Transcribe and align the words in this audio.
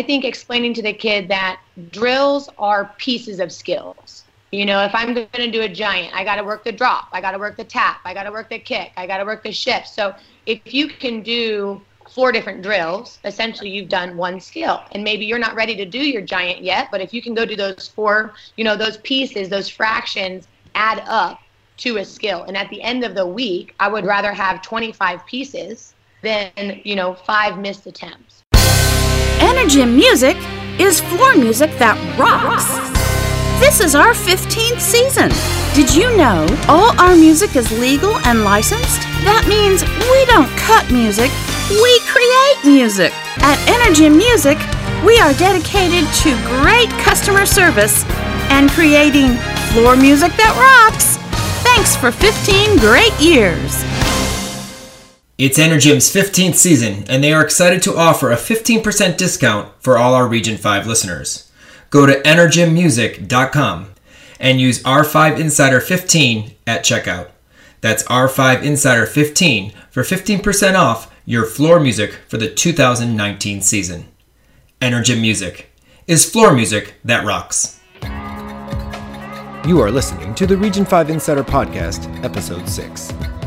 I 0.00 0.02
think 0.02 0.24
explaining 0.24 0.72
to 0.74 0.82
the 0.82 0.94
kid 0.94 1.28
that 1.28 1.60
drills 1.90 2.48
are 2.56 2.94
pieces 2.96 3.38
of 3.38 3.52
skills. 3.52 4.24
You 4.50 4.64
know, 4.64 4.82
if 4.82 4.94
I'm 4.94 5.12
going 5.12 5.28
to 5.34 5.50
do 5.50 5.60
a 5.60 5.68
giant, 5.68 6.14
I 6.14 6.24
got 6.24 6.36
to 6.36 6.42
work 6.42 6.64
the 6.64 6.72
drop, 6.72 7.08
I 7.12 7.20
got 7.20 7.32
to 7.32 7.38
work 7.38 7.58
the 7.58 7.64
tap, 7.64 8.00
I 8.06 8.14
got 8.14 8.22
to 8.22 8.30
work 8.30 8.48
the 8.48 8.58
kick, 8.58 8.92
I 8.96 9.06
got 9.06 9.18
to 9.18 9.26
work 9.26 9.42
the 9.42 9.52
shift. 9.52 9.88
So 9.88 10.14
if 10.46 10.72
you 10.72 10.88
can 10.88 11.20
do 11.20 11.82
four 12.08 12.32
different 12.32 12.62
drills, 12.62 13.18
essentially 13.26 13.68
you've 13.68 13.90
done 13.90 14.16
one 14.16 14.40
skill. 14.40 14.80
And 14.92 15.04
maybe 15.04 15.26
you're 15.26 15.38
not 15.38 15.54
ready 15.54 15.76
to 15.76 15.84
do 15.84 15.98
your 15.98 16.22
giant 16.22 16.62
yet, 16.62 16.88
but 16.90 17.02
if 17.02 17.12
you 17.12 17.20
can 17.20 17.34
go 17.34 17.44
do 17.44 17.54
those 17.54 17.86
four, 17.86 18.32
you 18.56 18.64
know, 18.64 18.76
those 18.76 18.96
pieces, 18.98 19.50
those 19.50 19.68
fractions 19.68 20.48
add 20.74 21.04
up 21.06 21.42
to 21.76 21.98
a 21.98 22.06
skill. 22.06 22.44
And 22.44 22.56
at 22.56 22.70
the 22.70 22.80
end 22.80 23.04
of 23.04 23.14
the 23.14 23.26
week, 23.26 23.74
I 23.78 23.88
would 23.88 24.06
rather 24.06 24.32
have 24.32 24.62
25 24.62 25.26
pieces 25.26 25.94
than, 26.22 26.80
you 26.84 26.96
know, 26.96 27.12
five 27.12 27.58
missed 27.58 27.86
attempts. 27.86 28.39
Energym 29.40 29.94
Music 29.94 30.36
is 30.78 31.00
floor 31.00 31.34
music 31.34 31.70
that 31.78 31.96
rocks. 32.18 32.68
This 33.60 33.80
is 33.80 33.94
our 33.94 34.12
15th 34.12 34.80
season. 34.80 35.28
Did 35.74 35.94
you 35.94 36.14
know 36.16 36.46
all 36.68 36.92
our 37.00 37.16
music 37.16 37.56
is 37.56 37.70
legal 37.78 38.16
and 38.28 38.44
licensed? 38.44 39.00
That 39.24 39.44
means 39.48 39.82
we 40.12 40.20
don't 40.28 40.48
cut 40.56 40.88
music, 40.92 41.32
we 41.70 41.92
create 42.08 42.58
music. 42.64 43.12
At 43.40 43.56
Energym 43.64 44.16
Music, 44.16 44.58
we 45.04 45.16
are 45.20 45.32
dedicated 45.40 46.04
to 46.24 46.36
great 46.60 46.90
customer 47.00 47.46
service 47.46 48.04
and 48.52 48.68
creating 48.70 49.36
floor 49.72 49.96
music 49.96 50.32
that 50.36 50.52
rocks. 50.60 51.16
Thanks 51.64 51.96
for 51.96 52.12
15 52.12 52.76
great 52.78 53.14
years. 53.20 53.84
It's 55.42 55.56
Energym's 55.56 56.12
15th 56.12 56.56
season, 56.56 57.04
and 57.08 57.24
they 57.24 57.32
are 57.32 57.42
excited 57.42 57.80
to 57.84 57.96
offer 57.96 58.30
a 58.30 58.36
15% 58.36 59.16
discount 59.16 59.72
for 59.80 59.96
all 59.96 60.12
our 60.12 60.28
Region 60.28 60.58
5 60.58 60.86
listeners. 60.86 61.50
Go 61.88 62.04
to 62.04 62.20
energymmusic.com 62.20 63.94
and 64.38 64.60
use 64.60 64.82
R5 64.82 65.40
Insider 65.40 65.80
15 65.80 66.56
at 66.66 66.84
checkout. 66.84 67.30
That's 67.80 68.02
R5 68.02 68.62
Insider 68.62 69.06
15 69.06 69.72
for 69.90 70.02
15% 70.02 70.74
off 70.74 71.10
your 71.24 71.46
floor 71.46 71.80
music 71.80 72.18
for 72.28 72.36
the 72.36 72.50
2019 72.50 73.62
season. 73.62 74.08
Energym 74.82 75.22
Music 75.22 75.72
is 76.06 76.30
floor 76.30 76.52
music 76.52 76.96
that 77.02 77.24
rocks. 77.24 77.80
You 79.66 79.80
are 79.80 79.90
listening 79.90 80.34
to 80.34 80.46
the 80.46 80.58
Region 80.58 80.84
5 80.84 81.08
Insider 81.08 81.44
Podcast, 81.44 82.22
Episode 82.22 82.68
6. 82.68 83.39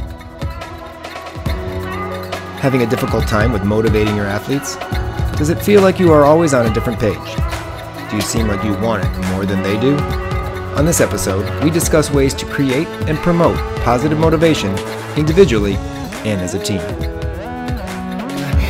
Having 2.64 2.84
a 2.84 2.86
difficult 2.86 3.28
time 3.28 3.52
with 3.52 3.66
motivating 3.66 4.16
your 4.16 4.26
athletes? 4.26 4.78
Does 5.38 5.50
it 5.50 5.62
feel 5.62 5.82
like 5.82 6.00
you 6.00 6.14
are 6.14 6.24
always 6.24 6.54
on 6.54 6.66
a 6.66 6.74
different 6.74 6.98
page? 6.98 7.36
Do 8.10 8.16
you 8.16 8.22
seem 8.22 8.48
like 8.48 8.64
you 8.64 8.72
want 8.78 9.04
it 9.04 9.28
more 9.34 9.46
than 9.46 9.62
they 9.62 9.78
do? 9.82 9.98
On 10.78 10.86
this 10.86 11.02
episode, 11.02 11.44
we 11.62 11.70
discuss 11.70 12.10
ways 12.10 12.34
to 12.36 12.46
create 12.46 12.88
and 13.10 13.18
promote 13.18 13.58
positive 13.84 14.18
motivation 14.18 14.74
individually 15.18 15.76
and 16.24 16.40
as 16.40 16.54
a 16.54 16.64
team. 16.64 16.80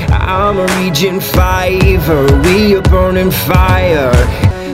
I'm 0.09 0.57
a 0.57 0.65
Region 0.83 1.21
5, 1.21 2.45
we 2.47 2.75
are 2.75 2.81
burning 2.81 3.29
fire. 3.29 4.11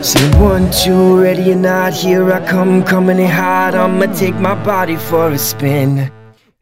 Say 0.01 0.31
one, 0.39 0.71
two, 0.71 1.21
ready 1.21 1.51
or 1.51 1.55
not, 1.57 1.93
here 1.93 2.31
I 2.31 2.47
come, 2.47 2.85
coming 2.85 3.19
in 3.19 3.29
hot. 3.29 3.75
I'ma 3.75 4.05
take 4.13 4.35
my 4.35 4.55
body 4.63 4.95
for 4.95 5.29
a 5.29 5.37
spin. 5.37 6.09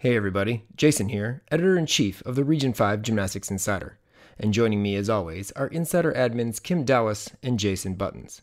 Hey 0.08 0.16
everybody, 0.16 0.64
Jason 0.78 1.10
here, 1.10 1.44
editor 1.52 1.78
in 1.78 1.86
chief 1.86 2.22
of 2.22 2.38
the 2.38 2.46
Region 2.46 2.72
5 2.72 3.02
Gymnastics 3.02 3.52
Insider. 3.52 3.98
And 4.40 4.54
joining 4.54 4.82
me 4.82 4.96
as 4.96 5.10
always 5.10 5.52
are 5.52 5.68
insider 5.68 6.14
admins 6.14 6.64
Kim 6.64 6.86
Dallas 6.86 7.30
and 7.44 7.60
Jason 7.60 7.96
Buttons. 7.96 8.42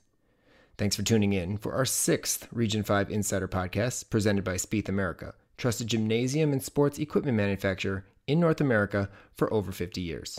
Thanks 0.77 0.95
for 0.95 1.03
tuning 1.03 1.33
in 1.33 1.57
for 1.57 1.73
our 1.73 1.87
sixth 1.87 2.49
Region 2.53 2.83
5 2.83 3.11
Insider 3.11 3.49
podcast 3.49 4.11
presented 4.11 4.45
by 4.45 4.57
Spieth 4.57 4.91
America, 4.91 5.33
trusted 5.57 5.87
gymnasium 5.87 6.53
and 6.53 6.63
sports 6.63 6.99
equipment 6.99 7.39
manufacturer 7.39 8.05
in 8.27 8.39
North 8.39 8.61
America 8.61 9.09
for 9.35 9.51
over 9.51 9.73
50 9.73 10.03
years. 10.03 10.39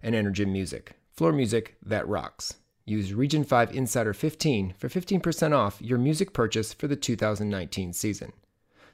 And 0.00 0.14
Energym 0.14 0.52
Music, 0.52 0.92
floor 1.10 1.32
music 1.32 1.74
that 1.82 2.06
rocks. 2.06 2.54
Use 2.84 3.12
Region 3.12 3.42
5 3.42 3.74
Insider 3.74 4.14
15 4.14 4.74
for 4.78 4.88
15% 4.88 5.52
off 5.52 5.82
your 5.82 5.98
music 5.98 6.32
purchase 6.32 6.72
for 6.72 6.86
the 6.86 6.94
2019 6.94 7.92
season. 7.92 8.32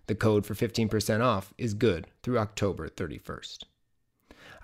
The 0.06 0.14
code 0.14 0.44
for 0.44 0.54
15% 0.54 1.20
off 1.20 1.54
is 1.56 1.74
good 1.74 2.08
through 2.22 2.38
October 2.38 2.88
31st. 2.88 3.64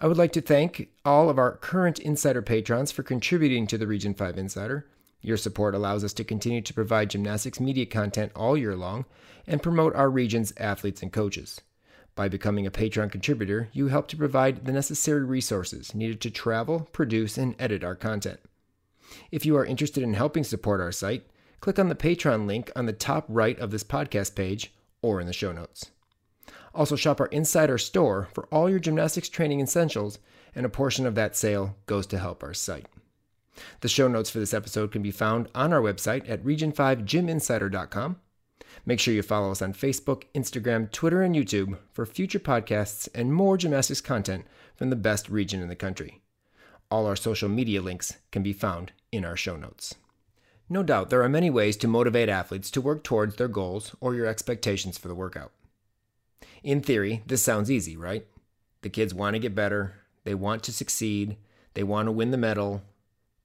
I 0.00 0.06
would 0.06 0.16
like 0.16 0.32
to 0.32 0.40
thank 0.40 0.88
all 1.04 1.28
of 1.28 1.38
our 1.38 1.56
current 1.56 1.98
Insider 1.98 2.42
patrons 2.42 2.92
for 2.92 3.02
contributing 3.02 3.66
to 3.66 3.78
the 3.78 3.86
Region 3.86 4.14
5 4.14 4.38
Insider. 4.38 4.86
Your 5.20 5.36
support 5.36 5.74
allows 5.74 6.04
us 6.04 6.12
to 6.14 6.24
continue 6.24 6.60
to 6.60 6.74
provide 6.74 7.10
gymnastics 7.10 7.58
media 7.58 7.86
content 7.86 8.32
all 8.36 8.56
year 8.56 8.76
long 8.76 9.06
and 9.46 9.62
promote 9.62 9.94
our 9.94 10.10
region's 10.10 10.52
athletes 10.56 11.02
and 11.02 11.12
coaches. 11.12 11.60
By 12.14 12.28
becoming 12.28 12.66
a 12.66 12.70
Patreon 12.70 13.12
contributor, 13.12 13.68
you 13.72 13.88
help 13.88 14.08
to 14.08 14.16
provide 14.16 14.64
the 14.64 14.72
necessary 14.72 15.24
resources 15.24 15.94
needed 15.94 16.20
to 16.22 16.30
travel, 16.30 16.88
produce, 16.92 17.38
and 17.38 17.54
edit 17.58 17.84
our 17.84 17.94
content. 17.94 18.40
If 19.30 19.46
you 19.46 19.56
are 19.56 19.64
interested 19.64 20.02
in 20.02 20.14
helping 20.14 20.44
support 20.44 20.80
our 20.80 20.92
site, 20.92 21.26
click 21.60 21.78
on 21.78 21.88
the 21.88 21.94
Patreon 21.94 22.46
link 22.46 22.70
on 22.76 22.86
the 22.86 22.92
top 22.92 23.24
right 23.28 23.58
of 23.58 23.70
this 23.70 23.84
podcast 23.84 24.34
page 24.34 24.72
or 25.02 25.20
in 25.20 25.26
the 25.26 25.32
show 25.32 25.52
notes. 25.52 25.90
Also, 26.74 26.96
shop 26.96 27.20
our 27.20 27.26
Insider 27.26 27.78
store 27.78 28.28
for 28.32 28.46
all 28.52 28.70
your 28.70 28.78
gymnastics 28.78 29.28
training 29.28 29.60
essentials, 29.60 30.18
and 30.54 30.64
a 30.64 30.68
portion 30.68 31.06
of 31.06 31.14
that 31.14 31.36
sale 31.36 31.76
goes 31.86 32.06
to 32.06 32.18
help 32.18 32.42
our 32.42 32.54
site. 32.54 32.86
The 33.80 33.88
show 33.88 34.08
notes 34.08 34.30
for 34.30 34.38
this 34.38 34.54
episode 34.54 34.92
can 34.92 35.02
be 35.02 35.10
found 35.10 35.48
on 35.54 35.72
our 35.72 35.80
website 35.80 36.28
at 36.28 36.44
region5gyminsider.com. 36.44 38.16
Make 38.86 39.00
sure 39.00 39.14
you 39.14 39.22
follow 39.22 39.50
us 39.50 39.62
on 39.62 39.72
Facebook, 39.72 40.24
Instagram, 40.34 40.90
Twitter, 40.90 41.22
and 41.22 41.34
YouTube 41.34 41.78
for 41.92 42.06
future 42.06 42.38
podcasts 42.38 43.08
and 43.14 43.34
more 43.34 43.56
gymnastics 43.56 44.00
content 44.00 44.46
from 44.76 44.90
the 44.90 44.96
best 44.96 45.28
region 45.28 45.60
in 45.60 45.68
the 45.68 45.74
country. 45.74 46.20
All 46.90 47.06
our 47.06 47.16
social 47.16 47.48
media 47.48 47.82
links 47.82 48.16
can 48.30 48.42
be 48.42 48.52
found 48.52 48.92
in 49.10 49.24
our 49.24 49.36
show 49.36 49.56
notes. 49.56 49.94
No 50.70 50.82
doubt 50.82 51.08
there 51.08 51.22
are 51.22 51.28
many 51.28 51.48
ways 51.48 51.76
to 51.78 51.88
motivate 51.88 52.28
athletes 52.28 52.70
to 52.72 52.80
work 52.80 53.02
towards 53.02 53.36
their 53.36 53.48
goals 53.48 53.96
or 54.00 54.14
your 54.14 54.26
expectations 54.26 54.98
for 54.98 55.08
the 55.08 55.14
workout. 55.14 55.52
In 56.62 56.82
theory, 56.82 57.22
this 57.26 57.42
sounds 57.42 57.70
easy, 57.70 57.96
right? 57.96 58.26
The 58.82 58.90
kids 58.90 59.14
want 59.14 59.34
to 59.34 59.40
get 59.40 59.54
better, 59.54 59.94
they 60.24 60.34
want 60.34 60.62
to 60.64 60.72
succeed, 60.72 61.36
they 61.74 61.82
want 61.82 62.06
to 62.06 62.12
win 62.12 62.32
the 62.32 62.36
medal, 62.36 62.82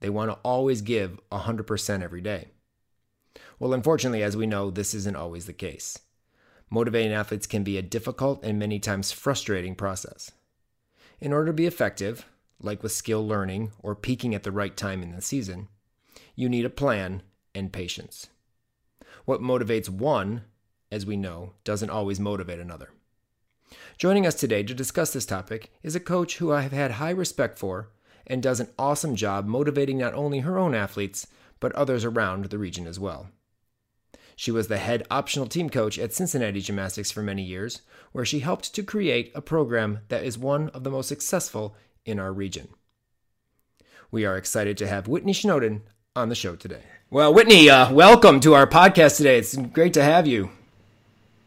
they 0.02 0.10
want 0.10 0.32
to 0.32 0.38
always 0.44 0.82
give 0.82 1.20
100% 1.32 2.02
every 2.02 2.22
day. 2.22 2.50
Well, 3.58 3.74
unfortunately, 3.74 4.22
as 4.22 4.36
we 4.36 4.46
know, 4.46 4.70
this 4.70 4.94
isn't 4.94 5.16
always 5.16 5.46
the 5.46 5.54
case. 5.54 5.98
Motivating 6.70 7.14
athletes 7.14 7.48
can 7.48 7.64
be 7.64 7.78
a 7.78 7.82
difficult 7.82 8.44
and 8.44 8.60
many 8.60 8.80
times 8.80 9.12
frustrating 9.12 9.76
process. 9.76 10.32
In 11.22 11.32
order 11.32 11.48
to 11.48 11.54
be 11.54 11.68
effective, 11.68 12.26
like 12.60 12.84
with 12.84 12.92
skill 12.92 13.26
learning 13.26 13.72
or 13.80 13.96
peaking 13.96 14.36
at 14.36 14.44
the 14.44 14.52
right 14.52 14.76
time 14.76 15.02
in 15.02 15.16
the 15.16 15.22
season, 15.22 15.70
you 16.36 16.50
need 16.50 16.66
a 16.66 16.70
plan 16.70 17.22
and 17.54 17.72
patience. 17.72 18.28
What 19.26 19.42
motivates 19.42 19.90
one, 19.90 20.44
as 20.92 21.06
we 21.06 21.16
know, 21.16 21.54
doesn't 21.64 21.90
always 21.90 22.20
motivate 22.20 22.60
another. 22.60 22.90
Joining 23.98 24.26
us 24.26 24.36
today 24.36 24.64
to 24.64 24.74
discuss 24.74 25.14
this 25.14 25.26
topic 25.26 25.72
is 25.82 25.96
a 25.96 26.00
coach 26.00 26.38
who 26.38 26.52
I 26.52 26.62
have 26.62 26.72
had 26.72 26.92
high 26.92 27.12
respect 27.12 27.58
for 27.58 27.90
and 28.26 28.42
does 28.42 28.60
an 28.60 28.70
awesome 28.78 29.16
job 29.16 29.46
motivating 29.46 29.98
not 29.98 30.14
only 30.14 30.40
her 30.40 30.58
own 30.58 30.74
athletes, 30.74 31.28
but 31.60 31.72
others 31.74 32.06
around 32.06 32.46
the 32.46 32.58
region 32.58 32.88
as 32.88 33.00
well. 33.00 33.30
She 34.36 34.52
was 34.52 34.68
the 34.68 34.78
head 34.78 35.06
optional 35.12 35.48
team 35.48 35.70
coach 35.70 36.00
at 36.00 36.14
Cincinnati 36.14 36.62
Gymnastics 36.62 37.12
for 37.12 37.22
many 37.22 37.44
years, 37.44 37.82
where 38.12 38.26
she 38.26 38.40
helped 38.40 38.74
to 38.74 38.84
create 38.84 39.32
a 39.36 39.42
program 39.42 40.00
that 40.08 40.24
is 40.24 40.38
one 40.38 40.70
of 40.70 40.84
the 40.84 40.92
most 40.92 41.08
successful 41.08 41.76
in 42.06 42.20
our 42.20 42.34
region. 42.34 42.70
We 44.12 44.26
are 44.26 44.38
excited 44.38 44.78
to 44.78 44.88
have 44.88 45.08
Whitney 45.08 45.34
Schnoden 45.34 45.82
on 46.16 46.30
the 46.30 46.36
show 46.36 46.56
today. 46.56 46.84
Well, 47.10 47.34
Whitney, 47.34 47.72
uh, 47.72 47.92
welcome 47.92 48.40
to 48.42 48.54
our 48.54 48.68
podcast 48.68 49.18
today. 49.18 49.40
It's 49.40 49.58
great 49.58 49.96
to 49.96 50.04
have 50.04 50.28
you. 50.28 50.52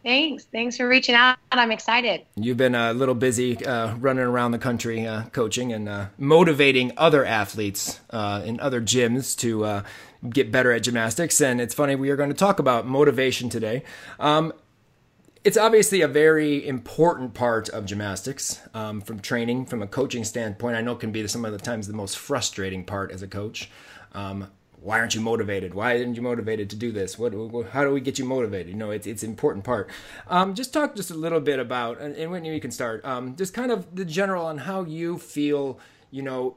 Thanks. 0.02 0.44
Thanks 0.46 0.76
for 0.76 0.88
reaching 0.88 1.14
out. 1.14 1.38
I'm 1.52 1.70
excited. 1.70 2.22
You've 2.34 2.56
been 2.56 2.74
a 2.74 2.92
little 2.92 3.14
busy 3.14 3.64
uh, 3.64 3.94
running 3.94 4.24
around 4.24 4.50
the 4.50 4.58
country 4.58 5.06
uh, 5.06 5.22
coaching 5.26 5.72
and 5.72 5.88
uh, 5.88 6.06
motivating 6.18 6.90
other 6.96 7.24
athletes 7.24 8.00
uh, 8.10 8.42
in 8.44 8.58
other 8.58 8.80
gyms 8.80 9.38
to 9.38 9.64
uh, 9.64 9.82
get 10.28 10.50
better 10.50 10.72
at 10.72 10.82
gymnastics. 10.82 11.40
And 11.40 11.60
it's 11.60 11.74
funny, 11.74 11.94
we 11.94 12.10
are 12.10 12.16
going 12.16 12.30
to 12.30 12.34
talk 12.34 12.58
about 12.58 12.88
motivation 12.88 13.48
today. 13.48 13.84
Um, 14.18 14.52
it's 15.44 15.56
obviously 15.56 16.00
a 16.00 16.08
very 16.08 16.66
important 16.66 17.34
part 17.34 17.68
of 17.68 17.86
gymnastics 17.86 18.60
um, 18.74 19.00
from 19.00 19.20
training, 19.20 19.66
from 19.66 19.80
a 19.80 19.86
coaching 19.86 20.24
standpoint. 20.24 20.74
I 20.74 20.80
know 20.80 20.96
can 20.96 21.12
be 21.12 21.24
some 21.28 21.44
of 21.44 21.52
the 21.52 21.58
times 21.58 21.86
the 21.86 21.92
most 21.92 22.18
frustrating 22.18 22.82
part 22.82 23.12
as 23.12 23.22
a 23.22 23.28
coach. 23.28 23.70
Um, 24.16 24.50
why 24.80 24.98
aren't 24.98 25.14
you 25.14 25.20
motivated? 25.20 25.74
Why 25.74 25.98
aren't 25.98 26.16
you 26.16 26.22
motivated 26.22 26.70
to 26.70 26.76
do 26.76 26.92
this? 26.92 27.18
What, 27.18 27.32
how 27.70 27.84
do 27.84 27.92
we 27.92 28.00
get 28.00 28.18
you 28.18 28.24
motivated? 28.24 28.68
You 28.68 28.78
know, 28.78 28.90
it's 28.90 29.06
it's 29.06 29.22
an 29.22 29.30
important 29.30 29.64
part. 29.64 29.90
Um, 30.28 30.54
just 30.54 30.72
talk 30.72 30.94
just 30.94 31.10
a 31.10 31.14
little 31.14 31.40
bit 31.40 31.58
about, 31.58 32.00
and, 32.00 32.14
and 32.14 32.30
Whitney, 32.30 32.54
you 32.54 32.60
can 32.60 32.70
start. 32.70 33.04
Um, 33.04 33.36
just 33.36 33.52
kind 33.52 33.72
of 33.72 33.94
the 33.94 34.04
general 34.04 34.46
on 34.46 34.58
how 34.58 34.84
you 34.84 35.18
feel. 35.18 35.80
You 36.10 36.22
know, 36.22 36.56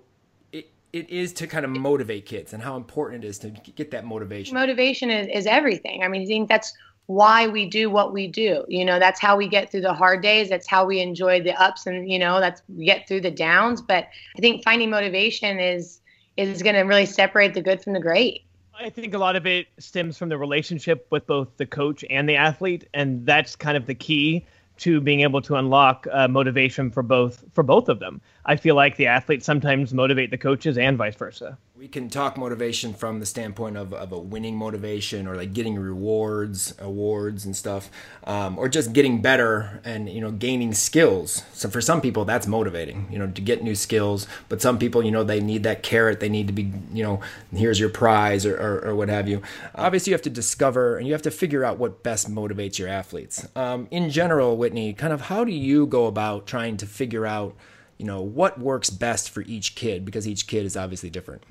it, 0.51 0.69
it 0.93 1.09
is 1.09 1.33
to 1.33 1.47
kind 1.47 1.65
of 1.65 1.71
motivate 1.71 2.25
kids 2.25 2.53
and 2.53 2.61
how 2.61 2.75
important 2.77 3.23
it 3.23 3.27
is 3.27 3.39
to 3.39 3.49
get 3.49 3.91
that 3.91 4.05
motivation. 4.05 4.53
Motivation 4.53 5.09
is, 5.09 5.27
is 5.33 5.45
everything. 5.47 6.03
I 6.03 6.07
mean, 6.07 6.21
I 6.21 6.25
think 6.25 6.49
that's 6.49 6.73
why 7.07 7.47
we 7.47 7.67
do 7.67 7.89
what 7.89 8.13
we 8.13 8.27
do. 8.27 8.63
You 8.67 8.85
know, 8.85 8.99
that's 8.99 9.19
how 9.19 9.35
we 9.35 9.47
get 9.47 9.71
through 9.71 9.81
the 9.81 9.93
hard 9.93 10.21
days. 10.21 10.49
That's 10.49 10.67
how 10.67 10.85
we 10.85 11.01
enjoy 11.01 11.41
the 11.41 11.59
ups 11.59 11.87
and, 11.87 12.09
you 12.09 12.19
know, 12.19 12.39
that's 12.39 12.61
we 12.69 12.85
get 12.85 13.07
through 13.07 13.21
the 13.21 13.31
downs. 13.31 13.81
But 13.81 14.07
I 14.37 14.39
think 14.39 14.63
finding 14.63 14.91
motivation 14.91 15.59
is 15.59 16.01
is 16.47 16.63
going 16.63 16.75
to 16.75 16.81
really 16.81 17.05
separate 17.05 17.53
the 17.53 17.61
good 17.61 17.83
from 17.83 17.93
the 17.93 17.99
great. 17.99 18.43
I 18.79 18.89
think 18.89 19.13
a 19.13 19.17
lot 19.17 19.35
of 19.35 19.45
it 19.45 19.67
stems 19.77 20.17
from 20.17 20.29
the 20.29 20.37
relationship 20.37 21.05
with 21.09 21.27
both 21.27 21.49
the 21.57 21.65
coach 21.65 22.05
and 22.09 22.29
the 22.29 22.37
athlete, 22.37 22.87
and 22.93 23.25
that's 23.25 23.55
kind 23.55 23.75
of 23.75 23.85
the 23.85 23.95
key 23.95 24.45
to 24.77 25.01
being 25.01 25.19
able 25.21 25.41
to 25.41 25.55
unlock 25.55 26.07
uh, 26.11 26.29
motivation 26.29 26.89
for 26.89 27.03
both 27.03 27.43
for 27.53 27.63
both 27.63 27.89
of 27.89 27.99
them. 27.99 28.21
I 28.45 28.55
feel 28.55 28.75
like 28.75 28.95
the 28.95 29.07
athletes 29.07 29.45
sometimes 29.45 29.93
motivate 29.93 30.31
the 30.31 30.37
coaches 30.37 30.77
and 30.77 30.97
vice 30.97 31.15
versa. 31.15 31.57
We 31.79 31.87
can 31.87 32.09
talk 32.09 32.35
motivation 32.35 32.93
from 32.93 33.21
the 33.21 33.25
standpoint 33.25 33.77
of, 33.77 33.93
of 33.93 34.11
a 34.11 34.19
winning 34.19 34.57
motivation 34.57 35.25
or 35.27 35.37
like 35.37 35.53
getting 35.53 35.79
rewards, 35.79 36.75
awards 36.77 37.45
and 37.45 37.55
stuff, 37.55 37.89
um, 38.25 38.57
or 38.57 38.67
just 38.67 38.91
getting 38.91 39.21
better 39.21 39.79
and 39.85 40.09
you 40.09 40.19
know 40.19 40.29
gaining 40.29 40.73
skills. 40.73 41.41
So 41.53 41.69
for 41.69 41.79
some 41.79 42.01
people 42.01 42.25
that's 42.25 42.47
motivating, 42.47 43.07
you 43.09 43.17
know, 43.17 43.27
to 43.27 43.41
get 43.41 43.63
new 43.63 43.75
skills. 43.75 44.27
But 44.49 44.61
some 44.61 44.77
people, 44.77 45.01
you 45.05 45.11
know, 45.11 45.23
they 45.23 45.39
need 45.39 45.63
that 45.63 45.81
carrot. 45.81 46.19
They 46.19 46.27
need 46.27 46.47
to 46.47 46.53
be, 46.53 46.69
you 46.91 47.01
know, 47.01 47.21
here's 47.55 47.79
your 47.79 47.87
prize 47.87 48.45
or, 48.45 48.57
or, 48.57 48.89
or 48.89 48.95
what 48.95 49.07
have 49.07 49.29
you. 49.29 49.41
Obviously, 49.73 50.11
you 50.11 50.15
have 50.15 50.21
to 50.23 50.29
discover 50.29 50.97
and 50.97 51.07
you 51.07 51.13
have 51.13 51.21
to 51.21 51.31
figure 51.31 51.63
out 51.63 51.77
what 51.77 52.03
best 52.03 52.29
motivates 52.29 52.77
your 52.77 52.89
athletes. 52.89 53.47
Um, 53.55 53.87
in 53.89 54.09
general, 54.09 54.57
Whitney, 54.57 54.91
kind 54.91 55.13
of 55.13 55.21
how 55.21 55.45
do 55.45 55.53
you 55.53 55.87
go 55.87 56.07
about 56.07 56.45
trying 56.45 56.75
to 56.75 56.85
figure 56.85 57.25
out 57.25 57.55
you 57.97 58.05
know 58.05 58.19
what 58.21 58.59
works 58.59 58.89
best 58.89 59.29
for 59.29 59.43
each 59.43 59.75
kid 59.75 60.03
because 60.03 60.27
each 60.27 60.45
kid 60.45 60.65
is 60.65 60.75
obviously 60.75 61.09
different 61.09 61.41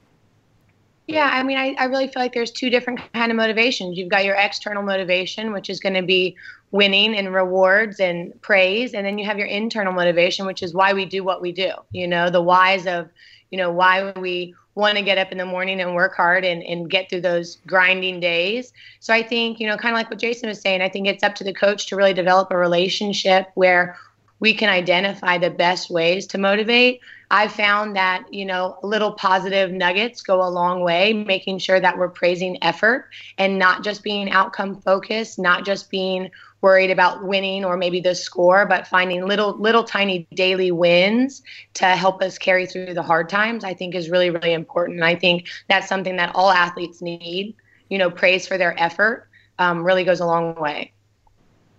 yeah 1.09 1.31
i 1.33 1.43
mean 1.43 1.57
I, 1.57 1.75
I 1.79 1.85
really 1.87 2.07
feel 2.07 2.23
like 2.23 2.35
there's 2.35 2.53
two 2.53 2.71
different 2.71 3.01
kind 3.13 3.33
of 3.33 3.37
motivations. 3.37 3.99
You've 3.99 4.11
got 4.11 4.25
your 4.25 4.37
external 4.37 4.83
motivation 4.83 5.53
which 5.53 5.69
is 5.69 5.81
going 5.81 5.95
to 5.95 6.03
be 6.03 6.37
winning 6.71 7.17
and 7.17 7.35
rewards 7.35 7.99
and 7.99 8.41
praise 8.43 8.95
and 8.95 9.05
then 9.05 9.19
you 9.19 9.25
have 9.25 9.39
your 9.39 9.47
internal 9.49 9.93
motivation 9.93 10.47
which 10.47 10.63
is 10.63 10.75
why 10.75 10.93
we 10.93 11.07
do 11.07 11.25
what 11.25 11.41
we 11.41 11.51
do 11.51 11.73
you 11.91 12.07
know 12.07 12.31
the 12.31 12.43
whys 12.43 12.87
of 12.87 13.09
you 13.51 13.59
know 13.59 13.73
why 13.73 14.13
we 14.13 14.55
want 14.75 14.97
to 14.97 15.03
get 15.03 15.19
up 15.19 15.33
in 15.33 15.39
the 15.39 15.45
morning 15.47 15.81
and 15.81 15.93
work 15.95 16.15
hard 16.15 16.45
and, 16.45 16.63
and 16.63 16.89
get 16.89 17.11
through 17.11 17.21
those 17.21 17.57
grinding 17.67 18.21
days. 18.21 18.73
So 19.01 19.13
i 19.15 19.23
think 19.23 19.59
you 19.59 19.67
know 19.67 19.77
kind 19.77 19.95
of 19.95 19.99
like 19.99 20.11
what 20.11 20.19
jason 20.19 20.49
was 20.49 20.61
saying 20.61 20.83
i 20.83 20.89
think 20.89 21.07
it's 21.09 21.25
up 21.25 21.35
to 21.37 21.45
the 21.45 21.55
coach 21.55 21.87
to 21.87 21.97
really 21.97 22.15
develop 22.15 22.51
a 22.51 22.57
relationship 22.57 23.49
where 23.55 23.97
we 24.41 24.55
can 24.55 24.69
identify 24.69 25.39
the 25.39 25.51
best 25.51 25.91
ways 25.91 26.27
to 26.29 26.39
motivate. 26.39 27.01
I've 27.31 27.53
found 27.53 27.97
that, 27.97 28.33
you 28.33 28.47
know, 28.47 28.79
little 28.83 29.13
positive 29.13 29.71
nuggets 29.71 30.23
go 30.23 30.43
a 30.43 30.49
long 30.49 30.81
way, 30.81 31.13
making 31.13 31.59
sure 31.59 31.79
that 31.79 31.99
we're 31.99 32.09
praising 32.09 32.63
effort 32.63 33.11
and 33.37 33.59
not 33.59 33.85
just 33.85 34.03
being 34.03 34.31
outcome 34.31 34.81
focused, 34.81 35.39
not 35.39 35.67
just 35.67 35.91
being 35.91 36.31
worried 36.61 36.91
about 36.91 37.25
winning 37.25 37.65
or 37.65 37.77
maybe 37.77 38.01
the 38.01 38.15
score, 38.15 38.67
but 38.67 38.87
finding 38.87 39.27
little 39.27 39.57
little 39.59 39.85
tiny 39.85 40.27
daily 40.35 40.73
wins 40.73 41.43
to 41.75 41.85
help 41.85 42.23
us 42.23 42.39
carry 42.39 42.67
through 42.67 42.95
the 42.95 43.03
hard 43.03 43.29
times, 43.29 43.63
I 43.63 43.75
think 43.75 43.95
is 43.95 44.11
really, 44.11 44.31
really 44.31 44.55
important. 44.55 44.97
And 44.97 45.05
I 45.05 45.15
think 45.15 45.49
that's 45.69 45.89
something 45.89 46.17
that 46.17 46.35
all 46.35 46.51
athletes 46.51 47.03
need. 47.03 47.55
You 47.91 47.99
know, 47.99 48.11
praise 48.11 48.47
for 48.47 48.59
their 48.59 48.79
effort 48.81 49.29
um, 49.59 49.85
really 49.85 50.05
goes 50.05 50.21
a 50.21 50.27
long 50.27 50.55
way. 50.57 50.93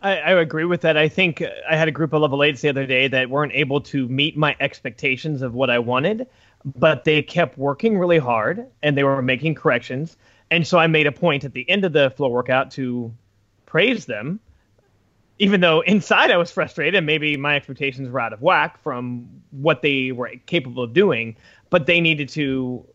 I, 0.01 0.17
I, 0.17 0.31
agree 0.39 0.65
with 0.65 0.81
that. 0.81 0.95
I 0.97 1.09
think 1.09 1.43
I 1.69 1.75
had 1.75 1.87
a 1.87 1.91
group 1.91 2.13
of 2.13 2.21
level 2.21 2.43
eights 2.43 2.61
the 2.61 2.69
other 2.69 2.85
day 2.85 3.07
that 3.09 3.29
weren't 3.29 3.51
able 3.53 3.81
to 3.81 4.07
meet 4.07 4.37
my 4.37 4.55
expectations 4.59 5.41
of 5.41 5.53
what 5.53 5.69
I 5.69 5.79
wanted, 5.79 6.27
but 6.63 7.03
they 7.03 7.21
kept 7.21 7.57
working 7.57 7.97
really 7.97 8.17
hard 8.17 8.65
and 8.81 8.97
they 8.97 9.03
were 9.03 9.21
making 9.21 9.55
corrections. 9.55 10.15
And 10.51 10.65
so 10.65 10.77
I 10.77 10.87
made 10.87 11.05
a 11.05 11.11
point 11.11 11.43
at 11.43 11.53
the 11.53 11.69
end 11.69 11.85
of 11.85 11.93
the 11.93 12.11
floor 12.11 12.31
workout 12.31 12.71
to 12.71 13.13
praise 13.65 14.05
them, 14.05 14.39
even 15.37 15.59
though 15.61 15.81
inside 15.81 16.31
I 16.31 16.37
was 16.37 16.49
frustrated 16.49 16.95
and 16.95 17.05
maybe 17.05 17.35
my 17.35 17.55
expectations 17.55 18.09
were 18.09 18.19
out 18.19 18.33
of 18.33 18.41
whack 18.41 18.81
from 18.81 19.29
what 19.51 19.81
they 19.81 20.11
were 20.13 20.31
capable 20.45 20.83
of 20.83 20.93
doing, 20.93 21.35
but 21.69 21.85
they 21.85 21.99
needed 21.99 22.29
to 22.29 22.85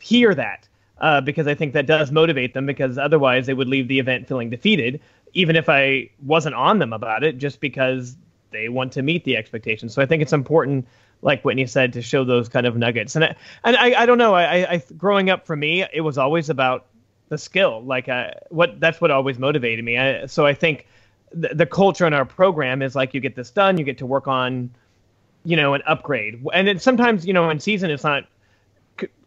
hear 0.00 0.34
that. 0.34 0.68
Uh, 0.98 1.20
because 1.20 1.48
I 1.48 1.54
think 1.56 1.72
that 1.72 1.86
does 1.86 2.12
motivate 2.12 2.54
them 2.54 2.64
because 2.64 2.96
otherwise 2.96 3.46
they 3.46 3.54
would 3.54 3.66
leave 3.66 3.88
the 3.88 3.98
event 3.98 4.28
feeling 4.28 4.50
defeated 4.50 5.00
even 5.34 5.56
if 5.56 5.68
I 5.68 6.10
wasn't 6.24 6.54
on 6.54 6.78
them 6.78 6.92
about 6.92 7.24
it, 7.24 7.38
just 7.38 7.60
because 7.60 8.16
they 8.50 8.68
want 8.68 8.92
to 8.92 9.02
meet 9.02 9.24
the 9.24 9.36
expectations. 9.36 9.94
So 9.94 10.02
I 10.02 10.06
think 10.06 10.22
it's 10.22 10.32
important, 10.32 10.86
like 11.22 11.42
Whitney 11.44 11.66
said, 11.66 11.92
to 11.94 12.02
show 12.02 12.24
those 12.24 12.48
kind 12.48 12.66
of 12.66 12.76
nuggets. 12.76 13.16
And 13.16 13.24
I, 13.24 13.36
and 13.64 13.76
I, 13.76 14.02
I 14.02 14.06
don't 14.06 14.18
know. 14.18 14.34
I, 14.34 14.72
I, 14.72 14.82
growing 14.96 15.30
up 15.30 15.46
for 15.46 15.56
me, 15.56 15.84
it 15.92 16.02
was 16.02 16.18
always 16.18 16.50
about 16.50 16.86
the 17.28 17.38
skill. 17.38 17.82
Like 17.82 18.08
uh, 18.08 18.32
what 18.50 18.78
that's 18.78 19.00
what 19.00 19.10
always 19.10 19.38
motivated 19.38 19.84
me. 19.84 19.98
I, 19.98 20.26
so 20.26 20.44
I 20.44 20.54
think 20.54 20.86
the, 21.32 21.54
the 21.54 21.66
culture 21.66 22.06
in 22.06 22.12
our 22.12 22.26
program 22.26 22.82
is 22.82 22.94
like 22.94 23.14
you 23.14 23.20
get 23.20 23.34
this 23.34 23.50
done, 23.50 23.78
you 23.78 23.84
get 23.84 23.98
to 23.98 24.06
work 24.06 24.28
on, 24.28 24.70
you 25.44 25.56
know, 25.56 25.74
an 25.74 25.82
upgrade. 25.86 26.44
And 26.52 26.68
then 26.68 26.78
sometimes, 26.78 27.26
you 27.26 27.32
know, 27.32 27.48
in 27.48 27.58
season 27.58 27.90
it's 27.90 28.04
not 28.04 28.24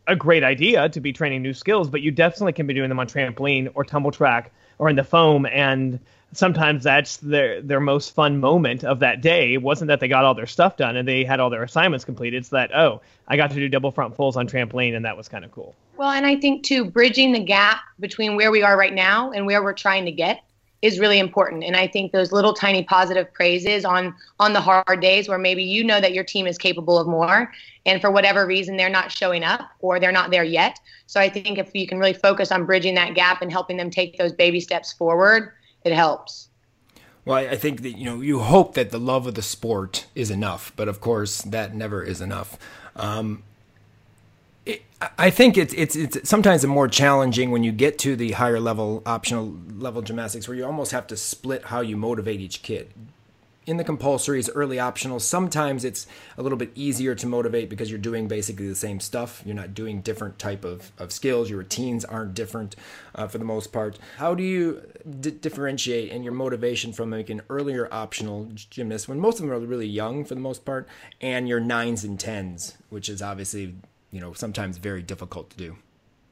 a 0.07 0.16
great 0.16 0.44
idea 0.44 0.90
to 0.90 1.00
be 1.00 1.13
training 1.13 1.42
new 1.42 1.54
skills, 1.54 1.90
but 1.90 2.02
you 2.02 2.12
definitely 2.12 2.54
can 2.54 2.68
be 2.68 2.74
doing 2.74 2.90
them 2.90 3.00
on 3.00 3.07
trampoline 3.07 3.72
or 3.74 3.84
tumble 3.84 4.12
track 4.12 4.52
or 4.78 4.90
in 4.90 4.96
the 4.96 5.04
foam 5.04 5.46
and 5.46 6.00
sometimes 6.36 6.84
that's 6.84 7.18
their 7.18 7.62
their 7.62 7.80
most 7.80 8.13
fun 8.13 8.40
moment 8.40 8.84
of 8.84 9.00
that 9.00 9.22
day. 9.22 9.54
It 9.54 9.62
wasn't 9.62 9.88
that 9.88 10.00
they 10.00 10.07
got 10.07 10.25
all 10.25 10.34
their 10.34 10.46
stuff 10.46 10.78
done 10.78 10.96
and 10.96 11.07
they 11.07 11.24
had 11.24 11.40
all 11.40 11.50
their 11.50 11.63
assignments 11.63 12.06
completed. 12.06 12.38
It's 12.38 12.50
that 12.50 12.75
oh, 12.75 13.02
I 13.28 13.38
got 13.38 13.52
to 13.52 13.56
do 13.56 13.69
double 13.69 13.92
front 13.92 14.16
fulls 14.16 14.38
on 14.38 14.48
trampoline 14.48 14.96
and 14.96 15.06
that 15.06 15.18
was 15.18 15.28
kind 15.28 15.46
of 15.46 15.52
cool. 15.52 15.74
Well, 15.98 16.12
and 16.12 16.25
I 16.25 16.36
think 16.36 16.63
too 16.63 16.86
bridging 16.86 17.31
the 17.31 17.40
gap 17.40 17.80
between 18.00 18.36
where 18.36 18.51
we 18.51 18.63
are 18.63 18.78
right 18.78 18.94
now 18.94 19.31
and 19.31 19.46
where 19.46 19.63
we're 19.63 19.74
trying 19.74 20.06
to 20.06 20.12
get 20.12 20.44
is 20.81 21.00
really 21.00 21.19
important. 21.19 21.63
And 21.63 21.75
I 21.75 21.88
think 21.88 22.12
those 22.12 22.31
little 22.31 22.54
tiny 22.54 22.83
positive 22.83 23.31
praises 23.33 23.86
on 23.86 24.13
on 24.39 24.54
the 24.54 24.62
hard 24.62 25.00
days 25.01 25.27
where 25.27 25.38
maybe 25.38 25.63
you 25.63 25.83
know 25.83 26.00
that 26.00 26.13
your 26.13 26.24
team 26.24 26.48
is 26.48 26.57
capable 26.57 26.98
of 26.98 27.07
more 27.07 27.51
and 27.86 28.01
for 28.01 28.12
whatever 28.12 28.45
reason 28.45 28.77
they're 28.77 28.89
not 28.89 29.12
showing 29.12 29.44
up 29.44 29.62
or 29.80 30.00
they're 30.00 30.12
not 30.12 30.31
there 30.31 30.44
yet. 30.44 30.80
So 31.07 31.19
I 31.19 31.30
think 31.30 31.57
if 31.57 31.74
you 31.74 31.88
can 31.88 32.00
really 32.00 32.13
focus 32.13 32.51
on 32.51 32.66
bridging 32.66 32.95
that 32.95 33.16
gap 33.16 33.42
and 33.42 33.51
helping 33.51 33.77
them 33.77 33.89
take 33.89 34.18
those 34.18 34.33
baby 34.33 34.60
steps 34.60 34.92
forward, 34.92 35.54
it 35.83 35.94
helps. 35.94 36.50
Well, 37.25 37.38
I 37.38 37.56
think 37.56 37.81
that 37.81 37.98
you 37.98 38.06
know 38.06 38.22
you 38.22 38.39
hope 38.39 38.75
that 38.75 38.92
the 38.92 39.00
love 39.00 39.25
of 39.25 39.33
the 39.33 39.42
sport 39.42 40.06
is 40.13 40.30
enough, 40.30 40.72
but 40.75 40.88
of 40.88 41.01
course 41.01 41.42
that 41.42 41.74
never 41.74 42.04
is 42.04 42.22
enough. 42.22 42.57
Um, 42.95 43.44
I 45.19 45.29
think 45.29 45.57
it's, 45.57 45.74
it's 45.74 45.95
it's 45.95 46.27
sometimes 46.27 46.65
more 46.65 46.88
challenging 46.88 47.51
when 47.51 47.63
you 47.63 47.72
get 47.72 48.00
to 48.00 48.15
the 48.15 48.31
higher 48.31 48.60
level 48.60 49.03
optional 49.05 49.55
level 49.77 50.01
gymnastics, 50.01 50.48
where 50.48 50.57
you 50.57 50.65
almost 50.65 50.91
have 50.91 51.05
to 51.07 51.17
split 51.17 51.65
how 51.65 51.81
you 51.81 51.95
motivate 51.98 52.39
each 52.39 52.63
kid 52.63 52.91
in 53.65 53.77
the 53.77 53.84
compulsories, 53.84 54.50
early 54.53 54.79
optional, 54.79 55.19
sometimes 55.19 55.84
it's 55.84 56.05
a 56.38 56.43
little 56.43 56.57
bit 56.57 56.72
easier 56.75 57.15
to 57.15 57.25
motivate 57.25 57.69
because 57.69 57.89
you're 57.89 58.00
doing 58.00 58.27
basically 58.27 58.67
the 58.67 58.75
same 58.75 59.00
stuff. 59.00 59.41
You're 59.45 59.55
not 59.55 59.74
doing 59.74 60.01
different 60.01 60.38
type 60.38 60.63
of, 60.63 60.91
of 61.00 61.12
skills. 61.12 61.50
Your 61.50 61.60
routines 61.60 62.05
aren't 62.05 62.36
different 62.36 62.75
uh, 63.15 63.27
for 63.27 63.38
the 63.38 63.45
most 63.45 63.72
part. 63.72 63.98
How 64.17 64.36
do 64.36 64.43
you 64.43 64.84
d- 65.19 65.31
differentiate 65.31 66.12
in 66.12 66.24
your 66.24 66.34
motivation 66.34 66.93
from 66.93 67.10
like 67.12 67.29
an 67.29 67.41
earlier 67.50 67.91
optional 67.91 68.50
gymnast 68.53 69.07
when 69.07 69.19
most 69.19 69.39
of 69.39 69.48
them 69.48 69.51
are 69.51 69.60
really 69.60 69.88
young 69.88 70.25
for 70.25 70.36
the 70.36 70.41
most 70.41 70.63
part 70.63 70.88
and 71.19 71.48
your 71.48 71.60
nines 71.60 72.03
and 72.03 72.19
tens, 72.19 72.77
which 72.89 73.10
is 73.10 73.22
obviously, 73.22 73.75
you 74.15 74.22
know, 74.22 74.34
sometimes 74.34 74.77
very 74.77 75.03
difficult 75.03 75.50
to 75.51 75.57
do? 75.57 75.77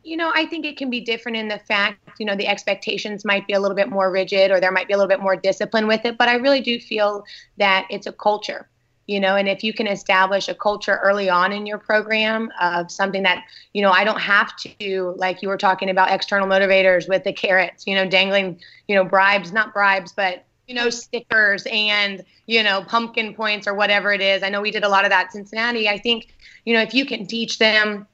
you 0.04 0.18
know, 0.18 0.32
I 0.36 0.46
think 0.46 0.66
it 0.66 0.78
can 0.78 0.90
be 0.90 1.00
different 1.00 1.38
in 1.38 1.48
the 1.48 1.60
fact, 1.60 1.98
you 2.20 2.26
know, 2.26 2.36
the 2.36 2.48
expectations 2.48 3.24
might 3.24 3.48
be 3.48 3.54
a 3.54 3.60
little 3.60 3.76
bit 3.76 3.90
more 3.90 4.12
rigid 4.12 4.52
or 4.52 4.60
there 4.60 4.72
might 4.72 4.88
be 4.88 4.94
a 4.94 4.98
little 4.98 5.10
bit 5.10 5.22
more 5.22 5.36
discipline 5.36 5.88
with 5.88 6.04
it. 6.04 6.18
But 6.18 6.28
I 6.28 6.36
really 6.36 6.60
do 6.60 6.80
feel 6.80 7.24
that 7.58 7.88
it's 7.90 8.06
a 8.06 8.12
culture, 8.12 8.68
you 9.08 9.20
know, 9.20 9.38
and 9.38 9.48
if 9.48 9.64
you 9.64 9.74
can 9.74 9.88
establish 9.88 10.50
a 10.50 10.56
culture 10.56 11.00
early 11.02 11.30
on 11.30 11.54
in 11.54 11.66
your 11.66 11.78
program 11.78 12.52
of 12.60 12.92
something 12.92 13.24
that, 13.24 13.46
you 13.74 13.82
know, 13.82 13.92
I 13.92 14.04
don't 14.04 14.20
have 14.20 14.54
to, 14.58 15.16
like 15.18 15.42
you 15.42 15.48
were 15.48 15.58
talking 15.58 15.90
about 15.90 16.12
external 16.12 16.48
motivators 16.48 17.08
with 17.08 17.24
the 17.24 17.32
carrots, 17.32 17.88
you 17.88 17.96
know, 17.96 18.06
dangling, 18.06 18.60
you 18.90 18.96
know, 18.96 19.06
bribes, 19.06 19.54
not 19.54 19.74
bribes, 19.74 20.12
but 20.12 20.46
you 20.68 20.76
know, 20.76 20.90
stickers 20.90 21.66
and, 21.70 22.24
you 22.46 22.64
know, 22.64 22.84
pumpkin 22.84 23.34
points 23.34 23.68
or 23.68 23.74
whatever 23.74 24.14
it 24.14 24.22
is. 24.22 24.44
I 24.44 24.50
know 24.50 24.62
we 24.62 24.72
did 24.72 24.84
a 24.84 24.90
lot 24.90 25.04
of 25.04 25.12
that 25.12 25.26
in 25.26 25.32
Cincinnati. 25.32 25.90
I 25.90 25.98
think, 25.98 26.34
you 26.66 26.74
know, 26.74 26.82
if 26.82 26.94
you 26.94 27.06
can 27.06 27.26
teach 27.26 27.58
them 27.58 28.08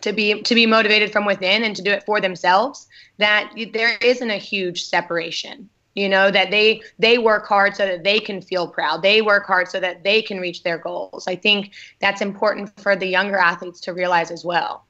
to 0.00 0.12
be 0.12 0.40
to 0.42 0.54
be 0.54 0.66
motivated 0.66 1.12
from 1.12 1.26
within 1.26 1.64
and 1.64 1.74
to 1.76 1.82
do 1.82 1.90
it 1.90 2.04
for 2.04 2.20
themselves 2.20 2.86
that 3.18 3.52
there 3.72 3.96
isn't 3.98 4.30
a 4.30 4.36
huge 4.36 4.84
separation 4.84 5.68
you 5.94 6.08
know 6.08 6.30
that 6.30 6.50
they 6.50 6.80
they 6.98 7.18
work 7.18 7.46
hard 7.46 7.74
so 7.74 7.84
that 7.84 8.04
they 8.04 8.20
can 8.20 8.40
feel 8.40 8.68
proud 8.68 9.02
they 9.02 9.20
work 9.20 9.46
hard 9.46 9.68
so 9.68 9.80
that 9.80 10.04
they 10.04 10.22
can 10.22 10.38
reach 10.38 10.62
their 10.62 10.78
goals 10.78 11.26
i 11.26 11.34
think 11.34 11.72
that's 12.00 12.20
important 12.20 12.70
for 12.80 12.94
the 12.94 13.06
younger 13.06 13.36
athletes 13.36 13.80
to 13.80 13.92
realize 13.92 14.30
as 14.30 14.44
well 14.44 14.86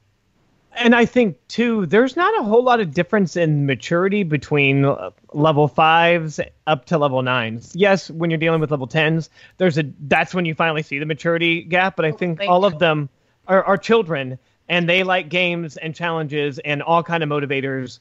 and 0.76 0.94
i 0.94 1.04
think 1.04 1.36
too 1.48 1.86
there's 1.86 2.16
not 2.16 2.38
a 2.38 2.42
whole 2.42 2.62
lot 2.62 2.80
of 2.80 2.92
difference 2.92 3.36
in 3.36 3.66
maturity 3.66 4.22
between 4.22 4.94
level 5.32 5.68
fives 5.68 6.40
up 6.66 6.84
to 6.84 6.98
level 6.98 7.22
nines 7.22 7.72
yes 7.74 8.10
when 8.10 8.30
you're 8.30 8.38
dealing 8.38 8.60
with 8.60 8.70
level 8.70 8.86
tens 8.86 9.30
there's 9.58 9.78
a 9.78 9.84
that's 10.00 10.34
when 10.34 10.44
you 10.44 10.54
finally 10.54 10.82
see 10.82 10.98
the 10.98 11.06
maturity 11.06 11.62
gap 11.62 11.96
but 11.96 12.04
i 12.04 12.12
think 12.12 12.40
all 12.46 12.64
of 12.64 12.78
them 12.78 13.08
are, 13.48 13.64
are 13.64 13.76
children 13.76 14.38
and 14.70 14.88
they 14.88 15.02
like 15.02 15.28
games 15.28 15.76
and 15.76 15.94
challenges 15.94 16.58
and 16.60 16.80
all 16.82 17.02
kind 17.02 17.22
of 17.22 17.28
motivators 17.28 17.98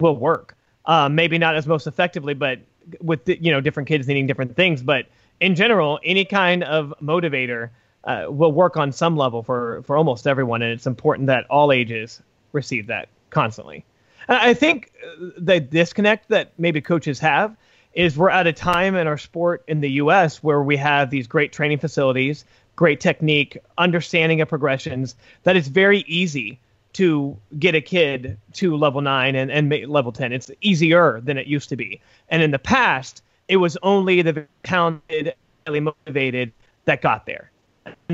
will 0.00 0.16
work. 0.16 0.56
Um, 0.86 1.14
maybe 1.14 1.36
not 1.36 1.56
as 1.56 1.66
most 1.66 1.86
effectively, 1.86 2.32
but 2.32 2.60
with 3.00 3.24
the, 3.26 3.38
you 3.42 3.50
know 3.50 3.60
different 3.60 3.88
kids 3.88 4.06
needing 4.06 4.26
different 4.26 4.56
things. 4.56 4.82
But 4.82 5.06
in 5.40 5.54
general, 5.54 6.00
any 6.04 6.24
kind 6.24 6.62
of 6.64 6.94
motivator 7.02 7.70
uh, 8.04 8.26
will 8.28 8.52
work 8.52 8.76
on 8.76 8.92
some 8.92 9.16
level 9.16 9.42
for 9.42 9.82
for 9.82 9.96
almost 9.96 10.26
everyone, 10.26 10.62
and 10.62 10.72
it's 10.72 10.86
important 10.86 11.26
that 11.28 11.46
all 11.50 11.72
ages 11.72 12.22
receive 12.52 12.86
that 12.88 13.08
constantly. 13.30 13.84
I 14.28 14.54
think 14.54 14.92
the 15.36 15.60
disconnect 15.60 16.28
that 16.28 16.52
maybe 16.58 16.80
coaches 16.80 17.18
have 17.18 17.56
is 17.94 18.16
we're 18.16 18.30
at 18.30 18.46
a 18.46 18.52
time 18.52 18.94
in 18.94 19.06
our 19.06 19.18
sport 19.18 19.64
in 19.66 19.80
the 19.80 19.90
U.S. 19.92 20.42
where 20.42 20.62
we 20.62 20.76
have 20.76 21.10
these 21.10 21.26
great 21.26 21.52
training 21.52 21.78
facilities, 21.78 22.44
great 22.76 23.00
technique, 23.00 23.58
understanding 23.78 24.40
of 24.40 24.48
progressions, 24.48 25.14
that 25.42 25.56
it's 25.56 25.68
very 25.68 26.00
easy 26.06 26.58
to 26.94 27.36
get 27.58 27.74
a 27.74 27.80
kid 27.80 28.38
to 28.54 28.76
level 28.76 29.00
nine 29.00 29.34
and, 29.34 29.50
and 29.50 29.70
level 29.88 30.12
10. 30.12 30.32
It's 30.32 30.50
easier 30.60 31.20
than 31.22 31.38
it 31.38 31.46
used 31.46 31.68
to 31.70 31.76
be. 31.76 32.00
And 32.28 32.42
in 32.42 32.50
the 32.50 32.58
past, 32.58 33.22
it 33.48 33.56
was 33.56 33.76
only 33.82 34.22
the 34.22 34.46
talented, 34.62 35.34
highly 35.66 35.80
motivated 35.80 36.52
that 36.84 37.02
got 37.02 37.26
there. 37.26 37.51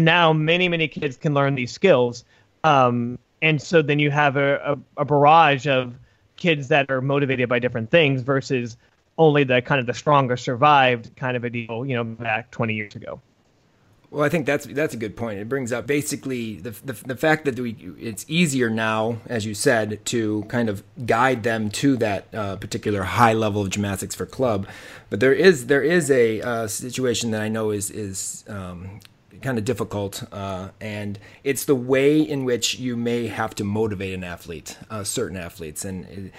Now, 0.05 0.33
many, 0.33 0.69
many 0.69 0.89
kids 0.89 1.17
can 1.17 1.35
learn 1.35 1.55
these 1.55 1.73
skills. 1.73 2.25
Um, 2.65 3.19
and 3.43 3.61
so 3.61 3.83
then 3.83 3.99
you 3.99 4.11
have 4.11 4.37
a, 4.37 4.57
a, 4.97 5.03
a 5.03 5.05
barrage 5.05 5.67
of 5.67 5.95
kids 6.37 6.69
that 6.69 6.91
are 6.91 7.01
motivated 7.01 7.49
by 7.49 7.59
different 7.59 7.91
things 7.91 8.23
versus 8.23 8.77
only 9.19 9.45
the 9.45 9.61
kind 9.61 9.81
of 9.81 9.87
the 9.87 9.95
stronger 9.95 10.37
survived 10.37 11.15
kind 11.17 11.37
of 11.37 11.45
a 11.45 11.51
deal, 11.51 11.85
you 11.85 11.95
know, 11.95 12.05
back 12.05 12.51
20 12.51 12.75
years 12.75 12.95
ago. 12.95 13.21
Well, 14.11 14.25
I 14.25 14.31
think 14.31 14.47
that's 14.47 14.65
that's 14.65 14.95
a 14.95 14.97
good 14.97 15.17
point. 15.17 15.39
It 15.39 15.51
brings 15.51 15.71
up 15.71 15.87
basically 15.87 16.57
the, 16.57 16.71
the, 16.71 16.93
the 16.95 17.17
fact 17.17 17.45
that 17.45 17.61
we 17.61 17.77
it's 18.01 18.25
easier 18.27 18.71
now, 18.71 19.19
as 19.27 19.45
you 19.45 19.53
said, 19.53 20.03
to 20.07 20.45
kind 20.49 20.71
of 20.71 20.83
guide 21.05 21.43
them 21.43 21.69
to 21.73 21.95
that 21.99 22.35
uh, 22.35 22.57
particular 22.57 23.03
high 23.03 23.35
level 23.35 23.61
of 23.61 23.69
gymnastics 23.69 24.15
for 24.15 24.25
club. 24.25 24.67
But 25.11 25.21
there 25.21 25.35
is 25.35 25.67
there 25.67 25.83
is 25.83 26.11
a 26.11 26.41
uh, 26.41 26.67
situation 26.69 27.33
that 27.33 27.43
I 27.43 27.49
know 27.49 27.71
is 27.71 27.91
is 27.91 28.45
um, 28.49 29.01
kind 29.43 29.59
of 29.59 29.65
difficult, 29.65 30.25
uh, 30.33 30.71
and 30.81 31.19
it's 31.45 31.65
the 31.65 31.75
way 31.75 32.21
in 32.21 32.45
which 32.45 32.79
you 32.79 32.97
may 32.97 33.29
have 33.29 33.55
to 33.57 33.65
motivate 33.65 34.15
an 34.15 34.25
athlete, 34.25 34.77
uh, 34.91 35.05
certain 35.05 35.37
athletes, 35.37 35.85
and 35.85 36.07
it, 36.07 36.33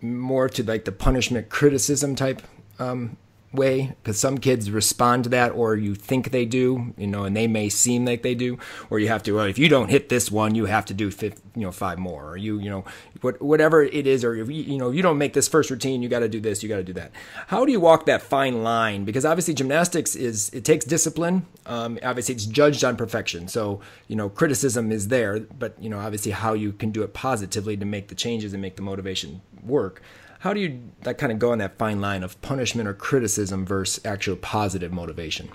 more 0.00 0.48
to 0.48 0.62
like 0.62 0.84
the 0.84 0.92
punishment 0.92 1.48
criticism 1.48 2.14
type 2.14 2.42
um, 2.78 3.16
way 3.52 3.94
because 4.02 4.18
some 4.18 4.38
kids 4.38 4.70
respond 4.70 5.24
to 5.24 5.30
that 5.30 5.50
or 5.52 5.76
you 5.76 5.94
think 5.94 6.30
they 6.30 6.44
do 6.44 6.92
you 6.96 7.06
know 7.06 7.24
and 7.24 7.36
they 7.36 7.46
may 7.46 7.68
seem 7.68 8.04
like 8.04 8.22
they 8.22 8.34
do 8.34 8.58
or 8.90 8.98
you 8.98 9.08
have 9.08 9.22
to 9.22 9.32
well 9.32 9.46
if 9.46 9.58
you 9.58 9.68
don't 9.68 9.88
hit 9.88 10.08
this 10.08 10.30
one 10.30 10.54
you 10.54 10.66
have 10.66 10.84
to 10.84 10.94
do 10.94 11.10
five, 11.10 11.40
you 11.54 11.62
know 11.62 11.72
five 11.72 11.98
more 11.98 12.30
or 12.30 12.36
you 12.36 12.58
you 12.58 12.68
know 12.68 12.84
what, 13.22 13.40
whatever 13.40 13.82
it 13.82 14.06
is 14.06 14.24
or 14.24 14.34
if 14.34 14.48
you, 14.48 14.62
you 14.62 14.78
know 14.78 14.90
you 14.90 15.02
don't 15.02 15.18
make 15.18 15.32
this 15.32 15.48
first 15.48 15.70
routine 15.70 16.02
you 16.02 16.08
got 16.08 16.20
to 16.20 16.28
do 16.28 16.40
this 16.40 16.62
you 16.62 16.68
got 16.68 16.76
to 16.76 16.84
do 16.84 16.92
that. 16.92 17.12
How 17.46 17.64
do 17.64 17.72
you 17.72 17.80
walk 17.80 18.06
that 18.06 18.22
fine 18.22 18.62
line? 18.62 19.04
Because 19.04 19.24
obviously 19.24 19.54
gymnastics 19.54 20.14
is 20.14 20.50
it 20.50 20.64
takes 20.64 20.84
discipline 20.84 21.46
um, 21.66 21.98
obviously 22.02 22.34
it's 22.34 22.46
judged 22.46 22.84
on 22.84 22.96
perfection 22.96 23.48
so 23.48 23.80
you 24.08 24.16
know 24.16 24.28
criticism 24.28 24.92
is 24.92 25.08
there 25.08 25.40
but 25.40 25.80
you 25.80 25.88
know 25.88 25.98
obviously 25.98 26.32
how 26.32 26.52
you 26.52 26.72
can 26.72 26.90
do 26.90 27.02
it 27.02 27.14
positively 27.14 27.76
to 27.76 27.84
make 27.84 28.08
the 28.08 28.14
changes 28.14 28.52
and 28.52 28.62
make 28.62 28.76
the 28.76 28.82
motivation 28.82 29.40
work 29.62 30.02
how 30.46 30.52
do 30.52 30.60
you 30.60 30.80
that 31.02 31.18
kind 31.18 31.32
of 31.32 31.40
go 31.40 31.50
on 31.50 31.58
that 31.58 31.76
fine 31.76 32.00
line 32.00 32.22
of 32.22 32.40
punishment 32.40 32.88
or 32.88 32.94
criticism 32.94 33.66
versus 33.66 34.04
actual 34.06 34.36
positive 34.36 34.92
motivation? 34.92 35.50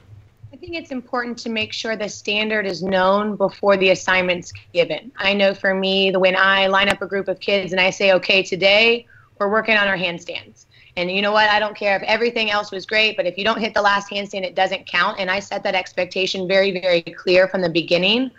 I 0.51 0.57
think 0.57 0.75
it's 0.75 0.91
important 0.91 1.37
to 1.39 1.49
make 1.49 1.71
sure 1.71 1.95
the 1.95 2.09
standard 2.09 2.65
is 2.65 2.83
known 2.83 3.37
before 3.37 3.77
the 3.77 3.91
assignment's 3.91 4.51
given. 4.73 5.09
I 5.15 5.33
know 5.33 5.53
for 5.53 5.73
me, 5.73 6.11
the 6.11 6.19
when 6.19 6.35
I 6.35 6.67
line 6.67 6.89
up 6.89 7.01
a 7.01 7.07
group 7.07 7.29
of 7.29 7.39
kids 7.39 7.71
and 7.71 7.79
I 7.79 7.89
say, 7.89 8.11
okay, 8.11 8.43
today 8.43 9.07
we're 9.39 9.49
working 9.49 9.77
on 9.77 9.87
our 9.87 9.95
handstands. 9.95 10.65
And 10.97 11.09
you 11.09 11.21
know 11.21 11.31
what? 11.31 11.49
I 11.49 11.57
don't 11.57 11.77
care 11.77 11.95
if 11.95 12.03
everything 12.03 12.51
else 12.51 12.69
was 12.69 12.85
great, 12.85 13.15
but 13.15 13.25
if 13.25 13.37
you 13.37 13.45
don't 13.45 13.61
hit 13.61 13.73
the 13.73 13.81
last 13.81 14.11
handstand, 14.11 14.43
it 14.43 14.55
doesn't 14.55 14.87
count. 14.87 15.21
And 15.21 15.31
I 15.31 15.39
set 15.39 15.63
that 15.63 15.73
expectation 15.73 16.49
very, 16.49 16.81
very 16.81 17.01
clear 17.01 17.47
from 17.47 17.61
the 17.61 17.69
beginning 17.69 18.29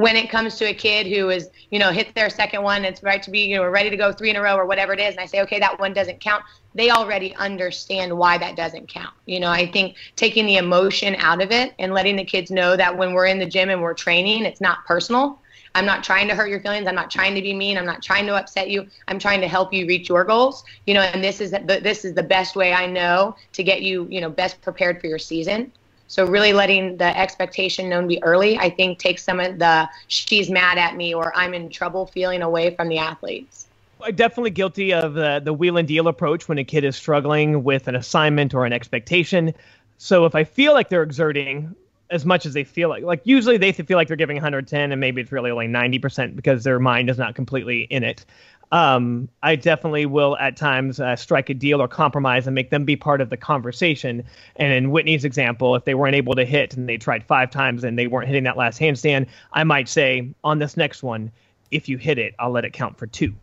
when 0.00 0.16
it 0.16 0.30
comes 0.30 0.56
to 0.56 0.64
a 0.64 0.74
kid 0.74 1.06
who 1.06 1.28
is, 1.28 1.50
you 1.70 1.78
know, 1.78 1.90
hit 1.90 2.14
their 2.14 2.30
second 2.30 2.62
one, 2.62 2.84
it's 2.84 3.02
right 3.02 3.22
to 3.22 3.30
be, 3.30 3.40
you 3.40 3.56
know, 3.56 3.62
we're 3.62 3.70
ready 3.70 3.90
to 3.90 3.96
go 3.96 4.12
three 4.12 4.30
in 4.30 4.36
a 4.36 4.40
row 4.40 4.56
or 4.56 4.64
whatever 4.64 4.92
it 4.94 5.00
is, 5.00 5.10
and 5.12 5.20
I 5.20 5.26
say, 5.26 5.42
okay, 5.42 5.58
that 5.58 5.78
one 5.78 5.92
doesn't 5.92 6.20
count, 6.20 6.42
they 6.74 6.90
already 6.90 7.34
understand 7.36 8.16
why 8.16 8.38
that 8.38 8.56
doesn't 8.56 8.88
count. 8.88 9.12
You 9.26 9.40
know, 9.40 9.50
I 9.50 9.70
think 9.70 9.96
taking 10.16 10.46
the 10.46 10.56
emotion 10.56 11.16
out 11.16 11.42
of 11.42 11.50
it 11.50 11.74
and 11.78 11.92
letting 11.92 12.16
the 12.16 12.24
kids 12.24 12.50
know 12.50 12.76
that 12.76 12.96
when 12.96 13.12
we're 13.12 13.26
in 13.26 13.38
the 13.38 13.46
gym 13.46 13.68
and 13.68 13.82
we're 13.82 13.94
training, 13.94 14.44
it's 14.44 14.60
not 14.60 14.86
personal. 14.86 15.38
I'm 15.74 15.86
not 15.86 16.02
trying 16.02 16.26
to 16.28 16.34
hurt 16.34 16.48
your 16.48 16.60
feelings. 16.60 16.86
I'm 16.88 16.94
not 16.94 17.10
trying 17.10 17.34
to 17.34 17.42
be 17.42 17.54
mean. 17.54 17.78
I'm 17.78 17.86
not 17.86 18.02
trying 18.02 18.26
to 18.26 18.34
upset 18.34 18.70
you. 18.70 18.86
I'm 19.06 19.18
trying 19.18 19.40
to 19.40 19.48
help 19.48 19.72
you 19.72 19.86
reach 19.86 20.08
your 20.08 20.24
goals. 20.24 20.64
You 20.86 20.94
know, 20.94 21.02
and 21.02 21.22
this 21.22 21.40
is 21.40 21.52
the, 21.52 21.80
this 21.82 22.04
is 22.04 22.14
the 22.14 22.22
best 22.22 22.56
way 22.56 22.72
I 22.72 22.86
know 22.86 23.36
to 23.52 23.62
get 23.62 23.82
you, 23.82 24.08
you 24.10 24.20
know, 24.20 24.30
best 24.30 24.60
prepared 24.62 25.00
for 25.00 25.06
your 25.06 25.18
season. 25.18 25.72
So 26.10 26.26
really 26.26 26.52
letting 26.52 26.96
the 26.96 27.16
expectation 27.16 27.88
known 27.88 28.08
be 28.08 28.20
early, 28.24 28.58
I 28.58 28.68
think 28.68 28.98
takes 28.98 29.22
some 29.22 29.38
of 29.38 29.60
the 29.60 29.88
she's 30.08 30.50
mad 30.50 30.76
at 30.76 30.96
me 30.96 31.14
or 31.14 31.32
I'm 31.36 31.54
in 31.54 31.70
trouble 31.70 32.06
feeling 32.06 32.42
away 32.42 32.74
from 32.74 32.88
the 32.88 32.98
athletes. 32.98 33.68
I'm 34.02 34.16
definitely 34.16 34.50
guilty 34.50 34.92
of 34.92 35.14
the, 35.14 35.40
the 35.42 35.52
wheel 35.52 35.76
and 35.76 35.86
deal 35.86 36.08
approach 36.08 36.48
when 36.48 36.58
a 36.58 36.64
kid 36.64 36.82
is 36.82 36.96
struggling 36.96 37.62
with 37.62 37.86
an 37.86 37.94
assignment 37.94 38.54
or 38.54 38.66
an 38.66 38.72
expectation. 38.72 39.54
So 39.98 40.24
if 40.24 40.34
I 40.34 40.42
feel 40.42 40.72
like 40.72 40.88
they're 40.88 41.04
exerting 41.04 41.76
as 42.10 42.26
much 42.26 42.44
as 42.44 42.54
they 42.54 42.64
feel 42.64 42.88
like, 42.88 43.04
like 43.04 43.20
usually 43.22 43.56
they 43.56 43.70
feel 43.70 43.96
like 43.96 44.08
they're 44.08 44.16
giving 44.16 44.34
110 44.34 44.90
and 44.90 45.00
maybe 45.00 45.20
it's 45.20 45.30
really 45.30 45.52
only 45.52 45.68
90% 45.68 46.34
because 46.34 46.64
their 46.64 46.80
mind 46.80 47.08
is 47.08 47.18
not 47.18 47.36
completely 47.36 47.82
in 47.82 48.02
it 48.02 48.26
um, 48.72 49.28
I 49.42 49.56
definitely 49.56 50.06
will 50.06 50.36
at 50.36 50.56
times 50.56 51.00
uh, 51.00 51.16
strike 51.16 51.50
a 51.50 51.54
deal 51.54 51.82
or 51.82 51.88
compromise 51.88 52.46
and 52.46 52.54
make 52.54 52.70
them 52.70 52.84
be 52.84 52.96
part 52.96 53.20
of 53.20 53.28
the 53.28 53.36
conversation. 53.36 54.24
And 54.56 54.72
in 54.72 54.90
Whitney's 54.90 55.24
example, 55.24 55.74
if 55.74 55.84
they 55.84 55.94
weren't 55.94 56.14
able 56.14 56.34
to 56.34 56.44
hit 56.44 56.76
and 56.76 56.88
they 56.88 56.96
tried 56.96 57.24
five 57.24 57.50
times 57.50 57.82
and 57.82 57.98
they 57.98 58.06
weren't 58.06 58.28
hitting 58.28 58.44
that 58.44 58.56
last 58.56 58.80
handstand, 58.80 59.26
I 59.52 59.64
might 59.64 59.88
say 59.88 60.28
on 60.44 60.60
this 60.60 60.76
next 60.76 61.02
one, 61.02 61.32
if 61.70 61.88
you 61.88 61.98
hit 61.98 62.18
it, 62.18 62.34
I'll 62.38 62.50
let 62.50 62.64
it 62.64 62.72
count 62.72 62.96
for 62.96 63.06
two. 63.06 63.34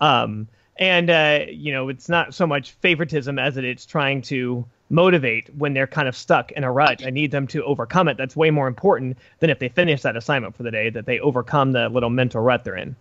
Um, 0.00 0.48
and 0.78 1.10
uh, 1.10 1.44
you 1.48 1.72
know, 1.72 1.88
it's 1.88 2.08
not 2.08 2.34
so 2.34 2.46
much 2.46 2.72
favoritism 2.72 3.38
as 3.38 3.56
it 3.56 3.64
is 3.64 3.86
trying 3.86 4.22
to 4.22 4.64
motivate 4.90 5.48
when 5.56 5.74
they're 5.74 5.86
kind 5.86 6.08
of 6.08 6.16
stuck 6.16 6.50
in 6.52 6.64
a 6.64 6.72
rut. 6.72 7.02
I 7.06 7.10
need 7.10 7.30
them 7.30 7.46
to 7.48 7.64
overcome 7.64 8.08
it. 8.08 8.16
That's 8.16 8.36
way 8.36 8.50
more 8.50 8.66
important 8.66 9.16
than 9.38 9.48
if 9.48 9.58
they 9.58 9.68
finish 9.68 10.02
that 10.02 10.16
assignment 10.16 10.56
for 10.56 10.64
the 10.64 10.70
day, 10.70 10.90
that 10.90 11.06
they 11.06 11.20
overcome 11.20 11.72
the 11.72 11.88
little 11.88 12.10
mental 12.10 12.42
rut 12.42 12.64
they're 12.64 12.76
in. 12.76 12.96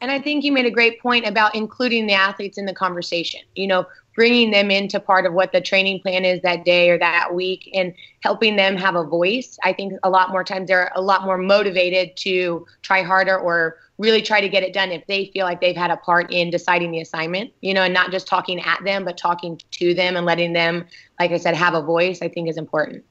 And 0.00 0.10
I 0.10 0.20
think 0.20 0.44
you 0.44 0.52
made 0.52 0.66
a 0.66 0.70
great 0.70 1.00
point 1.00 1.26
about 1.26 1.54
including 1.54 2.06
the 2.06 2.14
athletes 2.14 2.58
in 2.58 2.66
the 2.66 2.74
conversation. 2.74 3.40
You 3.54 3.66
know, 3.66 3.86
bringing 4.18 4.50
them 4.50 4.68
into 4.68 4.98
part 4.98 5.26
of 5.26 5.32
what 5.32 5.52
the 5.52 5.60
training 5.60 6.00
plan 6.00 6.24
is 6.24 6.42
that 6.42 6.64
day 6.64 6.90
or 6.90 6.98
that 6.98 7.32
week 7.32 7.70
and 7.72 7.94
helping 8.20 8.56
them 8.56 8.76
have 8.76 8.96
a 8.96 9.04
voice. 9.04 9.56
I 9.62 9.72
think 9.72 9.92
a 10.02 10.10
lot 10.10 10.30
more 10.30 10.42
times 10.42 10.66
they're 10.66 10.90
a 10.96 11.00
lot 11.00 11.24
more 11.24 11.38
motivated 11.38 12.16
to 12.16 12.66
try 12.82 13.02
harder 13.02 13.38
or 13.38 13.76
really 13.96 14.20
try 14.20 14.40
to 14.40 14.48
get 14.48 14.64
it 14.64 14.72
done 14.72 14.90
if 14.90 15.06
they 15.06 15.26
feel 15.26 15.44
like 15.44 15.60
they've 15.60 15.76
had 15.76 15.92
a 15.92 15.96
part 15.98 16.32
in 16.32 16.50
deciding 16.50 16.90
the 16.90 17.00
assignment, 17.00 17.52
you 17.60 17.72
know, 17.72 17.82
and 17.82 17.94
not 17.94 18.10
just 18.10 18.26
talking 18.26 18.60
at 18.60 18.82
them, 18.82 19.04
but 19.04 19.16
talking 19.16 19.60
to 19.70 19.94
them 19.94 20.16
and 20.16 20.26
letting 20.26 20.52
them, 20.52 20.84
like 21.20 21.30
I 21.30 21.36
said, 21.36 21.54
have 21.54 21.74
a 21.74 21.82
voice, 21.82 22.20
I 22.20 22.28
think 22.28 22.48
is 22.48 22.56
important. 22.56 23.04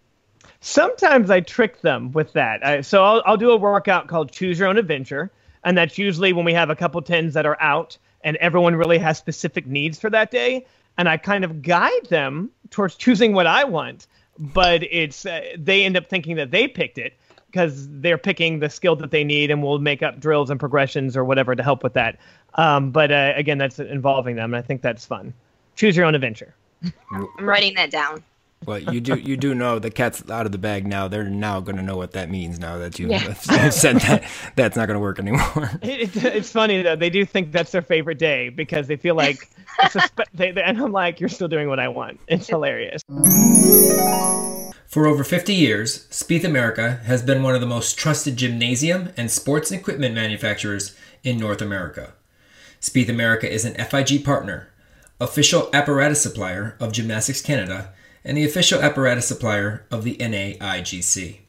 Sometimes 0.59 1.29
I 1.29 1.39
trick 1.39 1.79
them 1.81 2.11
with 2.11 2.33
that. 2.33 2.65
I, 2.65 2.81
so 2.81 3.05
I'll, 3.05 3.23
I'll 3.25 3.37
do 3.37 3.51
a 3.51 3.57
workout 3.57 4.07
called 4.07 4.33
Choose 4.33 4.59
Your 4.59 4.67
Own 4.67 4.77
Adventure 4.77 5.31
and 5.67 5.77
that's 5.77 5.97
usually 5.97 6.31
when 6.31 6.45
we 6.45 6.53
have 6.53 6.69
a 6.69 6.75
couple 6.75 7.01
tens 7.01 7.33
that 7.33 7.45
are 7.45 7.61
out 7.61 7.97
and 8.23 8.37
everyone 8.37 8.75
really 8.75 8.97
has 8.97 9.17
specific 9.17 9.67
needs 9.67 9.99
for 9.99 10.09
that 10.09 10.31
day. 10.31 10.65
And 10.97 11.07
i 11.07 11.17
kind 11.17 11.43
of 11.43 11.61
guide 11.61 12.05
them 12.09 12.49
towards 12.71 12.95
choosing 13.05 13.33
what 13.33 13.45
i 13.45 13.65
want 13.65 14.07
but 14.39 14.83
it's 14.83 15.25
uh, 15.25 15.41
they 15.57 15.83
end 15.83 15.97
up 15.97 16.07
thinking 16.07 16.37
that 16.37 16.51
they 16.51 16.67
picked 16.67 16.97
it 16.97 17.13
because 17.51 17.87
they're 18.01 18.17
picking 18.17 18.59
the 18.59 18.69
skill 18.69 18.95
that 18.95 19.11
they 19.11 19.23
need 19.23 19.51
and 19.51 19.61
we'll 19.63 19.79
make 19.79 20.03
up 20.03 20.19
drills 20.19 20.49
and 20.49 20.59
progressions 20.59 21.17
or 21.17 21.23
whatever 21.23 21.55
to 21.55 21.63
help 21.63 21.81
with 21.81 21.93
that. 21.93 22.19
Um, 22.55 22.91
but 22.91 23.11
uh, 23.11 23.33
again 23.35 23.57
that's 23.57 23.79
involving 23.79 24.35
them. 24.35 24.53
And 24.53 24.63
i 24.63 24.65
think 24.65 24.81
that's 24.81 25.05
fun. 25.05 25.33
Choose 25.75 25.95
your 25.95 26.05
own 26.05 26.15
adventure. 26.15 26.55
I'm 27.11 27.27
writing 27.39 27.75
that 27.75 27.91
down 27.91 28.23
well, 28.65 28.79
you 28.79 28.99
do 28.99 29.15
you 29.15 29.37
do 29.37 29.53
know 29.55 29.79
the 29.79 29.91
cat's 29.91 30.29
out 30.29 30.45
of 30.45 30.51
the 30.51 30.57
bag 30.57 30.85
now. 30.85 31.07
They're 31.07 31.23
now 31.23 31.59
going 31.59 31.77
to 31.77 31.83
know 31.83 31.95
what 31.95 32.11
that 32.13 32.29
means 32.29 32.59
now 32.59 32.77
that 32.79 32.99
you 32.99 33.09
yeah. 33.09 33.33
said 33.69 33.97
that 34.01 34.23
that's 34.55 34.75
not 34.75 34.87
going 34.87 34.95
to 34.95 35.01
work 35.01 35.19
anymore. 35.19 35.71
It, 35.81 36.15
it, 36.15 36.25
it's 36.25 36.51
funny 36.51 36.81
though; 36.81 36.95
they 36.95 37.09
do 37.09 37.23
think 37.23 37.51
that's 37.51 37.71
their 37.71 37.81
favorite 37.81 38.19
day 38.19 38.49
because 38.49 38.87
they 38.87 38.97
feel 38.97 39.15
like 39.15 39.37
spe- 39.89 40.21
they, 40.33 40.51
they, 40.51 40.63
and 40.63 40.77
I'm 40.81 40.91
like, 40.91 41.19
"You're 41.19 41.29
still 41.29 41.47
doing 41.47 41.69
what 41.69 41.79
I 41.79 41.87
want." 41.87 42.19
It's 42.27 42.47
hilarious. 42.47 43.01
For 44.87 45.05
over 45.05 45.23
50 45.23 45.53
years, 45.53 46.07
Spieth 46.09 46.43
America 46.43 47.01
has 47.05 47.21
been 47.21 47.43
one 47.43 47.53
of 47.53 47.61
the 47.61 47.67
most 47.67 47.97
trusted 47.97 48.37
gymnasium 48.37 49.11
and 49.17 49.29
sports 49.29 49.71
equipment 49.71 50.15
manufacturers 50.15 50.97
in 51.23 51.37
North 51.37 51.61
America. 51.61 52.13
Spieth 52.81 53.09
America 53.09 53.51
is 53.51 53.65
an 53.65 53.75
FIG 53.75 54.23
partner, 54.23 54.71
official 55.19 55.69
apparatus 55.73 56.21
supplier 56.21 56.75
of 56.79 56.93
Gymnastics 56.93 57.41
Canada 57.41 57.93
and 58.27 58.35
the 58.37 58.45
official 58.45 58.81
apparatus 58.81 59.25
supplier 59.25 59.85
of 59.89 60.03
the 60.03 60.17
NAIGC. 60.17 61.39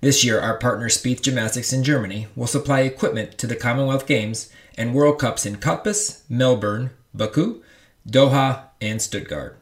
This 0.00 0.24
year, 0.24 0.40
our 0.40 0.58
partner 0.58 0.88
Spieth 0.88 1.22
Gymnastics 1.22 1.72
in 1.72 1.84
Germany 1.84 2.26
will 2.34 2.48
supply 2.48 2.80
equipment 2.80 3.38
to 3.38 3.46
the 3.46 3.54
Commonwealth 3.54 4.04
Games 4.04 4.50
and 4.76 4.94
World 4.94 5.20
Cups 5.20 5.46
in 5.46 5.56
Cottbus, 5.56 6.22
Melbourne, 6.28 6.90
Baku, 7.14 7.62
Doha, 8.06 8.64
and 8.80 9.00
Stuttgart. 9.00 9.60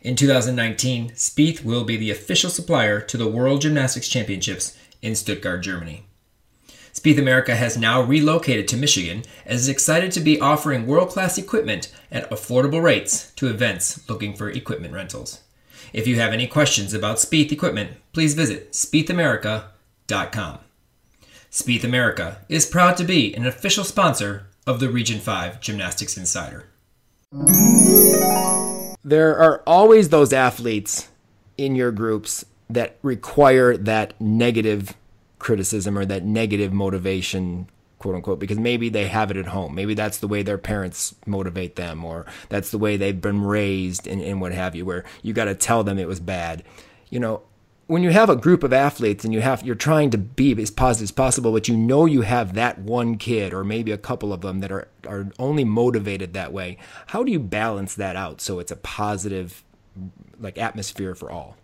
In 0.00 0.16
2019, 0.16 1.10
Spieth 1.10 1.62
will 1.62 1.84
be 1.84 1.98
the 1.98 2.10
official 2.10 2.48
supplier 2.48 3.00
to 3.02 3.18
the 3.18 3.28
World 3.28 3.60
Gymnastics 3.60 4.08
Championships 4.08 4.78
in 5.02 5.14
Stuttgart, 5.14 5.62
Germany. 5.62 6.04
Spieth 6.94 7.18
America 7.18 7.54
has 7.54 7.76
now 7.76 8.00
relocated 8.00 8.66
to 8.68 8.78
Michigan 8.78 9.24
and 9.44 9.54
is 9.56 9.68
excited 9.68 10.10
to 10.12 10.20
be 10.20 10.40
offering 10.40 10.86
world 10.86 11.10
class 11.10 11.36
equipment 11.36 11.92
at 12.10 12.30
affordable 12.30 12.82
rates 12.82 13.30
to 13.32 13.48
events 13.48 14.08
looking 14.08 14.34
for 14.34 14.48
equipment 14.48 14.94
rentals. 14.94 15.42
If 15.92 16.06
you 16.06 16.16
have 16.16 16.32
any 16.32 16.46
questions 16.46 16.92
about 16.92 17.16
Spieth 17.16 17.52
equipment, 17.52 17.92
please 18.12 18.34
visit 18.34 18.72
spiethamerica.com. 18.72 20.58
Spieth 21.50 21.84
America 21.84 22.38
is 22.48 22.66
proud 22.66 22.96
to 22.98 23.04
be 23.04 23.34
an 23.34 23.46
official 23.46 23.84
sponsor 23.84 24.46
of 24.66 24.80
the 24.80 24.90
Region 24.90 25.18
5 25.18 25.60
Gymnastics 25.60 26.16
Insider. 26.16 26.66
There 29.02 29.38
are 29.38 29.62
always 29.66 30.10
those 30.10 30.32
athletes 30.32 31.08
in 31.56 31.74
your 31.74 31.90
groups 31.90 32.44
that 32.68 32.98
require 33.02 33.76
that 33.76 34.20
negative 34.20 34.94
criticism 35.38 35.96
or 35.96 36.04
that 36.04 36.24
negative 36.24 36.72
motivation 36.72 37.68
quote 37.98 38.14
unquote 38.14 38.38
because 38.38 38.58
maybe 38.58 38.88
they 38.88 39.08
have 39.08 39.30
it 39.30 39.36
at 39.36 39.46
home. 39.46 39.74
Maybe 39.74 39.94
that's 39.94 40.18
the 40.18 40.28
way 40.28 40.42
their 40.42 40.58
parents 40.58 41.14
motivate 41.26 41.76
them 41.76 42.04
or 42.04 42.26
that's 42.48 42.70
the 42.70 42.78
way 42.78 42.96
they've 42.96 43.20
been 43.20 43.42
raised 43.42 44.06
and, 44.06 44.20
and 44.22 44.40
what 44.40 44.52
have 44.52 44.74
you 44.74 44.84
where 44.84 45.04
you 45.22 45.32
got 45.32 45.46
to 45.46 45.54
tell 45.54 45.84
them 45.84 45.98
it 45.98 46.08
was 46.08 46.20
bad. 46.20 46.64
You 47.10 47.20
know 47.20 47.42
when 47.88 48.02
you 48.02 48.10
have 48.10 48.28
a 48.28 48.36
group 48.36 48.62
of 48.62 48.72
athletes 48.72 49.24
and 49.24 49.32
you 49.32 49.40
have 49.40 49.64
you're 49.64 49.74
trying 49.74 50.10
to 50.10 50.18
be 50.18 50.52
as 50.62 50.70
positive 50.70 51.06
as 51.06 51.10
possible 51.10 51.52
but 51.52 51.68
you 51.68 51.76
know 51.76 52.04
you 52.04 52.20
have 52.20 52.54
that 52.54 52.78
one 52.78 53.16
kid 53.16 53.52
or 53.52 53.64
maybe 53.64 53.90
a 53.90 53.98
couple 53.98 54.32
of 54.32 54.42
them 54.42 54.60
that 54.60 54.70
are 54.70 54.86
are 55.06 55.30
only 55.38 55.64
motivated 55.64 56.34
that 56.34 56.52
way 56.52 56.76
how 57.08 57.24
do 57.24 57.32
you 57.32 57.40
balance 57.40 57.94
that 57.94 58.14
out 58.14 58.40
so 58.40 58.58
it's 58.58 58.70
a 58.70 58.76
positive 58.76 59.64
like 60.38 60.58
atmosphere 60.58 61.14
for 61.14 61.30
all 61.30 61.56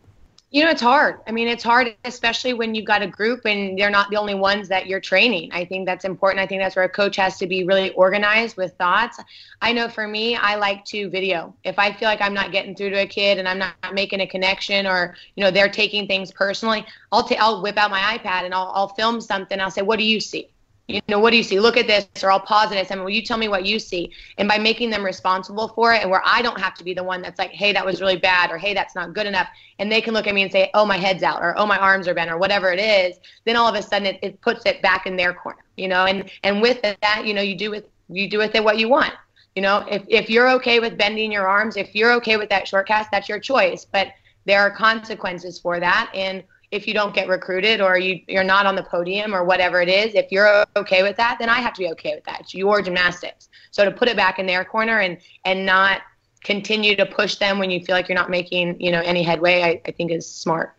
you 0.54 0.64
know, 0.64 0.70
it's 0.70 0.80
hard. 0.80 1.18
I 1.26 1.32
mean, 1.32 1.48
it's 1.48 1.64
hard, 1.64 1.96
especially 2.04 2.54
when 2.54 2.76
you've 2.76 2.84
got 2.84 3.02
a 3.02 3.08
group 3.08 3.44
and 3.44 3.76
they're 3.76 3.90
not 3.90 4.08
the 4.08 4.16
only 4.16 4.36
ones 4.36 4.68
that 4.68 4.86
you're 4.86 5.00
training. 5.00 5.50
I 5.52 5.64
think 5.64 5.84
that's 5.84 6.04
important. 6.04 6.40
I 6.40 6.46
think 6.46 6.62
that's 6.62 6.76
where 6.76 6.84
a 6.84 6.88
coach 6.88 7.16
has 7.16 7.38
to 7.38 7.48
be 7.48 7.64
really 7.64 7.90
organized 7.94 8.56
with 8.56 8.72
thoughts. 8.74 9.18
I 9.60 9.72
know 9.72 9.88
for 9.88 10.06
me, 10.06 10.36
I 10.36 10.54
like 10.54 10.84
to 10.86 11.10
video. 11.10 11.56
If 11.64 11.76
I 11.76 11.92
feel 11.92 12.08
like 12.08 12.20
I'm 12.20 12.34
not 12.34 12.52
getting 12.52 12.76
through 12.76 12.90
to 12.90 13.00
a 13.00 13.06
kid 13.06 13.38
and 13.38 13.48
I'm 13.48 13.58
not 13.58 13.74
making 13.94 14.20
a 14.20 14.28
connection 14.28 14.86
or, 14.86 15.16
you 15.34 15.42
know, 15.42 15.50
they're 15.50 15.68
taking 15.68 16.06
things 16.06 16.30
personally, 16.30 16.86
I'll, 17.10 17.24
ta- 17.24 17.34
I'll 17.40 17.60
whip 17.60 17.76
out 17.76 17.90
my 17.90 18.16
iPad 18.16 18.44
and 18.44 18.54
I'll, 18.54 18.70
I'll 18.76 18.94
film 18.94 19.20
something. 19.20 19.58
I'll 19.58 19.72
say, 19.72 19.82
what 19.82 19.98
do 19.98 20.04
you 20.04 20.20
see? 20.20 20.53
You 20.86 21.00
know, 21.08 21.18
what 21.18 21.30
do 21.30 21.38
you 21.38 21.42
see? 21.42 21.58
Look 21.58 21.78
at 21.78 21.86
this, 21.86 22.06
or 22.22 22.30
I'll 22.30 22.40
pause 22.40 22.70
it 22.70 22.76
and 22.76 22.86
say, 22.86 22.94
well, 22.96 23.08
you 23.08 23.22
tell 23.22 23.38
me 23.38 23.48
what 23.48 23.64
you 23.64 23.78
see. 23.78 24.12
And 24.36 24.46
by 24.46 24.58
making 24.58 24.90
them 24.90 25.02
responsible 25.02 25.68
for 25.68 25.94
it, 25.94 26.02
and 26.02 26.10
where 26.10 26.20
I 26.24 26.42
don't 26.42 26.60
have 26.60 26.74
to 26.74 26.84
be 26.84 26.92
the 26.92 27.02
one 27.02 27.22
that's 27.22 27.38
like, 27.38 27.52
hey, 27.52 27.72
that 27.72 27.84
was 27.84 28.02
really 28.02 28.18
bad, 28.18 28.50
or 28.50 28.58
hey, 28.58 28.74
that's 28.74 28.94
not 28.94 29.14
good 29.14 29.26
enough, 29.26 29.48
and 29.78 29.90
they 29.90 30.02
can 30.02 30.12
look 30.12 30.26
at 30.26 30.34
me 30.34 30.42
and 30.42 30.52
say, 30.52 30.70
oh, 30.74 30.84
my 30.84 30.98
head's 30.98 31.22
out, 31.22 31.40
or 31.40 31.58
oh, 31.58 31.64
my 31.64 31.78
arms 31.78 32.06
are 32.06 32.14
bent, 32.14 32.30
or 32.30 32.36
whatever 32.36 32.70
it 32.70 32.78
is, 32.78 33.16
then 33.44 33.56
all 33.56 33.66
of 33.66 33.74
a 33.74 33.82
sudden 33.82 34.06
it, 34.06 34.18
it 34.22 34.40
puts 34.42 34.66
it 34.66 34.82
back 34.82 35.06
in 35.06 35.16
their 35.16 35.32
corner, 35.32 35.64
you 35.76 35.88
know. 35.88 36.04
And 36.04 36.30
and 36.42 36.60
with 36.60 36.82
that, 36.82 37.22
you 37.24 37.32
know, 37.32 37.42
you 37.42 37.56
do 37.56 37.70
with 37.70 37.86
you 38.10 38.28
do 38.28 38.38
with 38.38 38.54
it 38.54 38.62
what 38.62 38.78
you 38.78 38.90
want. 38.90 39.14
You 39.56 39.62
know, 39.62 39.86
if 39.90 40.04
if 40.08 40.28
you're 40.28 40.50
okay 40.50 40.80
with 40.80 40.98
bending 40.98 41.32
your 41.32 41.48
arms, 41.48 41.78
if 41.78 41.94
you're 41.94 42.12
okay 42.14 42.36
with 42.36 42.50
that 42.50 42.68
short 42.68 42.86
cast, 42.88 43.10
that's 43.10 43.28
your 43.28 43.40
choice. 43.40 43.86
But 43.86 44.08
there 44.44 44.60
are 44.60 44.70
consequences 44.70 45.58
for 45.58 45.80
that, 45.80 46.10
and 46.14 46.44
if 46.74 46.88
you 46.88 46.92
don't 46.92 47.14
get 47.14 47.28
recruited 47.28 47.80
or 47.80 47.96
you, 47.96 48.20
you're 48.26 48.42
not 48.42 48.66
on 48.66 48.74
the 48.74 48.82
podium 48.82 49.32
or 49.32 49.44
whatever 49.44 49.80
it 49.80 49.88
is, 49.88 50.14
if 50.14 50.32
you're 50.32 50.66
okay 50.76 51.04
with 51.04 51.16
that, 51.16 51.36
then 51.38 51.48
I 51.48 51.60
have 51.60 51.72
to 51.74 51.78
be 51.78 51.88
okay 51.92 52.16
with 52.16 52.24
that. 52.24 52.40
It's 52.40 52.54
your 52.54 52.82
gymnastics. 52.82 53.48
So 53.70 53.84
to 53.84 53.92
put 53.92 54.08
it 54.08 54.16
back 54.16 54.40
in 54.40 54.46
their 54.46 54.64
corner 54.64 55.00
and 55.00 55.18
and 55.44 55.64
not 55.64 56.02
continue 56.42 56.94
to 56.96 57.06
push 57.06 57.36
them 57.36 57.58
when 57.58 57.70
you 57.70 57.82
feel 57.84 57.94
like 57.94 58.08
you're 58.08 58.18
not 58.18 58.28
making 58.28 58.80
you 58.80 58.90
know 58.90 59.00
any 59.00 59.22
headway, 59.22 59.62
I, 59.62 59.80
I 59.86 59.92
think 59.92 60.10
is 60.10 60.28
smart. 60.28 60.74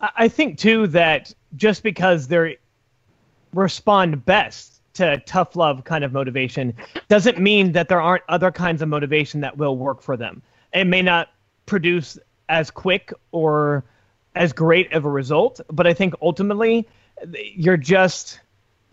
I 0.00 0.28
think 0.28 0.58
too 0.58 0.86
that 0.88 1.32
just 1.56 1.82
because 1.82 2.26
they 2.26 2.56
respond 3.52 4.24
best 4.24 4.80
to 4.94 5.18
tough 5.26 5.56
love 5.56 5.84
kind 5.84 6.04
of 6.04 6.12
motivation 6.12 6.72
doesn't 7.08 7.38
mean 7.38 7.72
that 7.72 7.88
there 7.88 8.00
aren't 8.00 8.24
other 8.28 8.50
kinds 8.50 8.80
of 8.80 8.88
motivation 8.88 9.40
that 9.42 9.56
will 9.56 9.76
work 9.76 10.02
for 10.02 10.16
them. 10.16 10.40
It 10.72 10.86
may 10.86 11.02
not 11.02 11.30
produce 11.66 12.18
as 12.48 12.70
quick 12.70 13.12
or 13.32 13.84
as 14.34 14.52
great 14.52 14.92
of 14.92 15.04
a 15.04 15.10
result, 15.10 15.60
but 15.70 15.86
I 15.86 15.94
think 15.94 16.14
ultimately 16.20 16.88
you're 17.32 17.76
just 17.76 18.40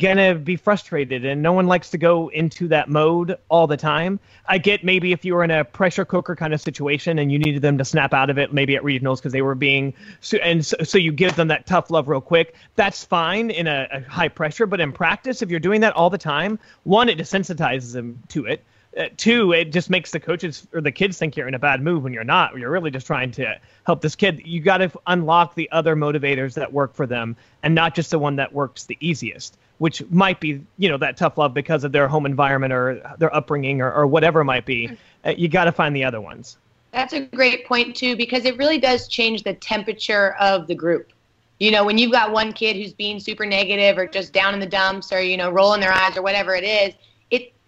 gonna 0.02 0.34
be 0.34 0.56
frustrated 0.56 1.26
and 1.26 1.44
no 1.44 1.54
one 1.54 1.68
likes 1.68 1.92
to 1.92 1.98
go 1.98 2.30
into 2.30 2.68
that 2.70 2.90
mode 2.90 3.38
all 3.50 3.68
the 3.68 3.78
time. 3.78 4.20
I 4.48 4.58
get 4.58 4.84
maybe 4.84 5.12
if 5.12 5.24
you 5.24 5.36
were 5.36 5.44
in 5.44 5.52
a 5.52 5.64
pressure 5.64 6.06
cooker 6.06 6.36
kind 6.36 6.54
of 6.54 6.62
situation 6.62 7.20
and 7.20 7.32
you 7.32 7.38
needed 7.38 7.62
them 7.62 7.78
to 7.78 7.86
snap 7.86 8.12
out 8.14 8.32
of 8.32 8.40
it 8.40 8.52
maybe 8.52 8.76
at 8.76 8.82
regionals 8.82 9.18
because 9.18 9.32
they 9.32 9.44
were 9.44 9.54
being 9.54 9.94
and 10.42 10.66
so, 10.66 10.78
so, 10.84 10.98
you 10.98 11.12
give 11.12 11.36
them 11.36 11.50
that 11.50 11.68
tough 11.68 11.92
love 11.92 12.08
real 12.08 12.22
quick 12.22 12.56
that's 12.76 13.06
fine 13.06 13.52
in 13.52 13.68
a, 13.68 13.88
a 13.92 14.02
high 14.02 14.28
pressure 14.28 14.66
but 14.66 14.80
in 14.80 14.92
practice 14.92 15.44
if 15.44 15.52
you're 15.52 15.60
doing 15.60 15.82
that 15.82 15.94
all 15.94 16.10
the 16.10 16.18
time 16.18 16.58
one 16.84 17.08
it 17.08 17.18
desensitizes 17.18 17.94
them 17.94 18.22
to 18.30 18.46
it 18.46 18.64
uh, 18.98 19.06
two, 19.16 19.54
it 19.54 19.72
just 19.72 19.90
makes 19.90 20.12
the 20.12 20.20
coaches 20.20 20.68
or 20.74 20.82
the 20.82 20.92
kids 20.92 21.18
think 21.18 21.38
you're 21.38 21.48
in 21.48 21.54
a 21.54 21.60
bad 21.60 21.82
mood 21.82 22.04
when 22.04 22.12
you're 22.12 22.24
not. 22.24 22.58
You're 22.58 22.72
really 22.72 22.92
just 22.92 23.08
trying 23.08 23.32
to 23.32 23.58
help 23.86 24.02
this 24.02 24.16
kid. 24.16 24.42
You 24.46 24.60
got 24.60 24.78
to 24.78 24.92
unlock 25.08 25.56
the 25.56 25.72
other 25.72 25.96
motivators 25.96 26.54
that 26.56 26.72
work 26.72 26.94
for 26.94 27.08
them, 27.08 27.36
and 27.64 27.74
not 27.74 27.96
just 27.96 28.12
the 28.12 28.20
one 28.20 28.36
that 28.36 28.52
works 28.52 28.86
the 28.86 28.98
easiest, 29.00 29.58
which 29.78 30.04
might 30.10 30.42
be 30.42 30.62
you 30.78 30.90
know 30.90 30.98
that 30.98 31.16
tough 31.16 31.38
love 31.38 31.54
because 31.54 31.86
of 31.86 31.94
their 31.94 32.08
home 32.08 32.26
environment 32.26 32.74
or 32.74 33.02
their 33.18 33.34
upbringing 33.34 33.82
or, 33.82 33.92
or 33.94 34.08
whatever 34.08 34.42
it 34.42 34.46
might 34.46 34.66
be. 34.66 34.98
Uh, 35.24 35.34
you 35.38 35.48
got 35.48 35.66
to 35.66 35.72
find 35.72 35.96
the 35.96 36.04
other 36.04 36.20
ones. 36.20 36.58
That's 36.92 37.14
a 37.14 37.22
great 37.22 37.66
point 37.66 37.96
too, 37.96 38.18
because 38.18 38.44
it 38.44 38.58
really 38.58 38.78
does 38.78 39.08
change 39.08 39.44
the 39.44 39.54
temperature 39.54 40.36
of 40.40 40.68
the 40.68 40.76
group. 40.76 41.14
You 41.60 41.72
know, 41.72 41.86
when 41.86 41.98
you've 41.98 42.12
got 42.12 42.34
one 42.34 42.52
kid 42.52 42.76
who's 42.76 42.92
being 42.92 43.20
super 43.20 43.46
negative 43.46 43.98
or 43.98 44.06
just 44.08 44.34
down 44.34 44.54
in 44.54 44.60
the 44.60 44.66
dumps 44.66 45.14
or 45.14 45.22
you 45.22 45.38
know 45.38 45.50
rolling 45.50 45.80
their 45.80 45.94
eyes 45.94 46.18
or 46.18 46.22
whatever 46.22 46.56
it 46.56 46.66
is 46.66 46.94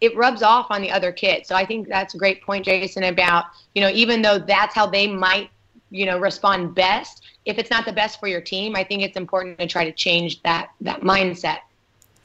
it 0.03 0.13
rubs 0.17 0.43
off 0.43 0.67
on 0.69 0.81
the 0.81 0.91
other 0.91 1.13
kids. 1.13 1.47
So 1.47 1.55
I 1.55 1.65
think 1.65 1.87
that's 1.87 2.13
a 2.13 2.17
great 2.17 2.41
point, 2.41 2.65
Jason, 2.65 3.03
about, 3.03 3.45
you 3.73 3.81
know, 3.81 3.89
even 3.89 4.21
though 4.21 4.37
that's 4.37 4.75
how 4.75 4.85
they 4.85 5.07
might, 5.07 5.49
you 5.91 6.05
know, 6.05 6.19
respond 6.19 6.75
best, 6.75 7.23
if 7.45 7.57
it's 7.57 7.69
not 7.69 7.85
the 7.85 7.93
best 7.93 8.19
for 8.19 8.27
your 8.27 8.41
team, 8.41 8.75
I 8.75 8.83
think 8.83 9.01
it's 9.01 9.15
important 9.15 9.59
to 9.59 9.67
try 9.67 9.85
to 9.85 9.93
change 9.93 10.43
that 10.43 10.71
that 10.81 11.01
mindset. 11.01 11.59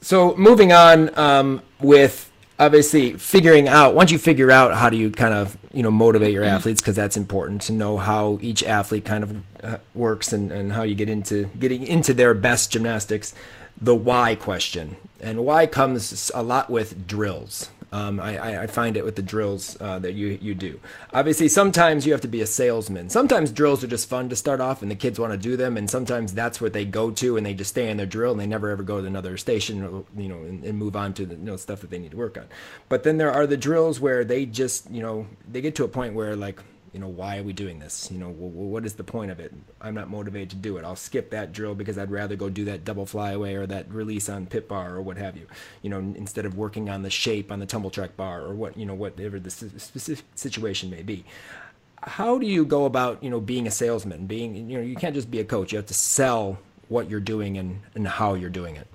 So 0.01 0.35
moving 0.35 0.73
on 0.73 1.17
um, 1.17 1.61
with 1.79 2.29
obviously 2.59 3.13
figuring 3.13 3.69
out 3.69 3.95
once 3.95 4.11
you 4.11 4.17
figure 4.17 4.51
out 4.51 4.73
how 4.73 4.89
do 4.89 4.97
you 4.97 5.09
kind 5.09 5.33
of 5.33 5.57
you 5.71 5.81
know 5.81 5.91
motivate 5.91 6.33
your 6.33 6.43
mm-hmm. 6.43 6.55
athletes 6.55 6.81
because 6.81 6.97
that's 6.97 7.15
important 7.15 7.61
to 7.61 7.71
know 7.71 7.97
how 7.97 8.39
each 8.41 8.61
athlete 8.61 9.05
kind 9.05 9.23
of 9.23 9.35
uh, 9.63 9.77
works 9.93 10.33
and, 10.33 10.51
and 10.51 10.73
how 10.73 10.83
you 10.83 10.95
get 10.95 11.07
into 11.07 11.45
getting 11.57 11.87
into 11.87 12.13
their 12.13 12.33
best 12.33 12.73
gymnastics 12.73 13.33
the 13.81 13.95
why 13.95 14.35
question. 14.35 14.97
And 15.21 15.45
why 15.45 15.67
comes 15.67 16.31
a 16.33 16.43
lot 16.43 16.69
with 16.69 17.07
drills. 17.07 17.69
Um, 17.91 18.19
I, 18.19 18.63
I, 18.63 18.67
find 18.67 18.97
it 18.97 19.03
with 19.03 19.15
the 19.15 19.23
drills 19.23 19.75
uh, 19.81 19.97
that 19.99 20.13
you, 20.13 20.37
you 20.39 20.53
do. 20.53 20.79
Obviously, 21.11 21.47
sometimes 21.47 22.05
you 22.05 22.11
have 22.11 22.21
to 22.21 22.27
be 22.27 22.41
a 22.41 22.45
salesman. 22.45 23.09
Sometimes 23.09 23.51
drills 23.51 23.83
are 23.83 23.87
just 23.87 24.07
fun 24.07 24.29
to 24.29 24.35
start 24.35 24.61
off 24.61 24.83
and 24.83 24.91
the 24.91 24.95
kids 24.95 25.19
want 25.19 25.33
to 25.33 25.39
do 25.39 25.57
them. 25.57 25.75
And 25.75 25.89
sometimes 25.89 26.31
that's 26.31 26.61
what 26.61 26.73
they 26.73 26.85
go 26.85 27.09
to 27.09 27.35
and 27.35 27.43
they 27.43 27.55
just 27.55 27.71
stay 27.71 27.89
in 27.89 27.97
their 27.97 28.05
drill 28.05 28.31
and 28.31 28.39
they 28.39 28.45
never 28.45 28.69
ever 28.69 28.83
go 28.83 29.01
to 29.01 29.07
another 29.07 29.37
station, 29.37 30.05
you 30.15 30.29
know, 30.29 30.37
and, 30.37 30.63
and 30.63 30.77
move 30.77 30.95
on 30.95 31.13
to 31.15 31.25
the 31.25 31.33
you 31.33 31.41
know, 31.41 31.57
stuff 31.57 31.81
that 31.81 31.89
they 31.89 31.97
need 31.97 32.11
to 32.11 32.17
work 32.17 32.37
on. 32.37 32.45
But 32.89 33.01
then 33.01 33.17
there 33.17 33.31
are 33.31 33.47
the 33.47 33.57
drills 33.57 33.99
where 33.99 34.23
they 34.23 34.45
just, 34.45 34.91
you 34.91 35.01
know, 35.01 35.25
they 35.51 35.59
get 35.59 35.73
to 35.75 35.83
a 35.83 35.87
point 35.87 36.13
where 36.13 36.35
like, 36.35 36.61
you 36.93 36.99
know, 36.99 37.07
why 37.07 37.37
are 37.37 37.43
we 37.43 37.53
doing 37.53 37.79
this? 37.79 38.09
You 38.11 38.17
know, 38.17 38.29
what 38.29 38.85
is 38.85 38.95
the 38.95 39.03
point 39.03 39.29
of 39.31 39.39
it? 39.39 39.53
I'm 39.79 39.93
not 39.93 40.09
motivated 40.09 40.49
to 40.51 40.55
do 40.55 40.77
it. 40.77 40.85
I'll 40.85 40.95
skip 40.95 41.29
that 41.31 41.51
drill 41.51 41.75
because 41.75 41.97
I'd 41.97 42.09
rather 42.09 42.35
go 42.35 42.49
do 42.49 42.65
that 42.65 42.83
double 42.83 43.05
flyaway 43.05 43.53
or 43.53 43.67
that 43.67 43.91
release 43.91 44.27
on 44.29 44.47
pit 44.47 44.67
bar 44.67 44.95
or 44.95 45.01
what 45.01 45.17
have 45.17 45.37
you. 45.37 45.47
You 45.81 45.91
know, 45.91 45.99
instead 45.99 46.45
of 46.45 46.57
working 46.57 46.89
on 46.89 47.03
the 47.03 47.09
shape 47.09 47.51
on 47.51 47.59
the 47.59 47.65
tumble 47.65 47.91
track 47.91 48.17
bar 48.17 48.41
or 48.41 48.53
what, 48.53 48.77
you 48.77 48.85
know, 48.85 48.95
whatever 48.95 49.39
the 49.39 49.51
specific 49.51 50.25
situation 50.35 50.89
may 50.89 51.03
be. 51.03 51.25
How 52.01 52.39
do 52.39 52.47
you 52.47 52.65
go 52.65 52.85
about, 52.85 53.23
you 53.23 53.29
know, 53.29 53.39
being 53.39 53.67
a 53.67 53.71
salesman? 53.71 54.25
Being, 54.25 54.69
you 54.69 54.77
know, 54.77 54.83
you 54.83 54.95
can't 54.95 55.13
just 55.13 55.29
be 55.29 55.39
a 55.39 55.45
coach. 55.45 55.71
You 55.71 55.77
have 55.77 55.87
to 55.87 55.93
sell 55.93 56.59
what 56.87 57.09
you're 57.09 57.19
doing 57.19 57.57
and, 57.57 57.81
and 57.93 58.07
how 58.07 58.33
you're 58.33 58.49
doing 58.49 58.75
it. 58.75 58.87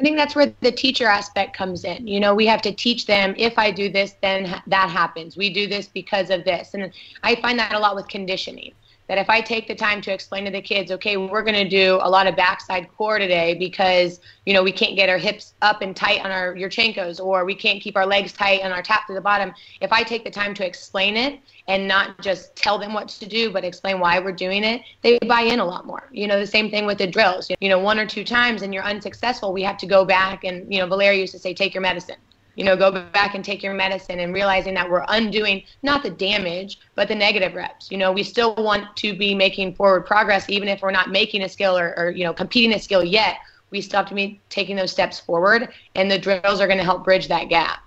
I 0.00 0.02
think 0.02 0.16
that's 0.16 0.34
where 0.34 0.50
the 0.60 0.72
teacher 0.72 1.04
aspect 1.04 1.54
comes 1.54 1.84
in. 1.84 2.06
You 2.06 2.20
know, 2.20 2.34
we 2.34 2.46
have 2.46 2.62
to 2.62 2.72
teach 2.72 3.04
them 3.04 3.34
if 3.36 3.58
I 3.58 3.70
do 3.70 3.90
this, 3.90 4.14
then 4.22 4.62
that 4.66 4.88
happens. 4.88 5.36
We 5.36 5.52
do 5.52 5.66
this 5.66 5.88
because 5.88 6.30
of 6.30 6.42
this. 6.44 6.72
And 6.72 6.90
I 7.22 7.34
find 7.34 7.58
that 7.58 7.74
a 7.74 7.78
lot 7.78 7.94
with 7.94 8.08
conditioning 8.08 8.72
that 9.08 9.18
if 9.18 9.28
I 9.28 9.42
take 9.42 9.68
the 9.68 9.74
time 9.74 10.00
to 10.02 10.12
explain 10.12 10.46
to 10.46 10.50
the 10.50 10.62
kids, 10.62 10.90
okay, 10.92 11.18
we're 11.18 11.42
going 11.42 11.56
to 11.56 11.68
do 11.68 11.98
a 12.00 12.08
lot 12.08 12.26
of 12.26 12.34
backside 12.34 12.88
core 12.96 13.18
today 13.18 13.54
because, 13.54 14.20
you 14.46 14.54
know, 14.54 14.62
we 14.62 14.72
can't 14.72 14.96
get 14.96 15.10
our 15.10 15.18
hips 15.18 15.52
up 15.60 15.82
and 15.82 15.94
tight 15.94 16.24
on 16.24 16.30
our 16.30 16.54
Yurchenkos 16.54 17.20
or 17.20 17.44
we 17.44 17.54
can't 17.54 17.82
keep 17.82 17.96
our 17.96 18.06
legs 18.06 18.32
tight 18.32 18.62
on 18.62 18.72
our 18.72 18.82
tap 18.82 19.06
to 19.08 19.12
the 19.12 19.20
bottom. 19.20 19.52
If 19.82 19.92
I 19.92 20.02
take 20.02 20.24
the 20.24 20.30
time 20.30 20.54
to 20.54 20.64
explain 20.64 21.16
it 21.16 21.40
and 21.70 21.86
not 21.86 22.20
just 22.20 22.56
tell 22.56 22.78
them 22.78 22.92
what 22.92 23.06
to 23.08 23.28
do, 23.28 23.52
but 23.52 23.64
explain 23.64 24.00
why 24.00 24.18
we're 24.18 24.32
doing 24.32 24.64
it, 24.64 24.82
they 25.02 25.18
buy 25.26 25.42
in 25.42 25.60
a 25.60 25.64
lot 25.64 25.86
more. 25.86 26.08
You 26.10 26.26
know, 26.26 26.40
the 26.40 26.46
same 26.46 26.68
thing 26.68 26.84
with 26.84 26.98
the 26.98 27.06
drills. 27.06 27.48
You 27.60 27.68
know, 27.68 27.78
one 27.78 28.00
or 28.00 28.06
two 28.06 28.24
times 28.24 28.62
and 28.62 28.74
you're 28.74 28.82
unsuccessful, 28.82 29.52
we 29.52 29.62
have 29.62 29.78
to 29.78 29.86
go 29.86 30.04
back 30.04 30.42
and, 30.42 30.72
you 30.72 30.80
know, 30.80 30.86
Valeria 30.88 31.20
used 31.20 31.32
to 31.32 31.38
say, 31.38 31.54
take 31.54 31.72
your 31.72 31.82
medicine 31.82 32.16
you 32.56 32.64
know, 32.64 32.76
go 32.76 32.90
back 32.90 33.34
and 33.34 33.44
take 33.44 33.62
your 33.62 33.72
medicine 33.72 34.18
and 34.18 34.34
realizing 34.34 34.74
that 34.74 34.90
we're 34.90 35.04
undoing 35.08 35.62
not 35.82 36.02
the 36.02 36.10
damage, 36.10 36.80
but 36.94 37.08
the 37.08 37.14
negative 37.14 37.54
reps. 37.54 37.90
You 37.90 37.96
know, 37.96 38.12
we 38.12 38.22
still 38.22 38.54
want 38.56 38.96
to 38.96 39.16
be 39.16 39.34
making 39.34 39.76
forward 39.76 40.04
progress, 40.04 40.50
even 40.50 40.68
if 40.68 40.82
we're 40.82 40.90
not 40.90 41.10
making 41.10 41.42
a 41.42 41.48
skill 41.48 41.78
or, 41.78 41.94
or 41.96 42.10
you 42.10 42.24
know, 42.24 42.34
competing 42.34 42.74
a 42.74 42.78
skill 42.78 43.04
yet. 43.04 43.36
We 43.70 43.80
still 43.80 44.00
have 44.00 44.08
to 44.08 44.14
be 44.16 44.40
taking 44.50 44.74
those 44.74 44.90
steps 44.90 45.20
forward, 45.20 45.72
and 45.94 46.10
the 46.10 46.18
drills 46.18 46.60
are 46.60 46.66
going 46.66 46.78
to 46.78 46.84
help 46.84 47.04
bridge 47.04 47.28
that 47.28 47.48
gap. 47.48 47.78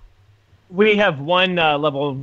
We 0.70 0.96
have 0.96 1.20
one 1.20 1.58
uh, 1.58 1.78
level 1.78 2.18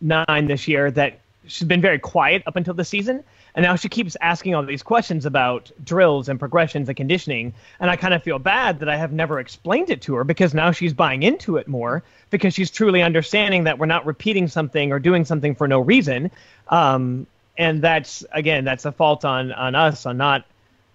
nine 0.00 0.46
this 0.46 0.68
year 0.68 0.90
that 0.90 1.20
she's 1.46 1.68
been 1.68 1.80
very 1.80 1.98
quiet 1.98 2.42
up 2.46 2.56
until 2.56 2.74
the 2.74 2.84
season 2.84 3.22
and 3.54 3.62
now 3.62 3.76
she 3.76 3.88
keeps 3.88 4.16
asking 4.20 4.54
all 4.54 4.64
these 4.64 4.82
questions 4.82 5.26
about 5.26 5.70
drills 5.84 6.28
and 6.28 6.40
progressions 6.40 6.88
and 6.88 6.96
conditioning. 6.96 7.54
And 7.78 7.88
I 7.88 7.96
kind 7.96 8.12
of 8.12 8.22
feel 8.22 8.40
bad 8.40 8.80
that 8.80 8.88
I 8.88 8.96
have 8.96 9.12
never 9.12 9.38
explained 9.38 9.90
it 9.90 10.02
to 10.02 10.14
her 10.16 10.24
because 10.24 10.54
now 10.54 10.72
she's 10.72 10.92
buying 10.92 11.22
into 11.22 11.56
it 11.56 11.68
more 11.68 12.02
because 12.30 12.52
she's 12.52 12.70
truly 12.70 13.00
understanding 13.00 13.64
that 13.64 13.78
we're 13.78 13.86
not 13.86 14.06
repeating 14.06 14.48
something 14.48 14.90
or 14.90 14.98
doing 14.98 15.24
something 15.24 15.54
for 15.54 15.68
no 15.68 15.78
reason. 15.78 16.32
Um, 16.68 17.28
and 17.56 17.80
that's, 17.80 18.24
again, 18.32 18.64
that's 18.64 18.84
a 18.84 18.92
fault 18.92 19.24
on, 19.24 19.52
on 19.52 19.76
us 19.76 20.04
on 20.04 20.16
not 20.16 20.44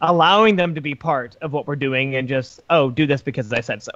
allowing 0.01 0.57
them 0.57 0.75
to 0.75 0.81
be 0.81 0.95
part 0.95 1.37
of 1.41 1.53
what 1.53 1.65
we're 1.65 1.77
doing 1.77 2.15
and 2.15 2.27
just, 2.27 2.59
oh, 2.69 2.89
do 2.89 3.07
this 3.07 3.21
because 3.21 3.51
I 3.53 3.61
said 3.61 3.81
so. 3.81 3.91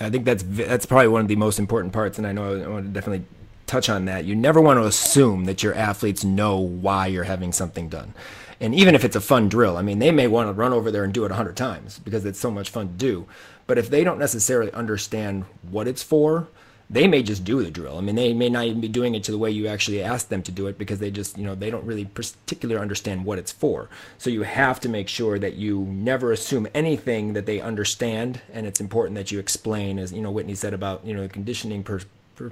I 0.00 0.10
think 0.10 0.24
that's 0.24 0.44
that's 0.46 0.86
probably 0.86 1.08
one 1.08 1.22
of 1.22 1.28
the 1.28 1.34
most 1.34 1.58
important 1.58 1.92
parts, 1.92 2.18
and 2.18 2.26
I 2.26 2.30
know 2.30 2.62
I 2.62 2.68
want 2.68 2.84
to 2.86 2.92
definitely 2.92 3.24
touch 3.68 3.88
on 3.88 4.06
that. 4.06 4.24
You 4.24 4.34
never 4.34 4.60
want 4.60 4.78
to 4.78 4.86
assume 4.86 5.44
that 5.44 5.62
your 5.62 5.74
athletes 5.74 6.24
know 6.24 6.58
why 6.58 7.06
you're 7.06 7.24
having 7.24 7.52
something 7.52 7.88
done. 7.88 8.14
And 8.60 8.74
even 8.74 8.94
if 8.94 9.04
it's 9.04 9.16
a 9.16 9.20
fun 9.20 9.48
drill, 9.48 9.76
I 9.76 9.82
mean, 9.82 10.00
they 10.00 10.10
may 10.10 10.26
want 10.26 10.48
to 10.48 10.52
run 10.52 10.72
over 10.72 10.90
there 10.90 11.04
and 11.04 11.14
do 11.14 11.24
it 11.24 11.30
100 11.30 11.56
times 11.56 12.00
because 12.00 12.24
it's 12.24 12.40
so 12.40 12.50
much 12.50 12.70
fun 12.70 12.88
to 12.88 12.94
do. 12.94 13.26
But 13.68 13.78
if 13.78 13.90
they 13.90 14.02
don't 14.02 14.18
necessarily 14.18 14.72
understand 14.72 15.44
what 15.70 15.86
it's 15.86 16.02
for, 16.02 16.48
they 16.90 17.06
may 17.06 17.22
just 17.22 17.44
do 17.44 17.62
the 17.62 17.70
drill. 17.70 17.98
I 17.98 18.00
mean, 18.00 18.14
they 18.14 18.32
may 18.32 18.48
not 18.48 18.64
even 18.64 18.80
be 18.80 18.88
doing 18.88 19.14
it 19.14 19.22
to 19.24 19.30
the 19.30 19.38
way 19.38 19.50
you 19.50 19.66
actually 19.66 20.02
ask 20.02 20.28
them 20.28 20.42
to 20.44 20.50
do 20.50 20.66
it 20.68 20.78
because 20.78 20.98
they 20.98 21.10
just, 21.10 21.36
you 21.36 21.44
know, 21.44 21.54
they 21.54 21.70
don't 21.70 21.84
really 21.84 22.06
particularly 22.06 22.80
understand 22.80 23.26
what 23.26 23.38
it's 23.38 23.52
for. 23.52 23.90
So 24.16 24.30
you 24.30 24.42
have 24.42 24.80
to 24.80 24.88
make 24.88 25.08
sure 25.08 25.38
that 25.38 25.54
you 25.54 25.80
never 25.80 26.32
assume 26.32 26.66
anything 26.74 27.34
that 27.34 27.44
they 27.44 27.60
understand, 27.60 28.40
and 28.52 28.66
it's 28.66 28.80
important 28.80 29.16
that 29.16 29.30
you 29.30 29.38
explain, 29.38 29.98
as 29.98 30.12
you 30.12 30.22
know, 30.22 30.30
Whitney 30.30 30.54
said 30.54 30.72
about 30.72 31.04
you 31.04 31.14
know 31.14 31.22
the 31.22 31.28
conditioning 31.28 31.82
per- 31.82 32.00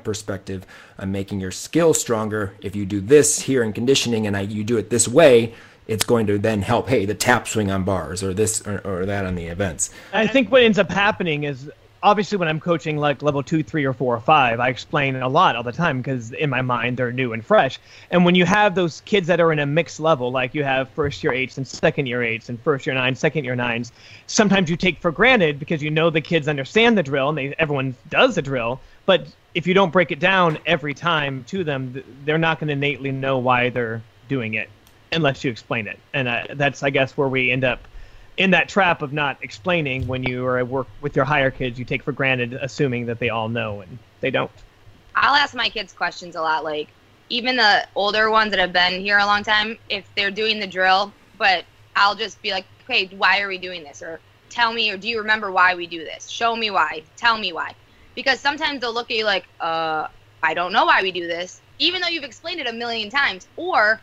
perspective 0.02 0.66
I'm 0.98 1.12
making 1.12 1.40
your 1.40 1.50
skill 1.50 1.94
stronger. 1.94 2.54
If 2.60 2.76
you 2.76 2.86
do 2.86 3.00
this 3.00 3.40
here 3.40 3.62
in 3.62 3.72
conditioning 3.72 4.26
and 4.26 4.36
I, 4.36 4.42
you 4.42 4.64
do 4.64 4.76
it 4.76 4.90
this 4.90 5.06
way, 5.08 5.54
it's 5.86 6.04
going 6.04 6.26
to 6.26 6.38
then 6.38 6.62
help, 6.62 6.88
hey, 6.88 7.06
the 7.06 7.14
tap 7.14 7.46
swing 7.46 7.70
on 7.70 7.84
bars 7.84 8.22
or 8.22 8.34
this 8.34 8.66
or, 8.66 8.80
or 8.84 9.06
that 9.06 9.24
on 9.24 9.34
the 9.34 9.46
events. 9.46 9.90
I 10.12 10.26
think 10.26 10.50
what 10.50 10.62
ends 10.62 10.78
up 10.78 10.90
happening 10.90 11.44
is 11.44 11.70
obviously 12.02 12.38
when 12.38 12.48
I'm 12.48 12.60
coaching 12.60 12.96
like 12.96 13.22
level 13.22 13.42
two, 13.42 13.62
three, 13.62 13.84
or 13.84 13.92
four 13.92 14.14
or 14.14 14.20
five, 14.20 14.60
I 14.60 14.68
explain 14.68 15.16
a 15.16 15.28
lot 15.28 15.56
all 15.56 15.62
the 15.62 15.72
time 15.72 15.98
because 15.98 16.32
in 16.32 16.50
my 16.50 16.62
mind 16.62 16.96
they're 16.96 17.12
new 17.12 17.32
and 17.32 17.44
fresh. 17.44 17.78
And 18.10 18.24
when 18.24 18.34
you 18.34 18.44
have 18.44 18.74
those 18.74 19.00
kids 19.02 19.26
that 19.28 19.40
are 19.40 19.52
in 19.52 19.58
a 19.58 19.66
mixed 19.66 20.00
level, 20.00 20.30
like 20.30 20.54
you 20.54 20.64
have 20.64 20.88
first 20.90 21.22
year 21.24 21.32
eights 21.32 21.56
and 21.56 21.66
second 21.66 22.06
year 22.06 22.22
eights 22.22 22.48
and 22.48 22.60
first 22.60 22.86
year 22.86 22.94
nines, 22.94 23.18
second 23.18 23.44
year 23.44 23.56
nines, 23.56 23.92
sometimes 24.26 24.70
you 24.70 24.76
take 24.76 24.98
for 25.00 25.10
granted 25.10 25.58
because 25.58 25.82
you 25.82 25.90
know 25.90 26.10
the 26.10 26.20
kids 26.20 26.48
understand 26.48 26.96
the 26.96 27.02
drill 27.02 27.28
and 27.30 27.38
they 27.38 27.54
everyone 27.58 27.94
does 28.10 28.34
the 28.34 28.42
drill, 28.42 28.80
but 29.06 29.26
if 29.54 29.66
you 29.66 29.72
don't 29.72 29.90
break 29.90 30.12
it 30.12 30.20
down 30.20 30.58
every 30.66 30.92
time 30.92 31.42
to 31.44 31.64
them, 31.64 32.02
they're 32.24 32.36
not 32.36 32.60
going 32.60 32.68
to 32.68 32.74
innately 32.74 33.10
know 33.10 33.38
why 33.38 33.70
they're 33.70 34.02
doing 34.28 34.54
it 34.54 34.68
unless 35.12 35.42
you 35.44 35.50
explain 35.50 35.86
it. 35.86 35.98
And 36.12 36.28
uh, 36.28 36.44
that's, 36.54 36.82
I 36.82 36.90
guess, 36.90 37.16
where 37.16 37.28
we 37.28 37.50
end 37.50 37.64
up 37.64 37.80
in 38.36 38.50
that 38.50 38.68
trap 38.68 39.02
of 39.02 39.12
not 39.12 39.38
explaining 39.42 40.06
when 40.06 40.22
you 40.22 40.44
are 40.44 40.58
at 40.58 40.68
work 40.68 40.86
with 41.00 41.16
your 41.16 41.24
higher 41.24 41.50
kids. 41.50 41.78
You 41.78 41.84
take 41.84 42.02
for 42.02 42.12
granted, 42.12 42.54
assuming 42.54 43.06
that 43.06 43.18
they 43.18 43.30
all 43.30 43.48
know, 43.48 43.80
and 43.80 43.98
they 44.20 44.30
don't. 44.30 44.50
I'll 45.14 45.34
ask 45.34 45.54
my 45.54 45.68
kids 45.68 45.92
questions 45.92 46.36
a 46.36 46.42
lot. 46.42 46.64
Like, 46.64 46.88
even 47.28 47.56
the 47.56 47.86
older 47.94 48.30
ones 48.30 48.50
that 48.50 48.60
have 48.60 48.72
been 48.72 49.00
here 49.00 49.18
a 49.18 49.26
long 49.26 49.42
time, 49.42 49.78
if 49.88 50.08
they're 50.14 50.30
doing 50.30 50.60
the 50.60 50.66
drill, 50.66 51.12
but 51.38 51.64
I'll 51.94 52.14
just 52.14 52.40
be 52.42 52.50
like, 52.50 52.66
okay, 52.84 53.06
why 53.16 53.40
are 53.40 53.48
we 53.48 53.58
doing 53.58 53.82
this? 53.82 54.02
Or 54.02 54.20
tell 54.50 54.72
me, 54.72 54.90
or 54.90 54.96
do 54.96 55.08
you 55.08 55.18
remember 55.18 55.50
why 55.50 55.74
we 55.74 55.86
do 55.86 56.04
this? 56.04 56.28
Show 56.28 56.54
me 56.54 56.70
why. 56.70 57.02
Tell 57.16 57.38
me 57.38 57.52
why 57.52 57.74
because 58.16 58.40
sometimes 58.40 58.80
they'll 58.80 58.92
look 58.92 59.10
at 59.12 59.16
you 59.16 59.24
like, 59.24 59.44
uh, 59.60 60.08
I 60.42 60.54
don't 60.54 60.72
know 60.72 60.86
why 60.86 61.02
we 61.02 61.12
do 61.12 61.28
this, 61.28 61.60
even 61.78 62.00
though 62.00 62.08
you've 62.08 62.24
explained 62.24 62.58
it 62.58 62.66
a 62.66 62.72
million 62.72 63.10
times. 63.10 63.46
Or 63.56 64.00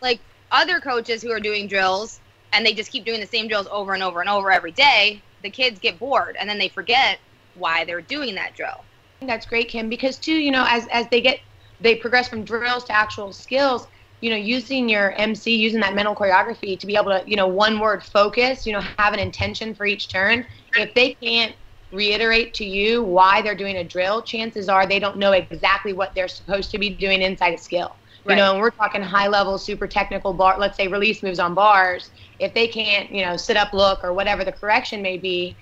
like 0.00 0.20
other 0.52 0.78
coaches 0.78 1.22
who 1.22 1.32
are 1.32 1.40
doing 1.40 1.66
drills 1.66 2.20
and 2.56 2.64
they 2.64 2.72
just 2.72 2.90
keep 2.90 3.04
doing 3.04 3.20
the 3.20 3.26
same 3.26 3.48
drills 3.48 3.68
over 3.70 3.92
and 3.92 4.02
over 4.02 4.20
and 4.20 4.30
over 4.30 4.50
every 4.50 4.72
day, 4.72 5.22
the 5.42 5.50
kids 5.50 5.78
get 5.78 5.98
bored 5.98 6.36
and 6.40 6.48
then 6.48 6.58
they 6.58 6.68
forget 6.68 7.18
why 7.52 7.84
they're 7.84 8.00
doing 8.00 8.34
that 8.34 8.54
drill. 8.54 8.86
That's 9.20 9.46
great, 9.46 9.68
Kim, 9.68 9.90
because 9.90 10.18
too, 10.18 10.32
you 10.34 10.50
know, 10.50 10.64
as 10.66 10.86
as 10.90 11.06
they 11.10 11.20
get 11.20 11.38
they 11.80 11.94
progress 11.94 12.28
from 12.28 12.44
drills 12.44 12.84
to 12.84 12.96
actual 12.96 13.32
skills, 13.32 13.86
you 14.22 14.30
know, 14.30 14.36
using 14.36 14.88
your 14.88 15.12
MC, 15.12 15.54
using 15.54 15.80
that 15.80 15.94
mental 15.94 16.14
choreography 16.14 16.78
to 16.80 16.86
be 16.86 16.96
able 16.96 17.10
to, 17.10 17.22
you 17.26 17.36
know, 17.36 17.46
one 17.46 17.78
word 17.78 18.02
focus, 18.02 18.64
you 18.66 18.72
know, 18.72 18.80
have 18.80 19.12
an 19.12 19.20
intention 19.20 19.74
for 19.74 19.84
each 19.84 20.10
turn. 20.10 20.46
If 20.76 20.94
they 20.94 21.14
can't 21.14 21.54
reiterate 21.92 22.54
to 22.54 22.64
you 22.64 23.02
why 23.02 23.42
they're 23.42 23.54
doing 23.54 23.76
a 23.76 23.84
drill, 23.84 24.22
chances 24.22 24.68
are 24.70 24.86
they 24.86 24.98
don't 24.98 25.18
know 25.18 25.32
exactly 25.32 25.92
what 25.92 26.14
they're 26.14 26.28
supposed 26.28 26.70
to 26.70 26.78
be 26.78 26.90
doing 26.90 27.20
inside 27.20 27.52
a 27.54 27.58
skill. 27.58 27.96
Right. 28.26 28.34
You 28.34 28.42
know, 28.42 28.52
and 28.52 28.60
we're 28.60 28.70
talking 28.70 29.02
high 29.02 29.28
level, 29.28 29.56
super 29.56 29.86
technical 29.86 30.32
bar, 30.32 30.58
let's 30.58 30.76
say 30.76 30.88
release 30.88 31.22
moves 31.22 31.38
on 31.38 31.54
bars. 31.54 32.10
If 32.40 32.54
they 32.54 32.66
can't, 32.66 33.10
you 33.10 33.24
know, 33.24 33.36
sit 33.36 33.56
up, 33.56 33.72
look, 33.72 34.02
or 34.02 34.12
whatever 34.12 34.44
the 34.44 34.50
correction 34.52 35.00
may 35.00 35.16
be, 35.16 35.56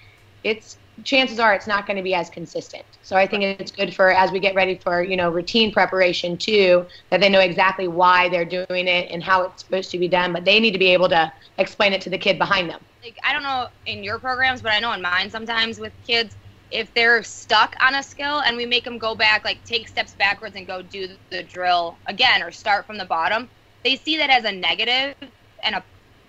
it's 0.45 0.79
chances 1.03 1.39
are 1.39 1.53
it's 1.53 1.67
not 1.67 1.87
going 1.87 1.97
to 1.99 2.03
be 2.03 2.15
as 2.15 2.31
consistent. 2.31 2.85
So 3.03 3.17
I 3.17 3.27
think 3.27 3.43
it's 3.43 3.71
good 3.71 3.95
for 3.95 4.13
as 4.13 4.31
we 4.31 4.41
get 4.41 4.55
ready 4.55 4.79
for, 4.83 5.03
you 5.03 5.17
know, 5.17 5.31
routine 5.31 5.73
preparation 5.73 6.39
too, 6.39 6.87
that 7.11 7.21
they 7.21 7.29
know 7.29 7.41
exactly 7.41 7.87
why 7.87 8.31
they're 8.31 8.45
doing 8.45 8.67
it 8.89 9.11
and 9.11 9.23
how 9.23 9.43
it's 9.43 9.65
supposed 9.65 9.91
to 9.91 9.99
be 9.99 10.09
done, 10.09 10.33
but 10.33 10.47
they 10.47 10.59
need 10.59 10.73
to 10.73 10.79
be 10.79 10.91
able 10.93 11.09
to 11.11 11.31
explain 11.59 11.93
it 11.93 12.01
to 12.03 12.11
the 12.11 12.19
kid 12.19 12.39
behind 12.39 12.71
them 12.71 12.81
like 13.05 13.19
I 13.23 13.33
don't 13.33 13.43
know 13.43 13.69
in 13.87 14.03
your 14.03 14.19
programs, 14.19 14.63
but 14.63 14.73
I 14.73 14.81
know 14.81 14.93
in 14.93 15.03
mine 15.03 15.31
sometimes 15.31 15.79
with 15.79 15.93
kids, 16.07 16.37
if 16.71 16.93
they're 16.95 17.23
stuck 17.23 17.75
on 17.81 17.95
a 17.95 18.03
skill 18.03 18.41
and 18.41 18.57
we 18.57 18.67
make 18.67 18.85
them 18.85 18.99
go 18.99 19.15
back, 19.15 19.45
like 19.45 19.65
take 19.65 19.89
steps 19.89 20.15
backwards 20.15 20.57
and 20.57 20.67
go 20.67 20.83
do 20.83 21.09
the 21.31 21.43
drill 21.43 21.97
again 22.07 22.43
or 22.43 22.51
start 22.51 22.87
from 22.87 22.99
the 22.99 23.05
bottom, 23.05 23.49
they 23.85 23.97
see 23.97 24.17
that 24.19 24.31
as 24.31 24.45
a 24.45 24.53
negative 24.53 25.15
and 25.63 25.77
a 25.77 25.85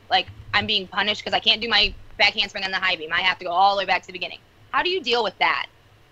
like 0.10 0.28
I'm 0.54 0.68
being 0.68 0.88
punished 0.88 1.24
because 1.24 1.34
I 1.36 1.40
can't 1.40 1.62
do 1.62 1.68
my 1.68 1.94
back 2.18 2.34
handspring 2.34 2.64
on 2.64 2.72
the 2.72 2.78
high 2.78 2.96
beam. 2.96 3.12
I 3.12 3.22
have 3.22 3.40
to 3.40 3.46
go 3.46 3.52
all 3.52 3.76
the 3.76 3.80
way 3.80 3.86
back 3.86 4.02
to 4.02 4.08
the 4.08 4.14
beginning. 4.14 4.40
How 4.72 4.84
do 4.84 4.90
you 4.90 5.02
deal 5.02 5.24
with 5.24 5.38
that? 5.40 5.68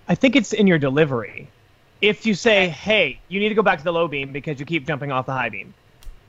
I 0.08 0.16
think 0.16 0.36
it's 0.36 0.54
in 0.54 0.68
your 0.68 0.80
delivery. 0.80 1.48
If 2.02 2.26
you 2.26 2.34
say, 2.34 2.68
"Hey, 2.68 3.20
you 3.30 3.40
need 3.40 3.50
to 3.50 3.56
go 3.56 3.62
back 3.62 3.78
to 3.78 3.84
the 3.84 3.94
low 3.94 4.08
beam 4.08 4.34
because 4.34 4.60
you 4.60 4.66
keep 4.66 4.86
jumping 4.86 5.12
off 5.12 5.26
the 5.26 5.34
high 5.34 5.50
beam," 5.50 5.74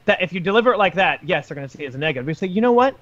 that 0.04 0.22
if 0.22 0.32
you 0.32 0.40
deliver 0.40 0.72
it 0.72 0.78
like 0.78 0.94
that, 0.94 1.20
yes, 1.24 1.48
they're 1.48 1.54
going 1.56 1.68
to 1.68 1.76
see 1.76 1.84
it 1.84 1.88
as 1.88 1.94
a 1.94 1.98
negative. 1.98 2.26
We 2.26 2.34
say, 2.34 2.46
"You 2.46 2.60
know 2.60 2.72
what? 2.72 2.96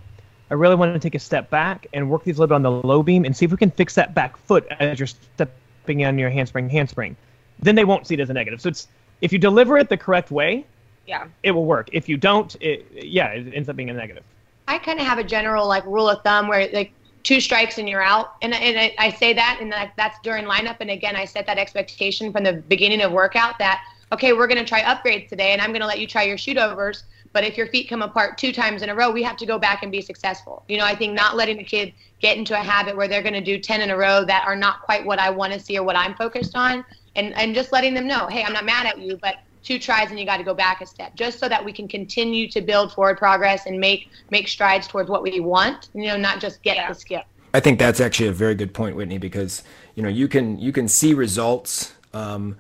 I 0.51 0.55
really 0.55 0.75
want 0.75 0.95
to 0.95 0.99
take 0.99 1.15
a 1.15 1.19
step 1.19 1.51
back 1.51 1.87
and 1.93 2.11
work 2.11 2.25
these 2.25 2.37
a 2.37 2.41
little 2.41 2.49
bit 2.49 2.55
on 2.55 2.63
the 2.63 2.87
low 2.87 3.03
beam 3.03 3.25
and 3.25 3.37
see 3.37 3.45
if 3.45 3.51
we 3.51 3.57
can 3.57 3.71
fix 3.71 3.95
that 3.95 4.15
back 4.15 4.37
foot 4.37 4.67
as 4.81 4.99
you're 4.99 5.07
stepping 5.07 6.05
on 6.05 6.19
your 6.19 6.31
handspring, 6.31 6.69
handspring. 6.69 7.17
Then 7.59 7.75
they 7.75 7.85
won't 7.85 8.07
see 8.07 8.15
it 8.15 8.21
as 8.21 8.31
a 8.31 8.35
negative. 8.35 8.61
So 8.61 8.69
it's 8.69 8.89
if 9.21 9.33
you 9.33 9.39
deliver 9.39 9.79
it 9.79 9.89
the 9.89 9.97
correct 9.97 10.31
way, 10.31 10.67
yeah, 11.07 11.27
it 11.43 11.53
will 11.53 11.65
work. 11.65 11.89
If 11.93 12.09
you 12.09 12.17
don't, 12.17 12.55
it 12.61 12.87
yeah, 12.93 13.29
it 13.29 13.53
ends 13.55 13.69
up 13.69 13.77
being 13.77 13.91
a 13.91 13.95
negative. 13.95 14.25
I 14.69 14.79
kind 14.79 15.01
of 15.01 15.07
have 15.07 15.19
a 15.19 15.25
general 15.25 15.67
like 15.67 15.85
rule 15.87 16.09
of 16.09 16.23
thumb 16.23 16.49
where 16.49 16.69
like 16.73 16.93
two 17.23 17.41
strikes 17.41 17.79
and 17.79 17.89
you're 17.89 18.03
out, 18.03 18.35
and 18.43 18.55
and 18.55 18.79
I, 18.79 18.95
I 18.99 19.11
say 19.11 19.33
that, 19.33 19.59
and 19.61 19.73
that, 19.73 19.93
that's 19.97 20.19
during 20.23 20.45
lineup. 20.45 20.77
And 20.81 20.91
again, 20.91 21.17
I 21.17 21.25
set 21.25 21.47
that 21.47 21.59
expectation 21.59 22.33
from 22.33 22.45
the 22.45 22.55
beginning 22.55 23.01
of 23.01 23.13
workout 23.13 23.59
that 23.59 23.83
okay, 24.13 24.35
we're 24.35 24.47
going 24.47 24.59
to 24.59 24.65
try 24.65 24.83
upgrades 24.83 25.29
today, 25.29 25.53
and 25.53 25.61
I'm 25.61 25.71
going 25.71 25.81
to 25.81 25.87
let 25.87 25.99
you 25.99 26.07
try 26.07 26.25
your 26.25 26.37
shoot 26.37 26.59
overs 26.59 27.05
but 27.33 27.45
if 27.45 27.57
your 27.57 27.67
feet 27.67 27.89
come 27.89 28.03
apart 28.03 28.39
two 28.39 28.53
times 28.53 28.83
in 28.83 28.89
a 28.89 28.95
row, 28.95 29.11
we 29.11 29.23
have 29.23 29.37
to 29.39 29.47
go 29.47 29.59
back 29.59 29.83
and 29.83 29.91
be 29.91 30.01
successful. 30.01 30.65
You 30.69 30.79
know, 30.79 30.85
I 30.85 30.95
think 30.95 31.15
not 31.15 31.37
letting 31.37 31.57
the 31.57 31.65
kid 31.65 31.93
get 32.21 32.37
into 32.37 32.55
a 32.55 32.63
habit 32.63 32.97
where 32.97 33.09
they're 33.09 33.23
going 33.23 33.35
to 33.35 33.41
do 33.41 33.59
10 33.59 33.81
in 33.81 33.91
a 33.91 33.97
row 33.97 34.25
that 34.25 34.45
are 34.47 34.57
not 34.57 34.83
quite 34.83 35.05
what 35.05 35.19
I 35.19 35.31
want 35.31 35.53
to 35.53 35.61
see 35.61 35.79
or 35.79 35.83
what 35.83 35.97
I'm 35.97 36.15
focused 36.15 36.55
on, 36.55 36.85
and, 37.17 37.35
and 37.35 37.55
just 37.55 37.73
letting 37.73 37.95
them 37.95 38.07
know, 38.07 38.27
hey, 38.27 38.43
I'm 38.45 38.53
not 38.53 38.65
mad 38.65 38.87
at 38.87 38.99
you, 38.99 39.19
but 39.21 39.37
two 39.63 39.79
tries 39.79 40.11
and 40.11 40.19
you 40.19 40.27
got 40.27 40.39
to 40.39 40.45
go 40.45 40.55
back 40.55 40.81
a 40.81 40.87
step 40.87 41.15
just 41.15 41.39
so 41.39 41.49
that 41.49 41.65
we 41.65 41.73
can 41.73 41.87
continue 41.87 42.49
to 42.49 42.61
build 42.61 42.93
forward 42.93 43.17
progress 43.17 43.67
and 43.67 43.79
make 43.79 44.09
make 44.31 44.49
strides 44.49 44.89
towards 44.89 45.09
what 45.09 45.23
we 45.23 45.41
want 45.41 45.89
you 45.95 46.07
know 46.07 46.17
not 46.17 46.41
just 46.41 46.63
get 46.63 46.77
yeah. 46.77 46.89
the 46.89 46.95
skill 46.95 47.23
i 47.55 47.61
think 47.61 47.79
that's 47.79 48.01
actually 48.01 48.29
a 48.29 48.33
very 48.33 48.55
good 48.55 48.75
point 48.75 48.97
whitney 48.97 49.19
because 49.19 49.63
you 49.95 50.03
know 50.03 50.09
you 50.09 50.27
can 50.27 50.59
you 50.59 50.73
can 50.73 50.89
see 50.89 51.15
results 51.15 51.95
um, 52.13 52.57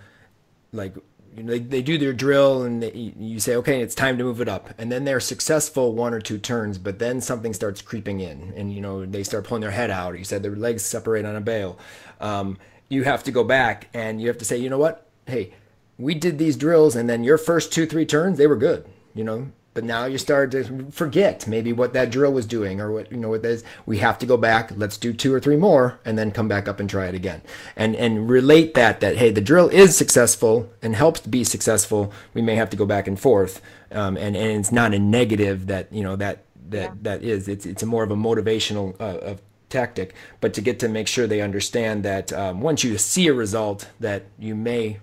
like 0.72 0.94
you 1.36 1.42
know, 1.42 1.52
they, 1.52 1.58
they 1.58 1.82
do 1.82 1.98
their 1.98 2.12
drill 2.12 2.62
and 2.62 2.82
they, 2.82 2.92
you 2.92 3.40
say, 3.40 3.56
okay, 3.56 3.80
it's 3.80 3.94
time 3.94 4.18
to 4.18 4.24
move 4.24 4.40
it 4.40 4.48
up. 4.48 4.70
And 4.78 4.92
then 4.92 5.04
they're 5.04 5.20
successful 5.20 5.94
one 5.94 6.12
or 6.12 6.20
two 6.20 6.38
turns, 6.38 6.78
but 6.78 6.98
then 6.98 7.20
something 7.20 7.54
starts 7.54 7.80
creeping 7.80 8.20
in 8.20 8.52
and, 8.56 8.72
you 8.72 8.80
know, 8.80 9.06
they 9.06 9.22
start 9.22 9.44
pulling 9.44 9.62
their 9.62 9.70
head 9.70 9.90
out. 9.90 10.18
You 10.18 10.24
said 10.24 10.42
their 10.42 10.56
legs 10.56 10.84
separate 10.84 11.24
on 11.24 11.36
a 11.36 11.40
bail. 11.40 11.78
Um, 12.20 12.58
you 12.88 13.04
have 13.04 13.24
to 13.24 13.32
go 13.32 13.44
back 13.44 13.88
and 13.94 14.20
you 14.20 14.28
have 14.28 14.38
to 14.38 14.44
say, 14.44 14.58
you 14.58 14.68
know 14.68 14.78
what? 14.78 15.06
Hey, 15.26 15.54
we 15.98 16.14
did 16.14 16.38
these 16.38 16.56
drills 16.56 16.96
and 16.96 17.08
then 17.08 17.24
your 17.24 17.38
first 17.38 17.72
two, 17.72 17.86
three 17.86 18.06
turns, 18.06 18.38
they 18.38 18.46
were 18.46 18.56
good. 18.56 18.86
You 19.14 19.24
know, 19.24 19.52
but 19.74 19.84
now 19.84 20.04
you 20.04 20.18
start 20.18 20.50
to 20.50 20.90
forget 20.90 21.46
maybe 21.46 21.72
what 21.72 21.92
that 21.94 22.10
drill 22.10 22.32
was 22.32 22.46
doing 22.46 22.80
or 22.80 22.92
what 22.92 23.10
you 23.10 23.16
know 23.16 23.30
what 23.30 23.42
that 23.42 23.50
is. 23.50 23.64
We 23.86 23.98
have 23.98 24.18
to 24.18 24.26
go 24.26 24.36
back. 24.36 24.72
Let's 24.76 24.96
do 24.96 25.12
two 25.12 25.32
or 25.32 25.40
three 25.40 25.56
more 25.56 25.98
and 26.04 26.18
then 26.18 26.30
come 26.30 26.48
back 26.48 26.68
up 26.68 26.78
and 26.78 26.88
try 26.88 27.06
it 27.06 27.14
again. 27.14 27.42
And 27.76 27.96
and 27.96 28.28
relate 28.28 28.74
that 28.74 29.00
that 29.00 29.16
hey 29.16 29.30
the 29.30 29.40
drill 29.40 29.68
is 29.68 29.96
successful 29.96 30.70
and 30.82 30.94
helps 30.94 31.20
to 31.20 31.28
be 31.28 31.44
successful. 31.44 32.12
We 32.34 32.42
may 32.42 32.56
have 32.56 32.70
to 32.70 32.76
go 32.76 32.86
back 32.86 33.06
and 33.06 33.18
forth. 33.18 33.62
Um, 33.90 34.16
and 34.16 34.36
and 34.36 34.58
it's 34.58 34.72
not 34.72 34.94
a 34.94 34.98
negative 34.98 35.66
that 35.68 35.92
you 35.92 36.02
know 36.02 36.16
that 36.16 36.44
that 36.68 36.90
yeah. 36.90 36.94
that 37.02 37.22
is. 37.22 37.48
It's 37.48 37.64
it's 37.64 37.82
a 37.82 37.86
more 37.86 38.02
of 38.02 38.10
a 38.10 38.16
motivational 38.16 38.94
uh, 39.00 39.18
of 39.18 39.42
tactic. 39.70 40.14
But 40.40 40.52
to 40.54 40.60
get 40.60 40.80
to 40.80 40.88
make 40.88 41.08
sure 41.08 41.26
they 41.26 41.40
understand 41.40 42.04
that 42.04 42.32
um, 42.32 42.60
once 42.60 42.84
you 42.84 42.98
see 42.98 43.26
a 43.28 43.34
result 43.34 43.88
that 44.00 44.24
you 44.38 44.54
may 44.54 44.98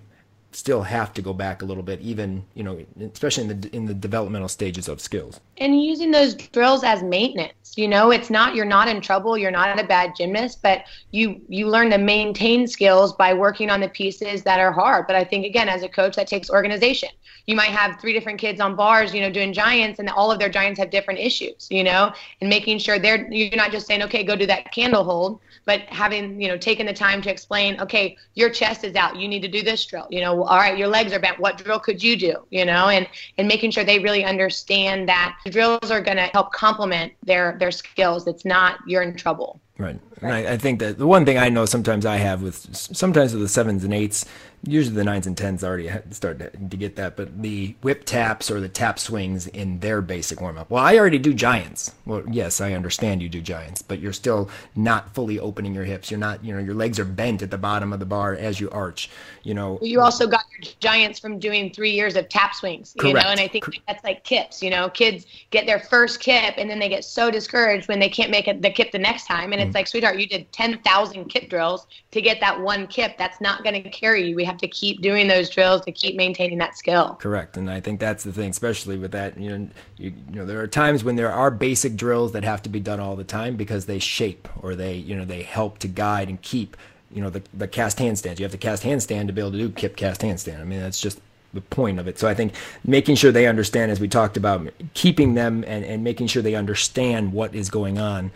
still 0.52 0.82
have 0.82 1.12
to 1.14 1.22
go 1.22 1.32
back 1.32 1.62
a 1.62 1.64
little 1.64 1.82
bit, 1.82 2.00
even 2.00 2.44
you 2.54 2.62
know, 2.62 2.84
especially 3.12 3.44
in 3.44 3.60
the 3.60 3.74
in 3.74 3.86
the 3.86 3.94
developmental 3.94 4.48
stages 4.48 4.88
of 4.88 5.00
skills. 5.00 5.40
And 5.58 5.82
using 5.82 6.10
those 6.10 6.34
drills 6.34 6.82
as 6.82 7.02
maintenance, 7.02 7.74
you 7.76 7.86
know, 7.86 8.10
it's 8.10 8.30
not 8.30 8.54
you're 8.54 8.64
not 8.64 8.88
in 8.88 9.00
trouble, 9.00 9.38
you're 9.38 9.50
not 9.50 9.78
a 9.78 9.84
bad 9.84 10.14
gymnast, 10.16 10.60
but 10.62 10.84
you 11.10 11.40
you 11.48 11.68
learn 11.68 11.90
to 11.90 11.98
maintain 11.98 12.66
skills 12.66 13.12
by 13.12 13.32
working 13.32 13.70
on 13.70 13.80
the 13.80 13.88
pieces 13.88 14.42
that 14.42 14.58
are 14.58 14.72
hard. 14.72 15.06
But 15.06 15.16
I 15.16 15.24
think 15.24 15.46
again, 15.46 15.68
as 15.68 15.82
a 15.82 15.88
coach, 15.88 16.16
that 16.16 16.26
takes 16.26 16.50
organization. 16.50 17.10
You 17.46 17.56
might 17.56 17.70
have 17.70 18.00
three 18.00 18.12
different 18.12 18.38
kids 18.38 18.60
on 18.60 18.76
bars, 18.76 19.14
you 19.14 19.20
know, 19.20 19.30
doing 19.30 19.52
giants, 19.52 19.98
and 19.98 20.08
all 20.10 20.30
of 20.30 20.38
their 20.38 20.50
giants 20.50 20.78
have 20.78 20.90
different 20.90 21.20
issues, 21.20 21.68
you 21.70 21.82
know, 21.82 22.12
and 22.40 22.50
making 22.50 22.78
sure 22.78 22.98
they're 22.98 23.30
you're 23.32 23.56
not 23.56 23.72
just 23.72 23.86
saying, 23.86 24.02
okay, 24.02 24.24
go 24.24 24.36
do 24.36 24.46
that 24.46 24.72
candle 24.72 25.04
hold 25.04 25.40
but 25.64 25.80
having 25.82 26.40
you 26.40 26.48
know 26.48 26.56
taken 26.56 26.86
the 26.86 26.92
time 26.92 27.22
to 27.22 27.30
explain 27.30 27.80
okay 27.80 28.16
your 28.34 28.50
chest 28.50 28.84
is 28.84 28.94
out 28.96 29.16
you 29.16 29.28
need 29.28 29.42
to 29.42 29.48
do 29.48 29.62
this 29.62 29.84
drill 29.84 30.06
you 30.10 30.20
know 30.20 30.34
all 30.44 30.58
right 30.58 30.76
your 30.76 30.88
legs 30.88 31.12
are 31.12 31.18
bent. 31.18 31.38
What 31.38 31.58
drill 31.58 31.80
could 31.80 32.02
you 32.02 32.16
do? 32.16 32.34
You 32.50 32.64
know 32.64 32.88
and 32.88 33.08
and 33.38 33.48
making 33.48 33.70
sure 33.70 33.84
they 33.84 33.98
really 33.98 34.24
understand 34.24 35.08
that 35.08 35.38
drills 35.46 35.90
are 35.90 36.00
going 36.00 36.16
to 36.16 36.24
help 36.24 36.52
complement 36.52 37.12
their 37.24 37.56
their 37.58 37.70
skills. 37.70 38.26
It's 38.26 38.44
not 38.44 38.78
you're 38.86 39.02
in 39.02 39.16
trouble. 39.16 39.60
Right. 39.80 39.98
And 40.20 40.32
I, 40.32 40.52
I, 40.52 40.56
think 40.58 40.78
that 40.80 40.98
the 40.98 41.06
one 41.06 41.24
thing 41.24 41.38
I 41.38 41.48
know 41.48 41.64
sometimes 41.64 42.04
I 42.04 42.16
have 42.16 42.42
with 42.42 42.76
sometimes 42.76 43.32
with 43.32 43.40
the 43.40 43.48
sevens 43.48 43.82
and 43.82 43.94
eights, 43.94 44.26
usually 44.62 44.94
the 44.94 45.04
nines 45.04 45.26
and 45.26 45.36
tens 45.36 45.64
already 45.64 45.90
start 46.10 46.38
to, 46.38 46.50
to 46.50 46.76
get 46.76 46.96
that, 46.96 47.16
but 47.16 47.42
the 47.42 47.74
whip 47.82 48.04
taps 48.04 48.50
or 48.50 48.60
the 48.60 48.68
tap 48.68 48.98
swings 48.98 49.46
in 49.46 49.80
their 49.80 50.02
basic 50.02 50.40
warm 50.40 50.58
up. 50.58 50.70
Well, 50.70 50.84
I 50.84 50.98
already 50.98 51.18
do 51.18 51.32
giants. 51.32 51.94
Well, 52.04 52.22
yes, 52.30 52.60
I 52.60 52.74
understand 52.74 53.22
you 53.22 53.28
do 53.30 53.40
giants, 53.40 53.80
but 53.80 54.00
you're 54.00 54.12
still 54.12 54.50
not 54.76 55.14
fully 55.14 55.38
opening 55.38 55.74
your 55.74 55.84
hips. 55.84 56.10
You're 56.10 56.20
not, 56.20 56.44
you 56.44 56.52
know, 56.52 56.60
your 56.60 56.74
legs 56.74 56.98
are 56.98 57.06
bent 57.06 57.40
at 57.40 57.50
the 57.50 57.58
bottom 57.58 57.92
of 57.94 58.00
the 58.00 58.06
bar 58.06 58.34
as 58.34 58.60
you 58.60 58.68
arch. 58.70 59.10
You 59.42 59.54
know. 59.54 59.78
You 59.80 60.02
also 60.02 60.26
got 60.26 60.44
your 60.52 60.70
giants 60.80 61.18
from 61.18 61.38
doing 61.38 61.72
three 61.72 61.92
years 61.92 62.16
of 62.16 62.28
tap 62.28 62.54
swings. 62.54 62.92
You 62.96 63.12
Correct. 63.12 63.24
know, 63.24 63.30
and 63.30 63.40
I 63.40 63.48
think 63.48 63.64
that's 63.88 64.04
like 64.04 64.24
kips. 64.24 64.62
You 64.62 64.68
know, 64.68 64.90
kids 64.90 65.24
get 65.50 65.64
their 65.64 65.78
first 65.80 66.20
kip 66.20 66.54
and 66.58 66.68
then 66.68 66.78
they 66.78 66.90
get 66.90 67.04
so 67.04 67.30
discouraged 67.30 67.88
when 67.88 67.98
they 67.98 68.10
can't 68.10 68.30
make 68.30 68.46
it 68.46 68.60
the 68.60 68.70
kip 68.70 68.92
the 68.92 68.98
next 68.98 69.26
time, 69.26 69.52
and 69.52 69.62
it's 69.62 69.70
it's 69.70 69.76
like, 69.76 69.86
sweetheart, 69.86 70.18
you 70.18 70.26
did 70.26 70.50
10,000 70.50 71.26
kip 71.26 71.48
drills 71.48 71.86
to 72.10 72.20
get 72.20 72.40
that 72.40 72.60
one 72.60 72.88
kip. 72.88 73.16
That's 73.16 73.40
not 73.40 73.62
going 73.62 73.80
to 73.80 73.88
carry 73.90 74.28
you. 74.28 74.34
We 74.34 74.44
have 74.50 74.60
to 74.60 74.68
keep 74.68 75.00
doing 75.00 75.28
those 75.28 75.48
drills 75.48 75.82
to 75.82 75.92
keep 75.92 76.16
maintaining 76.16 76.58
that 76.58 76.76
skill. 76.76 77.16
Correct. 77.20 77.56
And 77.56 77.70
I 77.70 77.80
think 77.80 78.00
that's 78.00 78.24
the 78.24 78.32
thing, 78.32 78.50
especially 78.50 78.98
with 78.98 79.12
that. 79.12 79.38
You 79.38 79.58
know, 79.58 79.68
you, 79.96 80.12
you 80.28 80.36
know, 80.36 80.46
there 80.46 80.60
are 80.60 80.66
times 80.66 81.04
when 81.04 81.16
there 81.16 81.32
are 81.32 81.50
basic 81.50 81.96
drills 81.96 82.32
that 82.32 82.44
have 82.44 82.62
to 82.62 82.68
be 82.68 82.80
done 82.80 83.00
all 83.00 83.16
the 83.16 83.24
time 83.24 83.56
because 83.56 83.86
they 83.86 83.98
shape 83.98 84.48
or 84.62 84.74
they, 84.74 84.94
you 84.94 85.16
know, 85.16 85.24
they 85.24 85.42
help 85.42 85.78
to 85.78 85.88
guide 85.88 86.28
and 86.28 86.40
keep 86.42 86.76
you 87.12 87.20
know 87.20 87.30
the 87.30 87.42
the 87.54 87.68
cast 87.68 87.98
handstands. 87.98 88.38
You 88.38 88.44
have 88.44 88.52
to 88.52 88.58
cast 88.58 88.82
handstand 88.82 89.26
to 89.26 89.32
be 89.32 89.40
able 89.40 89.52
to 89.52 89.58
do 89.58 89.70
kip 89.70 89.96
cast 89.96 90.20
handstand. 90.20 90.60
I 90.60 90.64
mean 90.64 90.80
that's 90.80 91.00
just 91.00 91.20
the 91.52 91.60
point 91.60 91.98
of 91.98 92.06
it. 92.06 92.18
So 92.18 92.28
I 92.28 92.34
think 92.34 92.54
making 92.84 93.16
sure 93.16 93.32
they 93.32 93.48
understand, 93.48 93.90
as 93.90 93.98
we 93.98 94.06
talked 94.06 94.36
about, 94.36 94.68
keeping 94.94 95.34
them 95.34 95.64
and, 95.66 95.84
and 95.84 96.04
making 96.04 96.28
sure 96.28 96.42
they 96.42 96.54
understand 96.54 97.32
what 97.32 97.54
is 97.56 97.68
going 97.70 97.98
on 97.98 98.30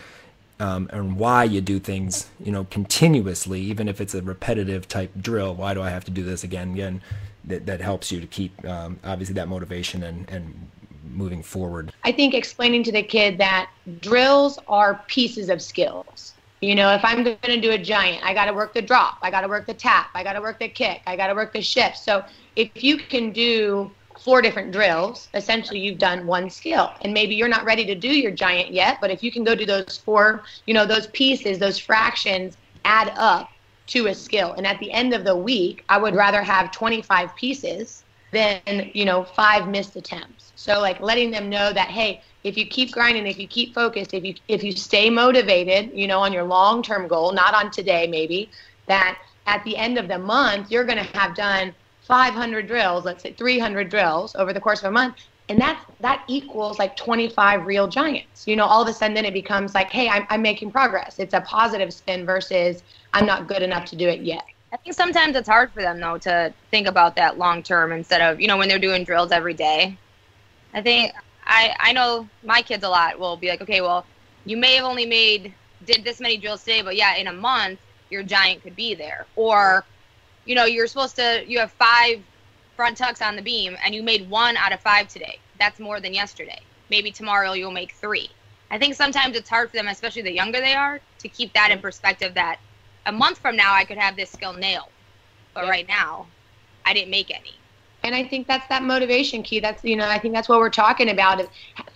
um, 0.60 0.88
and 0.92 1.16
why 1.16 1.44
you 1.44 1.60
do 1.60 1.78
things, 1.78 2.30
you 2.38 2.52
know, 2.52 2.64
continuously, 2.64 3.60
even 3.60 3.88
if 3.88 4.00
it's 4.00 4.14
a 4.14 4.22
repetitive 4.22 4.86
type 4.88 5.10
drill. 5.20 5.54
Why 5.54 5.74
do 5.74 5.82
I 5.82 5.90
have 5.90 6.04
to 6.04 6.10
do 6.10 6.22
this 6.22 6.44
again 6.44 6.72
again? 6.72 7.02
That, 7.46 7.66
that 7.66 7.80
helps 7.80 8.10
you 8.10 8.20
to 8.20 8.26
keep 8.26 8.64
um, 8.64 8.98
obviously 9.04 9.34
that 9.34 9.48
motivation 9.48 10.02
and, 10.04 10.30
and 10.30 10.70
moving 11.04 11.42
forward. 11.42 11.92
I 12.02 12.12
think 12.12 12.34
explaining 12.34 12.82
to 12.84 12.92
the 12.92 13.02
kid 13.02 13.36
that 13.38 13.70
drills 14.00 14.58
are 14.66 15.02
pieces 15.08 15.50
of 15.50 15.60
skills. 15.60 16.32
You 16.60 16.74
know, 16.74 16.94
if 16.94 17.04
I'm 17.04 17.22
going 17.22 17.36
to 17.42 17.60
do 17.60 17.72
a 17.72 17.78
giant, 17.78 18.24
I 18.24 18.32
got 18.32 18.46
to 18.46 18.54
work 18.54 18.72
the 18.72 18.80
drop, 18.80 19.18
I 19.20 19.30
got 19.30 19.42
to 19.42 19.48
work 19.48 19.66
the 19.66 19.74
tap, 19.74 20.08
I 20.14 20.22
got 20.22 20.32
to 20.32 20.40
work 20.40 20.58
the 20.58 20.68
kick, 20.68 21.02
I 21.06 21.16
got 21.16 21.26
to 21.26 21.34
work 21.34 21.52
the 21.52 21.60
shift. 21.60 21.98
So 21.98 22.24
if 22.56 22.82
you 22.82 22.96
can 22.96 23.32
do 23.32 23.90
four 24.18 24.40
different 24.40 24.72
drills, 24.72 25.28
essentially 25.34 25.80
you've 25.80 25.98
done 25.98 26.26
one 26.26 26.48
skill. 26.48 26.92
And 27.02 27.12
maybe 27.12 27.34
you're 27.34 27.48
not 27.48 27.64
ready 27.64 27.84
to 27.86 27.94
do 27.94 28.08
your 28.08 28.30
giant 28.30 28.72
yet, 28.72 28.98
but 29.00 29.10
if 29.10 29.22
you 29.22 29.32
can 29.32 29.44
go 29.44 29.54
do 29.54 29.66
those 29.66 29.98
four, 30.04 30.44
you 30.66 30.74
know, 30.74 30.86
those 30.86 31.08
pieces, 31.08 31.58
those 31.58 31.78
fractions 31.78 32.56
add 32.84 33.12
up 33.16 33.50
to 33.86 34.06
a 34.06 34.14
skill. 34.14 34.52
And 34.52 34.66
at 34.66 34.78
the 34.80 34.90
end 34.92 35.12
of 35.12 35.24
the 35.24 35.36
week, 35.36 35.84
I 35.88 35.98
would 35.98 36.14
rather 36.14 36.42
have 36.42 36.70
25 36.70 37.34
pieces 37.36 38.04
than, 38.32 38.60
you 38.94 39.04
know, 39.04 39.24
five 39.24 39.68
missed 39.68 39.96
attempts. 39.96 40.52
So 40.56 40.80
like 40.80 41.00
letting 41.00 41.30
them 41.30 41.50
know 41.50 41.72
that 41.72 41.88
hey, 41.88 42.22
if 42.42 42.56
you 42.56 42.66
keep 42.66 42.92
grinding, 42.92 43.26
if 43.26 43.38
you 43.38 43.46
keep 43.46 43.74
focused, 43.74 44.14
if 44.14 44.24
you 44.24 44.34
if 44.48 44.62
you 44.62 44.72
stay 44.72 45.10
motivated, 45.10 45.90
you 45.94 46.06
know, 46.06 46.20
on 46.20 46.32
your 46.32 46.44
long-term 46.44 47.08
goal, 47.08 47.32
not 47.32 47.54
on 47.54 47.70
today 47.70 48.06
maybe, 48.06 48.50
that 48.86 49.18
at 49.46 49.62
the 49.64 49.76
end 49.76 49.98
of 49.98 50.08
the 50.08 50.18
month 50.18 50.70
you're 50.70 50.84
going 50.84 50.98
to 50.98 51.18
have 51.18 51.34
done 51.34 51.74
500 52.04 52.66
drills, 52.66 53.04
let's 53.04 53.22
say 53.22 53.32
300 53.32 53.88
drills 53.88 54.34
over 54.36 54.52
the 54.52 54.60
course 54.60 54.80
of 54.80 54.86
a 54.86 54.90
month, 54.90 55.16
and 55.48 55.60
that 55.60 55.82
that 56.00 56.24
equals 56.28 56.78
like 56.78 56.96
25 56.96 57.66
real 57.66 57.88
giants. 57.88 58.46
You 58.46 58.56
know, 58.56 58.64
all 58.66 58.82
of 58.82 58.88
a 58.88 58.92
sudden 58.92 59.14
then 59.14 59.24
it 59.24 59.34
becomes 59.34 59.74
like, 59.74 59.90
hey, 59.90 60.08
I'm, 60.08 60.26
I'm 60.28 60.42
making 60.42 60.70
progress. 60.70 61.18
It's 61.18 61.34
a 61.34 61.40
positive 61.40 61.92
spin 61.92 62.26
versus 62.26 62.82
I'm 63.12 63.26
not 63.26 63.48
good 63.48 63.62
enough 63.62 63.86
to 63.86 63.96
do 63.96 64.08
it 64.08 64.20
yet. 64.20 64.44
I 64.72 64.76
think 64.78 64.94
sometimes 64.94 65.36
it's 65.36 65.48
hard 65.48 65.70
for 65.72 65.82
them 65.82 66.00
though 66.00 66.18
to 66.18 66.52
think 66.70 66.86
about 66.88 67.16
that 67.16 67.38
long 67.38 67.62
term 67.62 67.92
instead 67.92 68.20
of 68.20 68.40
you 68.40 68.48
know 68.48 68.56
when 68.56 68.68
they're 68.68 68.78
doing 68.78 69.04
drills 69.04 69.32
every 69.32 69.54
day. 69.54 69.96
I 70.74 70.82
think 70.82 71.12
I 71.46 71.74
I 71.78 71.92
know 71.92 72.28
my 72.42 72.60
kids 72.60 72.84
a 72.84 72.88
lot 72.88 73.18
will 73.18 73.36
be 73.36 73.48
like, 73.48 73.62
okay, 73.62 73.80
well, 73.80 74.04
you 74.44 74.56
may 74.56 74.74
have 74.76 74.84
only 74.84 75.06
made 75.06 75.54
did 75.86 76.04
this 76.04 76.20
many 76.20 76.36
drills 76.36 76.64
today, 76.64 76.82
but 76.82 76.96
yeah, 76.96 77.16
in 77.16 77.28
a 77.28 77.32
month 77.32 77.78
your 78.10 78.22
giant 78.22 78.62
could 78.62 78.76
be 78.76 78.94
there, 78.94 79.26
or 79.36 79.84
you 80.44 80.54
know, 80.54 80.64
you're 80.64 80.86
supposed 80.86 81.16
to, 81.16 81.44
you 81.46 81.58
have 81.58 81.72
five 81.72 82.22
front 82.76 82.96
tucks 82.96 83.22
on 83.22 83.36
the 83.36 83.42
beam 83.42 83.76
and 83.84 83.94
you 83.94 84.02
made 84.02 84.28
one 84.28 84.56
out 84.56 84.72
of 84.72 84.80
five 84.80 85.08
today. 85.08 85.38
That's 85.58 85.78
more 85.78 86.00
than 86.00 86.12
yesterday. 86.12 86.60
Maybe 86.90 87.10
tomorrow 87.10 87.52
you'll 87.52 87.70
make 87.70 87.92
three. 87.92 88.28
I 88.70 88.78
think 88.78 88.94
sometimes 88.94 89.36
it's 89.36 89.48
hard 89.48 89.70
for 89.70 89.76
them, 89.76 89.88
especially 89.88 90.22
the 90.22 90.32
younger 90.32 90.60
they 90.60 90.74
are, 90.74 91.00
to 91.18 91.28
keep 91.28 91.52
that 91.54 91.70
in 91.70 91.78
perspective 91.78 92.34
that 92.34 92.58
a 93.06 93.12
month 93.12 93.38
from 93.38 93.56
now 93.56 93.72
I 93.72 93.84
could 93.84 93.98
have 93.98 94.16
this 94.16 94.30
skill 94.30 94.52
nailed. 94.52 94.88
But 95.52 95.64
yeah. 95.64 95.70
right 95.70 95.88
now, 95.88 96.26
I 96.84 96.92
didn't 96.92 97.10
make 97.10 97.30
any. 97.30 97.54
And 98.02 98.14
I 98.14 98.24
think 98.24 98.46
that's 98.46 98.66
that 98.68 98.82
motivation 98.82 99.42
key. 99.42 99.60
That's, 99.60 99.82
you 99.82 99.96
know, 99.96 100.08
I 100.08 100.18
think 100.18 100.34
that's 100.34 100.48
what 100.48 100.58
we're 100.58 100.68
talking 100.68 101.08
about. 101.08 101.40
Is 101.40 101.46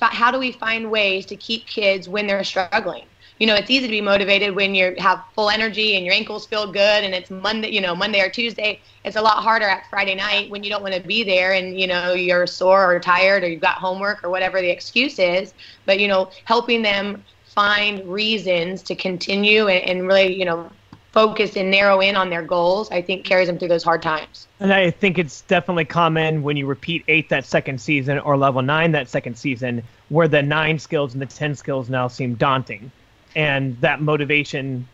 how 0.00 0.30
do 0.30 0.38
we 0.38 0.52
find 0.52 0.90
ways 0.90 1.26
to 1.26 1.36
keep 1.36 1.66
kids 1.66 2.08
when 2.08 2.26
they're 2.26 2.44
struggling? 2.44 3.04
You 3.38 3.46
know, 3.46 3.54
it's 3.54 3.70
easy 3.70 3.86
to 3.86 3.90
be 3.90 4.00
motivated 4.00 4.54
when 4.54 4.74
you 4.74 4.94
have 4.98 5.22
full 5.34 5.48
energy 5.48 5.96
and 5.96 6.04
your 6.04 6.14
ankles 6.14 6.46
feel 6.46 6.70
good 6.70 7.04
and 7.04 7.14
it's 7.14 7.30
Monday, 7.30 7.70
you 7.70 7.80
know, 7.80 7.94
Monday 7.94 8.20
or 8.20 8.28
Tuesday. 8.28 8.80
It's 9.04 9.16
a 9.16 9.22
lot 9.22 9.42
harder 9.42 9.66
at 9.66 9.88
Friday 9.88 10.16
night 10.16 10.50
when 10.50 10.64
you 10.64 10.70
don't 10.70 10.82
want 10.82 10.94
to 10.94 11.00
be 11.00 11.22
there 11.22 11.52
and, 11.52 11.78
you 11.78 11.86
know, 11.86 12.14
you're 12.14 12.46
sore 12.46 12.92
or 12.92 12.98
tired 12.98 13.44
or 13.44 13.48
you've 13.48 13.60
got 13.60 13.76
homework 13.76 14.24
or 14.24 14.30
whatever 14.30 14.60
the 14.60 14.70
excuse 14.70 15.18
is. 15.18 15.54
But, 15.86 16.00
you 16.00 16.08
know, 16.08 16.30
helping 16.44 16.82
them 16.82 17.22
find 17.44 18.04
reasons 18.08 18.82
to 18.82 18.96
continue 18.96 19.68
and, 19.68 19.88
and 19.88 20.08
really, 20.08 20.34
you 20.34 20.44
know, 20.44 20.70
focus 21.12 21.56
and 21.56 21.70
narrow 21.70 22.00
in 22.00 22.16
on 22.16 22.30
their 22.30 22.42
goals, 22.42 22.90
I 22.90 23.02
think 23.02 23.24
carries 23.24 23.48
them 23.48 23.58
through 23.58 23.68
those 23.68 23.84
hard 23.84 24.02
times. 24.02 24.48
And 24.60 24.72
I 24.72 24.90
think 24.90 25.16
it's 25.16 25.42
definitely 25.42 25.84
common 25.84 26.42
when 26.42 26.56
you 26.56 26.66
repeat 26.66 27.04
eight 27.08 27.28
that 27.28 27.44
second 27.46 27.80
season 27.80 28.18
or 28.18 28.36
level 28.36 28.62
nine 28.62 28.92
that 28.92 29.08
second 29.08 29.38
season, 29.38 29.82
where 30.08 30.28
the 30.28 30.42
nine 30.42 30.78
skills 30.78 31.12
and 31.14 31.22
the 31.22 31.26
10 31.26 31.54
skills 31.54 31.88
now 31.88 32.08
seem 32.08 32.34
daunting 32.34 32.90
and 33.34 33.80
that 33.80 34.00
motivation 34.00 34.86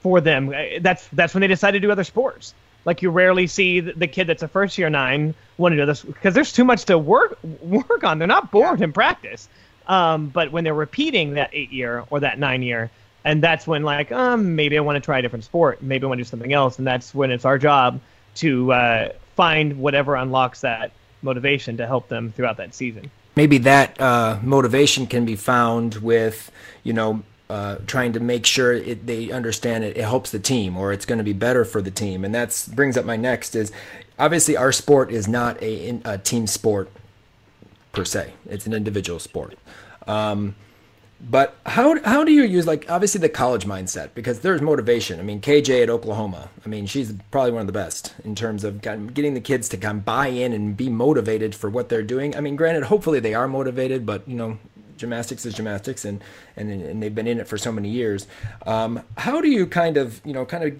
for 0.00 0.20
them 0.20 0.48
uh, 0.48 0.80
that's 0.80 1.06
that's 1.08 1.34
when 1.34 1.40
they 1.40 1.46
decide 1.46 1.72
to 1.72 1.80
do 1.80 1.90
other 1.90 2.04
sports. 2.04 2.54
Like 2.84 3.00
you 3.00 3.10
rarely 3.10 3.46
see 3.46 3.78
the, 3.78 4.08
kid 4.08 4.26
that's 4.26 4.42
a 4.42 4.48
first 4.48 4.76
year 4.76 4.90
nine 4.90 5.34
want 5.56 5.72
to 5.72 5.76
do 5.76 5.86
this 5.86 6.02
because 6.02 6.34
there's 6.34 6.52
too 6.52 6.64
much 6.64 6.84
to 6.86 6.98
work 6.98 7.38
work 7.62 8.02
on. 8.02 8.18
They're 8.18 8.26
not 8.26 8.50
bored 8.50 8.80
in 8.80 8.92
practice. 8.92 9.48
Um, 9.86 10.28
but 10.28 10.50
when 10.52 10.64
they're 10.64 10.74
repeating 10.74 11.34
that 11.34 11.50
eight 11.52 11.72
year 11.72 12.04
or 12.10 12.20
that 12.20 12.38
nine 12.38 12.62
year 12.62 12.90
and 13.24 13.42
that's 13.42 13.66
when 13.66 13.82
like 13.82 14.12
um, 14.12 14.54
maybe 14.54 14.78
i 14.78 14.80
want 14.80 14.94
to 14.94 15.00
try 15.00 15.18
a 15.18 15.22
different 15.22 15.44
sport 15.44 15.82
maybe 15.82 16.04
i 16.04 16.08
want 16.08 16.18
to 16.18 16.24
do 16.24 16.28
something 16.28 16.52
else 16.52 16.78
and 16.78 16.86
that's 16.86 17.12
when 17.12 17.32
it's 17.32 17.44
our 17.44 17.58
job 17.58 18.00
to 18.36 18.72
uh, 18.72 19.08
find 19.36 19.78
whatever 19.78 20.14
unlocks 20.14 20.60
that 20.60 20.92
motivation 21.22 21.76
to 21.76 21.86
help 21.86 22.08
them 22.08 22.32
throughout 22.32 22.56
that 22.56 22.74
season. 22.74 23.10
Maybe 23.36 23.58
that 23.58 23.98
uh, 24.00 24.38
motivation 24.42 25.06
can 25.06 25.24
be 25.24 25.36
found 25.36 25.96
with, 25.96 26.50
you 26.82 26.92
know, 26.92 27.22
uh, 27.52 27.76
trying 27.86 28.14
to 28.14 28.18
make 28.18 28.46
sure 28.46 28.72
it, 28.72 29.06
they 29.06 29.30
understand 29.30 29.84
it, 29.84 29.94
it 29.98 30.04
helps 30.04 30.30
the 30.30 30.38
team 30.38 30.74
or 30.74 30.90
it's 30.90 31.04
going 31.04 31.18
to 31.18 31.24
be 31.24 31.34
better 31.34 31.66
for 31.66 31.82
the 31.82 31.90
team. 31.90 32.24
And 32.24 32.34
that 32.34 32.66
brings 32.74 32.96
up 32.96 33.04
my 33.04 33.16
next 33.16 33.54
is 33.54 33.70
obviously 34.18 34.56
our 34.56 34.72
sport 34.72 35.12
is 35.12 35.28
not 35.28 35.62
a, 35.62 36.00
a 36.06 36.16
team 36.16 36.46
sport 36.46 36.90
per 37.92 38.06
se. 38.06 38.32
It's 38.48 38.66
an 38.66 38.72
individual 38.72 39.18
sport. 39.18 39.58
Um, 40.06 40.56
but 41.20 41.58
how 41.66 42.02
how 42.04 42.24
do 42.24 42.32
you 42.32 42.42
use 42.42 42.66
like 42.66 42.90
obviously 42.90 43.20
the 43.20 43.28
college 43.28 43.66
mindset 43.66 44.14
because 44.14 44.40
there's 44.40 44.62
motivation. 44.62 45.20
I 45.20 45.22
mean 45.22 45.42
KJ 45.42 45.82
at 45.82 45.90
Oklahoma. 45.90 46.48
I 46.64 46.70
mean 46.70 46.86
she's 46.86 47.12
probably 47.30 47.52
one 47.52 47.60
of 47.60 47.66
the 47.66 47.72
best 47.74 48.14
in 48.24 48.34
terms 48.34 48.64
of 48.64 48.80
getting 48.80 49.34
the 49.34 49.42
kids 49.42 49.68
to 49.68 49.76
kind 49.76 49.98
of 49.98 50.04
buy 50.06 50.28
in 50.28 50.54
and 50.54 50.74
be 50.74 50.88
motivated 50.88 51.54
for 51.54 51.68
what 51.68 51.90
they're 51.90 52.02
doing. 52.02 52.34
I 52.34 52.40
mean 52.40 52.56
granted 52.56 52.84
hopefully 52.84 53.20
they 53.20 53.34
are 53.34 53.46
motivated, 53.46 54.06
but 54.06 54.26
you 54.26 54.36
know 54.36 54.58
gymnastics 55.02 55.44
is 55.44 55.52
gymnastics 55.54 56.04
and 56.04 56.22
and 56.56 56.66
and 56.70 57.02
they've 57.02 57.14
been 57.14 57.26
in 57.26 57.38
it 57.40 57.46
for 57.46 57.58
so 57.58 57.70
many 57.70 57.90
years. 57.90 58.26
Um, 58.66 59.02
how 59.18 59.40
do 59.40 59.48
you 59.48 59.66
kind 59.66 59.96
of 59.96 60.20
you 60.24 60.32
know 60.32 60.44
kind 60.46 60.64
of 60.64 60.72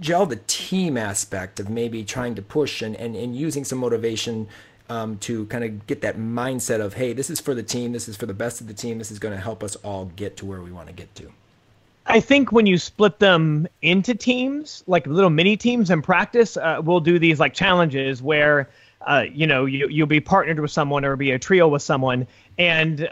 gel 0.00 0.26
the 0.26 0.40
team 0.46 0.96
aspect 0.96 1.60
of 1.60 1.70
maybe 1.70 2.04
trying 2.16 2.34
to 2.34 2.42
push 2.42 2.82
and 2.82 2.96
and, 2.96 3.14
and 3.14 3.36
using 3.36 3.64
some 3.64 3.78
motivation 3.78 4.48
um, 4.90 5.16
to 5.18 5.46
kind 5.46 5.64
of 5.64 5.86
get 5.86 6.00
that 6.02 6.18
mindset 6.18 6.80
of, 6.80 6.94
hey, 6.94 7.12
this 7.12 7.30
is 7.30 7.40
for 7.40 7.54
the 7.54 7.62
team, 7.62 7.92
this 7.92 8.08
is 8.08 8.16
for 8.16 8.26
the 8.26 8.34
best 8.34 8.60
of 8.60 8.66
the 8.66 8.74
team, 8.74 8.98
this 8.98 9.10
is 9.10 9.20
going 9.20 9.34
to 9.34 9.40
help 9.40 9.62
us 9.62 9.76
all 9.76 10.06
get 10.16 10.36
to 10.38 10.44
where 10.44 10.60
we 10.60 10.72
want 10.72 10.88
to 10.88 10.92
get 10.92 11.14
to? 11.14 11.32
I 12.06 12.18
think 12.18 12.50
when 12.50 12.66
you 12.66 12.76
split 12.76 13.20
them 13.20 13.68
into 13.82 14.14
teams, 14.14 14.82
like 14.88 15.06
little 15.06 15.30
mini 15.30 15.56
teams 15.56 15.90
in 15.90 16.02
practice, 16.02 16.56
uh, 16.56 16.80
we'll 16.82 17.00
do 17.00 17.20
these 17.20 17.38
like 17.38 17.54
challenges 17.54 18.20
where, 18.20 18.68
uh, 19.06 19.24
you 19.32 19.46
know, 19.46 19.64
you, 19.64 19.86
you'll 19.88 20.08
be 20.08 20.20
partnered 20.20 20.58
with 20.58 20.72
someone 20.72 21.04
or 21.04 21.14
be 21.14 21.30
a 21.30 21.38
trio 21.38 21.68
with 21.68 21.82
someone. 21.82 22.26
And 22.58 23.08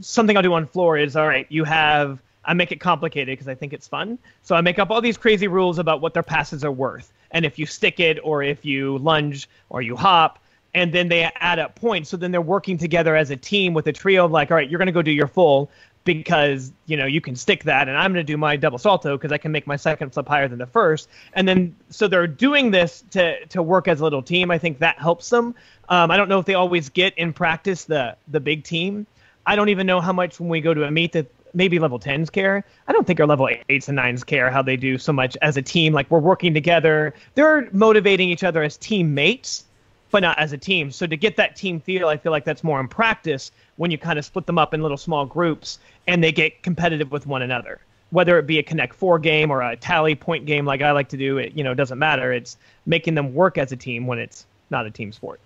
something 0.00 0.36
I'll 0.36 0.42
do 0.42 0.52
on 0.54 0.66
floor 0.66 0.98
is, 0.98 1.16
all 1.16 1.26
right, 1.26 1.46
you 1.48 1.64
have, 1.64 2.20
I 2.44 2.54
make 2.54 2.72
it 2.72 2.80
complicated 2.80 3.32
because 3.32 3.48
I 3.48 3.54
think 3.54 3.72
it's 3.72 3.88
fun. 3.88 4.18
So 4.42 4.54
I 4.54 4.60
make 4.60 4.78
up 4.78 4.90
all 4.90 5.00
these 5.00 5.16
crazy 5.16 5.48
rules 5.48 5.78
about 5.78 6.00
what 6.00 6.14
their 6.14 6.22
passes 6.22 6.64
are 6.64 6.72
worth. 6.72 7.12
And 7.30 7.44
if 7.44 7.58
you 7.58 7.66
stick 7.66 8.00
it 8.00 8.18
or 8.22 8.42
if 8.42 8.64
you 8.64 8.98
lunge 8.98 9.48
or 9.68 9.82
you 9.82 9.96
hop, 9.96 10.38
and 10.74 10.92
then 10.92 11.08
they 11.08 11.22
add 11.40 11.58
up 11.58 11.74
points. 11.74 12.10
So 12.10 12.18
then 12.18 12.32
they're 12.32 12.40
working 12.42 12.76
together 12.76 13.16
as 13.16 13.30
a 13.30 13.36
team 13.36 13.72
with 13.72 13.86
a 13.86 13.92
trio 13.92 14.26
of 14.26 14.30
like, 14.30 14.50
all 14.50 14.56
right, 14.58 14.68
you're 14.68 14.78
going 14.78 14.86
to 14.86 14.92
go 14.92 15.02
do 15.02 15.10
your 15.10 15.26
full 15.26 15.70
because 16.06 16.72
you 16.86 16.96
know 16.96 17.04
you 17.04 17.20
can 17.20 17.36
stick 17.36 17.64
that, 17.64 17.88
and 17.88 17.98
I'm 17.98 18.12
going 18.12 18.24
to 18.24 18.32
do 18.32 18.38
my 18.38 18.56
double 18.56 18.78
salto 18.78 19.16
because 19.18 19.32
I 19.32 19.38
can 19.38 19.52
make 19.52 19.66
my 19.66 19.76
second 19.76 20.14
flip 20.14 20.28
higher 20.28 20.48
than 20.48 20.58
the 20.58 20.66
first. 20.66 21.08
And 21.34 21.46
then 21.46 21.76
so 21.90 22.08
they're 22.08 22.26
doing 22.26 22.70
this 22.70 23.04
to 23.10 23.44
to 23.46 23.62
work 23.62 23.88
as 23.88 24.00
a 24.00 24.04
little 24.04 24.22
team. 24.22 24.50
I 24.50 24.56
think 24.56 24.78
that 24.78 24.98
helps 24.98 25.28
them. 25.28 25.54
Um, 25.90 26.10
I 26.10 26.16
don't 26.16 26.28
know 26.28 26.38
if 26.38 26.46
they 26.46 26.54
always 26.54 26.88
get 26.88 27.18
in 27.18 27.34
practice 27.34 27.84
the 27.84 28.16
the 28.28 28.40
big 28.40 28.64
team. 28.64 29.06
I 29.46 29.56
don't 29.56 29.68
even 29.68 29.86
know 29.86 30.00
how 30.00 30.12
much 30.12 30.40
when 30.40 30.48
we 30.48 30.60
go 30.60 30.74
to 30.74 30.84
a 30.84 30.90
meet 30.90 31.12
that 31.12 31.26
maybe 31.54 31.78
level 31.78 31.98
10s 31.98 32.30
care. 32.30 32.64
I 32.88 32.92
don't 32.92 33.06
think 33.06 33.20
our 33.20 33.26
level 33.26 33.48
8s 33.70 33.88
and 33.88 33.98
9s 33.98 34.26
care 34.26 34.50
how 34.50 34.62
they 34.62 34.76
do 34.76 34.98
so 34.98 35.12
much 35.12 35.36
as 35.40 35.56
a 35.56 35.62
team. 35.62 35.92
Like 35.92 36.10
we're 36.10 36.18
working 36.18 36.52
together. 36.52 37.14
They're 37.34 37.68
motivating 37.72 38.28
each 38.28 38.44
other 38.44 38.62
as 38.62 38.76
teammates 38.76 39.64
but 40.10 40.20
not 40.20 40.38
as 40.38 40.52
a 40.52 40.58
team. 40.58 40.90
So 40.90 41.06
to 41.06 41.16
get 41.16 41.36
that 41.36 41.56
team 41.56 41.80
feel, 41.80 42.08
I 42.08 42.16
feel 42.16 42.32
like 42.32 42.44
that's 42.44 42.64
more 42.64 42.80
in 42.80 42.88
practice 42.88 43.50
when 43.76 43.90
you 43.90 43.98
kind 43.98 44.18
of 44.18 44.24
split 44.24 44.46
them 44.46 44.58
up 44.58 44.72
in 44.72 44.82
little 44.82 44.96
small 44.96 45.26
groups 45.26 45.78
and 46.06 46.22
they 46.22 46.32
get 46.32 46.62
competitive 46.62 47.10
with 47.10 47.26
one 47.26 47.42
another. 47.42 47.80
Whether 48.10 48.38
it 48.38 48.46
be 48.46 48.58
a 48.58 48.62
Connect 48.62 48.94
Four 48.94 49.18
game 49.18 49.50
or 49.50 49.62
a 49.62 49.76
tally 49.76 50.14
point 50.14 50.46
game 50.46 50.64
like 50.64 50.80
I 50.80 50.92
like 50.92 51.08
to 51.08 51.16
do, 51.16 51.38
it 51.38 51.52
you 51.54 51.64
know 51.64 51.74
doesn't 51.74 51.98
matter. 51.98 52.32
It's 52.32 52.56
making 52.86 53.14
them 53.14 53.34
work 53.34 53.58
as 53.58 53.72
a 53.72 53.76
team 53.76 54.06
when 54.06 54.18
it's 54.18 54.46
not 54.70 54.86
a 54.86 54.90
team 54.90 55.12
sport. 55.12 55.40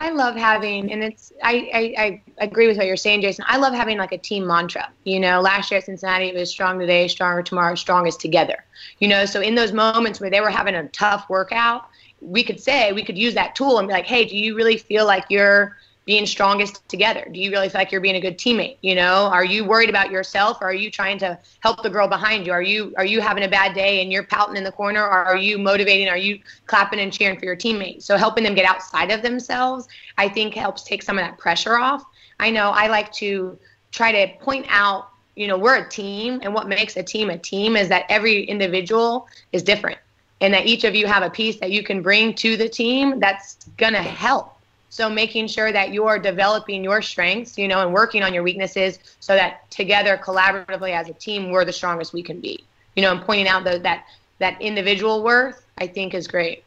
I 0.00 0.10
love 0.10 0.36
having, 0.36 0.92
and 0.92 1.02
it's 1.02 1.32
I, 1.42 1.70
I, 1.74 2.02
I 2.02 2.22
agree 2.44 2.68
with 2.68 2.76
what 2.76 2.86
you're 2.86 2.96
saying, 2.96 3.22
Jason. 3.22 3.44
I 3.48 3.56
love 3.56 3.74
having 3.74 3.98
like 3.98 4.12
a 4.12 4.18
team 4.18 4.46
mantra. 4.46 4.90
You 5.02 5.18
know, 5.18 5.40
last 5.40 5.70
year 5.70 5.78
at 5.78 5.84
Cincinnati 5.86 6.28
it 6.28 6.34
was 6.36 6.50
strong 6.50 6.78
today, 6.78 7.08
stronger 7.08 7.42
tomorrow, 7.42 7.74
strongest 7.74 8.20
together. 8.20 8.64
You 9.00 9.08
know, 9.08 9.24
so 9.24 9.40
in 9.40 9.56
those 9.56 9.72
moments 9.72 10.20
where 10.20 10.30
they 10.30 10.40
were 10.40 10.50
having 10.50 10.76
a 10.76 10.88
tough 10.88 11.28
workout, 11.28 11.88
we 12.20 12.44
could 12.44 12.60
say 12.60 12.92
we 12.92 13.02
could 13.04 13.18
use 13.18 13.34
that 13.34 13.56
tool 13.56 13.78
and 13.78 13.88
be 13.88 13.94
like, 13.94 14.06
hey, 14.06 14.24
do 14.24 14.36
you 14.36 14.54
really 14.54 14.76
feel 14.76 15.04
like 15.04 15.24
you're 15.30 15.76
being 16.08 16.24
strongest 16.24 16.88
together? 16.88 17.28
Do 17.30 17.38
you 17.38 17.50
really 17.50 17.68
feel 17.68 17.82
like 17.82 17.92
you're 17.92 18.00
being 18.00 18.16
a 18.16 18.20
good 18.20 18.38
teammate? 18.38 18.78
You 18.80 18.94
know, 18.94 19.28
are 19.30 19.44
you 19.44 19.62
worried 19.62 19.90
about 19.90 20.10
yourself 20.10 20.56
or 20.62 20.68
are 20.68 20.74
you 20.74 20.90
trying 20.90 21.18
to 21.18 21.38
help 21.60 21.82
the 21.82 21.90
girl 21.90 22.08
behind 22.08 22.46
you? 22.46 22.52
Are 22.52 22.62
you 22.62 22.94
are 22.96 23.04
you 23.04 23.20
having 23.20 23.44
a 23.44 23.48
bad 23.48 23.74
day 23.74 24.00
and 24.00 24.10
you're 24.10 24.24
pouting 24.24 24.56
in 24.56 24.64
the 24.64 24.72
corner 24.72 25.02
or 25.02 25.22
are 25.26 25.36
you 25.36 25.58
motivating? 25.58 26.08
Are 26.08 26.16
you 26.16 26.40
clapping 26.64 26.98
and 26.98 27.12
cheering 27.12 27.38
for 27.38 27.44
your 27.44 27.56
teammate? 27.56 28.02
So 28.02 28.16
helping 28.16 28.42
them 28.42 28.54
get 28.54 28.64
outside 28.64 29.10
of 29.10 29.20
themselves, 29.20 29.86
I 30.16 30.30
think 30.30 30.54
helps 30.54 30.82
take 30.82 31.02
some 31.02 31.18
of 31.18 31.24
that 31.26 31.36
pressure 31.36 31.76
off. 31.76 32.02
I 32.40 32.48
know 32.52 32.70
I 32.70 32.86
like 32.86 33.12
to 33.14 33.58
try 33.92 34.10
to 34.10 34.32
point 34.42 34.64
out, 34.70 35.10
you 35.36 35.46
know, 35.46 35.58
we're 35.58 35.76
a 35.76 35.86
team 35.90 36.40
and 36.42 36.54
what 36.54 36.68
makes 36.68 36.96
a 36.96 37.02
team 37.02 37.28
a 37.28 37.36
team 37.36 37.76
is 37.76 37.90
that 37.90 38.06
every 38.08 38.44
individual 38.44 39.28
is 39.52 39.62
different 39.62 39.98
and 40.40 40.54
that 40.54 40.64
each 40.64 40.84
of 40.84 40.94
you 40.94 41.06
have 41.06 41.22
a 41.22 41.28
piece 41.28 41.60
that 41.60 41.70
you 41.70 41.82
can 41.82 42.00
bring 42.00 42.32
to 42.36 42.56
the 42.56 42.68
team 42.68 43.20
that's 43.20 43.56
going 43.76 43.92
to 43.92 44.00
help. 44.00 44.57
So 44.90 45.10
making 45.10 45.48
sure 45.48 45.70
that 45.70 45.92
you're 45.92 46.18
developing 46.18 46.82
your 46.82 47.02
strengths, 47.02 47.58
you 47.58 47.68
know, 47.68 47.80
and 47.80 47.92
working 47.92 48.22
on 48.22 48.32
your 48.32 48.42
weaknesses 48.42 48.98
so 49.20 49.34
that 49.34 49.70
together 49.70 50.18
collaboratively 50.22 50.92
as 50.92 51.08
a 51.08 51.12
team 51.12 51.50
we're 51.50 51.64
the 51.64 51.72
strongest 51.72 52.12
we 52.12 52.22
can 52.22 52.40
be. 52.40 52.64
You 52.96 53.02
know, 53.02 53.12
and 53.12 53.20
pointing 53.20 53.48
out 53.48 53.64
the, 53.64 53.78
that 53.80 54.06
that 54.38 54.60
individual 54.60 55.22
worth 55.22 55.64
I 55.78 55.86
think 55.86 56.14
is 56.14 56.26
great. 56.26 56.64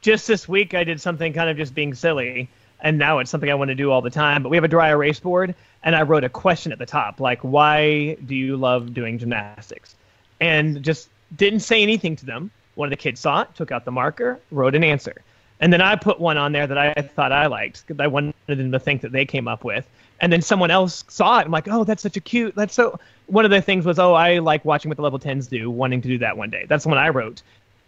Just 0.00 0.26
this 0.26 0.48
week 0.48 0.74
I 0.74 0.84
did 0.84 1.00
something 1.00 1.32
kind 1.32 1.48
of 1.48 1.56
just 1.56 1.74
being 1.74 1.94
silly 1.94 2.48
and 2.80 2.98
now 2.98 3.18
it's 3.18 3.30
something 3.30 3.50
I 3.50 3.54
want 3.54 3.70
to 3.70 3.74
do 3.74 3.90
all 3.90 4.02
the 4.02 4.10
time, 4.10 4.42
but 4.42 4.50
we 4.50 4.56
have 4.56 4.64
a 4.64 4.68
dry 4.68 4.90
erase 4.90 5.20
board 5.20 5.54
and 5.82 5.96
I 5.96 6.02
wrote 6.02 6.24
a 6.24 6.28
question 6.28 6.70
at 6.72 6.78
the 6.78 6.86
top 6.86 7.20
like 7.20 7.40
why 7.40 8.14
do 8.26 8.34
you 8.34 8.56
love 8.56 8.92
doing 8.92 9.18
gymnastics? 9.18 9.94
And 10.40 10.82
just 10.82 11.08
didn't 11.36 11.60
say 11.60 11.82
anything 11.82 12.16
to 12.16 12.26
them 12.26 12.50
one 12.74 12.86
of 12.86 12.90
the 12.90 12.96
kids 12.96 13.20
saw 13.20 13.42
it, 13.42 13.54
took 13.54 13.70
out 13.70 13.84
the 13.84 13.92
marker, 13.92 14.40
wrote 14.50 14.74
an 14.74 14.84
answer. 14.84 15.22
And 15.64 15.72
then 15.72 15.80
I 15.80 15.96
put 15.96 16.20
one 16.20 16.36
on 16.36 16.52
there 16.52 16.66
that 16.66 16.76
I 16.76 16.92
thought 16.92 17.32
I 17.32 17.46
liked 17.46 17.86
because 17.86 17.98
I 17.98 18.06
wanted 18.06 18.34
them 18.46 18.70
to 18.72 18.78
think 18.78 19.00
that 19.00 19.12
they 19.12 19.24
came 19.24 19.48
up 19.48 19.64
with. 19.64 19.88
And 20.20 20.30
then 20.30 20.42
someone 20.42 20.70
else 20.70 21.04
saw 21.08 21.38
it. 21.38 21.46
I'm 21.46 21.50
like, 21.50 21.68
oh, 21.68 21.84
that's 21.84 22.02
such 22.02 22.18
a 22.18 22.20
cute. 22.20 22.54
That's 22.54 22.74
so. 22.74 23.00
One 23.28 23.46
of 23.46 23.50
the 23.50 23.62
things 23.62 23.86
was, 23.86 23.98
oh, 23.98 24.12
I 24.12 24.40
like 24.40 24.62
watching 24.66 24.90
what 24.90 24.96
the 24.96 25.02
level 25.02 25.18
10s 25.18 25.48
do, 25.48 25.70
wanting 25.70 26.02
to 26.02 26.08
do 26.08 26.18
that 26.18 26.36
one 26.36 26.50
day. 26.50 26.66
That's 26.68 26.84
the 26.84 26.90
one 26.90 26.98
I 26.98 27.08
wrote, 27.08 27.40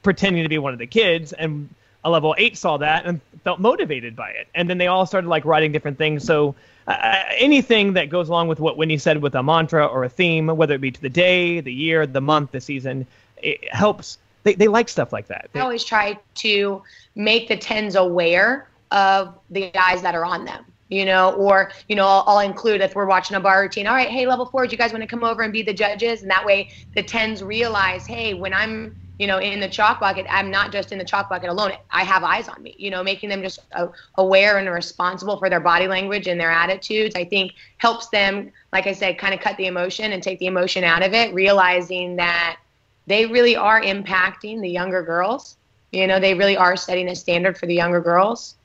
pretending 0.03 0.43
to 0.43 0.49
be 0.49 0.57
one 0.57 0.73
of 0.73 0.79
the 0.79 0.87
kids. 0.87 1.35
And 1.35 1.69
a 2.03 2.09
level 2.09 2.35
8 2.39 2.57
saw 2.57 2.79
that 2.79 3.05
and 3.05 3.21
felt 3.45 3.61
motivated 3.61 4.17
by 4.17 4.31
it. 4.31 4.49
And 4.55 4.71
then 4.71 4.79
they 4.79 4.87
all 4.87 5.05
started 5.05 5.29
like 5.29 5.45
writing 5.45 5.71
different 5.71 5.99
things. 5.99 6.25
So 6.25 6.55
uh, 6.87 7.25
anything 7.37 7.93
that 7.93 8.09
goes 8.09 8.31
along 8.31 8.49
with 8.49 8.59
what 8.59 8.79
Whitney 8.79 8.97
said 8.97 9.21
with 9.21 9.35
a 9.35 9.43
mantra 9.43 9.85
or 9.85 10.03
a 10.03 10.09
theme, 10.09 10.47
whether 10.47 10.75
it 10.75 10.81
be 10.81 10.93
to 10.93 11.03
the 11.03 11.11
day, 11.11 11.61
the 11.61 11.75
year, 11.75 12.07
the 12.07 12.23
month, 12.23 12.53
the 12.53 12.61
season, 12.63 13.07
it 13.37 13.71
helps 13.71 14.17
they, 14.47 14.55
they 14.55 14.69
like 14.69 14.89
stuff 14.89 15.13
like 15.13 15.27
that. 15.27 15.51
I 15.55 15.61
always 15.61 15.85
try 15.85 16.19
to 16.37 16.83
make 17.17 17.49
the 17.49 17.57
tens 17.57 17.97
aware 17.97 18.69
of 18.93 19.37
the 19.51 19.71
guys 19.73 20.01
that 20.03 20.15
are 20.15 20.25
on 20.25 20.45
them 20.45 20.65
you 20.89 21.05
know, 21.05 21.33
or, 21.33 21.73
you 21.89 21.97
know, 21.97 22.07
I'll, 22.07 22.25
I'll, 22.29 22.39
include 22.39 22.81
if 22.81 22.95
we're 22.95 23.07
watching 23.07 23.37
a 23.37 23.41
bar 23.41 23.63
routine, 23.63 23.89
all 23.89 23.97
right, 23.97 24.09
hey, 24.09 24.25
level 24.25 24.47
four, 24.47 24.69
do 24.69 24.71
you 24.71 24.79
guys 24.79 24.93
want 24.93 25.03
to 25.03 25.09
come 25.09 25.25
over 25.25 25.43
and 25.43 25.53
be 25.53 25.63
the 25.63 25.75
judges? 25.75 26.23
And 26.23 26.31
that 26.31 26.47
way 26.47 26.71
the 26.95 27.03
tens 27.03 27.43
realize, 27.43 28.07
hey, 28.07 28.35
when 28.35 28.55
I'm, 28.55 28.95
you 29.19 29.27
know, 29.27 29.39
in 29.39 29.59
the 29.59 29.69
chalk 29.69 29.99
bucket, 29.99 30.27
I'm 30.31 30.49
not 30.49 30.71
just 30.71 30.93
in 30.93 30.99
the 30.99 31.05
chalk 31.05 31.29
bucket 31.29 31.49
alone. 31.49 31.73
I 31.91 32.05
have 32.05 32.23
eyes 32.23 32.47
on 32.47 32.63
me, 32.63 32.77
you 32.79 32.91
know, 32.91 33.03
making 33.03 33.31
them 33.31 33.43
just 33.43 33.61
uh, 33.73 33.89
aware 34.15 34.59
and 34.59 34.71
responsible 34.71 35.39
for 35.39 35.51
their 35.51 35.59
body 35.59 35.89
language 35.89 36.29
and 36.29 36.41
their 36.41 36.53
attitudes. 36.53 37.17
I 37.17 37.25
think 37.25 37.55
helps 37.79 38.09
them, 38.11 38.53
like 38.73 38.87
I 38.87 38.93
said, 38.93 39.19
kind 39.19 39.35
of 39.35 39.41
cut 39.41 39.57
the 39.57 39.67
emotion 39.67 40.13
and 40.13 40.23
take 40.23 40.39
the 40.39 40.47
emotion 40.47 40.85
out 40.85 41.03
of 41.03 41.15
it, 41.15 41.35
realizing 41.35 42.15
that 42.17 42.59
they 43.07 43.27
really 43.27 43.57
are 43.57 43.81
impacting 43.81 44.61
the 44.61 44.71
younger 44.71 45.03
girls. 45.03 45.57
You 45.93 46.07
know, 46.07 46.21
they 46.21 46.35
really 46.35 46.57
are 46.57 46.77
setting 46.77 47.09
a 47.09 47.15
standard 47.15 47.57
for 47.57 47.67
the 47.67 47.75
younger 47.75 48.01
girls. 48.01 48.57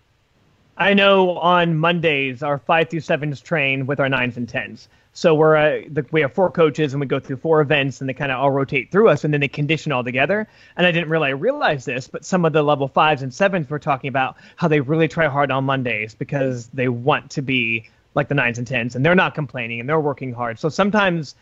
I 0.78 0.94
know 0.94 1.38
on 1.38 1.78
Mondays 1.78 2.42
our 2.42 2.58
five 2.58 2.90
through 2.90 3.02
sevens 3.02 3.40
train 3.40 3.86
with 3.86 4.00
our 4.00 4.10
nines 4.10 4.38
and 4.38 4.50
tens. 4.50 4.90
So 5.14 5.36
we're 5.36 5.56
uh, 5.58 5.82
the, 5.90 6.06
we 6.12 6.22
have 6.22 6.34
four 6.34 6.50
coaches 6.50 6.94
and 6.94 7.02
we 7.02 7.06
go 7.06 7.20
through 7.20 7.38
four 7.38 7.60
events 7.60 8.00
and 8.00 8.10
they 8.10 8.14
kind 8.14 8.32
of 8.32 8.40
all 8.40 8.50
rotate 8.50 8.92
through 8.92 9.10
us 9.10 9.24
and 9.24 9.34
then 9.34 9.42
they 9.42 9.50
condition 9.50 9.92
all 9.92 10.04
together. 10.04 10.48
And 10.78 10.88
I 10.88 10.92
didn't 10.92 11.10
really 11.10 11.34
realize 11.34 11.84
this, 11.84 12.08
but 12.08 12.24
some 12.24 12.46
of 12.46 12.54
the 12.54 12.64
level 12.64 12.88
fives 12.88 13.22
and 13.22 13.34
sevens 13.34 13.70
were 13.70 13.80
talking 13.80 14.08
about 14.08 14.38
how 14.56 14.70
they 14.70 14.80
really 14.80 15.10
try 15.10 15.28
hard 15.28 15.52
on 15.52 15.66
Mondays 15.66 16.16
because 16.16 16.68
they 16.68 16.88
want 16.88 17.30
to 17.32 17.42
be 17.42 17.90
like 18.16 18.30
the 18.30 18.36
nines 18.36 18.58
and 18.58 18.66
tens 18.66 18.96
and 18.96 19.06
they're 19.06 19.16
not 19.16 19.36
complaining 19.36 19.82
and 19.82 19.90
they're 19.90 20.00
working 20.00 20.34
hard. 20.34 20.58
So 20.60 20.70
sometimes 20.70 21.36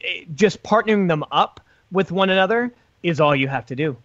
it, 0.00 0.22
eh, 0.22 0.24
just 0.34 0.62
partnering 0.62 1.08
them 1.08 1.24
up 1.32 1.60
with 1.92 2.12
one 2.12 2.30
another 2.30 2.72
is 3.02 3.20
all 3.20 3.34
you 3.34 3.48
have 3.48 3.66
to 3.66 3.76
do. 3.76 3.96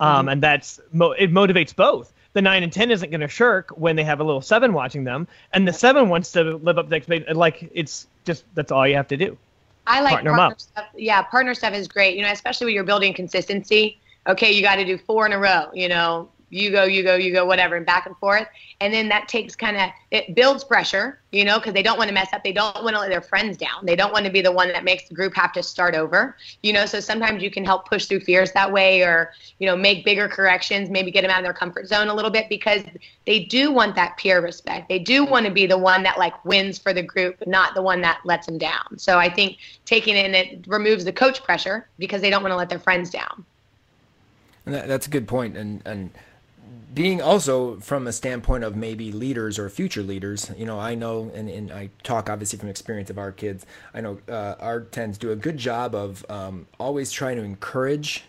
Um, 0.00 0.08
mm-hmm. 0.08 0.28
And 0.28 0.42
that's 0.42 0.80
mo- 0.92 1.12
it 1.12 1.32
motivates 1.32 1.74
both. 1.74 2.12
The 2.34 2.42
nine 2.42 2.62
and 2.62 2.72
ten 2.72 2.90
isn't 2.90 3.10
going 3.10 3.20
to 3.20 3.28
shirk 3.28 3.70
when 3.70 3.96
they 3.96 4.04
have 4.04 4.20
a 4.20 4.24
little 4.24 4.42
seven 4.42 4.72
watching 4.72 5.04
them, 5.04 5.26
and 5.52 5.66
the 5.66 5.72
seven 5.72 6.08
wants 6.08 6.32
to 6.32 6.44
live 6.44 6.78
up 6.78 6.86
to 6.86 6.90
the 6.90 6.96
expectation. 6.96 7.36
Like 7.36 7.70
it's 7.74 8.06
just 8.24 8.44
that's 8.54 8.70
all 8.70 8.86
you 8.86 8.94
have 8.96 9.08
to 9.08 9.16
do. 9.16 9.36
I 9.86 10.02
like 10.02 10.12
partner, 10.12 10.34
partner 10.34 10.58
stuff. 10.58 10.86
Yeah, 10.94 11.22
partner 11.22 11.54
stuff 11.54 11.74
is 11.74 11.88
great. 11.88 12.16
You 12.16 12.22
know, 12.22 12.30
especially 12.30 12.66
when 12.66 12.74
you're 12.74 12.84
building 12.84 13.14
consistency. 13.14 13.98
Okay, 14.26 14.52
you 14.52 14.62
got 14.62 14.76
to 14.76 14.84
do 14.84 14.98
four 14.98 15.26
in 15.26 15.32
a 15.32 15.38
row. 15.38 15.70
You 15.72 15.88
know, 15.88 16.28
you 16.50 16.70
go, 16.70 16.84
you 16.84 17.02
go, 17.02 17.16
you 17.16 17.32
go, 17.32 17.44
whatever, 17.44 17.76
and 17.76 17.84
back 17.84 18.06
and 18.06 18.16
forth. 18.18 18.46
And 18.80 18.92
then 18.94 19.08
that 19.08 19.28
takes 19.28 19.56
kind 19.56 19.76
of, 19.76 19.90
it 20.10 20.34
builds 20.34 20.64
pressure, 20.64 21.20
you 21.32 21.44
know, 21.44 21.58
because 21.58 21.74
they 21.74 21.82
don't 21.82 21.98
want 21.98 22.08
to 22.08 22.14
mess 22.14 22.32
up. 22.32 22.44
They 22.44 22.52
don't 22.52 22.82
want 22.82 22.94
to 22.94 23.00
let 23.00 23.10
their 23.10 23.20
friends 23.20 23.56
down. 23.56 23.84
They 23.84 23.96
don't 23.96 24.12
want 24.12 24.24
to 24.24 24.30
be 24.30 24.40
the 24.40 24.52
one 24.52 24.68
that 24.68 24.84
makes 24.84 25.08
the 25.08 25.14
group 25.14 25.34
have 25.34 25.52
to 25.52 25.62
start 25.62 25.94
over, 25.94 26.36
you 26.62 26.72
know. 26.72 26.86
So 26.86 27.00
sometimes 27.00 27.42
you 27.42 27.50
can 27.50 27.64
help 27.64 27.88
push 27.88 28.06
through 28.06 28.20
fears 28.20 28.52
that 28.52 28.72
way 28.72 29.02
or, 29.02 29.32
you 29.58 29.66
know, 29.66 29.76
make 29.76 30.04
bigger 30.04 30.28
corrections, 30.28 30.90
maybe 30.90 31.10
get 31.10 31.22
them 31.22 31.30
out 31.30 31.38
of 31.38 31.44
their 31.44 31.52
comfort 31.52 31.86
zone 31.86 32.08
a 32.08 32.14
little 32.14 32.30
bit 32.30 32.48
because 32.48 32.82
they 33.26 33.44
do 33.44 33.72
want 33.72 33.94
that 33.96 34.16
peer 34.16 34.40
respect. 34.40 34.88
They 34.88 34.98
do 34.98 35.24
want 35.24 35.44
to 35.46 35.52
be 35.52 35.66
the 35.66 35.78
one 35.78 36.02
that 36.04 36.18
like 36.18 36.44
wins 36.44 36.78
for 36.78 36.92
the 36.94 37.02
group, 37.02 37.46
not 37.46 37.74
the 37.74 37.82
one 37.82 38.00
that 38.02 38.20
lets 38.24 38.46
them 38.46 38.58
down. 38.58 38.98
So 38.98 39.18
I 39.18 39.28
think 39.28 39.58
taking 39.84 40.16
in 40.16 40.34
it 40.34 40.66
removes 40.66 41.04
the 41.04 41.12
coach 41.12 41.42
pressure 41.42 41.88
because 41.98 42.22
they 42.22 42.30
don't 42.30 42.42
want 42.42 42.52
to 42.52 42.56
let 42.56 42.68
their 42.68 42.78
friends 42.78 43.10
down. 43.10 43.44
And 44.66 44.74
that, 44.74 44.86
that's 44.86 45.06
a 45.06 45.10
good 45.10 45.26
point. 45.26 45.56
And, 45.56 45.82
and, 45.86 46.10
being 46.98 47.22
also 47.22 47.78
from 47.78 48.08
a 48.08 48.12
standpoint 48.12 48.64
of 48.64 48.74
maybe 48.74 49.12
leaders 49.12 49.56
or 49.56 49.70
future 49.70 50.02
leaders, 50.02 50.50
you 50.56 50.66
know, 50.66 50.80
I 50.80 50.96
know, 50.96 51.30
and, 51.32 51.48
and 51.48 51.70
I 51.70 51.90
talk 52.02 52.28
obviously 52.28 52.58
from 52.58 52.68
experience 52.68 53.08
of 53.08 53.18
our 53.18 53.30
kids. 53.30 53.64
I 53.94 54.00
know 54.00 54.18
uh, 54.28 54.56
our 54.58 54.80
tens 54.80 55.16
do 55.16 55.30
a 55.30 55.36
good 55.36 55.58
job 55.58 55.94
of 55.94 56.26
um, 56.28 56.66
always 56.80 57.12
trying 57.12 57.36
to 57.36 57.44
encourage, 57.44 58.24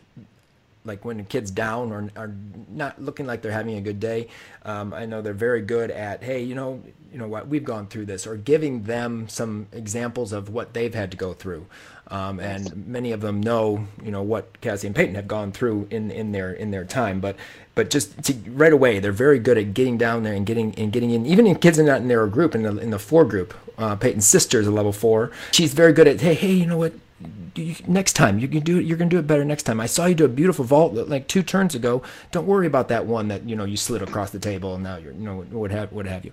like 0.85 1.03
when 1.05 1.19
a 1.19 1.23
kid's 1.23 1.51
down 1.51 1.91
or 1.91 2.09
are 2.15 2.33
not 2.69 3.01
looking 3.01 3.25
like 3.25 3.41
they're 3.41 3.51
having 3.51 3.75
a 3.75 3.81
good 3.81 3.99
day. 3.99 4.27
Um, 4.63 4.93
I 4.93 5.05
know 5.05 5.21
they're 5.21 5.33
very 5.33 5.61
good 5.61 5.91
at, 5.91 6.23
hey, 6.23 6.41
you 6.41 6.55
know, 6.55 6.81
you 7.11 7.17
know 7.17 7.27
what, 7.27 7.47
we've 7.47 7.63
gone 7.63 7.87
through 7.87 8.05
this, 8.05 8.25
or 8.27 8.35
giving 8.35 8.83
them 8.83 9.27
some 9.27 9.67
examples 9.71 10.31
of 10.31 10.49
what 10.49 10.73
they've 10.73 10.93
had 10.93 11.11
to 11.11 11.17
go 11.17 11.33
through. 11.33 11.65
Um, 12.07 12.39
and 12.39 12.87
many 12.87 13.11
of 13.11 13.21
them 13.21 13.41
know, 13.41 13.87
you 14.03 14.09
know, 14.11 14.23
what 14.23 14.59
Cassie 14.61 14.87
and 14.87 14.95
Peyton 14.95 15.15
have 15.15 15.27
gone 15.27 15.51
through 15.51 15.87
in, 15.91 16.09
in 16.09 16.31
their 16.31 16.51
in 16.51 16.71
their 16.71 16.83
time. 16.83 17.19
But 17.19 17.35
but 17.75 17.91
just 17.91 18.23
to, 18.23 18.33
right 18.49 18.73
away, 18.73 18.99
they're 18.99 19.11
very 19.11 19.37
good 19.37 19.57
at 19.57 19.73
getting 19.75 19.97
down 19.97 20.23
there 20.23 20.33
and 20.33 20.45
getting 20.45 20.73
and 20.75 20.91
getting 20.91 21.11
in. 21.11 21.25
Even 21.25 21.45
in 21.45 21.55
kids 21.55 21.77
in 21.77 21.85
not 21.85 22.01
in 22.01 22.07
their 22.07 22.25
group, 22.25 22.55
in 22.55 22.63
the 22.63 22.77
in 22.77 22.89
the 22.89 22.99
four 22.99 23.25
group, 23.25 23.53
uh, 23.77 23.95
Peyton's 23.95 24.25
sister 24.25 24.59
is 24.59 24.65
a 24.65 24.71
level 24.71 24.91
four. 24.91 25.31
She's 25.51 25.73
very 25.73 25.93
good 25.93 26.07
at 26.07 26.19
hey 26.19 26.33
hey, 26.33 26.53
you 26.53 26.65
know 26.65 26.77
what? 26.77 26.93
You, 27.55 27.75
next 27.87 28.13
time 28.13 28.39
you 28.39 28.47
can 28.47 28.61
do 28.61 28.79
it. 28.79 28.85
You're 28.85 28.97
gonna 28.97 29.09
do 29.09 29.19
it 29.19 29.27
better 29.27 29.43
next 29.43 29.63
time. 29.63 29.79
I 29.79 29.85
saw 29.85 30.05
you 30.05 30.15
do 30.15 30.25
a 30.25 30.29
beautiful 30.29 30.63
vault 30.63 30.93
like 30.93 31.27
two 31.27 31.43
turns 31.43 31.75
ago. 31.75 32.01
Don't 32.31 32.47
worry 32.47 32.67
about 32.67 32.87
that 32.89 33.05
one 33.05 33.27
that 33.27 33.47
you 33.47 33.55
know 33.55 33.65
you 33.65 33.77
slid 33.77 34.01
across 34.01 34.31
the 34.31 34.39
table 34.39 34.75
and 34.75 34.83
now 34.83 34.97
you're 34.97 35.13
you 35.13 35.25
know 35.25 35.41
what 35.51 35.71
have 35.71 35.91
what 35.91 36.05
have 36.05 36.23
you 36.23 36.31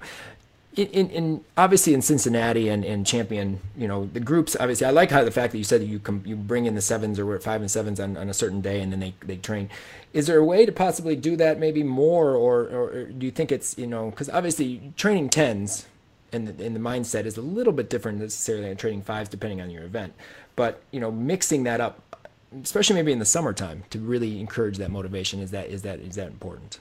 in, 0.77 1.09
in, 1.09 1.45
obviously 1.57 1.95
in 1.95 2.03
Cincinnati 2.03 2.69
and, 2.69 2.85
and 2.85 3.07
champion, 3.07 3.61
you 3.77 3.89
know, 3.89 4.11
the 4.13 4.21
groups, 4.21 4.55
obviously, 4.61 4.87
I 4.87 4.91
like 4.91 5.11
how 5.11 5.25
the 5.25 5.31
fact 5.31 5.53
that 5.53 5.59
you 5.59 5.65
said 5.65 5.81
that 5.81 5.87
you 5.87 5.99
com- 5.99 6.23
you 6.27 6.37
bring 6.37 6.67
in 6.67 6.75
the 6.75 6.83
sevens 6.83 7.19
or 7.19 7.39
five 7.41 7.63
and 7.63 7.71
sevens 7.71 7.99
on, 7.99 8.17
on 8.17 8.29
a 8.29 8.35
certain 8.35 8.61
day 8.61 8.83
and 8.83 8.93
then 8.93 9.01
they, 9.01 9.15
they 9.25 9.37
train. 9.37 9.71
Is 10.13 10.27
there 10.27 10.39
a 10.39 10.45
way 10.45 10.67
to 10.67 10.73
possibly 10.73 11.17
do 11.17 11.35
that 11.37 11.59
maybe 11.59 11.83
more 11.83 12.35
or, 12.35 12.65
or, 12.65 12.91
or 12.91 13.05
do 13.05 13.25
you 13.25 13.33
think 13.33 13.51
it's, 13.51 13.77
you 13.79 13.87
know, 13.87 14.11
because 14.11 14.29
obviously 14.29 14.93
training 14.97 15.31
tens 15.31 15.87
and 16.31 16.47
the, 16.47 16.65
and 16.65 16.77
the 16.77 16.81
mindset 16.81 17.25
is 17.25 17.39
a 17.39 17.43
little 17.43 17.73
bit 17.73 17.89
different 17.89 18.21
necessarily 18.21 18.69
than 18.69 18.77
training 18.77 19.03
fives 19.03 19.31
depending 19.31 19.63
on 19.63 19.71
your 19.71 19.85
event. 19.85 20.13
But, 20.57 20.83
you 20.91 21.01
know, 21.01 21.11
mixing 21.11 21.65
that 21.65 21.81
up, 21.81 22.01
especially 22.63 22.97
maybe 22.97 23.13
in 23.13 23.19
the 23.19 23.27
summertime 23.27 23.85
to 23.91 23.99
really 23.99 24.41
encourage 24.41 24.79
that 24.79 24.91
motivation, 24.91 25.41
is 25.41 25.51
that, 25.51 25.69
is 25.69 25.83
that, 25.83 26.01
is 26.01 26.17
that 26.17 26.29
important? 26.29 26.81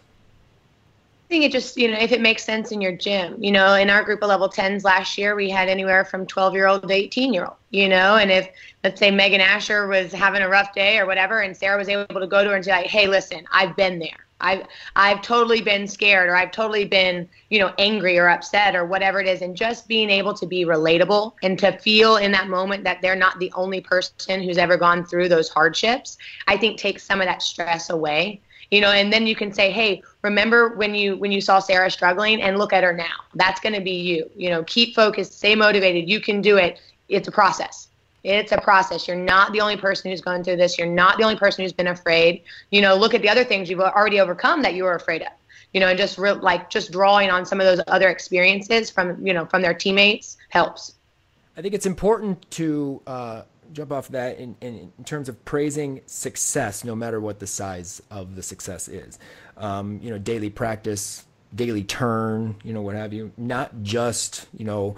I 1.25 1.27
think 1.27 1.43
it 1.43 1.51
just, 1.51 1.75
you 1.75 1.91
know, 1.91 1.97
if 1.97 2.11
it 2.11 2.21
makes 2.21 2.43
sense 2.43 2.71
in 2.71 2.81
your 2.81 2.91
gym, 2.91 3.43
you 3.43 3.51
know, 3.51 3.73
in 3.73 3.89
our 3.89 4.03
group 4.03 4.21
of 4.21 4.29
level 4.29 4.47
10s 4.47 4.83
last 4.83 5.17
year, 5.17 5.35
we 5.35 5.49
had 5.49 5.67
anywhere 5.67 6.05
from 6.05 6.27
12 6.27 6.53
year 6.53 6.67
old 6.67 6.87
to 6.87 6.93
18 6.93 7.33
year 7.33 7.45
old, 7.45 7.55
you 7.71 7.89
know, 7.89 8.17
and 8.17 8.31
if, 8.31 8.47
let's 8.83 8.99
say 8.99 9.09
Megan 9.09 9.41
Asher 9.41 9.87
was 9.87 10.11
having 10.11 10.43
a 10.43 10.47
rough 10.47 10.73
day 10.75 10.99
or 10.99 11.07
whatever, 11.07 11.41
and 11.41 11.57
Sarah 11.57 11.79
was 11.79 11.89
able 11.89 12.05
to 12.05 12.27
go 12.27 12.43
to 12.43 12.51
her 12.51 12.55
and 12.55 12.63
say, 12.63 12.71
like, 12.71 12.85
hey, 12.85 13.07
listen, 13.07 13.47
I've 13.51 13.75
been 13.75 13.97
there. 13.97 14.24
I've, 14.45 14.67
I've 14.95 15.21
totally 15.21 15.61
been 15.61 15.87
scared 15.87 16.29
or 16.29 16.35
I've 16.35 16.51
totally 16.51 16.85
been, 16.85 17.27
you 17.49 17.59
know, 17.59 17.73
angry 17.79 18.17
or 18.17 18.29
upset 18.29 18.75
or 18.75 18.85
whatever 18.85 19.19
it 19.19 19.27
is. 19.27 19.41
And 19.41 19.55
just 19.55 19.87
being 19.87 20.09
able 20.09 20.33
to 20.35 20.45
be 20.45 20.65
relatable 20.65 21.33
and 21.41 21.57
to 21.59 21.77
feel 21.79 22.17
in 22.17 22.31
that 22.33 22.47
moment 22.47 22.83
that 22.83 23.01
they're 23.01 23.15
not 23.15 23.39
the 23.39 23.51
only 23.55 23.81
person 23.81 24.43
who's 24.43 24.57
ever 24.57 24.77
gone 24.77 25.03
through 25.03 25.29
those 25.29 25.49
hardships, 25.49 26.17
I 26.47 26.57
think 26.57 26.77
takes 26.77 27.03
some 27.03 27.21
of 27.21 27.27
that 27.27 27.41
stress 27.41 27.89
away. 27.89 28.41
You 28.71 28.81
know 28.81 28.89
and 28.89 29.13
then 29.13 29.27
you 29.27 29.35
can 29.35 29.53
say 29.53 29.69
hey 29.69 30.01
remember 30.23 30.69
when 30.75 30.95
you 30.95 31.17
when 31.17 31.31
you 31.31 31.39
saw 31.39 31.59
sarah 31.59 31.91
struggling 31.91 32.41
and 32.41 32.57
look 32.57 32.73
at 32.73 32.83
her 32.83 32.93
now. 32.93 33.15
That's 33.35 33.59
going 33.61 33.75
to 33.75 33.81
be 33.81 33.91
you. 33.91 34.29
You 34.35 34.49
know 34.49 34.63
keep 34.63 34.95
focused 34.95 35.37
stay 35.37 35.53
motivated. 35.53 36.09
You 36.09 36.19
can 36.19 36.41
do 36.41 36.57
it. 36.57 36.79
It's 37.07 37.27
a 37.27 37.31
process 37.31 37.84
it's 38.25 38.51
a 38.51 38.59
process. 38.59 39.07
You're 39.07 39.17
not 39.17 39.51
the 39.53 39.61
only 39.61 39.77
person 39.77 40.09
who's 40.09 40.21
gone 40.21 40.43
through 40.43 40.57
this. 40.57 40.77
You're 40.77 40.87
not 40.87 41.17
the 41.17 41.23
only 41.23 41.35
person 41.35 41.63
who's 41.63 41.73
been 41.73 41.87
afraid. 41.87 42.43
You 42.71 42.81
know 42.81 42.95
look 42.95 43.13
at 43.13 43.21
the 43.21 43.29
other 43.29 43.43
things 43.43 43.69
you've 43.69 43.79
already 43.79 44.19
overcome 44.19 44.61
that 44.63 44.73
you 44.73 44.83
were 44.83 44.95
afraid 44.95 45.21
of. 45.21 45.29
You 45.73 45.79
know 45.79 45.87
and 45.87 45.97
just 45.97 46.17
re- 46.17 46.31
like 46.31 46.69
just 46.69 46.91
drawing 46.91 47.29
on 47.29 47.45
some 47.45 47.61
of 47.61 47.65
those 47.65 47.83
other 47.87 48.09
experiences 48.09 48.89
from 48.89 49.25
you 49.25 49.33
know 49.33 49.45
from 49.45 49.61
their 49.61 49.73
teammates 49.73 50.37
helps. 50.49 50.95
I 51.57 51.61
think 51.61 51.73
it's 51.73 51.85
important 51.85 52.49
to 52.51 53.01
uh 53.05 53.41
jump 53.73 53.91
off 53.91 54.07
that 54.09 54.39
in, 54.39 54.55
in, 54.61 54.91
in, 54.97 55.03
terms 55.03 55.27
of 55.27 55.43
praising 55.43 55.99
success, 56.05 56.83
no 56.83 56.95
matter 56.95 57.19
what 57.19 57.39
the 57.39 57.47
size 57.47 58.01
of 58.11 58.35
the 58.35 58.43
success 58.43 58.87
is. 58.87 59.19
Um, 59.57 59.99
you 60.01 60.09
know, 60.11 60.17
daily 60.17 60.49
practice, 60.49 61.25
daily 61.53 61.83
turn, 61.83 62.55
you 62.63 62.73
know, 62.73 62.81
what 62.81 62.95
have 62.95 63.13
you. 63.13 63.31
Not 63.37 63.83
just, 63.83 64.47
you 64.55 64.65
know, 64.65 64.95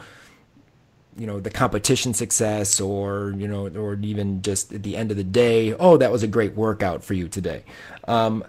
you 1.17 1.25
know 1.27 1.39
the 1.39 1.49
competition 1.49 2.13
success 2.13 2.79
or 2.79 3.33
you 3.37 3.47
know 3.47 3.67
or 3.69 3.95
even 3.95 4.41
just 4.41 4.71
at 4.73 4.83
the 4.83 4.95
end 4.95 5.11
of 5.11 5.17
the 5.17 5.23
day 5.23 5.73
oh 5.73 5.97
that 5.97 6.11
was 6.11 6.23
a 6.23 6.27
great 6.27 6.55
workout 6.55 7.03
for 7.03 7.13
you 7.13 7.27
today 7.27 7.63
um, 8.07 8.43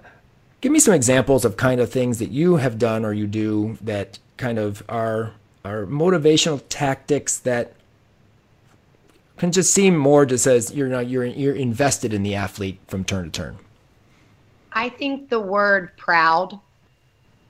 give 0.61 0.73
me 0.73 0.79
some 0.79 0.95
examples 0.95 1.45
of 1.45 1.57
kind 1.57 1.81
of 1.81 1.91
things 1.91 2.19
that 2.19 2.31
you 2.31 2.57
have 2.57 2.79
done 2.79 3.05
or 3.05 3.13
you 3.13 3.27
do 3.27 3.79
that 3.81 4.19
kind 4.37 4.59
of 4.59 4.83
are 4.89 5.33
are 5.65 5.87
motivational 5.87 6.63
tactics 6.69 7.39
that 7.39 7.73
can 9.39 9.53
just 9.53 9.73
seem 9.73 9.97
more 9.97 10.27
just 10.27 10.47
as 10.47 10.75
you're 10.75 10.89
not 10.89 11.09
you're 11.09 11.25
you're 11.25 11.55
invested 11.55 12.13
in 12.13 12.23
the 12.23 12.35
athlete 12.35 12.79
from 12.89 13.05
turn 13.05 13.25
to 13.25 13.31
turn. 13.31 13.59
I 14.73 14.89
think 14.89 15.31
the 15.31 15.41
word 15.41 15.97
proud 15.97 16.59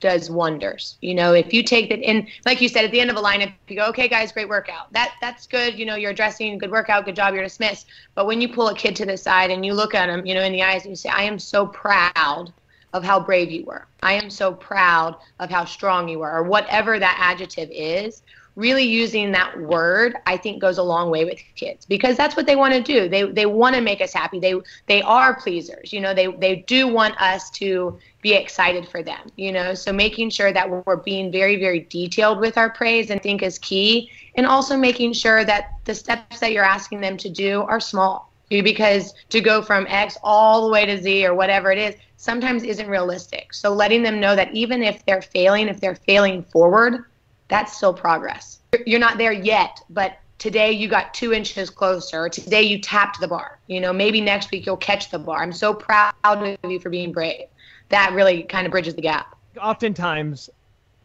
does 0.00 0.30
wonders. 0.30 0.96
You 1.00 1.14
know, 1.14 1.32
if 1.34 1.52
you 1.52 1.62
take 1.62 1.88
that 1.90 2.00
in, 2.00 2.26
like 2.46 2.60
you 2.60 2.68
said, 2.68 2.84
at 2.84 2.90
the 2.90 3.00
end 3.00 3.10
of 3.10 3.16
a 3.16 3.22
lineup, 3.22 3.52
you 3.68 3.76
go, 3.76 3.86
okay, 3.86 4.08
guys, 4.08 4.32
great 4.32 4.48
workout. 4.48 4.92
That 4.92 5.14
that's 5.20 5.46
good. 5.46 5.78
You 5.78 5.86
know, 5.86 5.96
you're 5.96 6.10
addressing 6.12 6.58
good 6.58 6.70
workout, 6.70 7.04
good 7.04 7.16
job, 7.16 7.34
you're 7.34 7.42
dismissed. 7.42 7.86
But 8.14 8.26
when 8.26 8.40
you 8.40 8.48
pull 8.48 8.68
a 8.68 8.74
kid 8.74 8.96
to 8.96 9.06
the 9.06 9.16
side 9.16 9.50
and 9.50 9.64
you 9.64 9.74
look 9.74 9.94
at 9.94 10.08
him, 10.08 10.26
you 10.26 10.34
know, 10.34 10.42
in 10.42 10.52
the 10.52 10.62
eyes 10.62 10.82
and 10.82 10.90
you 10.90 10.96
say, 10.96 11.08
I 11.08 11.22
am 11.22 11.38
so 11.38 11.66
proud 11.66 12.52
of 12.94 13.04
how 13.04 13.20
brave 13.20 13.50
you 13.50 13.64
were. 13.64 13.86
I 14.02 14.14
am 14.14 14.30
so 14.30 14.52
proud 14.52 15.16
of 15.40 15.50
how 15.50 15.64
strong 15.64 16.08
you 16.08 16.20
were, 16.20 16.30
or 16.30 16.42
whatever 16.42 16.98
that 16.98 17.18
adjective 17.20 17.68
is 17.70 18.22
really 18.58 18.82
using 18.82 19.30
that 19.30 19.56
word 19.60 20.16
i 20.26 20.36
think 20.36 20.60
goes 20.60 20.78
a 20.78 20.82
long 20.82 21.10
way 21.10 21.24
with 21.24 21.38
kids 21.54 21.86
because 21.86 22.16
that's 22.16 22.36
what 22.36 22.46
they 22.46 22.56
want 22.56 22.74
to 22.74 22.82
do. 22.82 23.08
They 23.08 23.22
they 23.24 23.46
want 23.46 23.74
to 23.76 23.80
make 23.80 24.00
us 24.00 24.12
happy. 24.12 24.40
They 24.40 24.54
they 24.86 25.02
are 25.02 25.34
pleasers. 25.40 25.92
You 25.92 26.00
know 26.00 26.14
they 26.14 26.26
they 26.26 26.56
do 26.56 26.88
want 26.88 27.20
us 27.20 27.50
to 27.50 27.98
be 28.22 28.32
excited 28.34 28.88
for 28.88 29.02
them 29.02 29.30
you 29.36 29.52
know? 29.52 29.74
So 29.74 29.92
making 29.92 30.30
sure 30.30 30.52
that 30.52 30.68
we're 30.68 30.96
being 30.96 31.30
very 31.30 31.56
very 31.56 31.80
detailed 31.80 32.40
with 32.40 32.58
our 32.58 32.70
praise 32.70 33.10
and 33.10 33.22
think 33.22 33.42
is 33.42 33.58
key. 33.58 34.10
And 34.34 34.46
also 34.46 34.76
making 34.76 35.12
sure 35.12 35.44
that 35.44 35.72
the 35.84 35.94
steps 35.94 36.40
that 36.40 36.52
you're 36.52 36.64
asking 36.64 37.00
them 37.00 37.16
to 37.18 37.28
do 37.28 37.62
are 37.62 37.80
small. 37.80 38.32
Because 38.48 39.14
to 39.28 39.40
go 39.40 39.60
from 39.62 39.86
x 39.88 40.16
all 40.22 40.66
the 40.66 40.72
way 40.72 40.86
to 40.86 41.00
z 41.00 41.26
or 41.26 41.34
whatever 41.34 41.70
it 41.70 41.78
is 41.78 41.94
sometimes 42.16 42.62
isn't 42.62 42.88
realistic. 42.88 43.52
So 43.52 43.72
letting 43.72 44.02
them 44.02 44.20
know 44.20 44.34
that 44.34 44.52
even 44.54 44.82
if 44.82 45.04
they're 45.04 45.22
failing 45.22 45.68
if 45.68 45.80
they're 45.80 45.94
failing 45.94 46.42
forward 46.44 47.04
that's 47.48 47.76
still 47.76 47.94
progress. 47.94 48.60
You're 48.86 49.00
not 49.00 49.18
there 49.18 49.32
yet, 49.32 49.80
but 49.90 50.18
today 50.38 50.70
you 50.72 50.88
got 50.88 51.14
two 51.14 51.32
inches 51.32 51.70
closer. 51.70 52.28
Today 52.28 52.62
you 52.62 52.80
tapped 52.80 53.20
the 53.20 53.28
bar. 53.28 53.58
You 53.66 53.80
know, 53.80 53.92
maybe 53.92 54.20
next 54.20 54.50
week 54.50 54.66
you'll 54.66 54.76
catch 54.76 55.10
the 55.10 55.18
bar. 55.18 55.42
I'm 55.42 55.52
so 55.52 55.74
proud 55.74 56.14
of 56.24 56.70
you 56.70 56.78
for 56.78 56.90
being 56.90 57.12
brave. 57.12 57.46
That 57.88 58.12
really 58.12 58.42
kind 58.44 58.66
of 58.66 58.70
bridges 58.70 58.94
the 58.94 59.02
gap. 59.02 59.34
Oftentimes, 59.60 60.50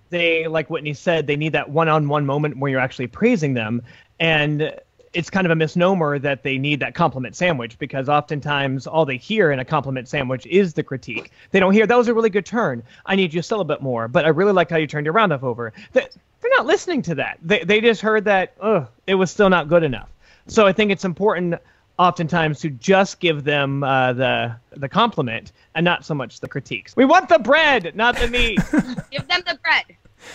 they, 0.10 0.48
like 0.48 0.70
Whitney 0.70 0.94
said, 0.94 1.26
they 1.28 1.36
need 1.36 1.54
that 1.54 1.70
one 1.70 1.90
on 1.90 2.08
one 2.08 2.26
moment 2.26 2.58
where 2.58 2.70
you're 2.70 2.80
actually 2.80 3.08
praising 3.08 3.54
them. 3.54 3.82
And 4.20 4.76
it's 5.14 5.30
kind 5.30 5.46
of 5.46 5.52
a 5.52 5.56
misnomer 5.56 6.20
that 6.20 6.44
they 6.44 6.58
need 6.58 6.80
that 6.80 6.96
compliment 6.96 7.36
sandwich 7.36 7.78
because 7.78 8.10
oftentimes 8.10 8.88
all 8.88 9.06
they 9.06 9.18
hear 9.18 9.52
in 9.52 9.60
a 9.60 9.66
compliment 9.66 10.08
sandwich 10.08 10.46
is 10.48 10.74
the 10.74 10.84
critique. 10.84 11.32
They 11.52 11.60
don't 11.60 11.74
hear 11.74 11.86
that 11.86 11.98
was 11.98 12.08
a 12.08 12.14
really 12.14 12.30
good 12.30 12.46
turn. 12.46 12.84
I 13.06 13.16
need 13.16 13.34
you 13.34 13.42
still 13.42 13.62
a 13.62 13.66
bit 13.66 13.82
more, 13.82 14.08
but 14.08 14.26
I 14.26 14.30
really 14.30 14.54
like 14.54 14.70
how 14.70 14.78
you 14.78 14.88
turned 14.88 15.06
your 15.06 15.14
roundoff 15.14 15.44
over. 15.44 15.74
They're 15.92 16.10
not 16.58 16.66
listening 16.66 17.02
to 17.04 17.16
that. 17.16 17.40
They 17.42 17.64
they 17.64 17.82
just 17.82 18.02
heard 18.02 18.26
that 18.26 18.54
oh 18.62 18.88
it 19.08 19.16
was 19.16 19.32
still 19.32 19.50
not 19.50 19.68
good 19.68 19.84
enough. 19.84 20.10
So 20.48 20.68
I 20.68 20.74
think 20.74 20.92
it's 20.92 21.06
important 21.06 21.56
oftentimes 22.00 22.60
to 22.62 22.70
just 22.70 23.20
give 23.20 23.44
them 23.44 23.84
uh, 23.84 24.14
the 24.14 24.56
the 24.72 24.90
compliment 24.90 25.52
and 25.76 25.84
not 25.84 26.06
so 26.06 26.14
much 26.14 26.40
the 26.40 26.48
critiques. 26.48 26.96
We 26.96 27.06
want 27.06 27.30
the 27.30 27.40
bread, 27.40 27.96
not 27.96 28.18
the 28.18 28.28
meat. 28.28 28.60
give 29.12 29.28
them 29.28 29.42
the 29.46 29.60
bread. 29.64 29.86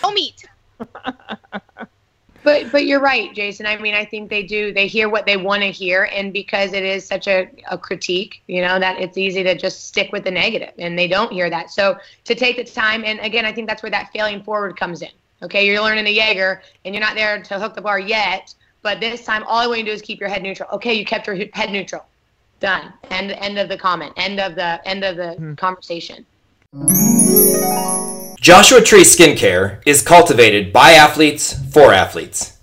No 0.03 0.11
meat. 0.11 0.45
But 2.43 2.71
but 2.71 2.85
you're 2.85 3.01
right, 3.01 3.33
Jason. 3.33 3.65
I 3.65 3.77
mean, 3.77 3.93
I 3.93 4.05
think 4.05 4.29
they 4.29 4.43
do. 4.43 4.73
They 4.73 4.87
hear 4.87 5.09
what 5.09 5.25
they 5.25 5.37
want 5.37 5.61
to 5.61 5.71
hear, 5.71 6.09
and 6.13 6.31
because 6.31 6.73
it 6.73 6.83
is 6.83 7.05
such 7.05 7.27
a, 7.27 7.49
a 7.69 7.77
critique, 7.77 8.41
you 8.47 8.61
know, 8.61 8.79
that 8.79 8.99
it's 8.99 9.17
easy 9.17 9.43
to 9.43 9.55
just 9.55 9.87
stick 9.87 10.11
with 10.11 10.23
the 10.23 10.31
negative, 10.31 10.73
and 10.77 10.97
they 10.97 11.07
don't 11.07 11.31
hear 11.31 11.49
that. 11.49 11.69
So 11.69 11.97
to 12.25 12.35
take 12.35 12.55
the 12.55 12.63
time, 12.63 13.03
and 13.03 13.19
again, 13.19 13.45
I 13.45 13.51
think 13.51 13.67
that's 13.67 13.83
where 13.83 13.89
that 13.91 14.11
failing 14.13 14.41
forward 14.43 14.77
comes 14.77 15.01
in. 15.01 15.11
Okay, 15.41 15.65
you're 15.65 15.81
learning 15.81 16.05
the 16.05 16.11
Jaeger, 16.11 16.61
and 16.85 16.93
you're 16.93 17.03
not 17.03 17.15
there 17.15 17.41
to 17.41 17.59
hook 17.59 17.75
the 17.75 17.81
bar 17.81 17.99
yet. 17.99 18.53
But 18.81 18.99
this 18.99 19.25
time, 19.25 19.43
all 19.43 19.59
I 19.59 19.67
want 19.67 19.79
you 19.79 19.85
to 19.85 19.91
do 19.91 19.95
is 19.95 20.01
keep 20.01 20.19
your 20.19 20.29
head 20.29 20.41
neutral. 20.41 20.69
Okay, 20.71 20.93
you 20.93 21.05
kept 21.05 21.27
your 21.27 21.35
head 21.53 21.71
neutral. 21.71 22.05
Done. 22.59 22.93
End. 23.09 23.31
End 23.31 23.57
of 23.57 23.69
the 23.69 23.77
comment. 23.77 24.13
End 24.17 24.39
of 24.39 24.55
the 24.55 24.81
end 24.87 25.03
of 25.03 25.17
the 25.17 25.33
hmm. 25.33 25.53
conversation. 25.55 26.25
Joshua 28.41 28.79
Tree 28.81 29.01
Skincare 29.01 29.81
is 29.85 30.01
cultivated 30.01 30.71
by 30.71 30.91
athletes 30.91 31.61
for 31.73 31.93
athletes. 31.93 32.57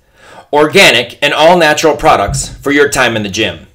Organic 0.50 1.22
and 1.22 1.34
all 1.34 1.58
natural 1.58 1.94
products 1.94 2.48
for 2.48 2.70
your 2.70 2.88
time 2.88 3.14
in 3.14 3.22
the 3.22 3.28
gym. 3.28 3.66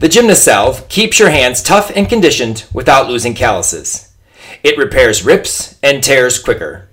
The 0.00 0.08
Gymnast 0.08 0.42
Salve 0.42 0.88
keeps 0.88 1.20
your 1.20 1.30
hands 1.30 1.62
tough 1.62 1.92
and 1.94 2.08
conditioned 2.08 2.64
without 2.74 3.08
losing 3.08 3.34
calluses. 3.34 4.12
It 4.64 4.76
repairs 4.76 5.24
rips 5.24 5.78
and 5.84 6.02
tears 6.02 6.36
quicker. 6.36 6.88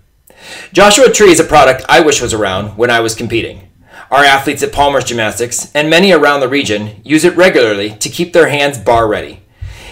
Joshua 0.71 1.11
Tree 1.11 1.31
is 1.31 1.39
a 1.39 1.43
product 1.43 1.83
I 1.89 2.01
wish 2.01 2.21
was 2.21 2.33
around 2.33 2.77
when 2.77 2.91
I 2.91 2.99
was 2.99 3.15
competing. 3.15 3.71
Our 4.11 4.23
athletes 4.23 4.61
at 4.61 4.71
Palmer's 4.71 5.05
Gymnastics 5.05 5.71
and 5.73 5.89
many 5.89 6.11
around 6.11 6.41
the 6.41 6.47
region 6.47 7.01
use 7.03 7.23
it 7.23 7.35
regularly 7.35 7.95
to 7.95 8.07
keep 8.07 8.33
their 8.33 8.49
hands 8.49 8.77
bar 8.77 9.07
ready. 9.07 9.41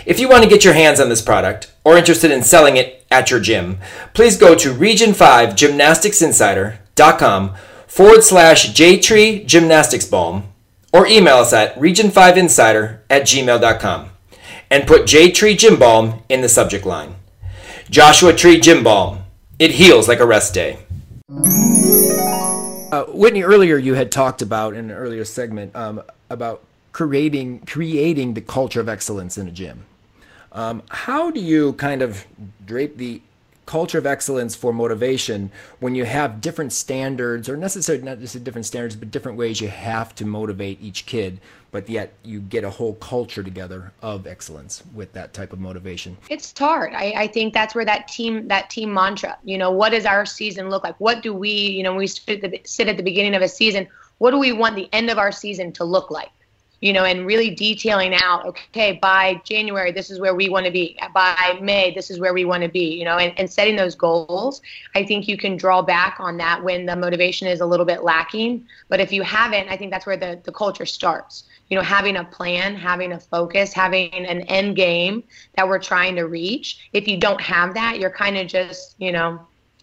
If 0.05 0.19
you 0.19 0.29
want 0.29 0.43
to 0.43 0.49
get 0.49 0.63
your 0.63 0.75
hands 0.75 0.99
on 0.99 1.09
this 1.09 1.23
product 1.23 1.71
or 1.85 1.97
interested 1.97 2.31
in 2.31 2.43
selling 2.43 2.75
it 2.75 3.05
at 3.09 3.31
your 3.31 3.39
gym, 3.39 3.77
please 4.13 4.37
go 4.37 4.55
to 4.55 4.73
region5gymnasticsinsider.com 4.73 7.55
forward 7.87 8.23
slash 8.23 8.73
jtree 8.73 9.45
gymnastics 9.45 10.05
balm 10.05 10.43
or 10.91 11.07
email 11.07 11.37
us 11.37 11.53
at 11.53 11.73
region5insider 11.75 12.99
at 13.09 13.21
gmail.com 13.21 14.09
and 14.71 14.87
put 14.87 15.05
J-Tree 15.05 15.55
Gym 15.55 15.77
Balm 15.77 16.23
in 16.29 16.41
the 16.41 16.49
subject 16.49 16.85
line. 16.85 17.15
Joshua 17.89 18.33
Tree 18.33 18.59
Gym 18.59 18.83
Balm. 18.83 19.23
It 19.59 19.71
heals 19.71 20.07
like 20.07 20.19
a 20.19 20.25
rest 20.25 20.53
day. 20.53 20.79
Uh, 22.91 23.05
Whitney, 23.09 23.43
earlier 23.43 23.77
you 23.77 23.93
had 23.93 24.11
talked 24.11 24.41
about 24.41 24.73
in 24.73 24.89
an 24.89 24.97
earlier 24.97 25.23
segment 25.23 25.75
um, 25.75 26.01
about 26.29 26.63
creating 26.91 27.59
creating 27.61 28.33
the 28.33 28.41
culture 28.41 28.79
of 28.79 28.89
excellence 28.89 29.37
in 29.37 29.47
a 29.47 29.51
gym. 29.51 29.85
Um, 30.55 30.81
how 30.89 31.31
do 31.31 31.41
you 31.41 31.73
kind 31.73 32.01
of 32.01 32.25
drape 32.65 32.97
the 32.97 33.21
culture 33.65 33.97
of 33.97 34.05
excellence 34.05 34.55
for 34.55 34.71
motivation 34.71 35.51
when 35.79 35.95
you 35.95 36.05
have 36.05 36.39
different 36.39 36.71
standards, 36.71 37.49
or 37.49 37.57
necessarily 37.57 38.03
not 38.03 38.19
just 38.19 38.41
different 38.43 38.65
standards, 38.65 38.95
but 38.95 39.11
different 39.11 39.37
ways 39.37 39.59
you 39.59 39.67
have 39.67 40.15
to 40.15 40.25
motivate 40.25 40.81
each 40.81 41.05
kid, 41.05 41.41
but 41.71 41.89
yet 41.89 42.13
you 42.23 42.39
get 42.39 42.63
a 42.63 42.69
whole 42.69 42.93
culture 42.95 43.43
together 43.43 43.91
of 44.01 44.27
excellence 44.27 44.83
with 44.93 45.11
that 45.13 45.33
type 45.33 45.51
of 45.51 45.59
motivation? 45.59 46.15
It's 46.29 46.57
hard. 46.57 46.93
I, 46.93 47.13
I 47.17 47.27
think 47.27 47.53
that's 47.53 47.75
where 47.75 47.85
that 47.85 48.07
team 48.07 48.47
that 48.47 48.69
team 48.69 48.93
mantra. 48.93 49.37
You 49.43 49.57
know, 49.57 49.71
what 49.71 49.89
does 49.89 50.05
our 50.05 50.25
season 50.25 50.69
look 50.69 50.83
like? 50.83 50.95
What 50.99 51.21
do 51.21 51.33
we, 51.33 51.51
you 51.51 51.83
know, 51.83 51.95
we 51.95 52.07
sit 52.07 52.43
at 52.43 52.51
the, 52.51 52.61
sit 52.63 52.87
at 52.87 52.97
the 52.97 53.03
beginning 53.03 53.35
of 53.35 53.41
a 53.41 53.49
season. 53.49 53.87
What 54.19 54.31
do 54.31 54.37
we 54.37 54.53
want 54.53 54.75
the 54.75 54.87
end 54.93 55.09
of 55.09 55.17
our 55.17 55.31
season 55.31 55.73
to 55.73 55.83
look 55.83 56.09
like? 56.11 56.31
You 56.81 56.93
know, 56.93 57.03
and 57.03 57.25
really 57.25 57.49
detailing 57.49 58.13
out, 58.13 58.45
okay, 58.45 58.99
by 59.01 59.41
January, 59.43 59.91
this 59.91 60.09
is 60.09 60.19
where 60.19 60.35
we 60.35 60.49
want 60.49 60.65
to 60.65 60.71
be. 60.71 60.97
By 61.13 61.57
May, 61.61 61.93
this 61.93 62.11
is 62.11 62.19
where 62.19 62.33
we 62.33 62.45
want 62.45 62.63
to 62.63 62.69
be, 62.69 62.93
you 62.95 63.05
know, 63.05 63.17
and, 63.17 63.37
and 63.39 63.51
setting 63.51 63.75
those 63.75 63.95
goals. 63.95 64.61
I 64.93 65.03
think 65.03 65.27
you 65.27 65.37
can 65.37 65.57
draw 65.57 65.81
back 65.81 66.17
on 66.19 66.37
that 66.37 66.63
when 66.63 66.85
the 66.85 66.95
motivation 66.95 67.47
is 67.47 67.61
a 67.61 67.65
little 67.65 67.85
bit 67.85 68.03
lacking. 68.03 68.67
But 68.89 68.99
if 68.99 69.11
you 69.11 69.21
haven't, 69.23 69.69
I 69.69 69.77
think 69.77 69.91
that's 69.91 70.05
where 70.05 70.17
the, 70.17 70.39
the 70.43 70.51
culture 70.51 70.85
starts. 70.85 71.45
You 71.69 71.77
know, 71.77 71.83
having 71.83 72.17
a 72.17 72.23
plan, 72.23 72.75
having 72.75 73.13
a 73.13 73.19
focus, 73.19 73.73
having 73.73 74.13
an 74.13 74.41
end 74.41 74.75
game 74.75 75.23
that 75.55 75.67
we're 75.67 75.79
trying 75.79 76.15
to 76.15 76.23
reach. 76.23 76.89
If 76.93 77.07
you 77.07 77.17
don't 77.17 77.41
have 77.41 77.73
that, 77.73 77.99
you're 77.99 78.11
kind 78.11 78.37
of 78.37 78.47
just, 78.47 78.95
you 78.99 79.11
know, 79.11 79.39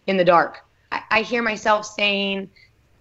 in 0.06 0.16
the 0.16 0.24
dark. 0.24 0.64
I, 0.92 1.02
I 1.10 1.22
hear 1.22 1.42
myself 1.42 1.86
saying, 1.86 2.50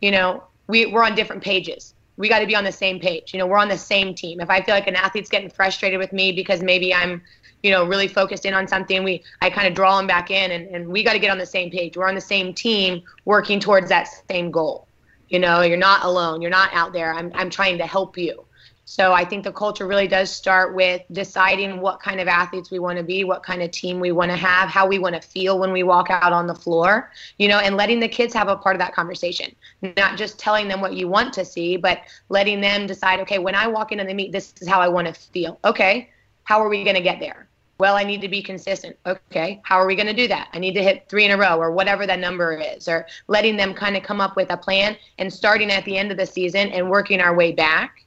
you 0.02 0.12
know, 0.12 0.44
we, 0.68 0.88
we're 0.88 1.04
on 1.04 1.14
different 1.14 1.44
pages 1.44 1.94
we 2.22 2.30
got 2.30 2.40
to 2.40 2.46
be 2.46 2.56
on 2.56 2.64
the 2.64 2.72
same 2.72 3.00
page. 3.00 3.34
You 3.34 3.40
know, 3.40 3.48
we're 3.48 3.58
on 3.58 3.68
the 3.68 3.78
same 3.78 4.14
team. 4.14 4.40
If 4.40 4.50
I 4.52 4.62
feel 4.62 4.76
like 4.76 4.88
an 4.88 4.96
athlete's 4.96 5.28
getting 5.28 5.50
frustrated 5.50 5.98
with 5.98 6.14
me 6.14 6.32
because 6.32 6.62
maybe 6.62 6.94
I'm, 6.94 7.20
you 7.64 7.72
know, 7.72 7.84
really 7.84 8.08
focused 8.08 8.46
in 8.46 8.54
on 8.54 8.68
something, 8.68 9.04
we 9.04 9.24
I 9.42 9.50
kind 9.50 9.68
of 9.68 9.74
draw 9.74 9.98
them 9.98 10.06
back 10.06 10.30
in, 10.30 10.52
and, 10.52 10.68
and 10.74 10.88
we 10.88 11.04
got 11.04 11.14
to 11.14 11.20
get 11.20 11.32
on 11.32 11.40
the 11.40 11.48
same 11.48 11.72
page. 11.72 11.98
We're 11.98 12.08
on 12.08 12.14
the 12.14 12.22
same 12.22 12.54
team, 12.54 13.02
working 13.26 13.60
towards 13.60 13.90
that 13.90 14.08
same 14.30 14.52
goal. 14.52 14.88
You 15.30 15.40
know, 15.40 15.62
you're 15.62 15.78
not 15.78 16.06
alone. 16.06 16.42
You're 16.44 16.52
not 16.52 16.72
out 16.74 16.94
there. 16.94 17.12
I'm 17.12 17.32
I'm 17.34 17.50
trying 17.50 17.80
to 17.80 17.88
help 17.88 18.18
you. 18.18 18.46
So 18.94 19.14
I 19.14 19.24
think 19.24 19.46
the 19.46 19.54
culture 19.54 19.88
really 19.88 20.10
does 20.10 20.30
start 20.30 20.76
with 20.76 21.02
deciding 21.14 21.80
what 21.80 22.02
kind 22.02 22.20
of 22.20 22.28
athletes 22.28 22.72
we 22.72 22.80
want 22.80 22.98
to 22.98 23.06
be, 23.06 23.24
what 23.24 23.42
kind 23.42 23.62
of 23.62 23.72
team 23.72 24.02
we 24.02 24.12
want 24.12 24.32
to 24.32 24.36
have, 24.36 24.68
how 24.68 24.86
we 24.86 25.00
want 25.00 25.16
to 25.16 25.26
feel 25.26 25.58
when 25.60 25.72
we 25.72 25.82
walk 25.82 26.10
out 26.10 26.34
on 26.34 26.46
the 26.46 26.54
floor, 26.54 27.10
you 27.38 27.48
know, 27.48 27.60
and 27.60 27.78
letting 27.78 28.02
the 28.02 28.10
kids 28.10 28.34
have 28.34 28.50
a 28.50 28.56
part 28.58 28.76
of 28.76 28.82
that 28.82 28.94
conversation. 28.94 29.56
Not 29.96 30.18
just 30.18 30.38
telling 30.38 30.68
them 30.68 30.82
what 30.82 30.92
you 30.94 31.08
want 31.08 31.32
to 31.36 31.46
see, 31.46 31.78
but 31.78 32.02
letting 32.28 32.60
them 32.60 32.86
decide, 32.86 33.22
okay, 33.22 33.40
when 33.40 33.56
I 33.56 33.66
walk 33.66 33.94
into 33.94 34.04
the 34.04 34.14
meet, 34.14 34.34
this 34.34 34.54
is 34.60 34.68
how 34.68 34.82
I 34.82 34.90
want 34.90 35.08
to 35.08 35.14
feel. 35.14 35.58
Okay, 35.64 36.10
how 36.44 36.60
are 36.60 36.68
we 36.68 36.84
going 36.84 36.98
to 36.98 37.02
get 37.02 37.22
there? 37.22 37.48
Well, 37.78 37.96
I 37.96 38.04
need 38.04 38.20
to 38.20 38.28
be 38.28 38.44
consistent. 38.44 38.98
Okay, 39.06 39.62
how 39.64 39.78
are 39.78 39.88
we 39.88 39.96
going 39.96 40.08
to 40.08 40.14
do 40.14 40.28
that? 40.28 40.50
I 40.52 40.60
need 40.60 40.74
to 40.74 40.84
hit 40.84 41.08
three 41.08 41.24
in 41.24 41.32
a 41.32 41.38
row 41.38 41.56
or 41.56 41.72
whatever 41.72 42.06
that 42.08 42.20
number 42.20 42.60
is, 42.60 42.90
or 42.90 43.08
letting 43.30 43.56
them 43.56 43.74
kind 43.74 43.96
of 43.96 44.04
come 44.04 44.20
up 44.20 44.36
with 44.36 44.52
a 44.52 44.58
plan 44.58 44.98
and 45.18 45.32
starting 45.32 45.72
at 45.72 45.86
the 45.86 45.98
end 45.98 46.12
of 46.12 46.18
the 46.18 46.26
season 46.26 46.74
and 46.74 46.90
working 46.90 47.22
our 47.22 47.34
way 47.34 47.54
back 47.54 48.01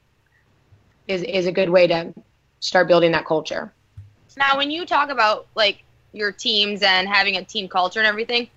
is 1.07 1.23
is 1.23 1.45
a 1.45 1.51
good 1.51 1.69
way 1.69 1.87
to 1.87 2.13
start 2.59 2.87
building 2.87 3.11
that 3.11 3.25
culture. 3.25 3.73
Now, 4.37 4.57
when 4.57 4.71
you 4.71 4.85
talk 4.85 5.09
about 5.09 5.47
like 5.55 5.83
your 6.13 6.31
teams 6.31 6.81
and 6.81 7.07
having 7.07 7.37
a 7.37 7.43
team 7.43 7.67
culture 7.67 7.99
and 7.99 8.07
everything, 8.07 8.49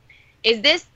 is 0.42 0.60
this 0.60 0.86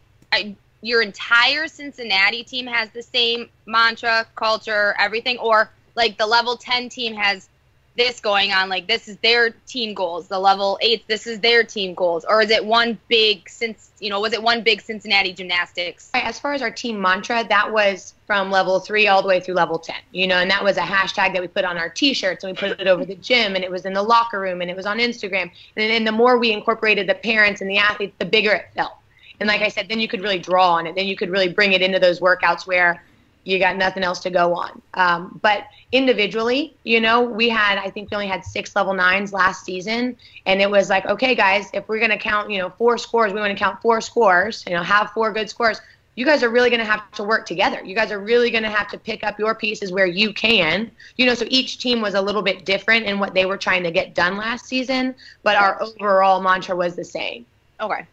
your 0.80 1.02
entire 1.02 1.68
Cincinnati 1.68 2.42
team 2.42 2.66
has 2.66 2.90
the 2.90 3.02
same 3.02 3.48
mantra, 3.66 4.26
culture, 4.34 4.94
everything, 4.98 5.38
or 5.38 5.70
like 5.94 6.18
the 6.18 6.26
level 6.26 6.56
10 6.56 6.88
team 6.88 7.14
has 7.14 7.48
this 7.96 8.20
going 8.20 8.52
on 8.52 8.68
like 8.68 8.86
this 8.86 9.06
is 9.06 9.16
their 9.18 9.50
team 9.66 9.94
goals 9.94 10.28
the 10.28 10.38
level 10.38 10.78
eights, 10.80 11.04
this 11.08 11.26
is 11.26 11.40
their 11.40 11.62
team 11.62 11.94
goals 11.94 12.24
or 12.24 12.40
is 12.40 12.50
it 12.50 12.64
one 12.64 12.98
big 13.08 13.48
since 13.48 13.90
you 14.00 14.08
know 14.08 14.20
was 14.20 14.32
it 14.32 14.42
one 14.42 14.62
big 14.62 14.80
cincinnati 14.80 15.32
gymnastics? 15.32 16.10
As 16.14 16.38
far 16.38 16.52
as 16.52 16.62
our 16.62 16.70
team 16.70 17.00
mantra 17.00 17.44
that 17.48 17.72
was 17.72 18.14
from 18.26 18.50
level 18.50 18.80
three 18.80 19.08
all 19.08 19.20
the 19.20 19.28
way 19.28 19.40
through 19.40 19.54
level 19.54 19.78
10 19.78 19.94
you 20.12 20.26
know 20.26 20.36
and 20.36 20.50
that 20.50 20.64
was 20.64 20.76
a 20.76 20.82
hashtag 20.82 21.32
that 21.34 21.40
we 21.40 21.48
put 21.48 21.64
on 21.64 21.76
our 21.76 21.88
t-shirts 21.88 22.44
and 22.44 22.52
we 22.52 22.56
put 22.56 22.80
it 22.80 22.86
over 22.86 23.04
the 23.04 23.16
gym 23.16 23.54
and 23.54 23.64
it 23.64 23.70
was 23.70 23.84
in 23.84 23.92
the 23.92 24.02
locker 24.02 24.40
room 24.40 24.60
and 24.62 24.70
it 24.70 24.76
was 24.76 24.86
on 24.86 24.98
instagram. 24.98 25.50
And 25.76 25.90
then 25.90 26.04
the 26.04 26.12
more 26.12 26.38
we 26.38 26.52
incorporated 26.52 27.08
the 27.08 27.14
parents 27.14 27.60
and 27.60 27.68
the 27.68 27.78
athletes 27.78 28.14
the 28.18 28.24
bigger 28.24 28.52
it 28.52 28.66
felt. 28.74 28.96
And 29.40 29.48
like 29.48 29.60
i 29.60 29.68
said 29.68 29.88
then 29.88 30.00
you 30.00 30.08
could 30.08 30.22
really 30.22 30.38
draw 30.38 30.74
on 30.74 30.86
it. 30.86 30.94
Then 30.94 31.06
you 31.06 31.16
could 31.16 31.30
really 31.30 31.52
bring 31.52 31.72
it 31.72 31.82
into 31.82 31.98
those 31.98 32.20
workouts 32.20 32.66
where 32.66 33.02
you 33.44 33.58
got 33.58 33.76
nothing 33.76 34.02
else 34.02 34.20
to 34.20 34.30
go 34.30 34.54
on. 34.54 34.80
Um, 34.94 35.38
but 35.42 35.64
individually, 35.90 36.74
you 36.84 37.00
know, 37.00 37.22
we 37.22 37.48
had, 37.48 37.78
I 37.78 37.90
think 37.90 38.10
we 38.10 38.14
only 38.14 38.28
had 38.28 38.44
six 38.44 38.74
level 38.76 38.94
nines 38.94 39.32
last 39.32 39.64
season. 39.64 40.16
And 40.46 40.60
it 40.60 40.70
was 40.70 40.88
like, 40.88 41.06
okay, 41.06 41.34
guys, 41.34 41.68
if 41.72 41.88
we're 41.88 41.98
going 41.98 42.10
to 42.10 42.18
count, 42.18 42.50
you 42.50 42.58
know, 42.58 42.70
four 42.70 42.98
scores, 42.98 43.32
we 43.32 43.40
want 43.40 43.52
to 43.52 43.58
count 43.58 43.80
four 43.82 44.00
scores, 44.00 44.64
you 44.66 44.74
know, 44.74 44.82
have 44.82 45.10
four 45.10 45.32
good 45.32 45.50
scores. 45.50 45.80
You 46.14 46.26
guys 46.26 46.42
are 46.42 46.50
really 46.50 46.68
going 46.68 46.80
to 46.80 46.86
have 46.86 47.10
to 47.12 47.24
work 47.24 47.46
together. 47.46 47.82
You 47.82 47.94
guys 47.94 48.12
are 48.12 48.20
really 48.20 48.50
going 48.50 48.64
to 48.64 48.70
have 48.70 48.88
to 48.88 48.98
pick 48.98 49.24
up 49.24 49.38
your 49.38 49.54
pieces 49.54 49.92
where 49.92 50.06
you 50.06 50.34
can. 50.34 50.90
You 51.16 51.24
know, 51.24 51.34
so 51.34 51.46
each 51.48 51.78
team 51.78 52.02
was 52.02 52.14
a 52.14 52.20
little 52.20 52.42
bit 52.42 52.66
different 52.66 53.06
in 53.06 53.18
what 53.18 53.32
they 53.32 53.46
were 53.46 53.56
trying 53.56 53.82
to 53.84 53.90
get 53.90 54.14
done 54.14 54.36
last 54.36 54.66
season, 54.66 55.14
but 55.42 55.56
our 55.56 55.82
overall 55.82 56.42
mantra 56.42 56.76
was 56.76 56.96
the 56.96 57.04
same. 57.04 57.46
Okay. 57.80 58.06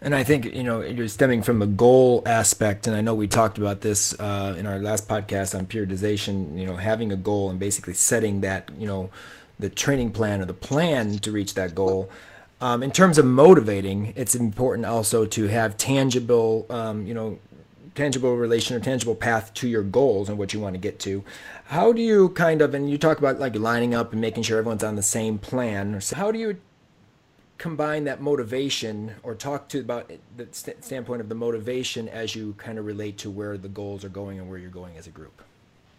And 0.00 0.14
I 0.14 0.24
think 0.24 0.54
you 0.54 0.62
know 0.62 0.82
you're 0.82 1.08
stemming 1.08 1.42
from 1.42 1.62
a 1.62 1.66
goal 1.66 2.22
aspect, 2.26 2.86
and 2.86 2.94
I 2.94 3.00
know 3.00 3.14
we 3.14 3.26
talked 3.26 3.56
about 3.56 3.80
this 3.80 4.18
uh, 4.20 4.54
in 4.58 4.66
our 4.66 4.78
last 4.78 5.08
podcast 5.08 5.58
on 5.58 5.66
periodization. 5.66 6.58
You 6.58 6.66
know, 6.66 6.76
having 6.76 7.12
a 7.12 7.16
goal 7.16 7.48
and 7.48 7.58
basically 7.58 7.94
setting 7.94 8.42
that 8.42 8.70
you 8.78 8.86
know 8.86 9.10
the 9.58 9.70
training 9.70 10.12
plan 10.12 10.40
or 10.40 10.44
the 10.44 10.54
plan 10.54 11.18
to 11.18 11.32
reach 11.32 11.54
that 11.54 11.74
goal. 11.74 12.10
Um, 12.60 12.82
in 12.82 12.90
terms 12.90 13.18
of 13.18 13.26
motivating, 13.26 14.12
it's 14.16 14.34
important 14.34 14.86
also 14.86 15.26
to 15.26 15.46
have 15.48 15.76
tangible, 15.76 16.66
um, 16.70 17.06
you 17.06 17.12
know, 17.12 17.38
tangible 17.94 18.36
relation 18.36 18.76
or 18.76 18.80
tangible 18.80 19.14
path 19.14 19.52
to 19.54 19.68
your 19.68 19.82
goals 19.82 20.28
and 20.28 20.38
what 20.38 20.54
you 20.54 20.60
want 20.60 20.74
to 20.74 20.78
get 20.78 20.98
to. 21.00 21.22
How 21.66 21.92
do 21.92 22.00
you 22.00 22.30
kind 22.30 22.62
of, 22.62 22.72
and 22.74 22.88
you 22.88 22.96
talk 22.96 23.18
about 23.18 23.38
like 23.38 23.56
lining 23.56 23.94
up 23.94 24.12
and 24.12 24.20
making 24.20 24.44
sure 24.44 24.58
everyone's 24.58 24.84
on 24.84 24.96
the 24.96 25.02
same 25.02 25.38
plan. 25.38 26.00
So 26.00 26.16
how 26.16 26.32
do 26.32 26.38
you 26.38 26.56
combine 27.58 28.04
that 28.04 28.20
motivation 28.20 29.14
or 29.22 29.34
talk 29.34 29.68
to 29.68 29.80
about 29.80 30.10
the 30.36 30.46
st- 30.52 30.84
standpoint 30.84 31.20
of 31.20 31.28
the 31.28 31.34
motivation 31.34 32.08
as 32.08 32.34
you 32.34 32.54
kind 32.58 32.78
of 32.78 32.84
relate 32.84 33.16
to 33.18 33.30
where 33.30 33.56
the 33.56 33.68
goals 33.68 34.04
are 34.04 34.10
going 34.10 34.38
and 34.38 34.48
where 34.48 34.58
you're 34.58 34.70
going 34.70 34.96
as 34.96 35.06
a 35.06 35.10
group 35.10 35.42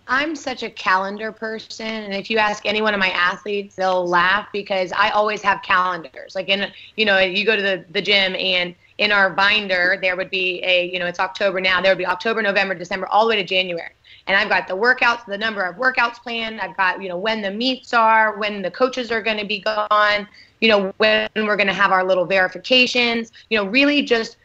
I'm 0.08 0.36
such 0.36 0.64
a 0.64 0.70
calendar 0.70 1.32
person, 1.34 1.86
and 1.86 2.14
if 2.14 2.30
you 2.30 2.38
ask 2.38 2.66
any 2.66 2.82
one 2.82 2.94
of 2.94 3.00
my 3.00 3.10
athletes, 3.10 3.76
they'll 3.76 4.08
laugh 4.08 4.48
because 4.54 4.94
I 4.94 5.10
always 5.10 5.42
have 5.42 5.62
calendars. 5.64 6.34
Like 6.34 6.48
in, 6.48 6.72
you 6.96 7.04
know, 7.04 7.20
you 7.20 7.46
go 7.46 7.56
to 7.56 7.62
the 7.62 7.86
the 7.92 8.02
gym 8.02 8.36
and 8.36 8.74
in 8.98 9.12
our 9.12 9.30
binder 9.30 10.00
there 10.02 10.16
would 10.16 10.30
be 10.30 10.64
a, 10.64 10.90
you 10.92 10.98
know, 10.98 11.06
it's 11.06 11.20
October 11.20 11.60
now. 11.60 11.82
There 11.82 11.92
would 11.92 11.98
be 11.98 12.08
October, 12.08 12.42
November, 12.42 12.74
December, 12.74 13.08
all 13.08 13.26
the 13.26 13.30
way 13.30 13.36
to 13.36 13.44
January. 13.44 13.92
And 14.28 14.36
I've 14.36 14.50
got 14.50 14.68
the 14.68 14.76
workouts, 14.76 15.26
the 15.26 15.38
number 15.38 15.62
of 15.62 15.76
workouts 15.76 16.16
planned. 16.16 16.60
I've 16.60 16.76
got, 16.76 17.02
you 17.02 17.08
know, 17.08 17.18
when 17.18 17.42
the 17.42 17.52
meets 17.52 17.94
are, 17.94 18.38
when 18.38 18.62
the 18.62 18.72
coaches 18.72 19.12
are 19.12 19.22
going 19.22 19.38
to 19.38 19.46
be 19.46 19.60
gone, 19.60 20.28
you 20.60 20.70
know, 20.70 20.94
when 20.98 21.30
we're 21.36 21.56
going 21.56 21.68
to 21.68 21.74
have 21.74 21.92
our 21.92 22.04
little 22.04 22.26
verifications. 22.26 23.32
You 23.50 23.58
know, 23.58 23.66
really 23.66 24.02
just 24.02 24.38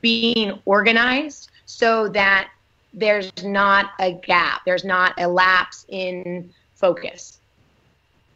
being 0.00 0.58
organized 0.64 1.50
so 1.66 2.08
that 2.08 2.48
there's 2.94 3.30
not 3.44 3.90
a 3.98 4.12
gap, 4.12 4.62
there's 4.64 4.84
not 4.84 5.14
a 5.18 5.28
lapse 5.28 5.84
in 5.88 6.50
focus. 6.74 7.38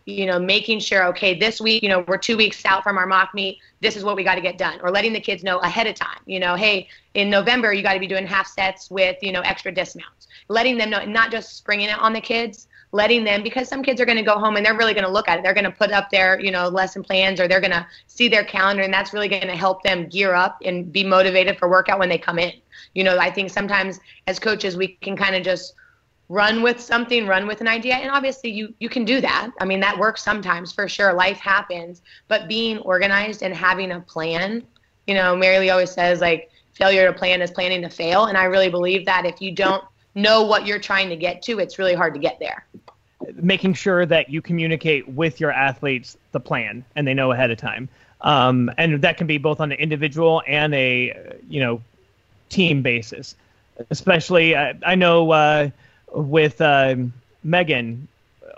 You 0.06 0.26
know, 0.26 0.38
making 0.40 0.80
sure, 0.80 1.04
okay, 1.08 1.38
this 1.38 1.60
week, 1.60 1.82
you 1.82 1.88
know, 1.88 2.04
we're 2.08 2.18
two 2.18 2.36
weeks 2.36 2.64
out 2.64 2.82
from 2.82 2.98
our 2.98 3.06
mock 3.06 3.32
meet. 3.32 3.58
This 3.80 3.96
is 3.96 4.02
what 4.02 4.16
we 4.16 4.24
got 4.24 4.34
to 4.34 4.40
get 4.40 4.58
done, 4.58 4.80
or 4.82 4.90
letting 4.90 5.12
the 5.12 5.20
kids 5.20 5.44
know 5.44 5.58
ahead 5.58 5.86
of 5.86 5.94
time. 5.94 6.18
You 6.26 6.40
know, 6.40 6.56
hey, 6.56 6.88
in 7.14 7.30
November, 7.30 7.72
you 7.72 7.82
got 7.82 7.94
to 7.94 8.00
be 8.00 8.08
doing 8.08 8.26
half 8.26 8.48
sets 8.48 8.90
with, 8.90 9.16
you 9.22 9.30
know, 9.30 9.40
extra 9.42 9.70
dismounts. 9.70 10.26
Letting 10.48 10.78
them 10.78 10.90
know, 10.90 11.04
not 11.04 11.30
just 11.30 11.56
springing 11.56 11.90
it 11.90 11.98
on 11.98 12.12
the 12.12 12.20
kids, 12.20 12.66
letting 12.92 13.24
them 13.24 13.42
because 13.42 13.68
some 13.68 13.82
kids 13.82 14.00
are 14.00 14.04
going 14.04 14.18
to 14.18 14.24
go 14.24 14.38
home 14.38 14.56
and 14.56 14.66
they're 14.66 14.76
really 14.76 14.94
going 14.94 15.04
to 15.04 15.10
look 15.10 15.28
at 15.28 15.38
it. 15.38 15.44
They're 15.44 15.54
going 15.54 15.64
to 15.64 15.70
put 15.70 15.92
up 15.92 16.10
their 16.10 16.40
you 16.40 16.50
know 16.50 16.68
lesson 16.68 17.02
plans 17.02 17.40
or 17.40 17.48
they're 17.48 17.60
going 17.60 17.72
to 17.72 17.86
see 18.06 18.28
their 18.28 18.44
calendar 18.44 18.82
and 18.82 18.92
that's 18.92 19.12
really 19.12 19.28
going 19.28 19.46
to 19.46 19.56
help 19.56 19.82
them 19.82 20.08
gear 20.08 20.34
up 20.34 20.58
and 20.64 20.92
be 20.92 21.04
motivated 21.04 21.58
for 21.58 21.68
workout 21.68 21.98
when 21.98 22.08
they 22.08 22.18
come 22.18 22.38
in. 22.38 22.52
You 22.94 23.04
know 23.04 23.18
i 23.18 23.30
think 23.30 23.50
sometimes 23.50 24.00
as 24.26 24.38
coaches 24.38 24.76
we 24.76 24.88
can 25.00 25.16
kind 25.16 25.36
of 25.36 25.42
just 25.42 25.74
run 26.28 26.62
with 26.62 26.80
something 26.80 27.26
run 27.26 27.46
with 27.46 27.60
an 27.60 27.68
idea 27.68 27.94
and 27.94 28.10
obviously 28.10 28.50
you 28.50 28.74
you 28.80 28.88
can 28.88 29.04
do 29.04 29.20
that. 29.20 29.50
I 29.60 29.64
mean 29.64 29.80
that 29.80 29.98
works 29.98 30.22
sometimes 30.22 30.72
for 30.72 30.88
sure. 30.88 31.12
Life 31.12 31.38
happens. 31.38 32.02
But 32.28 32.48
being 32.48 32.78
organized 32.78 33.42
and 33.42 33.54
having 33.54 33.92
a 33.92 34.00
plan 34.00 34.66
you 35.06 35.14
know 35.14 35.34
mary 35.34 35.58
lee 35.58 35.70
always 35.70 35.90
says 35.90 36.20
like 36.20 36.50
failure 36.72 37.06
to 37.06 37.12
plan 37.12 37.42
is 37.42 37.50
planning 37.50 37.82
to 37.82 37.90
fail 37.90 38.26
and 38.26 38.38
i 38.38 38.44
really 38.44 38.70
believe 38.70 39.04
that 39.04 39.26
if 39.26 39.40
you 39.42 39.50
don't 39.52 39.84
know 40.14 40.42
what 40.42 40.66
you're 40.66 40.78
trying 40.78 41.08
to 41.10 41.16
get 41.16 41.42
to, 41.42 41.58
it's 41.58 41.78
really 41.78 41.94
hard 41.94 42.14
to 42.14 42.20
get 42.20 42.38
there. 42.38 42.64
Making 43.34 43.74
sure 43.74 44.06
that 44.06 44.30
you 44.30 44.42
communicate 44.42 45.08
with 45.08 45.40
your 45.40 45.52
athletes 45.52 46.16
the 46.32 46.40
plan 46.40 46.84
and 46.96 47.06
they 47.06 47.14
know 47.14 47.32
ahead 47.32 47.50
of 47.50 47.58
time. 47.58 47.88
Um, 48.22 48.70
and 48.76 49.00
that 49.02 49.16
can 49.16 49.26
be 49.26 49.38
both 49.38 49.60
on 49.60 49.72
an 49.72 49.78
individual 49.78 50.42
and 50.46 50.74
a 50.74 51.38
you 51.48 51.60
know 51.60 51.80
team 52.48 52.82
basis. 52.82 53.34
Especially, 53.88 54.54
I 54.56 54.94
know 54.94 55.30
uh, 55.30 55.70
with 56.12 56.60
uh, 56.60 56.96
Megan 57.42 58.08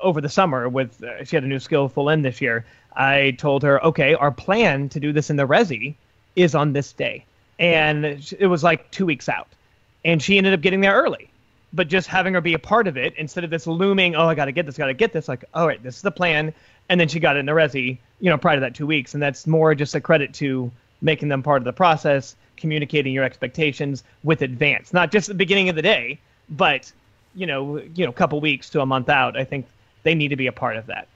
over 0.01 0.21
the 0.21 0.29
summer, 0.29 0.69
with 0.69 1.03
uh, 1.03 1.25
she 1.25 1.37
had 1.37 1.45
a 1.45 1.47
new 1.47 1.61
skillful 1.61 2.09
in 2.09 2.23
this 2.23 2.41
year. 2.41 2.65
I 2.97 3.37
told 3.39 3.63
her, 3.63 3.83
okay, 3.85 4.15
our 4.15 4.33
plan 4.33 4.89
to 4.91 5.01
do 5.01 5.13
this 5.13 5.31
in 5.31 5.37
the 5.37 5.47
resi 5.47 5.95
is 6.35 6.57
on 6.57 6.73
this 6.73 6.93
day, 6.93 7.25
and 7.59 8.05
it 8.05 8.49
was 8.49 8.65
like 8.65 8.91
two 8.91 9.07
weeks 9.07 9.29
out, 9.29 9.49
and 10.05 10.21
she 10.21 10.39
ended 10.39 10.55
up 10.55 10.61
getting 10.61 10.81
there 10.81 10.95
early 10.95 11.31
but 11.73 11.89
just 11.89 12.09
having 12.09 12.35
her 12.35 12.41
be 12.41 12.55
a 12.55 12.59
part 12.59 12.87
of 12.87 12.97
it 12.97 13.15
instead 13.17 13.45
of 13.45 13.51
this 13.51 13.67
looming, 13.67 14.15
oh, 14.15 14.29
I 14.29 14.35
got 14.35 14.45
to 14.47 14.53
get 14.53 14.67
this, 14.67 14.77
got 14.77 14.87
to 14.87 14.95
get 14.95 15.13
this. 15.13 15.29
Like, 15.29 15.45
all 15.55 15.67
right, 15.67 15.83
this 15.83 15.97
is 15.97 16.03
the 16.03 16.11
plan. 16.11 16.53
And 16.89 17.01
then 17.01 17.09
she 17.09 17.21
got 17.21 17.37
it 17.37 17.41
in 17.41 17.47
the 17.47 17.53
resi, 17.53 17.99
you 18.21 18.31
know, 18.31 18.37
prior 18.37 18.57
to 18.57 18.61
that 18.61 18.75
two 18.75 18.87
weeks. 18.87 19.15
And 19.15 19.23
that's 19.23 19.47
more 19.47 19.75
just 19.75 19.95
a 19.95 20.01
credit 20.01 20.35
to 20.35 20.71
making 21.01 21.29
them 21.29 21.43
part 21.43 21.63
of 21.63 21.65
the 21.65 21.73
process, 21.73 22.37
communicating 22.57 23.13
your 23.13 23.25
expectations 23.25 24.05
with 24.23 24.43
advance, 24.43 24.93
not 24.93 25.11
just 25.11 25.29
the 25.29 25.35
beginning 25.35 25.69
of 25.69 25.77
the 25.77 25.83
day, 25.83 26.19
but, 26.51 26.93
you 27.35 27.47
know, 27.47 27.79
you 27.95 28.05
know, 28.05 28.11
a 28.11 28.15
couple 28.15 28.41
weeks 28.41 28.69
to 28.71 28.81
a 28.81 28.87
month 28.87 29.09
out. 29.09 29.37
I 29.37 29.45
think 29.45 29.67
they 30.03 30.15
need 30.15 30.29
to 30.29 30.37
be 30.37 30.47
a 30.49 30.53
part 30.53 30.77
of 30.77 30.87
that. 30.87 31.09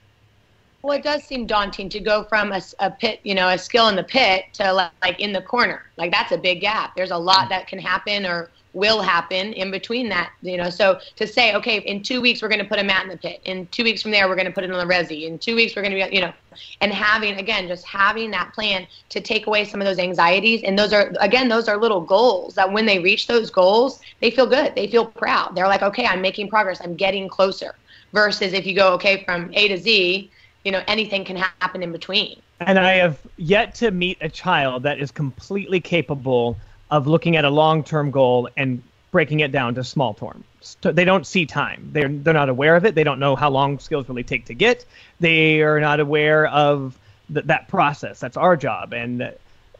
Well, 0.81 0.97
it 0.97 1.03
does 1.03 1.23
seem 1.23 1.45
daunting 1.45 1.89
to 1.89 1.99
go 1.99 2.23
from 2.23 2.51
a, 2.51 2.61
a 2.79 2.89
pit, 2.91 3.19
you 3.23 3.35
know, 3.35 3.49
a 3.49 3.57
skill 3.57 3.89
in 3.89 3.95
the 3.95 4.03
pit 4.03 4.45
to 4.53 4.73
like 4.73 5.19
in 5.19 5.33
the 5.33 5.41
corner. 5.41 5.83
Like 5.97 6.11
that's 6.11 6.31
a 6.31 6.37
big 6.37 6.61
gap. 6.61 6.95
There's 6.95 7.11
a 7.11 7.17
lot 7.17 7.45
mm. 7.45 7.49
that 7.49 7.67
can 7.67 7.79
happen 7.79 8.25
or 8.25 8.49
will 8.73 9.01
happen 9.01 9.53
in 9.53 9.71
between 9.71 10.09
that 10.09 10.31
you 10.41 10.57
know. 10.57 10.69
So 10.69 10.99
to 11.15 11.27
say 11.27 11.55
okay 11.55 11.79
in 11.79 12.03
two 12.03 12.21
weeks 12.21 12.41
we're 12.41 12.47
going 12.47 12.61
to 12.61 12.67
put 12.67 12.79
a 12.79 12.83
mat 12.83 13.03
in 13.03 13.09
the 13.09 13.17
pit. 13.17 13.41
In 13.45 13.67
two 13.67 13.83
weeks 13.83 14.01
from 14.01 14.11
there 14.11 14.27
we're 14.27 14.35
going 14.35 14.47
to 14.47 14.51
put 14.51 14.63
it 14.63 14.71
on 14.71 14.87
the 14.87 14.93
resi. 14.93 15.27
In 15.27 15.39
two 15.39 15.55
weeks 15.55 15.75
we're 15.75 15.81
going 15.81 15.97
to 15.97 16.07
be 16.07 16.15
you 16.15 16.21
know. 16.21 16.33
And 16.81 16.91
having 16.91 17.37
again 17.37 17.67
just 17.67 17.85
having 17.85 18.31
that 18.31 18.53
plan 18.53 18.87
to 19.09 19.21
take 19.21 19.47
away 19.47 19.65
some 19.65 19.81
of 19.81 19.87
those 19.87 19.99
anxieties. 19.99 20.63
And 20.63 20.77
those 20.77 20.93
are 20.93 21.13
again 21.19 21.49
those 21.49 21.67
are 21.67 21.77
little 21.77 22.01
goals 22.01 22.55
that 22.55 22.71
when 22.71 22.85
they 22.85 22.99
reach 22.99 23.27
those 23.27 23.49
goals 23.49 23.99
they 24.21 24.31
feel 24.31 24.47
good. 24.47 24.75
They 24.75 24.87
feel 24.87 25.05
proud. 25.05 25.55
They're 25.55 25.67
like 25.67 25.83
okay 25.83 26.05
i'm 26.05 26.21
making 26.21 26.49
progress. 26.49 26.81
I'm 26.81 26.95
getting 26.95 27.27
closer. 27.27 27.75
Versus 28.13 28.53
if 28.53 28.65
you 28.65 28.75
go 28.75 28.93
okay 28.93 29.23
from 29.25 29.51
a 29.53 29.67
to 29.67 29.77
z 29.77 30.31
you 30.63 30.71
know 30.71 30.83
anything 30.87 31.23
can 31.23 31.35
happen 31.35 31.83
in 31.83 31.91
between. 31.91 32.41
And 32.59 32.79
i 32.79 32.93
have 32.93 33.19
yet 33.37 33.75
to 33.75 33.91
meet 33.91 34.17
a 34.21 34.29
child 34.29 34.83
that 34.83 34.99
is 34.99 35.11
completely 35.11 35.79
capable 35.79 36.57
of 36.89 37.07
looking 37.07 37.35
at 37.35 37.45
a 37.45 37.49
long-term 37.49 38.11
goal 38.11 38.49
and 38.57 38.81
breaking 39.11 39.39
it 39.39 39.51
down 39.51 39.75
to 39.75 39.83
small 39.83 40.13
term. 40.13 40.43
They 40.81 41.05
don't 41.05 41.25
see 41.25 41.45
time. 41.45 41.89
They're 41.93 42.09
they're 42.09 42.33
not 42.33 42.49
aware 42.49 42.75
of 42.75 42.85
it. 42.85 42.95
They 42.95 43.03
don't 43.03 43.19
know 43.19 43.35
how 43.35 43.49
long 43.49 43.79
skills 43.79 44.09
really 44.09 44.23
take 44.23 44.45
to 44.45 44.53
get. 44.53 44.85
They 45.19 45.61
are 45.61 45.79
not 45.79 45.99
aware 45.99 46.47
of 46.47 46.97
th- 47.33 47.45
that 47.45 47.67
process. 47.67 48.19
That's 48.19 48.37
our 48.37 48.57
job, 48.57 48.93
and 48.93 49.33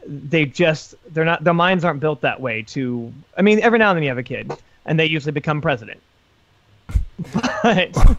they 0.06 0.46
just 0.46 0.96
they're 1.14 1.26
not. 1.26 1.44
Their 1.44 1.54
minds 1.54 1.84
aren't 1.84 2.00
built 2.00 2.22
that 2.22 2.40
way. 2.40 2.62
To 2.64 3.14
I 3.38 3.42
mean, 3.42 3.60
every 3.60 3.80
now 3.80 3.90
and 3.90 3.98
then 3.98 4.04
you 4.04 4.10
have 4.10 4.18
a 4.18 4.24
kid, 4.24 4.52
and 4.86 5.00
they 5.00 5.06
usually 5.06 5.34
become 5.34 5.62
president. 5.62 6.00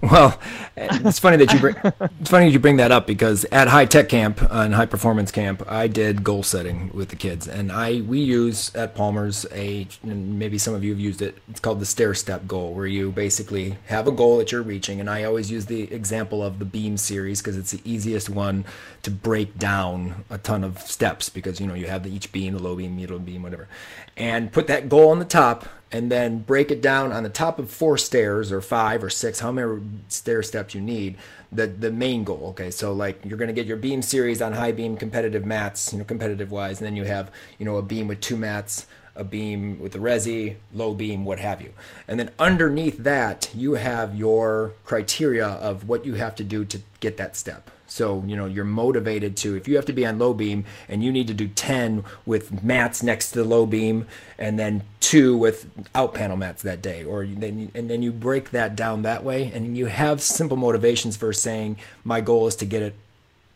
well, 0.02 0.40
it's 0.76 1.20
funny 1.20 1.36
that 1.36 1.52
you 1.52 1.60
bring 1.60 1.76
it's 2.20 2.30
funny 2.30 2.48
you 2.48 2.58
bring 2.58 2.78
that 2.78 2.90
up 2.90 3.06
because 3.06 3.44
at 3.52 3.68
high 3.68 3.84
tech 3.84 4.08
camp 4.08 4.42
uh, 4.42 4.48
and 4.50 4.74
high 4.74 4.86
performance 4.86 5.30
camp, 5.30 5.62
I 5.70 5.86
did 5.86 6.24
goal 6.24 6.42
setting 6.42 6.90
with 6.92 7.10
the 7.10 7.16
kids, 7.16 7.46
and 7.46 7.70
I 7.70 8.00
we 8.00 8.18
use 8.18 8.74
at 8.74 8.96
Palmer's 8.96 9.46
a 9.52 9.86
maybe 10.02 10.58
some 10.58 10.74
of 10.74 10.82
you 10.82 10.90
have 10.90 10.98
used 10.98 11.22
it. 11.22 11.38
It's 11.48 11.60
called 11.60 11.78
the 11.78 11.86
stair 11.86 12.12
step 12.12 12.48
goal, 12.48 12.74
where 12.74 12.88
you 12.88 13.12
basically 13.12 13.76
have 13.86 14.08
a 14.08 14.12
goal 14.12 14.38
that 14.38 14.50
you're 14.50 14.62
reaching, 14.62 14.98
and 14.98 15.08
I 15.08 15.22
always 15.22 15.48
use 15.48 15.66
the 15.66 15.92
example 15.94 16.42
of 16.42 16.58
the 16.58 16.64
beam 16.64 16.96
series 16.96 17.40
because 17.40 17.56
it's 17.56 17.70
the 17.70 17.80
easiest 17.84 18.28
one 18.28 18.64
to 19.02 19.12
break 19.12 19.58
down 19.58 20.24
a 20.28 20.38
ton 20.38 20.64
of 20.64 20.80
steps 20.80 21.28
because 21.28 21.60
you 21.60 21.68
know 21.68 21.74
you 21.74 21.86
have 21.86 22.02
the, 22.02 22.10
each 22.10 22.32
beam, 22.32 22.54
the 22.54 22.62
low 22.62 22.74
beam, 22.74 22.96
middle 22.96 23.20
beam, 23.20 23.44
whatever, 23.44 23.68
and 24.16 24.50
put 24.50 24.66
that 24.66 24.88
goal 24.88 25.10
on 25.10 25.20
the 25.20 25.24
top 25.24 25.68
and 25.90 26.10
then 26.10 26.38
break 26.40 26.70
it 26.70 26.82
down 26.82 27.12
on 27.12 27.22
the 27.22 27.28
top 27.28 27.58
of 27.58 27.70
four 27.70 27.96
stairs 27.96 28.52
or 28.52 28.60
five 28.60 28.87
or 28.96 29.10
six, 29.10 29.40
how 29.40 29.52
many 29.52 29.80
stair 30.08 30.42
steps 30.42 30.74
you 30.74 30.80
need, 30.80 31.16
the 31.52 31.66
the 31.66 31.90
main 31.90 32.24
goal. 32.24 32.48
Okay, 32.50 32.70
so 32.70 32.92
like 32.92 33.24
you're 33.24 33.38
gonna 33.38 33.52
get 33.52 33.66
your 33.66 33.76
beam 33.76 34.02
series 34.02 34.42
on 34.42 34.52
high 34.52 34.72
beam 34.72 34.96
competitive 34.96 35.44
mats, 35.44 35.92
you 35.92 35.98
know, 35.98 36.04
competitive 36.04 36.50
wise, 36.50 36.80
and 36.80 36.86
then 36.86 36.96
you 36.96 37.04
have, 37.04 37.30
you 37.58 37.64
know, 37.64 37.76
a 37.76 37.82
beam 37.82 38.08
with 38.08 38.20
two 38.20 38.36
mats, 38.36 38.86
a 39.14 39.24
beam 39.24 39.78
with 39.80 39.92
the 39.92 39.98
resi, 39.98 40.56
low 40.72 40.94
beam, 40.94 41.24
what 41.24 41.38
have 41.38 41.60
you. 41.60 41.72
And 42.06 42.18
then 42.18 42.30
underneath 42.38 42.98
that, 42.98 43.50
you 43.54 43.74
have 43.74 44.14
your 44.14 44.72
criteria 44.84 45.46
of 45.46 45.88
what 45.88 46.04
you 46.04 46.14
have 46.14 46.34
to 46.36 46.44
do 46.44 46.64
to 46.66 46.80
get 47.00 47.16
that 47.16 47.36
step. 47.36 47.70
So, 47.88 48.22
you 48.26 48.36
know, 48.36 48.44
you're 48.44 48.66
motivated 48.66 49.36
to, 49.38 49.56
if 49.56 49.66
you 49.66 49.76
have 49.76 49.86
to 49.86 49.94
be 49.94 50.04
on 50.04 50.18
low 50.18 50.34
beam 50.34 50.66
and 50.88 51.02
you 51.02 51.10
need 51.10 51.26
to 51.28 51.34
do 51.34 51.48
10 51.48 52.04
with 52.26 52.62
mats 52.62 53.02
next 53.02 53.30
to 53.30 53.42
the 53.42 53.48
low 53.48 53.64
beam 53.64 54.06
and 54.38 54.58
then 54.58 54.84
two 55.00 55.36
with 55.36 55.70
out 55.94 56.12
panel 56.12 56.36
mats 56.36 56.62
that 56.62 56.82
day, 56.82 57.02
or 57.02 57.24
then, 57.24 57.72
and 57.74 57.88
then 57.88 58.02
you 58.02 58.12
break 58.12 58.50
that 58.50 58.76
down 58.76 59.02
that 59.02 59.24
way 59.24 59.50
and 59.54 59.76
you 59.76 59.86
have 59.86 60.20
simple 60.20 60.56
motivations 60.56 61.16
for 61.16 61.32
saying, 61.32 61.78
my 62.04 62.20
goal 62.20 62.46
is 62.46 62.56
to 62.56 62.66
get 62.66 62.82
it 62.82 62.94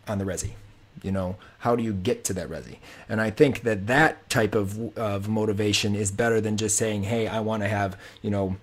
on 0.09 0.16
the 0.16 0.24
resi. 0.24 0.53
You 1.03 1.12
know, 1.12 1.37
how 1.59 1.76
do 1.76 1.83
you 1.83 1.93
get 1.93 2.24
to 2.24 2.33
that 2.35 2.49
resi? 2.49 2.78
And 3.09 3.20
I 3.20 3.30
think 3.30 3.62
that 3.62 3.87
that 3.89 4.30
type 4.30 4.55
of, 4.55 4.97
of 4.97 5.28
motivation 5.28 5.95
is 5.95 6.11
better 6.11 6.41
than 6.41 6.57
just 6.57 6.78
saying, 6.78 7.03
hey, 7.03 7.26
I 7.26 7.41
want 7.41 7.62
to 7.64 7.68
have, 7.68 7.99
you 8.22 8.30
know, 8.30 8.57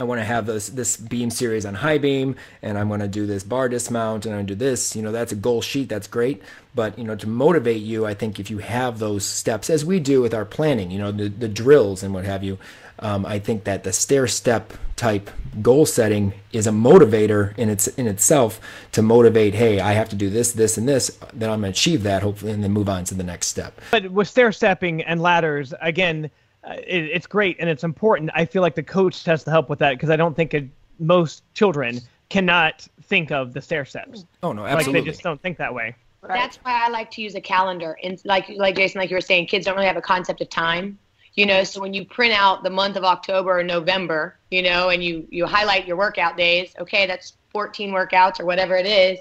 I 0.00 0.04
want 0.04 0.18
to 0.18 0.24
have 0.24 0.46
this 0.46 0.70
this 0.70 0.96
beam 0.96 1.28
series 1.30 1.66
on 1.66 1.74
high 1.74 1.98
beam, 1.98 2.36
and 2.62 2.78
I'm 2.78 2.88
going 2.88 3.00
to 3.00 3.08
do 3.08 3.26
this 3.26 3.44
bar 3.44 3.68
dismount, 3.68 4.24
and 4.24 4.34
I'm 4.34 4.38
going 4.38 4.46
to 4.46 4.54
do 4.54 4.58
this. 4.58 4.96
You 4.96 5.02
know, 5.02 5.12
that's 5.12 5.32
a 5.32 5.36
goal 5.36 5.60
sheet. 5.60 5.90
That's 5.90 6.06
great. 6.06 6.42
But 6.74 6.98
you 6.98 7.04
know, 7.04 7.16
to 7.16 7.28
motivate 7.28 7.82
you, 7.82 8.06
I 8.06 8.14
think 8.14 8.40
if 8.40 8.50
you 8.50 8.58
have 8.58 8.98
those 8.98 9.26
steps, 9.26 9.68
as 9.68 9.84
we 9.84 10.00
do 10.00 10.22
with 10.22 10.32
our 10.32 10.46
planning, 10.46 10.90
you 10.90 10.98
know, 10.98 11.12
the, 11.12 11.28
the 11.28 11.48
drills 11.48 12.02
and 12.02 12.14
what 12.14 12.24
have 12.24 12.42
you, 12.42 12.58
um, 13.00 13.26
I 13.26 13.38
think 13.38 13.64
that 13.64 13.84
the 13.84 13.92
stair 13.92 14.26
step 14.26 14.72
type 14.96 15.30
goal 15.60 15.84
setting 15.84 16.32
is 16.52 16.66
a 16.66 16.70
motivator 16.70 17.56
in 17.58 17.68
its 17.68 17.86
in 17.88 18.06
itself 18.06 18.58
to 18.92 19.02
motivate. 19.02 19.54
Hey, 19.54 19.80
I 19.80 19.92
have 19.92 20.08
to 20.10 20.16
do 20.16 20.30
this, 20.30 20.52
this, 20.52 20.78
and 20.78 20.88
this. 20.88 21.18
Then 21.34 21.50
I'm 21.50 21.60
going 21.60 21.72
to 21.72 21.78
achieve 21.78 22.04
that, 22.04 22.22
hopefully, 22.22 22.52
and 22.52 22.64
then 22.64 22.72
move 22.72 22.88
on 22.88 23.04
to 23.04 23.14
the 23.14 23.24
next 23.24 23.48
step. 23.48 23.78
But 23.90 24.10
with 24.10 24.28
stair 24.28 24.50
stepping 24.52 25.02
and 25.02 25.20
ladders, 25.20 25.74
again 25.82 26.30
it, 26.64 27.04
it's 27.04 27.26
great 27.26 27.56
and 27.58 27.68
it's 27.68 27.84
important. 27.84 28.30
I 28.34 28.44
feel 28.44 28.62
like 28.62 28.74
the 28.74 28.82
coach 28.82 29.24
has 29.24 29.44
to 29.44 29.50
help 29.50 29.68
with 29.68 29.78
that 29.80 29.92
because 29.92 30.10
I 30.10 30.16
don't 30.16 30.34
think 30.34 30.54
it, 30.54 30.68
most 30.98 31.42
children 31.54 32.00
cannot 32.28 32.86
think 33.02 33.30
of 33.30 33.52
the 33.52 33.60
stair 33.60 33.84
steps. 33.84 34.24
Oh 34.42 34.52
no, 34.52 34.64
absolutely. 34.64 35.00
Like 35.00 35.04
they 35.04 35.10
just 35.10 35.22
don't 35.22 35.40
think 35.40 35.58
that 35.58 35.74
way. 35.74 35.96
Right. 36.22 36.34
That's 36.34 36.58
why 36.58 36.84
I 36.84 36.88
like 36.88 37.10
to 37.12 37.22
use 37.22 37.34
a 37.34 37.40
calendar. 37.40 37.96
And 38.02 38.20
like 38.24 38.48
like 38.50 38.76
Jason, 38.76 39.00
like 39.00 39.10
you 39.10 39.16
were 39.16 39.22
saying, 39.22 39.46
kids 39.46 39.66
don't 39.66 39.74
really 39.74 39.86
have 39.86 39.96
a 39.96 40.02
concept 40.02 40.40
of 40.40 40.50
time. 40.50 40.98
You 41.34 41.46
know, 41.46 41.64
so 41.64 41.80
when 41.80 41.94
you 41.94 42.04
print 42.04 42.34
out 42.34 42.62
the 42.62 42.70
month 42.70 42.96
of 42.96 43.04
October 43.04 43.58
or 43.58 43.62
November, 43.62 44.36
you 44.50 44.62
know, 44.62 44.90
and 44.90 45.02
you 45.02 45.26
you 45.30 45.46
highlight 45.46 45.86
your 45.86 45.96
workout 45.96 46.36
days, 46.36 46.74
okay, 46.78 47.06
that's 47.06 47.34
14 47.52 47.90
workouts 47.90 48.40
or 48.40 48.44
whatever 48.44 48.76
it 48.76 48.86
is. 48.86 49.18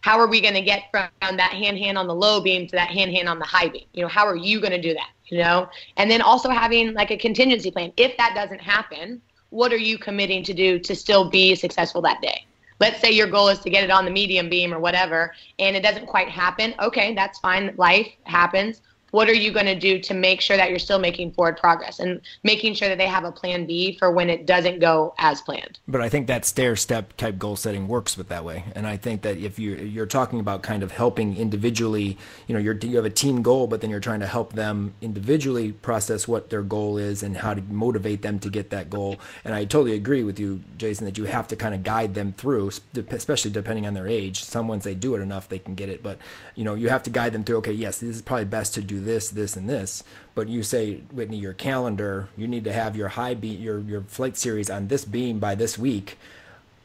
How 0.00 0.18
are 0.18 0.28
we 0.28 0.40
going 0.40 0.54
to 0.54 0.62
get 0.62 0.84
from 0.90 1.08
that 1.20 1.52
hand 1.52 1.78
hand 1.78 1.98
on 1.98 2.06
the 2.06 2.14
low 2.14 2.40
beam 2.40 2.66
to 2.68 2.76
that 2.76 2.90
hand 2.90 3.12
hand 3.12 3.28
on 3.28 3.38
the 3.38 3.44
high 3.44 3.68
beam? 3.68 3.86
You 3.92 4.02
know, 4.02 4.08
how 4.08 4.26
are 4.26 4.36
you 4.36 4.60
going 4.60 4.72
to 4.72 4.80
do 4.80 4.94
that? 4.94 5.10
You 5.26 5.38
know, 5.38 5.68
and 5.96 6.10
then 6.10 6.22
also 6.22 6.48
having 6.48 6.94
like 6.94 7.10
a 7.10 7.16
contingency 7.16 7.70
plan. 7.70 7.92
If 7.96 8.16
that 8.16 8.34
doesn't 8.34 8.60
happen, 8.60 9.20
what 9.50 9.72
are 9.72 9.78
you 9.78 9.98
committing 9.98 10.42
to 10.44 10.54
do 10.54 10.78
to 10.78 10.94
still 10.94 11.28
be 11.28 11.54
successful 11.54 12.00
that 12.02 12.20
day? 12.22 12.46
let's 12.80 13.00
say 13.00 13.10
your 13.10 13.26
goal 13.26 13.48
is 13.48 13.58
to 13.60 13.70
get 13.70 13.84
it 13.84 13.90
on 13.90 14.04
the 14.04 14.10
medium 14.10 14.48
beam 14.48 14.72
or 14.72 14.78
whatever 14.78 15.32
and 15.58 15.76
it 15.76 15.82
doesn't 15.82 16.06
quite 16.06 16.28
happen 16.28 16.74
okay 16.80 17.14
that's 17.14 17.38
fine 17.40 17.74
life 17.76 18.08
happens 18.24 18.80
what 19.10 19.28
are 19.28 19.34
you 19.34 19.52
going 19.52 19.66
to 19.66 19.74
do 19.74 19.98
to 20.00 20.14
make 20.14 20.40
sure 20.40 20.56
that 20.56 20.70
you're 20.70 20.78
still 20.78 20.98
making 20.98 21.32
forward 21.32 21.56
progress 21.56 21.98
and 21.98 22.20
making 22.42 22.74
sure 22.74 22.88
that 22.88 22.98
they 22.98 23.06
have 23.06 23.24
a 23.24 23.32
plan 23.32 23.66
B 23.66 23.96
for 23.98 24.10
when 24.10 24.28
it 24.28 24.46
doesn't 24.46 24.80
go 24.80 25.14
as 25.18 25.40
planned. 25.40 25.78
But 25.88 26.00
I 26.00 26.08
think 26.08 26.26
that 26.26 26.44
stair 26.44 26.76
step 26.76 27.16
type 27.16 27.38
goal 27.38 27.56
setting 27.56 27.88
works 27.88 28.16
with 28.16 28.28
that 28.28 28.44
way. 28.44 28.64
And 28.74 28.86
I 28.86 28.96
think 28.96 29.22
that 29.22 29.38
if 29.38 29.58
you 29.58 29.76
you're 29.76 30.06
talking 30.06 30.40
about 30.40 30.62
kind 30.62 30.82
of 30.82 30.92
helping 30.92 31.36
individually, 31.36 32.18
you 32.46 32.54
know, 32.54 32.60
you're, 32.60 32.74
you 32.74 32.96
have 32.96 33.04
a 33.04 33.10
team 33.10 33.42
goal, 33.42 33.66
but 33.66 33.80
then 33.80 33.90
you're 33.90 34.00
trying 34.00 34.20
to 34.20 34.26
help 34.26 34.52
them 34.52 34.94
individually 35.00 35.72
process 35.72 36.28
what 36.28 36.50
their 36.50 36.62
goal 36.62 36.98
is 36.98 37.22
and 37.22 37.36
how 37.36 37.54
to 37.54 37.62
motivate 37.62 38.22
them 38.22 38.38
to 38.40 38.50
get 38.50 38.70
that 38.70 38.90
goal. 38.90 39.16
And 39.44 39.54
I 39.54 39.64
totally 39.64 39.94
agree 39.94 40.22
with 40.22 40.38
you, 40.38 40.62
Jason, 40.76 41.04
that 41.06 41.18
you 41.18 41.24
have 41.24 41.48
to 41.48 41.56
kind 41.56 41.74
of 41.74 41.82
guide 41.82 42.14
them 42.14 42.32
through, 42.32 42.72
especially 43.10 43.50
depending 43.50 43.86
on 43.86 43.94
their 43.94 44.06
age. 44.06 44.44
Some 44.44 44.68
once 44.68 44.84
they 44.84 44.94
do 44.94 45.14
it 45.14 45.20
enough, 45.20 45.48
they 45.48 45.58
can 45.58 45.74
get 45.74 45.88
it. 45.88 46.02
But, 46.02 46.18
you 46.54 46.64
know, 46.64 46.74
you 46.74 46.88
have 46.88 47.02
to 47.04 47.10
guide 47.10 47.32
them 47.32 47.44
through, 47.44 47.58
okay, 47.58 47.72
yes, 47.72 47.98
this 47.98 48.16
is 48.16 48.22
probably 48.22 48.44
best 48.44 48.74
to 48.74 48.82
do 48.82 48.97
this, 48.98 49.30
this, 49.30 49.56
and 49.56 49.68
this. 49.68 50.04
But 50.34 50.48
you 50.48 50.62
say, 50.62 51.02
Whitney, 51.12 51.38
your 51.38 51.54
calendar, 51.54 52.28
you 52.36 52.46
need 52.46 52.64
to 52.64 52.72
have 52.72 52.96
your 52.96 53.08
high 53.08 53.34
beat, 53.34 53.58
your 53.58 53.80
your 53.80 54.02
flight 54.02 54.36
series 54.36 54.70
on 54.70 54.88
this 54.88 55.04
beam 55.04 55.38
by 55.38 55.54
this 55.54 55.78
week. 55.78 56.18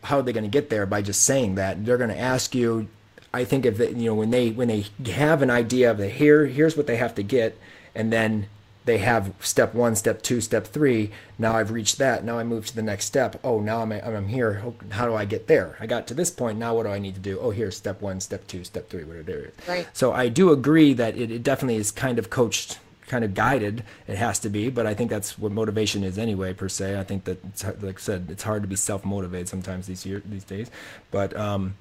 How 0.03 0.19
are 0.19 0.21
they 0.21 0.33
going 0.33 0.43
to 0.43 0.49
get 0.49 0.69
there 0.69 0.85
by 0.85 1.01
just 1.01 1.21
saying 1.21 1.55
that? 1.55 1.85
They're 1.85 1.97
going 1.97 2.09
to 2.09 2.19
ask 2.19 2.55
you. 2.55 2.87
I 3.35 3.45
think 3.45 3.65
if 3.65 3.77
they, 3.77 3.89
you 3.89 4.05
know 4.05 4.15
when 4.15 4.29
they 4.29 4.51
when 4.51 4.67
they 4.67 4.85
have 5.11 5.41
an 5.41 5.49
idea 5.49 5.89
of 5.89 5.97
the 5.97 6.07
here 6.07 6.45
here's 6.45 6.77
what 6.77 6.87
they 6.87 6.97
have 6.97 7.15
to 7.15 7.23
get, 7.23 7.57
and 7.95 8.13
then 8.13 8.47
they 8.85 8.97
have 8.97 9.33
step 9.39 9.73
one, 9.73 9.95
step 9.95 10.21
two, 10.21 10.41
step 10.41 10.67
three. 10.67 11.11
Now 11.39 11.55
I've 11.55 11.71
reached 11.71 11.97
that. 11.99 12.23
Now 12.23 12.37
I 12.37 12.43
move 12.43 12.67
to 12.67 12.75
the 12.75 12.81
next 12.81 13.05
step. 13.05 13.39
Oh, 13.43 13.59
now 13.59 13.81
I'm, 13.81 13.91
I'm 13.91 14.27
here. 14.27 14.63
How 14.89 15.05
do 15.05 15.15
I 15.15 15.25
get 15.25 15.47
there? 15.47 15.77
I 15.79 15.87
got 15.87 16.07
to 16.07 16.13
this 16.13 16.29
point. 16.29 16.57
Now 16.57 16.75
what 16.75 16.83
do 16.83 16.89
I 16.89 16.99
need 16.99 17.15
to 17.15 17.21
do? 17.21 17.39
Oh, 17.39 17.51
here's 17.51 17.77
step 17.77 18.01
one, 18.01 18.19
step 18.19 18.45
two, 18.47 18.63
step 18.63 18.89
three, 18.89 19.03
whatever 19.03 19.29
it 19.29 19.35
is. 19.35 19.67
Right. 19.67 19.87
So 19.93 20.11
I 20.11 20.27
do 20.29 20.51
agree 20.51 20.93
that 20.93 21.17
it, 21.17 21.31
it 21.31 21.43
definitely 21.43 21.77
is 21.77 21.91
kind 21.91 22.19
of 22.19 22.29
coached, 22.29 22.79
kind 23.07 23.23
of 23.23 23.33
guided. 23.33 23.83
It 24.07 24.17
has 24.17 24.39
to 24.39 24.49
be, 24.49 24.69
but 24.69 24.85
I 24.85 24.93
think 24.93 25.09
that's 25.09 25.39
what 25.39 25.51
motivation 25.51 26.03
is 26.03 26.17
anyway, 26.17 26.53
per 26.53 26.67
se. 26.67 26.99
I 26.99 27.03
think 27.03 27.23
that, 27.23 27.43
it's, 27.45 27.63
like 27.63 27.97
I 27.97 28.01
said, 28.01 28.27
it's 28.29 28.43
hard 28.43 28.63
to 28.63 28.67
be 28.67 28.75
self-motivated 28.75 29.47
sometimes 29.47 29.87
these 29.87 30.05
year, 30.05 30.21
these 30.25 30.43
days. 30.43 30.69
But 31.09 31.35
um, 31.37 31.75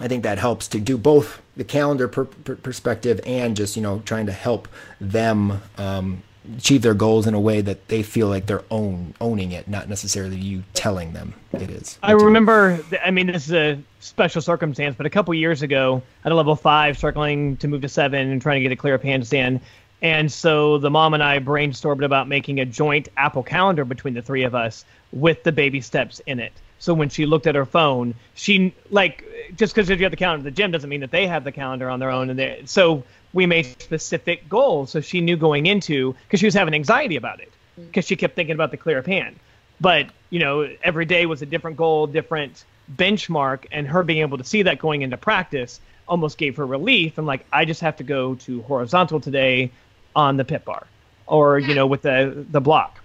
I 0.00 0.08
think 0.08 0.22
that 0.22 0.38
helps 0.38 0.68
to 0.68 0.80
do 0.80 0.96
both 0.96 1.42
the 1.56 1.64
calendar 1.64 2.08
per, 2.08 2.24
per 2.24 2.56
perspective 2.56 3.20
and 3.26 3.54
just 3.54 3.76
you 3.76 3.82
know 3.82 4.00
trying 4.06 4.26
to 4.26 4.32
help 4.32 4.66
them 5.00 5.60
um, 5.76 6.22
achieve 6.56 6.82
their 6.82 6.94
goals 6.94 7.26
in 7.26 7.34
a 7.34 7.40
way 7.40 7.60
that 7.60 7.88
they 7.88 8.02
feel 8.02 8.28
like 8.28 8.46
they're 8.46 8.64
own 8.70 9.14
owning 9.20 9.52
it, 9.52 9.68
not 9.68 9.88
necessarily 9.88 10.36
you 10.36 10.62
telling 10.74 11.12
them 11.12 11.34
it 11.52 11.70
is. 11.70 11.98
I 12.02 12.12
remember. 12.12 12.78
I 13.04 13.10
mean, 13.10 13.26
this 13.28 13.46
is 13.46 13.52
a 13.52 13.82
special 14.00 14.42
circumstance, 14.42 14.94
but 14.96 15.06
a 15.06 15.10
couple 15.10 15.32
years 15.34 15.62
ago, 15.62 16.02
at 16.24 16.32
a 16.32 16.34
level 16.34 16.56
five, 16.56 16.98
circling 16.98 17.56
to 17.58 17.68
move 17.68 17.82
to 17.82 17.88
seven 17.88 18.30
and 18.30 18.40
trying 18.40 18.56
to 18.56 18.62
get 18.62 18.72
a 18.72 18.76
clear 18.76 18.94
up 18.94 19.02
handstand. 19.02 19.60
And 20.02 20.32
so 20.32 20.78
the 20.78 20.90
mom 20.90 21.12
and 21.14 21.22
I 21.22 21.40
brainstormed 21.40 22.04
about 22.04 22.26
making 22.26 22.58
a 22.58 22.64
joint 22.64 23.08
Apple 23.16 23.42
calendar 23.42 23.84
between 23.84 24.14
the 24.14 24.22
three 24.22 24.44
of 24.44 24.54
us 24.54 24.84
with 25.12 25.42
the 25.42 25.52
baby 25.52 25.80
steps 25.80 26.20
in 26.26 26.40
it. 26.40 26.52
So 26.78 26.94
when 26.94 27.10
she 27.10 27.26
looked 27.26 27.46
at 27.46 27.54
her 27.54 27.66
phone, 27.66 28.14
she 28.34 28.74
like 28.90 29.24
just 29.56 29.74
because 29.74 29.90
you 29.90 29.96
have 29.96 30.10
the 30.10 30.16
calendar 30.16 30.46
at 30.46 30.54
the 30.54 30.56
gym 30.56 30.70
doesn't 30.70 30.88
mean 30.88 31.00
that 31.00 31.10
they 31.10 31.26
have 31.26 31.44
the 31.44 31.52
calendar 31.52 31.90
on 31.90 32.00
their 32.00 32.10
own. 32.10 32.30
And 32.30 32.38
they, 32.38 32.62
so 32.64 33.04
we 33.32 33.46
made 33.46 33.64
specific 33.80 34.48
goals. 34.48 34.90
So 34.90 35.00
she 35.00 35.20
knew 35.20 35.36
going 35.36 35.66
into 35.66 36.14
because 36.26 36.40
she 36.40 36.46
was 36.46 36.54
having 36.54 36.74
anxiety 36.74 37.16
about 37.16 37.40
it 37.40 37.52
mm. 37.78 37.86
because 37.86 38.06
she 38.06 38.16
kept 38.16 38.34
thinking 38.34 38.54
about 38.54 38.70
the 38.70 38.76
clear 38.76 38.98
up 38.98 39.06
hand. 39.06 39.36
But 39.80 40.08
you 40.30 40.40
know, 40.40 40.68
every 40.82 41.04
day 41.04 41.26
was 41.26 41.42
a 41.42 41.46
different 41.46 41.76
goal, 41.76 42.06
different 42.06 42.64
benchmark, 42.96 43.66
and 43.72 43.86
her 43.86 44.02
being 44.02 44.20
able 44.20 44.38
to 44.38 44.44
see 44.44 44.62
that 44.62 44.78
going 44.78 45.02
into 45.02 45.16
practice 45.16 45.80
almost 46.08 46.38
gave 46.38 46.56
her 46.56 46.66
relief. 46.66 47.18
And 47.18 47.26
like, 47.26 47.46
I 47.52 47.64
just 47.64 47.80
have 47.80 47.96
to 47.96 48.04
go 48.04 48.34
to 48.36 48.62
horizontal 48.62 49.20
today 49.20 49.70
on 50.14 50.36
the 50.36 50.44
pit 50.44 50.64
bar, 50.64 50.86
or 51.26 51.58
you 51.58 51.74
know, 51.74 51.86
with 51.86 52.02
the 52.02 52.44
the 52.50 52.60
block 52.60 53.00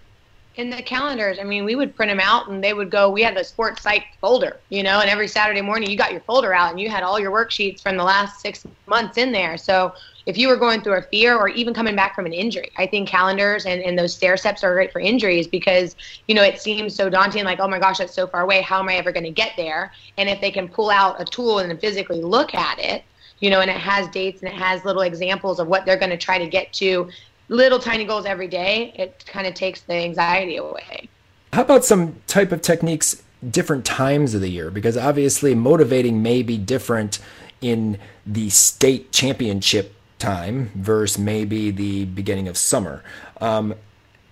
in 0.58 0.70
the 0.70 0.82
calendars, 0.82 1.38
I 1.40 1.44
mean, 1.44 1.66
we 1.66 1.76
would 1.76 1.96
print 1.96 2.10
them 2.10 2.20
out 2.20 2.48
and 2.48 2.64
they 2.64 2.74
would 2.74 2.90
go, 2.90 3.10
we 3.10 3.22
had 3.22 3.36
a 3.36 3.44
sports 3.44 3.82
psych 3.82 4.06
folder, 4.22 4.58
you 4.70 4.84
know, 4.84 5.02
and 5.02 5.10
every 5.10 5.28
Saturday 5.28 5.62
morning 5.62 5.90
you 5.90 5.98
got 5.98 6.12
your 6.12 6.22
folder 6.22 6.54
out 6.54 6.72
and 6.72 6.80
you 6.80 6.90
had 6.90 7.04
all 7.04 7.20
your 7.20 7.32
worksheets 7.32 7.82
from 7.82 7.98
the 7.98 8.04
last 8.04 8.40
six 8.40 8.66
months 8.88 9.18
in 9.18 9.32
there. 9.32 9.58
So 9.58 9.94
if 10.26 10.38
you 10.38 10.48
were 10.48 10.56
going 10.56 10.82
through 10.82 10.96
a 10.96 11.02
fear 11.04 11.38
or 11.38 11.48
even 11.50 11.74
coming 11.74 11.96
back 11.96 12.16
from 12.16 12.26
an 12.26 12.34
injury, 12.34 12.72
I 12.78 12.88
think 12.88 13.08
calendars 13.08 13.66
and, 13.66 13.82
and 13.82 13.98
those 13.98 14.14
stair 14.14 14.38
steps 14.38 14.64
are 14.64 14.74
great 14.74 14.92
for 14.92 15.00
injuries 15.00 15.48
because, 15.48 15.96
you 16.28 16.34
know, 16.34 16.42
it 16.42 16.60
seems 16.60 16.96
so 16.96 17.10
daunting, 17.10 17.44
like, 17.44 17.60
oh 17.60 17.68
my 17.68 17.80
gosh, 17.80 18.00
that's 18.00 18.14
so 18.14 18.26
far 18.26 18.42
away. 18.42 18.62
How 18.62 18.80
am 18.80 18.90
I 18.90 18.96
ever 18.96 19.12
going 19.12 19.26
to 19.26 19.32
get 19.32 19.52
there? 19.56 19.92
And 20.18 20.28
if 20.28 20.42
they 20.42 20.52
can 20.52 20.68
pull 20.68 20.90
out 20.90 21.22
a 21.22 21.26
tool 21.26 21.60
and 21.60 21.80
physically 21.80 22.22
look 22.22 22.56
at 22.56 22.80
it, 22.80 23.04
you 23.40 23.50
know, 23.50 23.62
and 23.62 23.70
it 23.70 23.78
has 23.78 24.08
dates 24.10 24.42
and 24.42 24.52
it 24.52 24.56
has 24.56 24.84
little 24.84 25.04
examples 25.04 25.60
of 25.60 25.68
what 25.68 25.86
they're 25.86 25.98
going 25.98 26.10
to 26.10 26.18
try 26.18 26.40
to 26.40 26.48
get 26.48 26.74
to 26.74 27.10
little 27.50 27.80
tiny 27.80 28.06
goals 28.06 28.26
every 28.26 28.48
day, 28.48 28.94
it 28.96 29.24
kind 29.28 29.46
of 29.46 29.54
takes 29.54 29.82
the 29.82 29.94
anxiety 29.94 30.56
away. 30.56 31.08
How 31.54 31.62
about 31.62 31.86
some 31.86 32.16
type 32.28 32.52
of 32.52 32.62
techniques 32.62 33.22
different 33.52 33.86
times 33.86 34.34
of 34.34 34.42
the 34.42 34.50
year? 34.50 34.72
Because 34.72 34.98
obviously, 34.98 35.54
motivating 35.54 36.24
may 36.24 36.42
be 36.42 36.58
different 36.58 37.20
in 37.62 38.00
the 38.26 38.50
state 38.50 39.12
championship 39.12 39.95
time 40.20 40.72
versus 40.76 41.18
maybe 41.18 41.72
the 41.72 42.06
beginning 42.06 42.48
of 42.48 42.58
summer. 42.58 43.04
Um, 43.42 43.76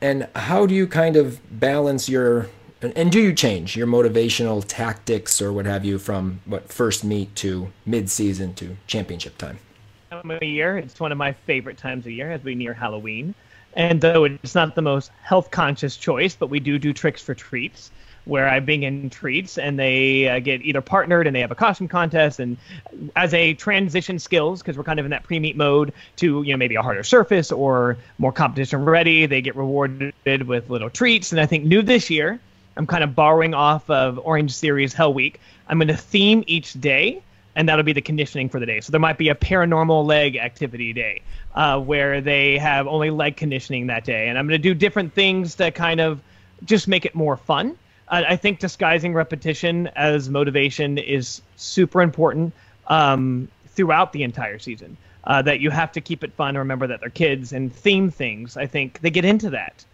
and 0.02 0.28
how 0.36 0.66
do 0.66 0.76
you 0.76 0.88
kind 0.88 1.16
of 1.16 1.40
balance 1.60 2.10
your 2.10 2.50
and 2.82 3.10
do 3.10 3.22
you 3.22 3.32
change 3.32 3.78
your 3.78 3.88
motivational 3.88 4.62
tactics 4.68 5.42
or 5.42 5.54
what 5.54 5.66
have 5.66 5.86
you 5.86 5.98
from 5.98 6.42
what 6.44 6.70
first 6.70 7.06
meet 7.06 7.34
to 7.38 7.72
mid-season 7.86 8.54
to 8.56 8.76
championship 8.88 9.38
time? 9.38 9.58
time 10.12 10.32
of 10.32 10.44
year. 10.44 10.78
It's 10.78 11.00
one 11.00 11.12
of 11.12 11.18
my 11.18 11.32
favorite 11.32 11.78
times 11.78 12.06
of 12.06 12.12
year 12.12 12.32
as 12.32 12.44
we 12.44 12.56
near 12.56 12.74
Halloween. 12.74 13.34
And 13.76 14.02
though 14.02 14.26
it's 14.26 14.54
not 14.54 14.76
the 14.76 14.82
most 14.82 15.12
health 15.22 15.50
conscious 15.50 15.98
choice, 15.98 16.36
but 16.36 16.48
we 16.48 16.60
do 16.60 16.78
do 16.78 16.94
tricks 16.94 17.22
for 17.22 17.34
treats 17.34 17.90
where 18.26 18.48
I 18.48 18.60
bring 18.60 18.84
in 18.84 19.10
treats 19.10 19.58
and 19.58 19.78
they 19.78 20.28
uh, 20.28 20.40
get 20.40 20.62
either 20.62 20.82
partnered 20.82 21.28
and 21.28 21.36
they 21.36 21.42
have 21.42 21.52
a 21.52 21.56
costume 21.56 21.88
contest. 21.88 22.40
And 22.40 22.58
as 23.16 23.34
a 23.34 23.54
transition 23.54 24.20
skills, 24.20 24.62
because 24.62 24.78
we're 24.78 24.84
kind 24.84 25.00
of 25.00 25.06
in 25.06 25.12
that 25.12 25.24
pre 25.24 25.40
meet 25.40 25.58
mode 25.58 25.94
to, 26.18 26.44
you 26.44 26.54
know, 26.54 26.58
maybe 26.58 26.76
a 26.76 26.82
harder 26.82 27.04
surface 27.04 27.52
or 27.52 27.98
more 28.18 28.32
competition 28.32 28.86
ready, 28.86 29.26
they 29.26 29.42
get 29.42 29.56
rewarded 29.56 30.14
with 30.48 30.70
little 30.70 30.90
treats. 30.90 31.32
And 31.32 31.42
I 31.42 31.46
think 31.46 31.66
new 31.66 31.82
this 31.82 32.10
year, 32.10 32.40
I'm 32.78 32.88
kind 32.88 33.04
of 33.04 33.16
borrowing 33.16 33.54
off 33.54 33.90
of 33.90 34.16
Orangetheory 34.16 34.92
Hell 34.92 35.14
Week. 35.14 35.40
I'm 35.68 35.78
going 35.78 35.88
to 35.90 35.98
theme 35.98 36.44
each 36.48 36.74
day 36.74 37.22
and 37.56 37.70
that'll 37.70 37.84
be 37.84 37.94
the 37.94 38.02
conditioning 38.02 38.50
for 38.50 38.60
the 38.60 38.66
day. 38.66 38.82
So 38.82 38.92
there 38.92 39.00
might 39.00 39.18
be 39.18 39.30
a 39.30 39.36
paranormal 39.36 40.06
leg 40.06 40.38
activity 40.38 40.94
day 40.94 41.22
uh, 41.56 41.80
where 41.80 42.22
they 42.22 42.58
have 42.58 42.88
only 42.88 43.10
leg 43.10 43.38
conditioning 43.38 43.88
that 43.88 44.06
day, 44.06 44.28
and 44.30 44.38
I'm 44.38 44.48
going 44.48 44.60
to 44.60 44.64
do 44.64 44.74
different 44.74 45.14
things 45.14 45.56
to 45.56 45.72
kind 45.72 46.00
of 46.00 46.20
just 46.66 46.88
make 46.88 47.06
it 47.06 47.14
more 47.14 47.38
fun. 47.38 47.78
Uh, 48.14 48.24
I 48.30 48.36
think 48.36 48.60
disguising 48.60 49.16
repetition 49.16 49.90
as 49.96 50.30
motivation 50.30 51.00
is 51.00 51.42
super 51.56 52.00
important 52.04 52.54
um, 52.86 53.48
throughout 53.70 54.14
the 54.14 54.22
entire 54.22 54.60
season. 54.60 54.96
Uh, 55.24 55.42
that 55.42 55.62
you 55.62 55.72
have 55.72 55.90
to 55.94 56.02
keep 56.02 56.22
it 56.24 56.34
fun. 56.34 56.58
Remember 56.58 56.86
that 56.86 57.00
they're 57.00 57.10
kids 57.10 57.54
and 57.54 57.74
theme 57.74 58.12
things. 58.12 58.58
I 58.58 58.68
think 58.68 59.00
they 59.00 59.10
get 59.10 59.24
into 59.24 59.50
that. 59.52 59.86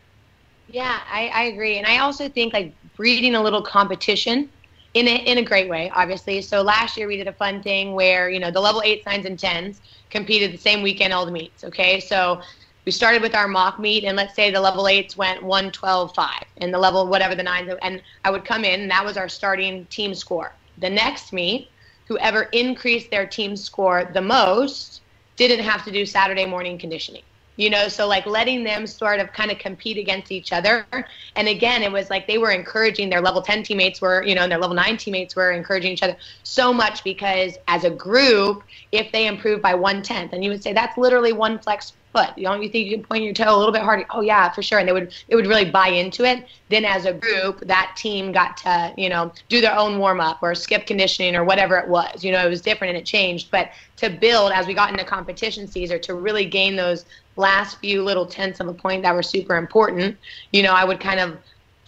Yeah, 0.67 0.99
I, 1.09 1.27
I 1.27 1.43
agree, 1.43 1.77
and 1.77 1.85
I 1.85 1.99
also 1.99 2.27
think 2.27 2.51
like 2.51 2.73
breeding 2.97 3.35
a 3.35 3.41
little 3.41 3.61
competition 3.61 4.49
in 4.95 5.07
a, 5.07 5.15
in 5.25 5.37
a 5.37 5.43
great 5.43 5.69
way, 5.69 5.91
obviously. 5.93 6.41
So 6.41 6.61
last 6.61 6.97
year 6.97 7.07
we 7.07 7.15
did 7.15 7.27
a 7.27 7.33
fun 7.33 7.61
thing 7.61 7.93
where, 7.93 8.29
you 8.29 8.39
know, 8.39 8.51
the 8.51 8.59
level 8.59 8.81
eight 8.83 9.03
signs 9.03 9.25
and 9.25 9.37
tens 9.37 9.81
competed 10.09 10.51
the 10.51 10.57
same 10.57 10.81
weekend, 10.81 11.13
all 11.13 11.25
the 11.25 11.31
meets. 11.31 11.63
Okay. 11.63 11.99
So 11.99 12.41
we 12.89 12.91
started 12.91 13.21
with 13.21 13.35
our 13.35 13.47
mock 13.47 13.77
meet 13.77 14.03
and 14.03 14.17
let's 14.17 14.33
say 14.33 14.49
the 14.49 14.59
level 14.59 14.87
eights 14.87 15.15
went 15.15 15.43
112 15.43 16.15
5 16.15 16.43
and 16.57 16.73
the 16.73 16.77
level, 16.79 17.05
whatever 17.05 17.35
the 17.35 17.43
nines, 17.43 17.71
and 17.83 18.01
I 18.25 18.31
would 18.31 18.45
come 18.45 18.65
in 18.65 18.81
and 18.81 18.89
that 18.89 19.05
was 19.05 19.15
our 19.15 19.29
starting 19.29 19.85
team 19.91 20.15
score. 20.15 20.53
The 20.79 20.89
next 20.89 21.31
meet, 21.31 21.69
whoever 22.07 22.49
increased 22.51 23.11
their 23.11 23.27
team 23.27 23.55
score 23.55 24.09
the 24.11 24.23
most 24.23 25.01
didn't 25.35 25.63
have 25.63 25.85
to 25.85 25.91
do 25.91 26.03
Saturday 26.03 26.47
morning 26.47 26.79
conditioning 26.79 27.21
you 27.59 27.69
know 27.69 27.89
so 27.89 28.07
like 28.07 28.25
letting 28.25 28.63
them 28.63 28.87
sort 28.87 29.19
of 29.19 29.31
kind 29.33 29.51
of 29.51 29.59
compete 29.59 29.97
against 29.97 30.31
each 30.31 30.53
other 30.53 30.85
and 31.35 31.47
again 31.47 31.83
it 31.83 31.91
was 31.91 32.09
like 32.09 32.25
they 32.25 32.37
were 32.37 32.51
encouraging 32.51 33.09
their 33.09 33.21
level 33.21 33.41
10 33.41 33.63
teammates 33.63 33.99
were 33.99 34.23
you 34.23 34.33
know 34.33 34.43
and 34.43 34.51
their 34.51 34.59
level 34.59 34.75
9 34.75 34.95
teammates 34.95 35.35
were 35.35 35.51
encouraging 35.51 35.91
each 35.91 36.01
other 36.01 36.15
so 36.43 36.71
much 36.71 37.03
because 37.03 37.57
as 37.67 37.83
a 37.83 37.89
group 37.89 38.63
if 38.93 39.11
they 39.11 39.27
improve 39.27 39.61
by 39.61 39.75
one 39.75 40.01
tenth 40.01 40.31
and 40.31 40.41
you 40.43 40.49
would 40.49 40.63
say 40.63 40.71
that's 40.71 40.97
literally 40.97 41.33
one 41.33 41.59
flex 41.59 41.91
foot. 42.13 42.29
You 42.37 42.43
don't 42.43 42.61
you 42.61 42.69
think 42.69 42.87
you 42.87 42.97
can 42.97 43.05
point 43.05 43.23
your 43.23 43.33
toe 43.33 43.55
a 43.55 43.57
little 43.57 43.71
bit 43.71 43.81
harder? 43.81 44.05
Oh 44.09 44.21
yeah, 44.21 44.49
for 44.51 44.61
sure. 44.61 44.79
And 44.79 44.87
they 44.87 44.93
would 44.93 45.13
it 45.27 45.35
would 45.35 45.47
really 45.47 45.69
buy 45.69 45.87
into 45.89 46.23
it. 46.23 46.45
Then 46.69 46.85
as 46.85 47.05
a 47.05 47.13
group, 47.13 47.61
that 47.61 47.93
team 47.95 48.31
got 48.31 48.57
to 48.57 48.93
you 48.97 49.09
know 49.09 49.31
do 49.47 49.61
their 49.61 49.75
own 49.75 49.99
warm 49.99 50.19
up 50.19 50.39
or 50.41 50.55
skip 50.55 50.85
conditioning 50.85 51.35
or 51.35 51.43
whatever 51.43 51.77
it 51.77 51.87
was. 51.87 52.23
You 52.23 52.31
know, 52.31 52.45
it 52.45 52.49
was 52.49 52.61
different 52.61 52.89
and 52.89 52.97
it 52.97 53.05
changed. 53.05 53.51
But 53.51 53.71
to 53.97 54.09
build 54.09 54.51
as 54.51 54.67
we 54.67 54.73
got 54.73 54.91
into 54.91 55.03
competition 55.03 55.67
season 55.67 56.01
to 56.01 56.13
really 56.13 56.45
gain 56.45 56.75
those 56.75 57.05
last 57.35 57.79
few 57.79 58.03
little 58.03 58.25
tenths 58.25 58.59
of 58.59 58.67
a 58.67 58.73
point 58.73 59.03
that 59.03 59.15
were 59.15 59.23
super 59.23 59.55
important. 59.55 60.17
You 60.51 60.63
know, 60.63 60.73
I 60.73 60.83
would 60.83 60.99
kind 60.99 61.19
of 61.19 61.37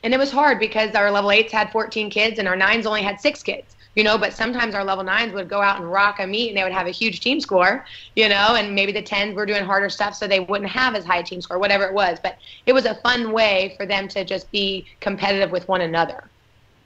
and 0.04 0.14
it 0.14 0.18
was 0.18 0.32
hard 0.32 0.60
because 0.60 0.96
our 0.96 1.12
level 1.12 1.32
eights 1.32 1.52
had 1.52 1.72
14 1.72 2.10
kids 2.10 2.40
and 2.40 2.48
our 2.48 2.56
nines 2.56 2.86
only 2.86 3.04
had 3.04 3.22
six 3.22 3.44
kids 3.44 3.76
you 3.96 4.04
know 4.04 4.18
but 4.18 4.34
sometimes 4.34 4.76
our 4.76 4.84
level 4.84 5.04
nines 5.04 5.34
would 5.34 5.50
go 5.50 5.62
out 5.62 5.80
and 5.80 5.92
rock 5.92 6.20
a 6.20 6.28
meet 6.28 6.50
and 6.50 6.58
they 6.58 6.64
would 6.64 6.72
have 6.72 6.88
a 6.88 6.92
huge 6.92 7.20
team 7.20 7.39
score 7.39 7.86
you 8.16 8.30
know 8.30 8.56
and 8.56 8.74
maybe 8.74 8.92
the 8.92 9.04
10s 9.04 9.34
were 9.34 9.46
doing 9.46 9.64
harder 9.64 9.89
stuff 9.89 10.16
so 10.16 10.28
they 10.28 10.39
wouldn't 10.39 10.70
have 10.70 10.96
as 10.96 11.06
high 11.06 11.18
a 11.18 11.24
team 11.24 11.42
score 11.42 11.60
whatever 11.60 11.86
it 11.86 11.94
was. 11.94 12.20
But 12.22 12.38
it 12.66 12.74
was 12.74 12.86
a 12.86 12.96
fun 12.96 13.32
way 13.32 13.74
for 13.78 13.86
them 13.86 14.08
to 14.10 14.26
just 14.26 14.52
be 14.52 14.86
competitive 15.00 15.52
with 15.52 15.68
one 15.68 15.82
another. 15.82 16.30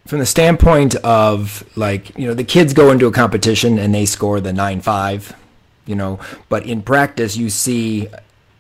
From 0.06 0.20
the 0.20 0.26
standpoint 0.26 0.96
of 0.98 1.68
like 1.76 2.16
you 2.18 2.28
know 2.28 2.34
the 2.34 2.44
kids 2.44 2.74
go 2.74 2.92
into 2.92 3.08
a 3.08 3.12
competition 3.12 3.80
and 3.80 3.94
they 3.94 4.06
score 4.06 4.40
the 4.40 4.52
9-5 4.52 5.36
you 5.88 5.96
know 5.96 6.20
but 6.50 6.66
in 6.66 6.82
practice 6.82 7.36
you 7.36 7.50
see 7.50 8.08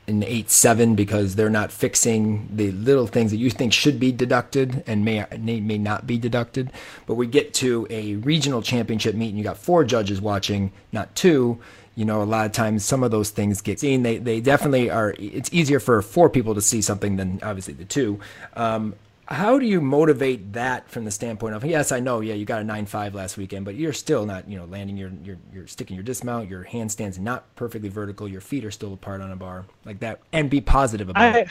an 0.07 0.21
8-7 0.21 0.95
because 0.95 1.35
they're 1.35 1.49
not 1.49 1.71
fixing 1.71 2.47
the 2.51 2.71
little 2.71 3.07
things 3.07 3.31
that 3.31 3.37
you 3.37 3.49
think 3.49 3.73
should 3.73 3.99
be 3.99 4.11
deducted 4.11 4.83
and 4.85 5.03
may 5.03 5.25
may 5.39 5.77
not 5.77 6.05
be 6.05 6.17
deducted. 6.17 6.71
But 7.07 7.15
we 7.15 7.27
get 7.27 7.53
to 7.55 7.87
a 7.89 8.15
regional 8.17 8.61
championship 8.61 9.15
meet 9.15 9.29
and 9.29 9.37
you 9.37 9.43
got 9.43 9.57
four 9.57 9.83
judges 9.83 10.21
watching, 10.21 10.71
not 10.91 11.15
two. 11.15 11.59
You 11.95 12.03
know, 12.03 12.21
a 12.21 12.23
lot 12.23 12.45
of 12.45 12.51
times 12.51 12.83
some 12.83 13.03
of 13.03 13.11
those 13.11 13.29
things 13.29 13.61
get 13.61 13.79
seen. 13.79 14.03
They 14.03 14.17
they 14.17 14.41
definitely 14.41 14.89
are. 14.89 15.15
It's 15.17 15.51
easier 15.53 15.79
for 15.79 16.01
four 16.01 16.29
people 16.29 16.53
to 16.53 16.61
see 16.61 16.81
something 16.81 17.15
than 17.15 17.39
obviously 17.41 17.73
the 17.73 17.85
two. 17.85 18.19
Um, 18.53 18.95
how 19.27 19.57
do 19.57 19.65
you 19.65 19.81
motivate 19.81 20.53
that 20.53 20.89
from 20.89 21.05
the 21.05 21.11
standpoint 21.11 21.55
of 21.55 21.63
yes 21.65 21.91
i 21.91 21.99
know 21.99 22.19
yeah 22.19 22.33
you 22.33 22.45
got 22.45 22.61
a 22.61 22.65
9-5 22.65 23.13
last 23.13 23.37
weekend 23.37 23.65
but 23.65 23.75
you're 23.75 23.93
still 23.93 24.25
not 24.25 24.47
you 24.49 24.57
know 24.57 24.65
landing 24.65 24.97
your 24.97 25.11
you're, 25.23 25.37
you're 25.53 25.67
sticking 25.67 25.95
your 25.95 26.03
dismount 26.03 26.49
your 26.49 26.65
handstands 26.65 27.19
not 27.19 27.53
perfectly 27.55 27.89
vertical 27.89 28.27
your 28.27 28.41
feet 28.41 28.63
are 28.65 28.71
still 28.71 28.93
apart 28.93 29.21
on 29.21 29.31
a 29.31 29.35
bar 29.35 29.65
like 29.83 29.99
that 29.99 30.21
and 30.31 30.49
be 30.49 30.61
positive 30.61 31.09
about 31.09 31.35
I, 31.35 31.39
it 31.39 31.47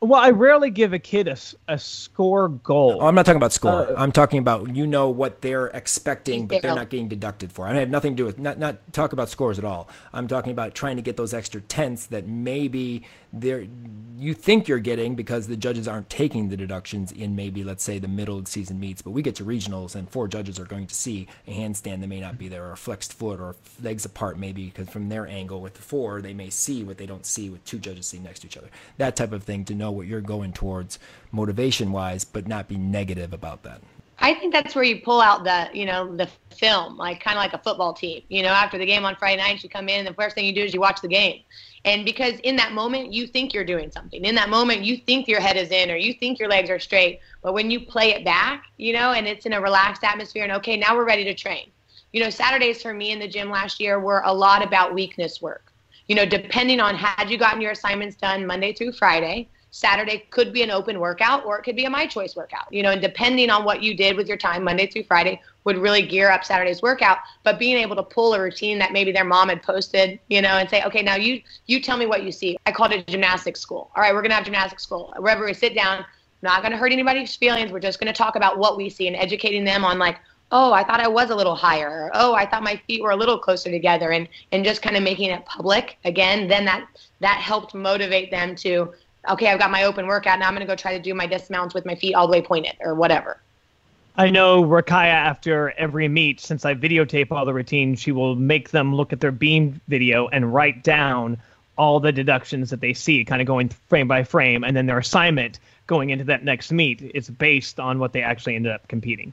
well, 0.00 0.20
I 0.20 0.30
rarely 0.30 0.70
give 0.70 0.92
a 0.92 1.00
kid 1.00 1.26
a, 1.26 1.36
a 1.66 1.76
score 1.76 2.48
goal. 2.48 2.98
Oh, 3.00 3.06
I'm 3.06 3.16
not 3.16 3.26
talking 3.26 3.38
about 3.38 3.52
score. 3.52 3.90
Uh, 3.90 3.94
I'm 3.96 4.12
talking 4.12 4.38
about 4.38 4.76
you 4.76 4.86
know 4.86 5.10
what 5.10 5.42
they're 5.42 5.66
expecting, 5.68 6.46
but 6.46 6.62
they're 6.62 6.74
not 6.74 6.88
getting 6.88 7.08
deducted 7.08 7.50
for. 7.50 7.66
I 7.66 7.74
have 7.74 7.90
nothing 7.90 8.12
to 8.12 8.16
do 8.16 8.24
with 8.24 8.38
not 8.38 8.60
not 8.60 8.92
talk 8.92 9.12
about 9.12 9.28
scores 9.28 9.58
at 9.58 9.64
all. 9.64 9.88
I'm 10.12 10.28
talking 10.28 10.52
about 10.52 10.76
trying 10.76 10.96
to 10.96 11.02
get 11.02 11.16
those 11.16 11.34
extra 11.34 11.60
tenths 11.60 12.06
that 12.06 12.28
maybe 12.28 13.06
there 13.32 13.66
you 14.18 14.34
think 14.34 14.66
you're 14.66 14.80
getting 14.80 15.14
because 15.14 15.46
the 15.46 15.56
judges 15.56 15.86
aren't 15.86 16.10
taking 16.10 16.48
the 16.48 16.56
deductions 16.56 17.12
in 17.12 17.36
maybe 17.36 17.62
let's 17.62 17.84
say 17.84 17.98
the 17.98 18.08
middle 18.08 18.38
of 18.38 18.48
season 18.48 18.80
meets 18.80 19.00
but 19.00 19.10
we 19.10 19.22
get 19.22 19.34
to 19.36 19.44
regionals 19.44 19.94
and 19.94 20.10
four 20.10 20.26
judges 20.26 20.58
are 20.58 20.64
going 20.64 20.86
to 20.86 20.94
see 20.94 21.28
a 21.46 21.52
handstand 21.52 22.00
that 22.00 22.08
may 22.08 22.20
not 22.20 22.36
be 22.36 22.48
there 22.48 22.64
or 22.64 22.72
a 22.72 22.76
flexed 22.76 23.12
foot 23.12 23.38
or 23.38 23.54
legs 23.82 24.04
apart 24.04 24.38
maybe 24.38 24.66
because 24.66 24.88
from 24.88 25.08
their 25.08 25.26
angle 25.26 25.60
with 25.60 25.74
the 25.74 25.82
four 25.82 26.20
they 26.20 26.34
may 26.34 26.50
see 26.50 26.82
what 26.82 26.98
they 26.98 27.06
don't 27.06 27.26
see 27.26 27.48
with 27.48 27.64
two 27.64 27.78
judges 27.78 28.06
sitting 28.06 28.24
next 28.24 28.40
to 28.40 28.46
each 28.46 28.56
other 28.56 28.68
that 28.96 29.14
type 29.14 29.32
of 29.32 29.44
thing 29.44 29.64
to 29.64 29.74
know 29.74 29.90
what 29.90 30.06
you're 30.06 30.20
going 30.20 30.52
towards 30.52 30.98
motivation 31.30 31.92
wise 31.92 32.24
but 32.24 32.48
not 32.48 32.66
be 32.66 32.76
negative 32.76 33.32
about 33.32 33.62
that 33.62 33.80
I 34.20 34.34
think 34.34 34.52
that's 34.52 34.74
where 34.74 34.84
you 34.84 35.00
pull 35.00 35.20
out 35.20 35.44
the, 35.44 35.68
you 35.72 35.86
know, 35.86 36.16
the 36.16 36.28
film, 36.56 36.96
like 36.96 37.22
kind 37.22 37.38
of 37.38 37.42
like 37.42 37.52
a 37.52 37.58
football 37.58 37.92
team. 37.92 38.22
You 38.28 38.42
know, 38.42 38.48
after 38.48 38.76
the 38.76 38.84
game 38.84 39.04
on 39.04 39.14
Friday 39.14 39.40
night, 39.40 39.62
you 39.62 39.68
come 39.68 39.88
in, 39.88 40.00
and 40.00 40.08
the 40.08 40.14
first 40.14 40.34
thing 40.34 40.44
you 40.44 40.52
do 40.52 40.64
is 40.64 40.74
you 40.74 40.80
watch 40.80 41.00
the 41.00 41.08
game. 41.08 41.42
And 41.84 42.04
because 42.04 42.34
in 42.40 42.56
that 42.56 42.72
moment, 42.72 43.12
you 43.12 43.26
think 43.26 43.54
you're 43.54 43.64
doing 43.64 43.90
something. 43.90 44.24
In 44.24 44.34
that 44.34 44.48
moment, 44.48 44.84
you 44.84 44.96
think 44.96 45.28
your 45.28 45.40
head 45.40 45.56
is 45.56 45.70
in 45.70 45.90
or 45.90 45.96
you 45.96 46.12
think 46.14 46.38
your 46.38 46.48
legs 46.48 46.70
are 46.70 46.78
straight. 46.78 47.20
But 47.42 47.54
when 47.54 47.70
you 47.70 47.80
play 47.80 48.10
it 48.10 48.24
back, 48.24 48.64
you 48.76 48.92
know, 48.92 49.12
and 49.12 49.26
it's 49.26 49.46
in 49.46 49.52
a 49.52 49.60
relaxed 49.60 50.04
atmosphere, 50.04 50.42
and 50.42 50.52
okay, 50.52 50.76
now 50.76 50.96
we're 50.96 51.06
ready 51.06 51.24
to 51.24 51.34
train. 51.34 51.70
You 52.12 52.22
know, 52.22 52.30
Saturdays 52.30 52.82
for 52.82 52.94
me 52.94 53.12
in 53.12 53.18
the 53.18 53.28
gym 53.28 53.50
last 53.50 53.80
year 53.80 54.00
were 54.00 54.22
a 54.24 54.32
lot 54.32 54.62
about 54.64 54.94
weakness 54.94 55.40
work. 55.40 55.72
You 56.08 56.16
know, 56.16 56.24
depending 56.24 56.80
on 56.80 56.94
had 56.94 57.30
you 57.30 57.36
gotten 57.36 57.60
your 57.60 57.72
assignments 57.72 58.16
done 58.16 58.46
Monday 58.46 58.72
through 58.72 58.92
Friday, 58.92 59.48
Saturday 59.70 60.24
could 60.30 60.52
be 60.52 60.62
an 60.62 60.70
open 60.70 60.98
workout 60.98 61.44
or 61.44 61.58
it 61.58 61.62
could 61.62 61.76
be 61.76 61.84
a 61.84 61.90
my 61.90 62.06
choice 62.06 62.34
workout. 62.34 62.72
You 62.72 62.82
know, 62.82 62.90
and 62.90 63.02
depending 63.02 63.50
on 63.50 63.64
what 63.64 63.82
you 63.82 63.94
did 63.94 64.16
with 64.16 64.26
your 64.26 64.38
time 64.38 64.64
Monday 64.64 64.86
through 64.86 65.04
Friday 65.04 65.40
would 65.68 65.78
really 65.78 66.02
gear 66.02 66.30
up 66.30 66.44
Saturday's 66.44 66.82
workout. 66.82 67.18
But 67.44 67.58
being 67.58 67.76
able 67.76 67.94
to 67.96 68.02
pull 68.02 68.34
a 68.34 68.40
routine 68.40 68.78
that 68.78 68.92
maybe 68.92 69.12
their 69.12 69.24
mom 69.24 69.50
had 69.50 69.62
posted, 69.62 70.18
you 70.28 70.42
know, 70.42 70.56
and 70.56 70.68
say, 70.68 70.82
okay, 70.84 71.02
now 71.02 71.16
you 71.16 71.40
you 71.66 71.80
tell 71.80 71.96
me 71.96 72.06
what 72.06 72.24
you 72.24 72.32
see. 72.32 72.56
I 72.66 72.72
called 72.72 72.92
it 72.92 73.06
gymnastics 73.06 73.60
school. 73.60 73.90
All 73.94 74.02
right, 74.02 74.14
we're 74.14 74.22
gonna 74.22 74.34
have 74.34 74.44
gymnastics 74.44 74.82
school. 74.82 75.12
Wherever 75.18 75.44
we 75.44 75.54
sit 75.54 75.74
down, 75.74 76.04
not 76.42 76.62
gonna 76.62 76.76
hurt 76.76 76.92
anybody's 76.92 77.36
feelings. 77.36 77.70
We're 77.70 77.80
just 77.80 78.00
gonna 78.00 78.12
talk 78.12 78.34
about 78.34 78.58
what 78.58 78.76
we 78.76 78.88
see 78.88 79.06
and 79.06 79.16
educating 79.16 79.64
them 79.64 79.84
on 79.84 79.98
like 79.98 80.18
oh 80.50 80.72
i 80.72 80.82
thought 80.82 80.98
i 80.98 81.06
was 81.06 81.28
a 81.28 81.34
little 81.34 81.54
higher 81.54 81.90
or 81.90 82.10
oh 82.14 82.32
i 82.34 82.46
thought 82.46 82.62
my 82.62 82.80
feet 82.86 83.02
were 83.02 83.10
a 83.10 83.16
little 83.16 83.38
closer 83.38 83.70
together 83.70 84.12
and 84.12 84.26
and 84.50 84.64
just 84.64 84.80
kind 84.80 84.96
of 84.96 85.02
making 85.02 85.28
it 85.28 85.44
public 85.44 85.98
again 86.06 86.48
then 86.48 86.64
that 86.64 86.88
that 87.20 87.36
helped 87.36 87.74
motivate 87.74 88.30
them 88.30 88.56
to 88.56 88.90
okay, 89.30 89.48
I've 89.48 89.58
got 89.58 89.70
my 89.70 89.84
open 89.84 90.06
workout. 90.06 90.38
Now 90.38 90.48
I'm 90.48 90.54
going 90.54 90.66
to 90.66 90.70
go 90.70 90.76
try 90.76 90.96
to 90.96 91.02
do 91.02 91.14
my 91.14 91.26
dismounts 91.26 91.74
with 91.74 91.84
my 91.84 91.94
feet 91.94 92.14
all 92.14 92.26
the 92.26 92.32
way 92.32 92.42
pointed 92.42 92.76
or 92.80 92.94
whatever. 92.94 93.40
I 94.18 94.30
know 94.30 94.64
Rakaya 94.64 95.12
after 95.12 95.70
every 95.78 96.08
meet, 96.08 96.40
since 96.40 96.64
I 96.64 96.74
videotape 96.74 97.30
all 97.30 97.44
the 97.44 97.54
routines, 97.54 98.00
she 98.00 98.10
will 98.10 98.34
make 98.34 98.70
them 98.70 98.92
look 98.92 99.12
at 99.12 99.20
their 99.20 99.30
beam 99.30 99.80
video 99.86 100.26
and 100.26 100.52
write 100.52 100.82
down 100.82 101.38
all 101.76 102.00
the 102.00 102.10
deductions 102.10 102.70
that 102.70 102.80
they 102.80 102.92
see, 102.92 103.24
kind 103.24 103.40
of 103.40 103.46
going 103.46 103.68
frame 103.68 104.08
by 104.08 104.24
frame, 104.24 104.64
and 104.64 104.76
then 104.76 104.86
their 104.86 104.98
assignment 104.98 105.60
going 105.86 106.10
into 106.10 106.24
that 106.24 106.42
next 106.42 106.72
meet 106.72 107.00
is 107.14 107.30
based 107.30 107.78
on 107.78 108.00
what 108.00 108.12
they 108.12 108.20
actually 108.20 108.56
ended 108.56 108.72
up 108.72 108.88
competing, 108.88 109.32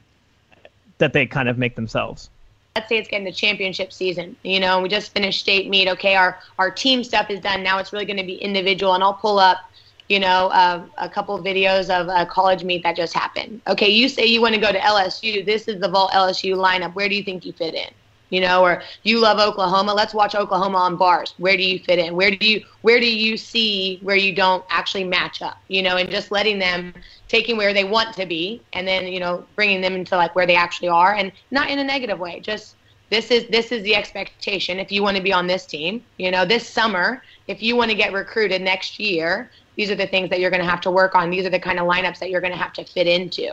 that 0.98 1.12
they 1.12 1.26
kind 1.26 1.48
of 1.48 1.58
make 1.58 1.74
themselves. 1.74 2.30
Let's 2.76 2.88
say 2.88 2.98
it's 2.98 3.08
getting 3.08 3.24
the 3.24 3.32
championship 3.32 3.92
season, 3.92 4.36
you 4.44 4.60
know, 4.60 4.80
we 4.80 4.88
just 4.88 5.10
finished 5.12 5.40
state 5.40 5.68
meet. 5.68 5.88
Okay, 5.88 6.14
our 6.14 6.38
our 6.60 6.70
team 6.70 7.02
stuff 7.02 7.28
is 7.28 7.40
done. 7.40 7.64
Now 7.64 7.78
it's 7.78 7.92
really 7.92 8.04
going 8.04 8.18
to 8.18 8.22
be 8.22 8.36
individual, 8.36 8.94
and 8.94 9.02
I'll 9.02 9.14
pull 9.14 9.40
up 9.40 9.68
you 10.08 10.20
know, 10.20 10.48
uh, 10.48 10.84
a 10.98 11.08
couple 11.08 11.34
of 11.34 11.44
videos 11.44 11.90
of 11.90 12.08
a 12.08 12.26
college 12.26 12.62
meet 12.62 12.82
that 12.84 12.96
just 12.96 13.12
happened. 13.12 13.60
Okay, 13.66 13.88
you 13.88 14.08
say 14.08 14.26
you 14.26 14.40
want 14.40 14.54
to 14.54 14.60
go 14.60 14.70
to 14.70 14.78
LSU. 14.78 15.44
This 15.44 15.68
is 15.68 15.80
the 15.80 15.88
Vault 15.88 16.12
LSU 16.12 16.54
lineup. 16.54 16.94
Where 16.94 17.08
do 17.08 17.14
you 17.14 17.22
think 17.22 17.44
you 17.44 17.52
fit 17.52 17.74
in? 17.74 17.90
You 18.30 18.40
know, 18.40 18.64
or 18.64 18.82
you 19.04 19.20
love 19.20 19.38
Oklahoma. 19.38 19.94
Let's 19.94 20.12
watch 20.12 20.34
Oklahoma 20.34 20.78
on 20.78 20.96
bars. 20.96 21.34
Where 21.38 21.56
do 21.56 21.62
you 21.62 21.78
fit 21.78 21.98
in? 22.00 22.16
Where 22.16 22.30
do 22.30 22.44
you 22.44 22.64
where 22.82 22.98
do 22.98 23.06
you 23.06 23.36
see 23.36 23.98
where 24.02 24.16
you 24.16 24.34
don't 24.34 24.64
actually 24.68 25.04
match 25.04 25.42
up? 25.42 25.58
You 25.68 25.82
know, 25.82 25.96
and 25.96 26.10
just 26.10 26.32
letting 26.32 26.58
them 26.58 26.92
taking 27.28 27.56
where 27.56 27.72
they 27.72 27.84
want 27.84 28.14
to 28.16 28.26
be, 28.26 28.62
and 28.72 28.86
then 28.86 29.06
you 29.06 29.20
know 29.20 29.44
bringing 29.54 29.80
them 29.80 29.94
into 29.94 30.16
like 30.16 30.34
where 30.34 30.46
they 30.46 30.56
actually 30.56 30.88
are, 30.88 31.14
and 31.14 31.30
not 31.52 31.70
in 31.70 31.78
a 31.78 31.84
negative 31.84 32.18
way. 32.18 32.40
Just 32.40 32.76
this 33.10 33.30
is 33.30 33.46
this 33.48 33.72
is 33.72 33.82
the 33.84 33.94
expectation 33.94 34.78
if 34.78 34.90
you 34.90 35.02
want 35.02 35.16
to 35.16 35.22
be 35.22 35.32
on 35.32 35.46
this 35.46 35.66
team 35.66 36.02
you 36.16 36.30
know 36.30 36.44
this 36.44 36.68
summer 36.68 37.22
if 37.46 37.62
you 37.62 37.76
want 37.76 37.90
to 37.90 37.96
get 37.96 38.12
recruited 38.12 38.60
next 38.60 38.98
year 38.98 39.50
these 39.76 39.90
are 39.90 39.94
the 39.94 40.06
things 40.06 40.30
that 40.30 40.40
you're 40.40 40.50
going 40.50 40.62
to 40.62 40.68
have 40.68 40.80
to 40.82 40.90
work 40.90 41.14
on. 41.14 41.30
These 41.30 41.46
are 41.46 41.50
the 41.50 41.60
kind 41.60 41.78
of 41.78 41.86
lineups 41.86 42.18
that 42.18 42.30
you're 42.30 42.40
going 42.40 42.52
to 42.52 42.58
have 42.58 42.72
to 42.74 42.84
fit 42.84 43.06
into. 43.06 43.52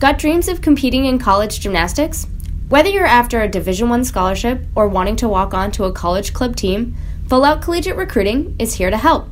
Got 0.00 0.18
dreams 0.18 0.48
of 0.48 0.60
competing 0.60 1.04
in 1.04 1.18
college 1.18 1.60
gymnastics? 1.60 2.26
Whether 2.68 2.88
you're 2.88 3.06
after 3.06 3.40
a 3.40 3.48
Division 3.48 3.88
1 3.88 4.04
scholarship 4.04 4.60
or 4.74 4.88
wanting 4.88 5.16
to 5.16 5.28
walk 5.28 5.54
on 5.54 5.70
to 5.72 5.84
a 5.84 5.92
college 5.92 6.32
club 6.32 6.56
team, 6.56 6.96
Full 7.28 7.44
Out 7.44 7.62
Collegiate 7.62 7.96
Recruiting 7.96 8.56
is 8.58 8.74
here 8.74 8.90
to 8.90 8.96
help. 8.96 9.28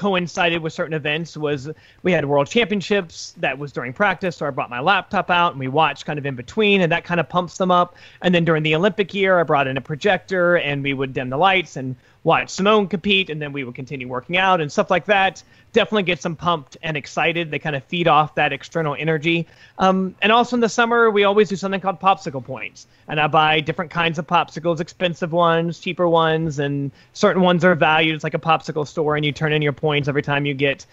coincided 0.01 0.63
with 0.63 0.73
certain 0.73 0.95
events 0.95 1.37
was 1.37 1.69
we 2.03 2.11
had 2.11 2.25
world 2.25 2.47
championships 2.47 3.35
that 3.37 3.59
was 3.59 3.71
during 3.71 3.93
practice 3.93 4.35
so 4.35 4.47
i 4.47 4.51
brought 4.51 4.71
my 4.71 4.81
laptop 4.81 5.29
out 5.29 5.53
and 5.53 5.61
we 5.61 5.69
watched 5.69 6.07
kind 6.07 6.19
of 6.19 6.25
in 6.25 6.35
between 6.35 6.81
and 6.81 6.91
that 6.91 7.05
kind 7.05 7.21
of 7.21 7.29
pumps 7.29 7.59
them 7.59 7.71
up. 7.71 7.97
And 8.23 8.35
then 8.35 8.47
during 8.47 8.63
the 8.63 8.75
olympic 8.75 9.13
year 9.13 9.39
i 9.39 9.43
brought 9.43 9.67
in 9.67 9.77
a 9.77 9.81
projector 9.83 10.57
and 10.57 10.83
we 10.83 10.95
would 10.95 11.13
dim 11.13 11.29
the 11.29 11.37
lights 11.37 11.77
and 11.77 11.97
watch 12.25 12.51
Simone 12.51 12.87
compete, 12.87 13.31
and 13.31 13.41
then 13.41 13.53
we 13.53 13.65
would 13.65 13.75
continue 13.75 14.07
working 14.07 14.37
out 14.37 14.61
and 14.61 14.71
stuff 14.71 14.91
like 14.91 15.07
that. 15.07 15.43
Definitely 15.73 16.03
gets 16.03 16.23
them 16.23 16.37
pumped 16.37 16.77
and 16.83 16.97
excited. 16.97 17.51
They 17.51 17.59
kind 17.59 17.77
of 17.77 17.85
feed 17.85 18.09
off 18.09 18.35
that 18.35 18.53
external 18.53 18.95
energy. 18.99 19.47
Um, 19.79 20.15
and 20.21 20.33
also 20.33 20.57
in 20.57 20.61
the 20.61 20.69
summer, 20.69 21.11
we 21.11 21.25
always 21.25 21.49
do 21.49 21.57
something 21.57 21.81
called 21.81 22.01
popsicle 22.01 22.45
points, 22.45 22.87
and 23.09 23.21
I 23.21 23.27
buy 23.27 23.61
different 23.61 23.91
kinds 23.91 24.19
of 24.19 24.27
popsicles, 24.27 24.81
expensive 24.81 25.33
ones, 25.33 25.79
cheaper 25.79 26.09
ones, 26.09 26.59
and 26.59 26.91
certain 27.13 27.43
ones 27.43 27.65
are 27.65 27.75
valued. 27.75 28.15
It's 28.15 28.25
like 28.25 28.35
a 28.35 28.39
popsicle 28.39 28.87
store, 28.87 29.17
and 29.17 29.25
you 29.25 29.33
turn 29.33 29.53
in 29.53 29.63
your 29.63 29.73
points 29.73 30.09
every 30.09 30.23
time 30.23 30.45
you 30.45 30.55
get 30.55 30.85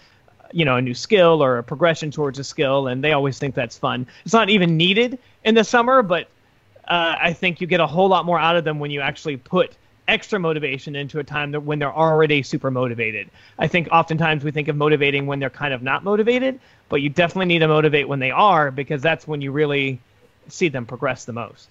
you 0.53 0.63
know 0.63 0.77
a 0.77 0.81
new 0.81 0.93
skill 0.93 1.43
or 1.43 1.57
a 1.57 1.63
progression 1.63 2.09
towards 2.09 2.39
a 2.39 2.43
skill 2.43 2.87
and 2.87 3.03
they 3.03 3.11
always 3.11 3.37
think 3.37 3.53
that's 3.53 3.77
fun 3.77 4.07
it's 4.23 4.33
not 4.33 4.49
even 4.49 4.77
needed 4.77 5.19
in 5.43 5.55
the 5.55 5.63
summer 5.63 6.01
but 6.01 6.29
uh, 6.87 7.15
i 7.19 7.33
think 7.33 7.59
you 7.59 7.67
get 7.67 7.81
a 7.81 7.87
whole 7.87 8.07
lot 8.07 8.25
more 8.25 8.39
out 8.39 8.55
of 8.55 8.63
them 8.63 8.79
when 8.79 8.89
you 8.89 9.01
actually 9.01 9.35
put 9.35 9.75
extra 10.07 10.39
motivation 10.39 10.95
into 10.95 11.19
a 11.19 11.23
time 11.23 11.51
that 11.51 11.61
when 11.61 11.79
they're 11.79 11.93
already 11.93 12.41
super 12.41 12.71
motivated 12.71 13.29
i 13.59 13.67
think 13.67 13.87
oftentimes 13.91 14.43
we 14.43 14.51
think 14.51 14.67
of 14.67 14.75
motivating 14.75 15.27
when 15.27 15.39
they're 15.39 15.49
kind 15.49 15.73
of 15.73 15.81
not 15.81 16.03
motivated 16.03 16.59
but 16.89 17.01
you 17.01 17.09
definitely 17.09 17.45
need 17.45 17.59
to 17.59 17.67
motivate 17.67 18.07
when 18.07 18.19
they 18.19 18.31
are 18.31 18.71
because 18.71 19.01
that's 19.01 19.27
when 19.27 19.41
you 19.41 19.51
really 19.51 19.99
see 20.47 20.69
them 20.69 20.85
progress 20.85 21.25
the 21.25 21.33
most 21.33 21.67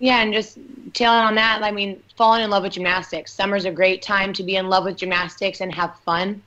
yeah, 0.00 0.22
and 0.22 0.32
just 0.32 0.58
tailing 0.94 1.20
on 1.20 1.34
that, 1.34 1.62
I 1.62 1.70
mean, 1.70 2.02
falling 2.16 2.42
in 2.42 2.48
love 2.48 2.62
with 2.62 2.72
gymnastics. 2.72 3.34
Summer's 3.34 3.66
a 3.66 3.70
great 3.70 4.00
time 4.00 4.32
to 4.32 4.42
be 4.42 4.56
in 4.56 4.70
love 4.70 4.84
with 4.86 4.96
gymnastics 4.96 5.60
and 5.60 5.72
have 5.74 5.94
fun 6.06 6.42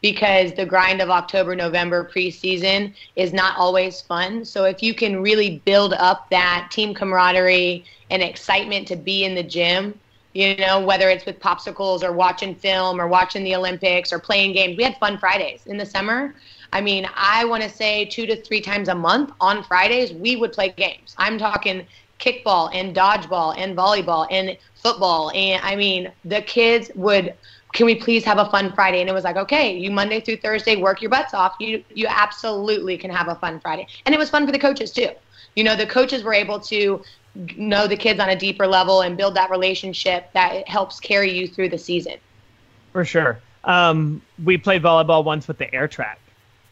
because 0.00 0.54
the 0.54 0.64
grind 0.64 1.02
of 1.02 1.10
October, 1.10 1.54
November 1.54 2.10
preseason 2.12 2.94
is 3.14 3.34
not 3.34 3.58
always 3.58 4.00
fun. 4.00 4.44
So 4.44 4.64
if 4.64 4.82
you 4.82 4.94
can 4.94 5.22
really 5.22 5.62
build 5.66 5.92
up 5.94 6.30
that 6.30 6.68
team 6.70 6.94
camaraderie 6.94 7.84
and 8.10 8.22
excitement 8.22 8.88
to 8.88 8.96
be 8.96 9.24
in 9.24 9.34
the 9.34 9.42
gym, 9.42 9.98
you 10.34 10.56
know, 10.56 10.80
whether 10.80 11.08
it's 11.08 11.24
with 11.24 11.38
popsicles 11.38 12.02
or 12.02 12.12
watching 12.12 12.54
film 12.54 13.00
or 13.00 13.06
watching 13.06 13.44
the 13.44 13.54
Olympics 13.54 14.12
or 14.12 14.18
playing 14.18 14.52
games. 14.52 14.76
We 14.76 14.82
had 14.82 14.96
fun 14.98 15.16
Fridays 15.16 15.66
in 15.66 15.78
the 15.78 15.86
summer. 15.86 16.34
I 16.72 16.80
mean, 16.80 17.08
I 17.14 17.44
want 17.44 17.62
to 17.62 17.68
say 17.68 18.04
two 18.04 18.26
to 18.26 18.42
three 18.42 18.60
times 18.60 18.88
a 18.88 18.94
month 18.94 19.30
on 19.40 19.62
Fridays, 19.62 20.12
we 20.12 20.34
would 20.34 20.52
play 20.52 20.74
games. 20.76 21.14
I'm 21.18 21.38
talking 21.38 21.86
kickball 22.18 22.70
and 22.74 22.94
dodgeball 22.94 23.56
and 23.56 23.76
volleyball 23.76 24.26
and 24.30 24.58
football. 24.74 25.30
And 25.30 25.62
I 25.64 25.76
mean, 25.76 26.12
the 26.24 26.42
kids 26.42 26.90
would 26.96 27.34
can 27.72 27.86
we 27.86 27.96
please 27.96 28.24
have 28.24 28.38
a 28.38 28.48
fun 28.50 28.72
Friday? 28.72 29.00
And 29.00 29.10
it 29.10 29.12
was 29.12 29.24
like, 29.24 29.36
okay, 29.36 29.76
you 29.76 29.90
Monday 29.90 30.20
through 30.20 30.36
Thursday 30.36 30.76
work 30.76 31.02
your 31.02 31.10
butts 31.10 31.34
off. 31.34 31.54
You 31.58 31.84
you 31.92 32.06
absolutely 32.08 32.96
can 32.98 33.10
have 33.10 33.28
a 33.28 33.34
fun 33.36 33.60
Friday. 33.60 33.86
And 34.06 34.14
it 34.14 34.18
was 34.18 34.30
fun 34.30 34.46
for 34.46 34.52
the 34.52 34.58
coaches 34.58 34.90
too. 34.90 35.10
You 35.54 35.62
know, 35.62 35.76
the 35.76 35.86
coaches 35.86 36.22
were 36.24 36.34
able 36.34 36.58
to 36.60 37.02
know 37.56 37.86
the 37.86 37.96
kids 37.96 38.20
on 38.20 38.28
a 38.30 38.36
deeper 38.36 38.66
level 38.66 39.00
and 39.02 39.16
build 39.16 39.34
that 39.34 39.50
relationship 39.50 40.32
that 40.32 40.66
helps 40.68 41.00
carry 41.00 41.32
you 41.32 41.48
through 41.48 41.68
the 41.70 41.78
season. 41.78 42.14
For 42.92 43.04
sure. 43.04 43.40
Um, 43.64 44.22
we 44.44 44.56
played 44.58 44.82
volleyball 44.82 45.24
once 45.24 45.48
with 45.48 45.58
the 45.58 45.72
air 45.74 45.88
track. 45.88 46.18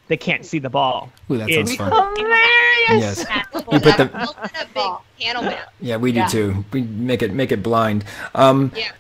They 0.09 0.17
can't 0.17 0.45
see 0.45 0.59
the 0.59 0.69
ball. 0.71 1.11
Ooh, 1.31 1.39
that 1.39 1.49
sounds 1.51 1.75
fun. 1.77 1.91
Hilarious. 2.17 2.45
Yes. 2.91 3.27
We 3.55 3.79
put 3.79 3.97
the, 3.97 4.11
a 4.13 4.67
big 4.75 4.93
panel 5.27 5.43
man. 5.43 5.63
yeah, 5.81 5.97
we 5.97 6.13
do 6.13 6.19
Yeah. 6.19 6.27
too. 6.27 6.65
We 6.73 6.83
make 6.83 7.23
it 7.23 7.33
make 7.33 7.51
it 7.53 7.63
blind. 7.63 8.05
Um, 8.35 8.73
Yeah. 8.77 8.91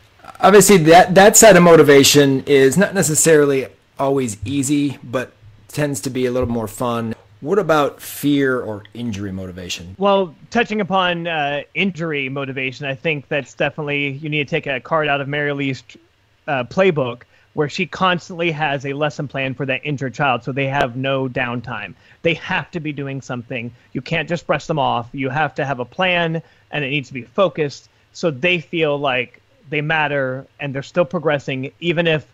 obviously 0.41 0.79
that 0.79 1.15
that 1.15 1.37
side 1.37 1.57
of 1.57 1.63
motivation 1.63 2.43
is 2.47 2.79
not 2.79 2.95
necessarily 2.95 3.67
always 3.99 4.39
easy, 4.45 4.99
but 5.03 5.33
tends 5.69 6.01
to 6.03 6.11
be 6.11 6.25
a 6.27 6.31
little 6.31 6.49
more 6.49 6.69
fun. 6.69 7.15
What 7.43 7.59
about 7.59 8.01
fear 8.01 8.61
or 8.61 8.85
injury 8.95 9.33
motivation? 9.33 9.97
Well, 9.99 10.33
touching 10.51 10.81
upon 10.81 11.27
uh, 11.27 11.63
injury 11.75 12.29
motivation, 12.29 12.87
I 12.87 12.95
think 12.95 13.27
that's 13.27 13.55
definitely 13.55 14.11
you 14.11 14.29
need 14.29 14.47
to 14.47 14.51
take 14.51 14.69
a 14.69 14.79
card 14.79 15.09
out 15.09 15.21
of 15.21 15.27
Mary 15.27 15.53
Lee's 15.53 15.83
uh, 16.47 16.63
playbook 16.63 17.23
where 17.55 17.69
she 17.69 17.85
constantly 17.85 18.53
has 18.53 18.87
a 18.87 18.93
lesson 18.93 19.27
plan 19.27 19.55
for 19.55 19.67
that 19.67 19.81
injured 19.85 20.15
child, 20.15 20.45
so 20.45 20.53
they 20.53 20.69
have 20.69 20.95
no 20.95 21.29
downtime. 21.29 21.95
They 22.23 22.35
have 22.35 22.71
to 22.71 22.81
be 22.81 22.93
doing 22.93 23.21
something. 23.21 23.75
You 23.93 24.01
can't 24.01 24.29
just 24.29 24.47
brush 24.47 24.67
them 24.67 24.79
off. 24.79 25.09
You 25.13 25.29
have 25.29 25.55
to 25.57 25.65
have 25.65 25.81
a 25.81 25.85
plan, 25.85 26.41
and 26.71 26.85
it 26.85 26.91
needs 26.91 27.09
to 27.09 27.15
be 27.15 27.23
focused, 27.23 27.89
so 28.13 28.31
they 28.31 28.61
feel 28.61 28.97
like 28.97 29.43
they 29.69 29.81
matter 29.81 30.47
and 30.61 30.73
they're 30.73 30.83
still 30.85 31.05
progressing, 31.05 31.73
even 31.81 32.07
if 32.07 32.25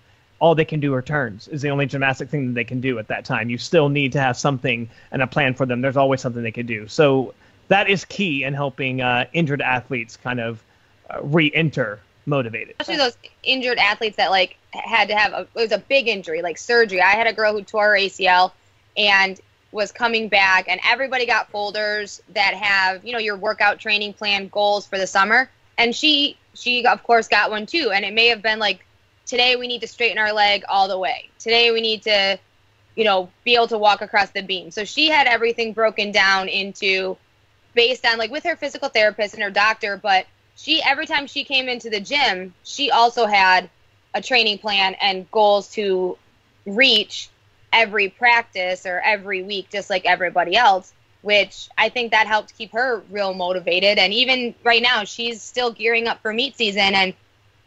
all 0.41 0.55
they 0.55 0.65
can 0.65 0.81
do 0.81 0.95
are 0.95 1.03
turns 1.03 1.49
is 1.49 1.63
the 1.63 1.71
only 1.71 1.87
gymnastic 1.87 2.29
thing 2.29 2.49
that 2.49 2.53
they 2.55 2.65
can 2.65 2.81
do 2.81 2.99
at 2.99 3.09
that 3.09 3.25
time. 3.25 3.51
You 3.51 3.59
still 3.59 3.89
need 3.89 4.13
to 4.13 4.21
have 4.21 4.37
something 4.37 4.89
and 5.11 5.23
a 5.23 5.27
plan 5.27 5.55
for 5.55 5.67
them. 5.67 5.81
There's 5.81 5.97
always 5.97 6.21
something 6.21 6.43
they 6.43 6.53
can 6.53 6.67
do. 6.67 6.87
So 6.87 7.35
that 7.69 7.89
is 7.89 8.05
key 8.05 8.45
in 8.45 8.55
helping 8.55 9.01
uh, 9.01 9.27
injured 9.33 9.61
athletes 9.61 10.17
kind 10.17 10.41
of 10.41 10.63
uh, 11.11 11.21
re-enter 11.23 12.01
motivated. 12.27 12.75
especially 12.79 12.99
those 13.03 13.17
injured 13.43 13.79
athletes 13.79 14.17
that 14.17 14.31
like 14.31 14.59
had 14.73 15.09
to 15.09 15.17
have 15.17 15.33
a, 15.33 15.41
it 15.41 15.49
was 15.55 15.73
a 15.73 15.79
big 15.79 16.09
injury 16.09 16.43
like 16.43 16.59
surgery 16.59 17.01
i 17.01 17.13
had 17.13 17.27
a 17.27 17.33
girl 17.33 17.55
who 17.55 17.63
tore 17.63 17.85
her 17.85 17.95
acl 17.95 18.53
and 18.99 19.41
was 19.73 19.93
coming 19.93 20.29
back 20.29 20.67
and 20.69 20.79
everybody 20.85 21.25
got 21.25 21.51
folders 21.51 22.23
that 22.35 22.53
have 22.53 23.03
you 23.03 23.13
know 23.13 23.19
your 23.19 23.37
workout 23.37 23.79
training 23.79 24.13
plan 24.13 24.47
goals 24.49 24.87
for 24.87 24.99
the 24.99 25.07
summer 25.07 25.51
and 25.79 25.97
she 25.97 26.37
she 26.53 26.85
of 26.85 27.03
course 27.03 27.29
got 27.29 27.51
one 27.51 27.65
too 27.65 27.91
and 27.95 28.05
it 28.05 28.13
may 28.13 28.27
have 28.27 28.43
been 28.43 28.59
like 28.59 28.85
today 29.29 29.55
we 29.55 29.69
need 29.69 29.83
to 29.83 29.87
straighten 29.87 30.19
our 30.19 30.33
leg 30.33 30.65
all 30.69 30.89
the 30.89 30.99
way. 30.99 31.29
Today 31.39 31.71
we 31.71 31.81
need 31.81 32.03
to 32.03 32.39
you 32.97 33.05
know 33.05 33.31
be 33.45 33.55
able 33.55 33.69
to 33.69 33.79
walk 33.79 34.01
across 34.01 34.31
the 34.31 34.43
beam. 34.43 34.73
So 34.73 34.85
she 34.85 35.09
had 35.09 35.29
everything 35.29 35.73
broken 35.73 36.11
down 36.11 36.49
into 36.49 37.17
based 37.75 38.05
on 38.05 38.19
like 38.19 38.33
with 38.33 38.43
her 38.43 38.57
physical 38.57 38.89
therapist 38.89 39.35
and 39.35 39.43
her 39.43 39.51
doctor 39.51 39.97
but 39.97 40.27
she 40.57 40.83
every 40.83 41.07
time 41.07 41.29
she 41.29 41.45
came 41.45 41.69
into 41.69 41.91
the 41.91 42.01
gym 42.01 42.53
she 42.65 42.91
also 42.91 43.27
had 43.27 43.71
a 44.15 44.21
training 44.21 44.59
plan 44.59 44.97
and 45.01 45.31
goals 45.31 45.69
to 45.71 46.19
reach 46.67 47.29
every 47.73 48.09
practice 48.09 48.85
or 48.85 49.01
every 49.05 49.43
week 49.43 49.69
just 49.71 49.91
like 49.91 50.05
everybody 50.07 50.57
else 50.57 50.93
which 51.23 51.69
i 51.77 51.89
think 51.89 52.11
that 52.11 52.27
helped 52.27 52.57
keep 52.57 52.73
her 52.73 53.03
real 53.11 53.35
motivated. 53.35 53.99
And 53.99 54.13
even 54.13 54.55
right 54.65 54.83
now 54.83 55.05
she's 55.05 55.43
still 55.43 55.73
gearing 55.73 56.07
up 56.07 56.21
for 56.23 56.33
meet 56.33 56.57
season 56.57 56.95
and 56.95 57.15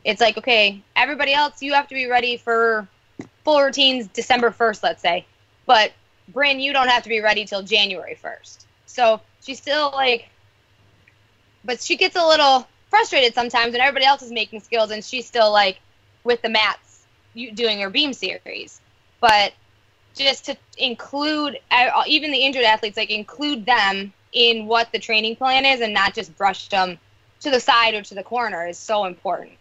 it's 0.03 0.21
like 0.21 0.37
okay 0.37 0.81
everybody 0.95 1.33
else 1.33 1.61
you 1.61 1.73
have 1.73 1.87
to 1.87 1.95
be 1.95 2.07
ready 2.07 2.37
for 2.37 2.87
full 3.43 3.61
routines 3.61 4.07
december 4.07 4.51
1st 4.51 4.83
let's 4.83 5.01
say. 5.01 5.25
But 5.65 5.91
bryn 6.29 6.59
you 6.59 6.73
don't 6.73 6.87
have 6.87 7.03
to 7.03 7.09
be 7.09 7.19
ready 7.19 7.45
till 7.45 7.63
january 7.63 8.17
1st 8.21 8.65
so 8.85 9.21
she's 9.41 9.59
still 9.59 9.91
like 9.91 10.29
but 11.63 11.81
she 11.81 11.95
gets 11.95 12.15
a 12.15 12.25
little 12.25 12.67
frustrated 12.89 13.33
sometimes 13.33 13.71
when 13.71 13.81
everybody 13.81 14.05
else 14.05 14.21
is 14.21 14.31
making 14.31 14.59
skills 14.59 14.91
and 14.91 15.03
she's 15.03 15.25
still 15.25 15.51
like 15.51 15.79
with 16.23 16.41
the 16.41 16.49
mats 16.49 17.03
you 17.33 17.51
doing 17.51 17.79
her 17.79 17.89
beam 17.89 18.13
series. 18.13 18.81
But 19.19 19.53
just 20.13 20.45
to 20.45 20.57
include 20.77 21.57
even 22.07 22.31
the 22.31 22.37
injured 22.37 22.65
athletes 22.65 22.97
like 22.97 23.09
include 23.09 23.65
them 23.65 24.11
in 24.33 24.65
what 24.65 24.91
the 24.91 24.99
training 24.99 25.35
plan 25.35 25.65
is 25.65 25.81
and 25.81 25.93
not 25.93 26.13
just 26.13 26.35
brush 26.37 26.67
them 26.67 26.97
to 27.39 27.49
the 27.49 27.59
side 27.59 27.93
or 27.93 28.01
to 28.01 28.13
the 28.13 28.23
corner 28.23 28.67
is 28.67 28.77
so 28.77 29.05
important 29.05 29.51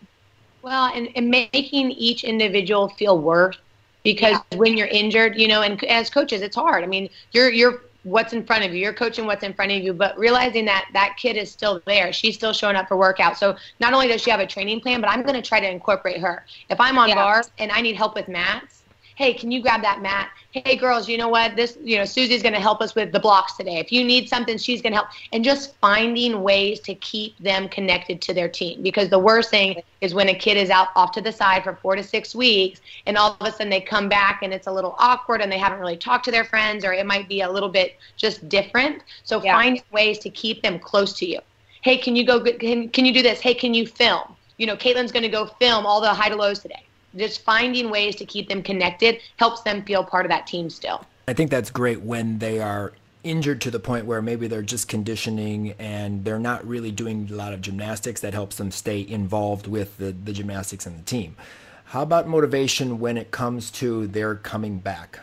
Well, 0.62 0.92
and, 0.94 1.08
and 1.16 1.28
making 1.30 1.90
each 1.92 2.24
individual 2.24 2.88
feel 2.88 3.18
worth 3.18 3.56
because 4.04 4.38
when 4.54 4.76
you're 4.76 4.88
injured, 4.88 5.38
you 5.38 5.48
know, 5.48 5.62
and 5.62 5.82
as 5.84 6.11
coaches, 6.11 6.42
it's 6.42 6.56
hard. 6.56 6.84
I 6.84 6.86
mean, 6.86 7.08
you're 7.32 7.50
you're 7.50 7.82
what's 8.02 8.32
in 8.32 8.44
front 8.44 8.64
of 8.64 8.72
you. 8.72 8.80
You're 8.80 8.94
coaching 8.94 9.26
what's 9.26 9.42
in 9.44 9.52
front 9.52 9.72
of 9.72 9.82
you, 9.82 9.92
but 9.92 10.18
realizing 10.18 10.64
that 10.66 10.86
that 10.94 11.16
kid 11.18 11.36
is 11.36 11.50
still 11.50 11.82
there. 11.86 12.12
She's 12.12 12.34
still 12.34 12.52
showing 12.52 12.76
up 12.76 12.88
for 12.88 12.96
workout. 12.96 13.36
So 13.36 13.56
not 13.78 13.92
only 13.92 14.08
does 14.08 14.22
she 14.22 14.30
have 14.30 14.40
a 14.40 14.46
training 14.46 14.80
plan, 14.80 15.00
but 15.00 15.11
I'm 15.11 15.22
going 15.22 15.34
to 15.34 15.46
try 15.46 15.61
to 15.61 15.70
incorporate 15.70 16.20
her. 16.20 16.44
If 16.70 16.80
I'm 16.80 16.98
on 16.98 17.08
Yeah. 17.11 17.16
bars 17.16 17.50
and 17.58 17.70
I 17.70 17.80
need 17.82 17.96
help 17.96 18.14
with 18.14 18.28
mats, 18.28 18.80
hey, 19.21 19.35
can 19.35 19.51
you 19.51 19.61
grab 19.61 19.83
that 19.83 20.01
mat? 20.01 20.31
Hey, 20.51 20.77
girls, 20.77 21.07
you 21.07 21.18
know 21.18 21.29
what? 21.29 21.55
This, 21.55 21.77
you 21.85 21.99
know, 21.99 22.07
Susie's 22.07 22.41
going 22.41 22.55
to 22.55 22.61
help 22.61 22.81
us 22.81 22.95
with 22.95 23.12
the 23.12 23.21
blocks 23.21 23.55
today. 23.55 23.77
If 23.77 23.93
you 23.93 24.03
need 24.03 24.31
something, 24.31 24.57
she's 24.57 24.81
going 24.81 24.93
to 24.93 24.97
help. 24.97 25.09
And 25.35 25.45
just 25.45 25.79
finding 25.79 26.41
ways 26.41 26.81
to 26.81 26.95
keep 26.95 27.37
them 27.37 27.68
connected 27.68 28.23
to 28.23 28.33
their 28.33 28.49
team. 28.49 28.83
Because 28.83 29.11
the 29.11 29.18
worst 29.18 29.51
thing 29.51 29.83
is 30.01 30.14
when 30.14 30.31
a 30.31 30.35
kid 30.35 30.57
is 30.57 30.71
out 30.71 30.89
off 30.97 31.12
to 31.12 31.21
the 31.21 31.33
side 31.33 31.64
for 31.64 31.77
four 31.83 31.97
to 31.97 32.03
six 32.03 32.35
weeks 32.35 32.81
and 33.05 33.18
all 33.18 33.37
of 33.39 33.47
a 33.47 33.53
sudden 33.53 33.68
they 33.68 33.83
come 33.83 34.09
back 34.09 34.41
and 34.43 34.55
it's 34.55 34.66
a 34.66 34.73
little 34.73 34.97
awkward 34.99 35.43
and 35.43 35.53
they 35.53 35.59
haven't 35.59 35.81
really 35.81 35.99
talked 35.99 36.25
to 36.25 36.31
their 36.31 36.45
friends 36.45 36.83
or 36.83 36.95
it 36.95 37.05
might 37.05 37.29
be 37.29 37.43
a 37.43 37.53
little 37.53 37.68
bit 37.68 37.99
just 38.16 38.49
different. 38.49 39.03
So 39.25 39.45
Yeah. 39.45 39.53
find 39.53 39.83
ways 39.91 40.18
to 40.21 40.31
keep 40.31 40.62
them 40.62 40.79
close 40.79 41.12
to 41.18 41.27
you. 41.27 41.41
Hey, 41.83 41.99
can 41.99 42.16
you 42.16 42.25
go, 42.25 42.41
can, 42.41 42.89
can 42.89 43.05
you 43.05 43.12
do 43.12 43.23
this? 43.23 43.43
Hey, 43.43 43.53
can 43.53 43.75
you 43.75 43.87
film? 43.87 44.35
You 44.57 44.66
know, 44.66 44.77
Caitlin's 44.77 45.12
going 45.12 45.25
to 45.25 45.29
go 45.29 45.45
film 45.45 45.85
all 45.85 46.01
the 46.01 46.09
high 46.09 46.31
to 46.31 46.37
lows 46.37 46.61
today 46.61 46.87
just 47.16 47.42
finding 47.42 47.90
ways 47.90 48.16
to 48.16 48.24
keep 48.24 48.48
them 48.48 48.62
connected 48.62 49.20
helps 49.36 49.62
them 49.62 49.82
feel 49.84 50.04
part 50.04 50.24
of 50.24 50.30
that 50.30 50.46
team 50.46 50.70
still. 50.70 51.04
I 51.28 51.32
think 51.32 51.50
that's 51.50 51.70
great 51.70 52.00
when 52.00 52.38
they 52.38 52.61
are 52.61 52.92
injured 53.22 53.61
to 53.61 53.70
the 53.70 53.78
point 53.78 54.06
where 54.06 54.22
maybe 54.22 54.48
they're 54.48 54.62
just 54.62 54.88
conditioning 54.88 55.74
and 55.78 56.24
they're 56.24 56.38
not 56.38 56.66
really 56.66 56.90
doing 56.90 57.28
a 57.30 57.34
lot 57.34 57.52
of 57.52 57.61
gymnastics 57.61 58.20
that 58.22 58.32
helps 58.32 58.56
them 58.56 58.70
stay 58.70 59.06
involved 59.06 59.66
with 59.66 59.98
the, 59.98 60.12
the 60.12 60.32
gymnastics 60.32 60.86
and 60.86 60.98
the 60.98 61.02
team. 61.02 61.36
How 61.84 62.02
about 62.02 62.26
motivation 62.26 62.98
when 63.00 63.16
it 63.16 63.30
comes 63.30 63.70
to 63.72 64.06
their 64.06 64.36
coming 64.36 64.78
back 64.78 65.20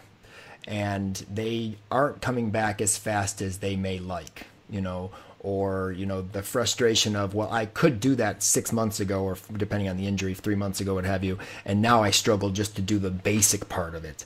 and 0.68 1.16
they 1.34 1.78
aren't 1.90 2.22
coming 2.22 2.52
back 2.52 2.82
as 2.82 2.98
fast 2.98 3.42
as 3.42 3.60
they 3.60 3.76
may 3.76 4.00
like, 4.00 4.46
you 4.70 4.82
know, 4.82 5.12
or 5.48 5.94
you 5.94 6.06
know 6.06 6.22
the 6.34 6.44
frustration 6.44 7.16
of 7.16 7.34
well 7.34 7.50
I 7.50 7.68
could 7.68 8.02
do 8.02 8.16
that 8.16 8.44
six 8.44 8.74
months 8.74 9.00
ago 9.00 9.24
or 9.24 9.38
depending 9.56 9.88
on 9.88 9.96
the 9.96 10.06
injury 10.06 10.34
three 10.34 10.56
months 10.56 10.82
ago 10.82 10.96
what 10.96 11.06
have 11.06 11.24
you 11.24 11.40
and 11.64 11.82
now 11.82 12.04
I 12.04 12.12
struggle 12.12 12.50
just 12.50 12.76
to 12.76 12.82
do 12.82 13.00
the 13.00 13.10
basic 13.10 13.70
part 13.70 13.96
of 13.96 14.04
it. 14.04 14.26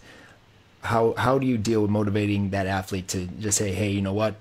How 0.82 1.14
how 1.16 1.38
do 1.38 1.46
you 1.46 1.60
deal 1.60 1.84
with 1.84 1.92
motivating 1.92 2.50
that 2.50 2.66
athlete 2.66 3.08
to 3.10 3.28
just 3.40 3.60
say 3.60 3.72
hey 3.72 3.92
you 3.92 4.02
know 4.02 4.14
what? 4.14 4.34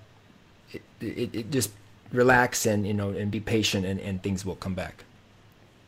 It, 0.72 0.82
it, 1.02 1.34
it 1.34 1.50
just 1.50 1.70
relax 2.12 2.64
and 2.64 2.86
you 2.86 2.94
know 2.94 3.10
and 3.10 3.30
be 3.30 3.40
patient 3.40 3.84
and, 3.84 4.00
and 4.00 4.22
things 4.22 4.46
will 4.46 4.56
come 4.56 4.74
back 4.74 5.04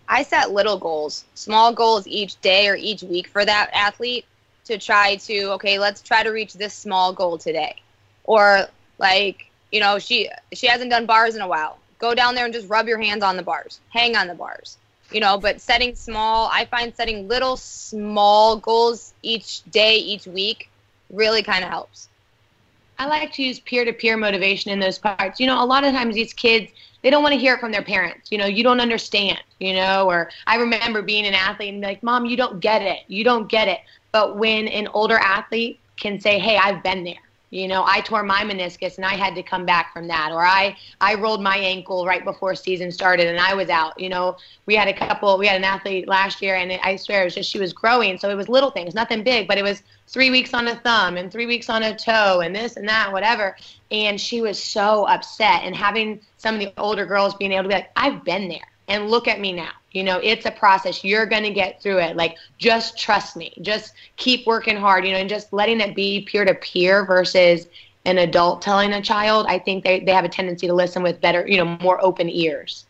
I 0.08 0.24
set 0.24 0.50
little 0.50 0.76
goals, 0.76 1.24
small 1.34 1.72
goals 1.72 2.06
each 2.06 2.38
day 2.42 2.68
or 2.68 2.76
each 2.76 3.02
week 3.02 3.28
for 3.28 3.46
that 3.46 3.70
athlete 3.72 4.26
to 4.66 4.76
try 4.76 5.16
to, 5.16 5.52
okay, 5.52 5.78
let's 5.78 6.02
try 6.02 6.22
to 6.22 6.28
reach 6.28 6.52
this 6.52 6.74
small 6.74 7.14
goal 7.14 7.38
today. 7.38 7.76
Or 8.24 8.68
like, 8.98 9.50
you 9.72 9.80
know, 9.80 9.98
she 9.98 10.28
she 10.52 10.68
hasn't 10.68 10.90
done 10.90 11.06
bars 11.06 11.34
in 11.34 11.40
a 11.40 11.48
while. 11.48 11.78
Go 11.98 12.14
down 12.14 12.34
there 12.34 12.44
and 12.44 12.54
just 12.54 12.68
rub 12.68 12.86
your 12.86 13.00
hands 13.00 13.22
on 13.24 13.36
the 13.36 13.42
bars. 13.42 13.80
Hang 13.88 14.14
on 14.16 14.28
the 14.28 14.34
bars. 14.34 14.76
You 15.10 15.20
know, 15.20 15.38
but 15.38 15.60
setting 15.60 15.94
small, 15.94 16.48
I 16.52 16.64
find 16.66 16.94
setting 16.94 17.28
little 17.28 17.56
small 17.56 18.56
goals 18.56 19.12
each 19.22 19.62
day, 19.70 19.96
each 19.96 20.26
week 20.26 20.70
really 21.10 21.42
kind 21.42 21.64
of 21.64 21.70
helps. 21.70 22.08
I 22.98 23.06
like 23.06 23.32
to 23.34 23.42
use 23.42 23.58
peer 23.60 23.84
to 23.84 23.92
peer 23.92 24.16
motivation 24.16 24.70
in 24.70 24.78
those 24.78 24.98
parts. 24.98 25.40
You 25.40 25.46
know, 25.46 25.62
a 25.62 25.66
lot 25.66 25.84
of 25.84 25.92
times 25.92 26.14
these 26.14 26.32
kids, 26.32 26.70
they 27.02 27.10
don't 27.10 27.22
want 27.22 27.34
to 27.34 27.38
hear 27.38 27.54
it 27.54 27.60
from 27.60 27.72
their 27.72 27.82
parents. 27.82 28.30
You 28.30 28.38
know, 28.38 28.46
you 28.46 28.62
don't 28.62 28.80
understand, 28.80 29.42
you 29.58 29.74
know, 29.74 30.08
or 30.08 30.30
I 30.46 30.56
remember 30.56 31.02
being 31.02 31.26
an 31.26 31.34
athlete 31.34 31.74
and 31.74 31.82
like, 31.82 32.02
Mom, 32.02 32.26
you 32.26 32.36
don't 32.36 32.60
get 32.60 32.80
it. 32.80 33.00
You 33.08 33.24
don't 33.24 33.48
get 33.48 33.68
it. 33.68 33.80
But 34.12 34.36
when 34.36 34.68
an 34.68 34.88
older 34.88 35.18
athlete 35.18 35.80
can 35.96 36.20
say, 36.20 36.38
Hey, 36.38 36.56
I've 36.56 36.82
been 36.82 37.04
there. 37.04 37.16
You 37.52 37.68
know, 37.68 37.84
I 37.86 38.00
tore 38.00 38.22
my 38.22 38.44
meniscus 38.44 38.96
and 38.96 39.04
I 39.04 39.14
had 39.14 39.34
to 39.34 39.42
come 39.42 39.66
back 39.66 39.92
from 39.92 40.08
that, 40.08 40.32
or 40.32 40.42
I 40.42 40.74
I 41.02 41.16
rolled 41.16 41.42
my 41.42 41.58
ankle 41.58 42.06
right 42.06 42.24
before 42.24 42.54
season 42.54 42.90
started 42.90 43.26
and 43.26 43.38
I 43.38 43.52
was 43.52 43.68
out. 43.68 44.00
You 44.00 44.08
know, 44.08 44.38
we 44.64 44.74
had 44.74 44.88
a 44.88 44.94
couple, 44.94 45.36
we 45.36 45.46
had 45.46 45.56
an 45.56 45.64
athlete 45.64 46.08
last 46.08 46.40
year, 46.40 46.54
and 46.56 46.72
I 46.82 46.96
swear 46.96 47.20
it 47.20 47.24
was 47.24 47.34
just 47.34 47.50
she 47.50 47.58
was 47.58 47.74
growing, 47.74 48.16
so 48.16 48.30
it 48.30 48.36
was 48.36 48.48
little 48.48 48.70
things, 48.70 48.94
nothing 48.94 49.22
big, 49.22 49.48
but 49.48 49.58
it 49.58 49.62
was 49.62 49.82
three 50.08 50.30
weeks 50.30 50.54
on 50.54 50.66
a 50.66 50.76
thumb 50.76 51.18
and 51.18 51.30
three 51.30 51.44
weeks 51.44 51.68
on 51.68 51.82
a 51.82 51.94
toe 51.94 52.40
and 52.40 52.56
this 52.56 52.76
and 52.76 52.88
that, 52.88 53.12
whatever. 53.12 53.54
And 53.90 54.18
she 54.18 54.40
was 54.40 54.58
so 54.58 55.04
upset, 55.04 55.62
and 55.62 55.76
having 55.76 56.22
some 56.38 56.54
of 56.54 56.60
the 56.62 56.72
older 56.78 57.04
girls 57.04 57.34
being 57.34 57.52
able 57.52 57.64
to 57.64 57.68
be 57.68 57.74
like, 57.74 57.90
I've 57.96 58.24
been 58.24 58.48
there, 58.48 58.72
and 58.88 59.10
look 59.10 59.28
at 59.28 59.40
me 59.40 59.52
now. 59.52 59.72
You 59.92 60.04
know, 60.04 60.18
it's 60.22 60.46
a 60.46 60.50
process. 60.50 61.04
You're 61.04 61.26
going 61.26 61.42
to 61.44 61.50
get 61.50 61.82
through 61.82 61.98
it. 61.98 62.16
Like, 62.16 62.36
just 62.58 62.98
trust 62.98 63.36
me. 63.36 63.52
Just 63.62 63.94
keep 64.16 64.46
working 64.46 64.76
hard, 64.76 65.04
you 65.04 65.12
know, 65.12 65.18
and 65.18 65.28
just 65.28 65.52
letting 65.52 65.80
it 65.80 65.94
be 65.94 66.22
peer 66.22 66.44
to 66.44 66.54
peer 66.54 67.04
versus 67.04 67.66
an 68.04 68.18
adult 68.18 68.62
telling 68.62 68.92
a 68.92 69.02
child. 69.02 69.46
I 69.48 69.58
think 69.58 69.84
they, 69.84 70.00
they 70.00 70.12
have 70.12 70.24
a 70.24 70.28
tendency 70.28 70.66
to 70.66 70.74
listen 70.74 71.02
with 71.02 71.20
better, 71.20 71.46
you 71.46 71.56
know, 71.56 71.78
more 71.80 72.02
open 72.04 72.28
ears. 72.28 72.86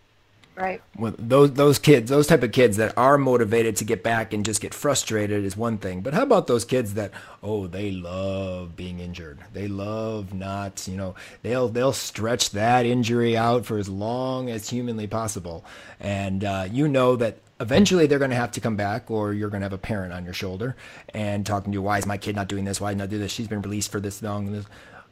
Right. 0.55 0.83
Well, 0.99 1.15
those 1.19 1.55
those 1.55 1.79
kids, 1.79 2.11
those 2.11 2.27
type 2.27 2.43
of 2.43 2.53
kids 2.53 2.77
that 2.77 2.97
are 2.99 3.17
motivated 3.17 3.77
to 3.77 3.85
get 3.85 4.03
back 4.03 4.35
and 4.35 4.45
just 4.45 4.61
get 4.61 4.75
frustrated 4.75 5.45
is 5.45 5.57
one 5.57 5.79
thing. 5.79 6.03
But 6.03 6.13
how 6.13 6.23
about 6.23 6.47
those 6.47 6.67
kids 6.67 6.93
that 6.95 7.11
oh 7.43 7.67
they 7.67 7.91
love 7.91 8.77
being 8.77 8.99
injured, 8.99 9.39
they 9.55 9.67
love 9.67 10.35
not 10.35 10.87
you 10.87 10.97
know 10.99 11.15
they'll 11.41 11.69
they'll 11.69 11.95
stretch 11.95 12.51
that 12.51 12.85
injury 12.85 13.35
out 13.35 13.65
for 13.65 13.79
as 13.79 13.89
long 13.89 14.51
as 14.51 14.69
humanly 14.69 15.07
possible, 15.07 15.65
and 15.99 16.45
uh, 16.45 16.69
you 16.71 16.87
know 16.87 17.17
that 17.17 17.39
eventually 17.59 18.07
they're 18.07 18.19
going 18.19 18.31
to 18.31 18.37
have 18.37 18.51
to 18.53 18.61
come 18.61 18.77
back 18.77 19.11
or 19.11 19.33
you're 19.33 19.49
going 19.49 19.61
to 19.61 19.67
have 19.67 19.73
a 19.73 19.79
parent 19.79 20.13
on 20.13 20.25
your 20.25 20.35
shoulder 20.35 20.75
and 21.15 21.47
talking 21.47 21.71
to 21.71 21.77
you 21.77 21.83
why 21.83 21.97
is 21.97 22.07
my 22.07 22.17
kid 22.19 22.35
not 22.35 22.49
doing 22.49 22.65
this 22.65 22.81
why 22.81 22.93
not 22.93 23.09
do 23.09 23.19
this 23.19 23.31
she's 23.31 23.47
been 23.47 23.63
released 23.63 23.93
for 23.93 24.01
this 24.01 24.21
long 24.21 24.65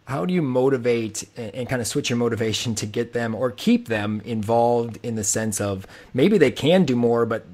how 0.07 0.25
do 0.25 0.35
you 0.35 0.43
motivate 0.43 1.25
and, 1.37 1.69
kind 1.69 1.81
of 1.81 1.87
switch 1.87 2.11
your 2.11 2.17
motivation 2.17 2.75
to 2.75 2.87
get 2.87 3.13
them 3.13 3.35
or 3.35 3.51
keep 3.51 3.89
them 3.89 4.21
involved 4.25 4.99
in 5.03 5.15
the 5.15 5.25
sense 5.25 5.61
of 5.61 5.87
maybe 6.13 6.39
they 6.39 6.51
can 6.51 6.85
do 6.85 6.97
more 6.97 7.25
but 7.27 7.47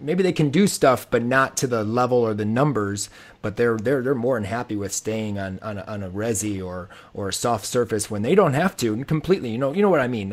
maybe 0.00 0.22
they 0.22 0.32
can 0.32 0.50
do 0.50 0.66
stuff 0.66 1.06
but 1.10 1.22
not 1.22 1.56
to 1.58 1.66
the 1.66 1.84
level 1.84 2.18
or 2.18 2.34
the 2.34 2.44
numbers 2.44 3.10
but 3.42 3.56
they're 3.56 3.76
they're 3.76 4.02
they're 4.02 4.14
more 4.14 4.36
than 4.36 4.44
happy 4.44 4.74
with 4.74 4.92
staying 4.92 5.38
on 5.38 5.58
on 5.60 5.78
a, 5.78 5.82
on 5.82 6.02
a 6.02 6.10
resi 6.10 6.64
or 6.64 6.88
or 7.14 7.28
a 7.28 7.32
soft 7.32 7.64
surface 7.64 8.10
when 8.10 8.22
they 8.22 8.34
don't 8.34 8.54
have 8.54 8.76
to 8.76 8.92
and 8.92 9.06
completely 9.06 9.50
you 9.50 9.58
know 9.58 9.72
you 9.72 9.82
know 9.82 9.90
what 9.90 10.00
I 10.00 10.08
mean? 10.08 10.30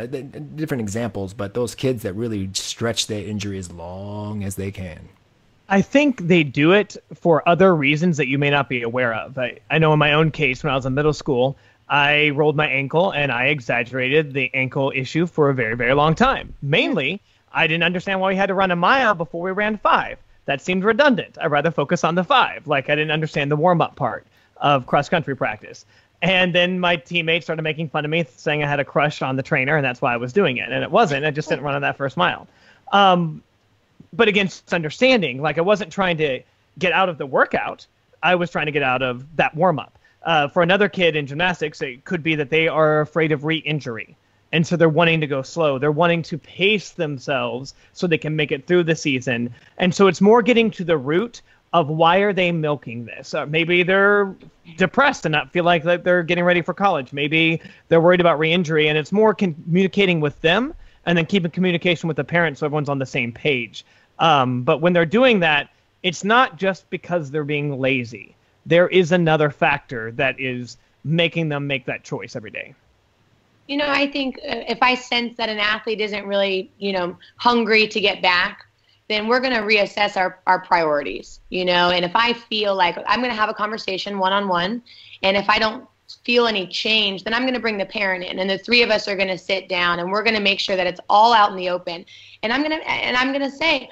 Different 0.55 0.81
examples 0.81 1.33
but 1.33 1.53
those 1.53 1.75
kids 1.75 2.03
that 2.03 2.13
really 2.13 2.49
stretch 2.53 3.07
their 3.07 3.23
injury 3.23 3.57
as 3.57 3.71
long 3.71 4.43
as 4.43 4.55
they 4.55 4.71
can 4.71 5.09
I 5.69 5.81
think 5.81 6.27
they 6.27 6.43
do 6.43 6.71
it 6.71 6.95
for 7.13 7.47
other 7.47 7.75
reasons 7.75 8.17
that 8.17 8.27
you 8.27 8.37
may 8.37 8.49
not 8.49 8.69
be 8.69 8.83
aware 8.83 9.13
of. 9.13 9.37
I, 9.37 9.59
I 9.69 9.79
know 9.79 9.91
in 9.93 9.99
my 9.99 10.13
own 10.13 10.31
case, 10.31 10.63
when 10.63 10.71
I 10.71 10.75
was 10.75 10.85
in 10.85 10.93
middle 10.93 11.13
school, 11.13 11.57
I 11.89 12.29
rolled 12.29 12.55
my 12.55 12.67
ankle 12.67 13.11
and 13.11 13.31
I 13.31 13.45
exaggerated 13.45 14.33
the 14.33 14.49
ankle 14.53 14.91
issue 14.95 15.25
for 15.25 15.49
a 15.49 15.53
very, 15.53 15.75
very 15.75 15.93
long 15.93 16.15
time. 16.15 16.53
Mainly, 16.61 17.21
I 17.51 17.67
didn't 17.67 17.83
understand 17.83 18.21
why 18.21 18.29
we 18.29 18.35
had 18.35 18.47
to 18.47 18.53
run 18.53 18.71
a 18.71 18.75
mile 18.75 19.13
before 19.13 19.41
we 19.41 19.51
ran 19.51 19.77
five. 19.77 20.17
That 20.45 20.61
seemed 20.61 20.85
redundant. 20.85 21.37
I'd 21.41 21.51
rather 21.51 21.71
focus 21.71 22.05
on 22.05 22.15
the 22.15 22.23
five. 22.23 22.67
Like, 22.67 22.89
I 22.89 22.95
didn't 22.95 23.11
understand 23.11 23.51
the 23.51 23.57
warm 23.57 23.81
up 23.81 23.95
part 23.97 24.25
of 24.57 24.85
cross 24.85 25.09
country 25.09 25.35
practice. 25.35 25.85
And 26.21 26.55
then 26.55 26.79
my 26.79 26.95
teammates 26.95 27.45
started 27.45 27.61
making 27.61 27.89
fun 27.89 28.05
of 28.05 28.11
me, 28.11 28.25
saying 28.35 28.63
I 28.63 28.67
had 28.67 28.79
a 28.79 28.85
crush 28.85 29.21
on 29.21 29.35
the 29.35 29.43
trainer, 29.43 29.75
and 29.75 29.85
that's 29.85 30.01
why 30.01 30.13
I 30.13 30.17
was 30.17 30.33
doing 30.33 30.57
it. 30.57 30.71
And 30.71 30.83
it 30.83 30.89
wasn't. 30.89 31.25
I 31.25 31.31
just 31.31 31.49
didn't 31.49 31.63
run 31.63 31.75
on 31.75 31.81
that 31.81 31.97
first 31.97 32.15
mile. 32.15 32.47
Um, 32.91 33.43
but 34.13 34.27
against 34.27 34.73
understanding, 34.73 35.41
like 35.41 35.57
I 35.57 35.61
wasn't 35.61 35.91
trying 35.91 36.17
to 36.17 36.41
get 36.79 36.93
out 36.93 37.09
of 37.09 37.17
the 37.17 37.25
workout. 37.25 37.85
I 38.21 38.35
was 38.35 38.51
trying 38.51 38.65
to 38.65 38.71
get 38.71 38.83
out 38.83 39.01
of 39.01 39.35
that 39.35 39.55
warm 39.55 39.79
up. 39.79 39.97
Uh, 40.23 40.47
for 40.47 40.61
another 40.61 40.89
kid 40.89 41.15
in 41.15 41.27
gymnastics, 41.27 41.81
it 41.81 42.03
could 42.03 42.23
be 42.23 42.35
that 42.35 42.49
they 42.49 42.67
are 42.67 43.01
afraid 43.01 43.31
of 43.31 43.45
re-injury, 43.45 44.17
and 44.51 44.65
so 44.65 44.75
they're 44.75 44.89
wanting 44.89 45.21
to 45.21 45.27
go 45.27 45.41
slow. 45.41 45.77
They're 45.77 45.91
wanting 45.91 46.23
to 46.23 46.37
pace 46.37 46.91
themselves 46.91 47.73
so 47.93 48.07
they 48.07 48.17
can 48.17 48.35
make 48.35 48.51
it 48.51 48.67
through 48.67 48.83
the 48.83 48.95
season. 48.95 49.53
And 49.77 49.93
so 49.93 50.07
it's 50.07 50.21
more 50.21 50.41
getting 50.41 50.71
to 50.71 50.83
the 50.83 50.97
root 50.97 51.41
of 51.73 51.89
why 51.89 52.19
are 52.19 52.33
they 52.33 52.51
milking 52.51 53.05
this? 53.05 53.33
Uh, 53.33 53.45
maybe 53.45 53.83
they're 53.83 54.35
depressed 54.77 55.25
and 55.25 55.33
not 55.33 55.51
feel 55.51 55.63
like 55.63 55.83
they're 55.83 56.23
getting 56.23 56.43
ready 56.43 56.61
for 56.61 56.73
college. 56.73 57.13
Maybe 57.13 57.61
they're 57.89 58.01
worried 58.01 58.21
about 58.21 58.39
re-injury, 58.39 58.87
and 58.87 58.97
it's 58.97 59.11
more 59.11 59.33
communicating 59.33 60.19
with 60.19 60.39
them 60.41 60.73
and 61.07 61.17
then 61.17 61.25
keeping 61.25 61.49
communication 61.49 62.07
with 62.07 62.17
the 62.17 62.23
parents 62.23 62.59
so 62.59 62.65
everyone's 62.65 62.89
on 62.89 62.99
the 62.99 63.05
same 63.05 63.31
page. 63.31 63.83
Um, 64.19 64.61
but 64.61 64.81
when 64.81 64.93
they're 64.93 65.05
doing 65.05 65.39
that, 65.39 65.69
it's 66.03 66.23
not 66.23 66.57
just 66.57 66.87
because 66.89 67.31
they're 67.31 67.43
being 67.43 67.79
lazy. 67.79 68.35
There 68.65 68.87
is 68.89 69.11
another 69.11 69.49
factor 69.49 70.11
that 70.11 70.39
is 70.39 70.77
making 71.03 71.49
them 71.49 71.65
make 71.65 71.85
that 71.85 72.03
choice 72.03 72.35
every 72.35 72.51
day. 72.51 72.75
You 73.67 73.77
know, 73.77 73.87
I 73.87 74.11
think 74.11 74.37
uh, 74.37 74.63
if 74.67 74.79
I 74.81 74.95
sense 74.95 75.37
that 75.37 75.49
an 75.49 75.59
athlete 75.59 76.01
isn't 76.01 76.25
really, 76.25 76.71
you 76.77 76.91
know, 76.91 77.17
hungry 77.37 77.87
to 77.87 77.99
get 77.99 78.21
back, 78.21 78.65
then 79.09 79.27
we're 79.27 79.39
going 79.39 79.53
to 79.53 79.61
reassess 79.61 80.17
our, 80.17 80.39
our 80.45 80.59
priorities, 80.59 81.39
you 81.49 81.63
know. 81.63 81.89
And 81.89 82.03
if 82.03 82.11
I 82.15 82.33
feel 82.33 82.75
like 82.75 82.97
I'm 83.07 83.19
going 83.19 83.31
to 83.31 83.39
have 83.39 83.49
a 83.49 83.53
conversation 83.53 84.19
one 84.19 84.33
on 84.33 84.49
one, 84.49 84.81
and 85.23 85.37
if 85.37 85.49
I 85.49 85.59
don't 85.59 85.87
feel 86.23 86.47
any 86.47 86.67
change, 86.67 87.23
then 87.23 87.33
I'm 87.33 87.43
going 87.43 87.53
to 87.53 87.59
bring 87.59 87.77
the 87.77 87.85
parent 87.85 88.23
in, 88.23 88.39
and 88.39 88.49
the 88.49 88.57
three 88.57 88.81
of 88.81 88.89
us 88.89 89.07
are 89.07 89.15
going 89.15 89.27
to 89.27 89.37
sit 89.37 89.67
down, 89.67 89.99
and 89.99 90.11
we're 90.11 90.23
going 90.23 90.35
to 90.35 90.41
make 90.41 90.59
sure 90.59 90.75
that 90.75 90.87
it's 90.87 91.01
all 91.09 91.33
out 91.33 91.51
in 91.51 91.57
the 91.57 91.69
open. 91.69 92.05
And 92.43 92.53
I'm 92.53 92.63
going 92.63 92.79
to 92.79 92.89
and 92.89 93.15
I'm 93.15 93.31
going 93.33 93.49
to 93.49 93.55
say, 93.55 93.89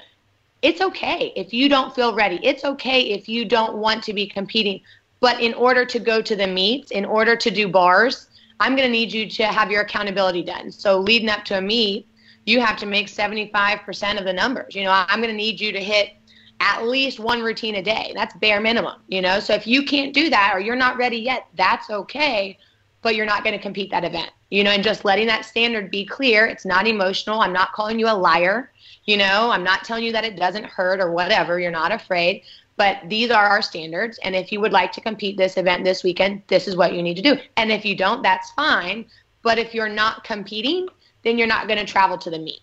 it's 0.62 0.80
okay 0.80 1.32
if 1.36 1.52
you 1.52 1.68
don't 1.68 1.94
feel 1.94 2.14
ready. 2.14 2.40
It's 2.42 2.64
okay 2.64 3.02
if 3.02 3.28
you 3.28 3.44
don't 3.44 3.76
want 3.78 4.02
to 4.04 4.12
be 4.12 4.26
competing. 4.26 4.80
But 5.20 5.40
in 5.40 5.54
order 5.54 5.84
to 5.84 5.98
go 5.98 6.22
to 6.22 6.36
the 6.36 6.46
meets, 6.46 6.90
in 6.90 7.04
order 7.04 7.36
to 7.36 7.50
do 7.50 7.68
bars, 7.68 8.28
I'm 8.60 8.74
going 8.74 8.88
to 8.88 8.92
need 8.92 9.12
you 9.12 9.28
to 9.28 9.46
have 9.46 9.70
your 9.70 9.82
accountability 9.82 10.42
done. 10.42 10.72
So 10.72 10.98
leading 10.98 11.28
up 11.28 11.44
to 11.46 11.58
a 11.58 11.60
meet, 11.60 12.08
you 12.46 12.60
have 12.60 12.76
to 12.78 12.86
make 12.86 13.08
75% 13.08 14.18
of 14.18 14.24
the 14.24 14.32
numbers. 14.32 14.74
You 14.74 14.84
know, 14.84 15.04
I'm 15.08 15.20
going 15.20 15.30
to 15.30 15.36
need 15.36 15.60
you 15.60 15.72
to 15.72 15.82
hit 15.82 16.14
at 16.60 16.86
least 16.86 17.20
one 17.20 17.42
routine 17.42 17.76
a 17.76 17.82
day. 17.82 18.12
That's 18.14 18.34
bare 18.36 18.60
minimum, 18.60 19.00
you 19.08 19.20
know? 19.20 19.40
So 19.40 19.54
if 19.54 19.66
you 19.66 19.84
can't 19.84 20.14
do 20.14 20.30
that 20.30 20.52
or 20.54 20.60
you're 20.60 20.76
not 20.76 20.96
ready 20.96 21.18
yet, 21.18 21.46
that's 21.56 21.90
okay, 21.90 22.58
but 23.02 23.14
you're 23.14 23.26
not 23.26 23.44
going 23.44 23.56
to 23.56 23.62
compete 23.62 23.90
that 23.90 24.04
event. 24.04 24.30
You 24.50 24.62
know, 24.62 24.70
and 24.70 24.84
just 24.84 25.04
letting 25.04 25.26
that 25.26 25.44
standard 25.44 25.90
be 25.90 26.06
clear. 26.06 26.46
It's 26.46 26.64
not 26.64 26.86
emotional. 26.86 27.40
I'm 27.40 27.52
not 27.52 27.72
calling 27.72 27.98
you 27.98 28.08
a 28.08 28.14
liar. 28.14 28.72
You 29.04 29.16
know, 29.16 29.50
I'm 29.50 29.64
not 29.64 29.84
telling 29.84 30.04
you 30.04 30.12
that 30.12 30.24
it 30.24 30.36
doesn't 30.36 30.64
hurt 30.64 31.00
or 31.00 31.10
whatever. 31.10 31.58
You're 31.58 31.72
not 31.72 31.92
afraid. 31.92 32.42
But 32.76 32.98
these 33.08 33.30
are 33.30 33.44
our 33.44 33.62
standards. 33.62 34.18
And 34.22 34.36
if 34.36 34.52
you 34.52 34.60
would 34.60 34.72
like 34.72 34.92
to 34.92 35.00
compete 35.00 35.36
this 35.36 35.56
event 35.56 35.82
this 35.82 36.04
weekend, 36.04 36.42
this 36.46 36.68
is 36.68 36.76
what 36.76 36.92
you 36.92 37.02
need 37.02 37.16
to 37.16 37.22
do. 37.22 37.36
And 37.56 37.72
if 37.72 37.84
you 37.84 37.96
don't, 37.96 38.22
that's 38.22 38.52
fine. 38.52 39.06
But 39.42 39.58
if 39.58 39.74
you're 39.74 39.88
not 39.88 40.24
competing, 40.24 40.88
then 41.24 41.38
you're 41.38 41.46
not 41.48 41.66
going 41.66 41.78
to 41.78 41.90
travel 41.90 42.18
to 42.18 42.30
the 42.30 42.38
meet. 42.38 42.60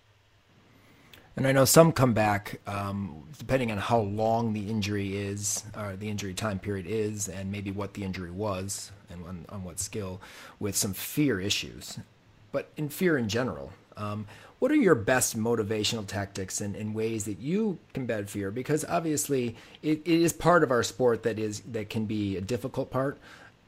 And 1.36 1.48
I 1.48 1.52
know 1.52 1.66
some 1.66 1.92
come 1.92 2.14
back, 2.14 2.60
um, 2.68 3.24
depending 3.40 3.72
on 3.72 3.80
how 3.80 4.00
long 4.00 4.54
the 4.54 4.70
injury 4.70 5.18
is, 5.18 5.64
or 5.76 5.96
the 5.96 6.10
injury 6.10 6.34
time 6.36 6.60
period 6.60 6.86
is, 6.88 7.28
and 7.28 7.52
maybe 7.52 7.72
what 7.72 7.96
the 7.96 8.04
injury 8.04 8.30
was, 8.30 8.92
and 9.10 9.26
on, 9.26 9.46
on 9.50 9.64
what 9.64 9.80
skill, 9.80 10.22
with 10.60 10.76
some 10.76 10.94
fear 10.94 11.40
issues. 11.40 11.98
But 12.52 12.70
in 12.78 12.88
fear 12.90 13.18
in 13.18 13.30
general, 13.30 13.72
um, 13.98 14.28
what 14.60 14.72
are 14.72 14.76
your 14.76 14.96
best 14.96 15.38
motivational 15.38 16.06
tactics 16.06 16.62
and, 16.62 16.76
and, 16.76 16.94
ways 16.96 17.26
that 17.26 17.40
you 17.40 17.80
combat 17.94 18.30
fear? 18.30 18.50
Because 18.52 18.86
obviously 18.86 19.56
it, 19.82 20.02
it 20.06 20.22
is 20.22 20.34
part 20.34 20.64
of 20.64 20.72
our 20.72 20.84
sport 20.84 21.24
that 21.24 21.38
is 21.38 21.62
that 21.72 21.90
can 21.90 22.06
be 22.06 22.38
a 22.38 22.42
difficult 22.42 22.90
part. 22.90 23.18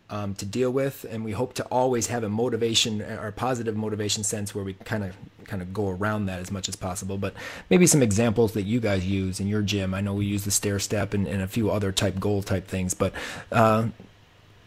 um, 0.09 0.35
to 0.35 0.45
deal 0.45 0.71
with, 0.71 1.05
and 1.09 1.23
we 1.25 1.31
hope 1.31 1.53
to 1.55 1.63
always 1.65 2.07
have 2.07 2.23
a 2.23 2.29
motivation 2.29 3.01
or 3.01 3.31
positive 3.31 3.75
motivation 3.75 4.23
sense 4.23 4.53
where 4.53 4.63
we 4.63 4.73
kind 4.73 5.03
of 5.03 5.15
kind 5.47 5.61
of 5.61 5.73
go 5.73 5.89
around 5.89 6.25
that 6.25 6.39
as 6.39 6.51
much 6.51 6.67
as 6.69 6.75
possible. 6.75 7.17
But 7.17 7.33
maybe 7.69 7.87
some 7.87 8.01
examples 8.01 8.53
that 8.53 8.63
you 8.63 8.79
guys 8.79 9.05
use 9.05 9.39
in 9.39 9.47
your 9.47 9.61
gym. 9.61 9.93
I 9.93 10.01
know 10.01 10.13
we 10.13 10.25
use 10.25 10.45
the 10.45 10.51
stair 10.51 10.79
step 10.79 11.13
and, 11.13 11.27
and 11.27 11.41
a 11.41 11.47
few 11.47 11.71
other 11.71 11.91
type 11.91 12.19
goal 12.19 12.43
type 12.43 12.67
things, 12.67 12.93
but 12.93 13.13
uh, 13.51 13.87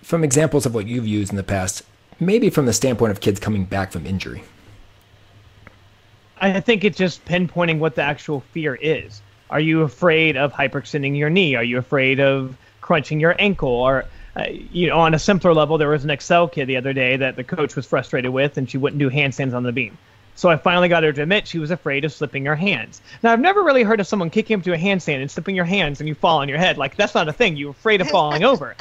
from 0.02 0.24
examples 0.24 0.66
of 0.66 0.74
what 0.74 0.86
you've 0.86 1.06
used 1.06 1.30
in 1.30 1.36
the 1.36 1.42
past, 1.42 1.82
maybe 2.20 2.50
from 2.50 2.66
the 2.66 2.72
standpoint 2.72 3.10
of 3.10 3.20
kids 3.20 3.40
coming 3.40 3.64
back 3.64 3.92
from 3.92 4.06
injury. 4.06 4.42
I 6.40 6.60
think 6.60 6.84
it's 6.84 6.96
just 6.96 7.24
pinpointing 7.24 7.78
what 7.78 7.96
the 7.96 8.02
actual 8.02 8.40
fear 8.52 8.76
is. 8.76 9.22
Are 9.50 9.60
you 9.60 9.82
afraid 9.82 10.36
of 10.36 10.52
hyperextending 10.52 11.16
your 11.16 11.30
knee? 11.30 11.54
Are 11.56 11.64
you 11.64 11.78
afraid 11.78 12.20
of 12.20 12.56
crunching 12.80 13.18
your 13.18 13.34
ankle? 13.38 13.70
Or 13.70 14.04
uh, 14.36 14.44
you 14.70 14.86
know, 14.86 14.98
on 14.98 15.14
a 15.14 15.18
simpler 15.18 15.52
level, 15.52 15.78
there 15.78 15.88
was 15.88 16.04
an 16.04 16.10
Xcel 16.10 16.50
kid 16.50 16.66
the 16.66 16.76
other 16.76 16.92
day 16.92 17.16
that 17.16 17.36
the 17.36 17.44
coach 17.44 17.74
was 17.74 17.86
frustrated 17.86 18.30
with, 18.30 18.56
and 18.56 18.70
she 18.70 18.78
wouldn't 18.78 19.00
do 19.00 19.10
handstands 19.10 19.54
on 19.54 19.62
the 19.62 19.72
beam. 19.72 19.98
So 20.38 20.48
I 20.48 20.56
finally 20.56 20.88
got 20.88 21.02
her 21.02 21.12
to 21.12 21.22
admit 21.22 21.48
she 21.48 21.58
was 21.58 21.72
afraid 21.72 22.04
of 22.04 22.12
slipping 22.12 22.44
her 22.44 22.54
hands. 22.54 23.00
Now 23.24 23.32
I've 23.32 23.40
never 23.40 23.64
really 23.64 23.82
heard 23.82 23.98
of 23.98 24.06
someone 24.06 24.30
kicking 24.30 24.56
up 24.56 24.62
to 24.66 24.72
a 24.72 24.78
handstand 24.78 25.20
and 25.20 25.28
slipping 25.28 25.56
your 25.56 25.64
hands 25.64 25.98
and 25.98 26.08
you 26.08 26.14
fall 26.14 26.38
on 26.38 26.48
your 26.48 26.58
head. 26.58 26.78
Like 26.78 26.94
that's 26.94 27.12
not 27.12 27.28
a 27.28 27.32
thing. 27.32 27.56
You're 27.56 27.72
afraid 27.72 28.00
of 28.00 28.08
falling 28.08 28.44
over. 28.52 28.76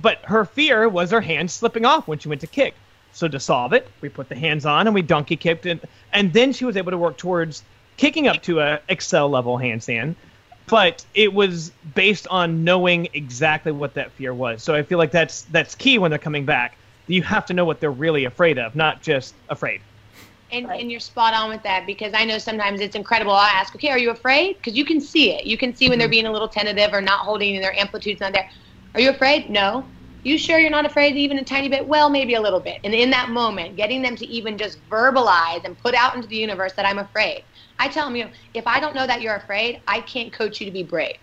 But 0.00 0.20
her 0.24 0.46
fear 0.46 0.88
was 0.88 1.10
her 1.10 1.20
hands 1.20 1.52
slipping 1.52 1.84
off 1.84 2.08
when 2.08 2.18
she 2.18 2.30
went 2.30 2.40
to 2.40 2.46
kick. 2.46 2.74
So 3.12 3.28
to 3.28 3.38
solve 3.38 3.74
it, 3.74 3.86
we 4.00 4.08
put 4.08 4.30
the 4.30 4.34
hands 4.34 4.64
on 4.64 4.86
and 4.86 4.94
we 4.94 5.02
donkey 5.02 5.36
kicked 5.36 5.66
it, 5.66 5.86
and 6.14 6.32
then 6.32 6.54
she 6.54 6.64
was 6.64 6.78
able 6.78 6.92
to 6.92 6.96
work 6.96 7.18
towards 7.18 7.62
kicking 7.98 8.26
up 8.26 8.42
to 8.44 8.60
a 8.60 8.80
Xcel 8.88 9.28
level 9.28 9.58
handstand. 9.58 10.14
But 10.66 11.04
it 11.12 11.34
was 11.34 11.72
based 11.94 12.26
on 12.28 12.64
knowing 12.64 13.08
exactly 13.12 13.70
what 13.70 13.92
that 13.94 14.12
fear 14.12 14.32
was. 14.32 14.62
So 14.62 14.74
I 14.74 14.82
feel 14.82 14.96
like 14.96 15.10
that's 15.10 15.42
that's 15.42 15.74
key 15.74 15.98
when 15.98 16.10
they're 16.10 16.18
coming 16.18 16.46
back. 16.46 16.78
You 17.06 17.22
have 17.22 17.44
to 17.46 17.52
know 17.52 17.66
what 17.66 17.80
they're 17.80 17.90
really 17.90 18.24
afraid 18.24 18.58
of, 18.58 18.74
not 18.74 19.02
just 19.02 19.34
afraid. 19.50 19.82
And, 20.52 20.70
and 20.70 20.90
you're 20.90 21.00
spot 21.00 21.32
on 21.32 21.48
with 21.48 21.62
that 21.62 21.86
because 21.86 22.12
I 22.12 22.26
know 22.26 22.36
sometimes 22.36 22.80
it's 22.80 22.94
incredible. 22.94 23.32
I 23.32 23.48
ask, 23.48 23.74
okay, 23.74 23.88
are 23.88 23.98
you 23.98 24.10
afraid? 24.10 24.58
Because 24.58 24.74
you 24.74 24.84
can 24.84 25.00
see 25.00 25.32
it. 25.32 25.46
You 25.46 25.56
can 25.56 25.74
see 25.74 25.88
when 25.88 25.98
they're 25.98 26.06
mm-hmm. 26.06 26.10
being 26.10 26.26
a 26.26 26.32
little 26.32 26.48
tentative 26.48 26.92
or 26.92 27.00
not 27.00 27.20
holding 27.20 27.58
their 27.58 27.74
amplitude's 27.78 28.20
not 28.20 28.34
there. 28.34 28.50
Are 28.94 29.00
you 29.00 29.08
afraid? 29.08 29.48
No. 29.48 29.82
You 30.24 30.36
sure 30.36 30.58
you're 30.58 30.70
not 30.70 30.84
afraid 30.84 31.16
even 31.16 31.38
a 31.38 31.44
tiny 31.44 31.68
bit? 31.68 31.88
Well, 31.88 32.10
maybe 32.10 32.34
a 32.34 32.40
little 32.40 32.60
bit. 32.60 32.80
And 32.84 32.94
in 32.94 33.10
that 33.10 33.30
moment, 33.30 33.76
getting 33.76 34.02
them 34.02 34.14
to 34.16 34.26
even 34.26 34.58
just 34.58 34.78
verbalize 34.90 35.64
and 35.64 35.76
put 35.78 35.94
out 35.94 36.14
into 36.14 36.28
the 36.28 36.36
universe 36.36 36.74
that 36.74 36.86
I'm 36.86 36.98
afraid. 36.98 37.44
I 37.78 37.88
tell 37.88 38.04
them, 38.04 38.14
you 38.14 38.26
know, 38.26 38.30
if 38.52 38.66
I 38.66 38.78
don't 38.78 38.94
know 38.94 39.06
that 39.06 39.22
you're 39.22 39.34
afraid, 39.34 39.80
I 39.88 40.02
can't 40.02 40.32
coach 40.32 40.60
you 40.60 40.66
to 40.66 40.70
be 40.70 40.82
brave. 40.82 41.16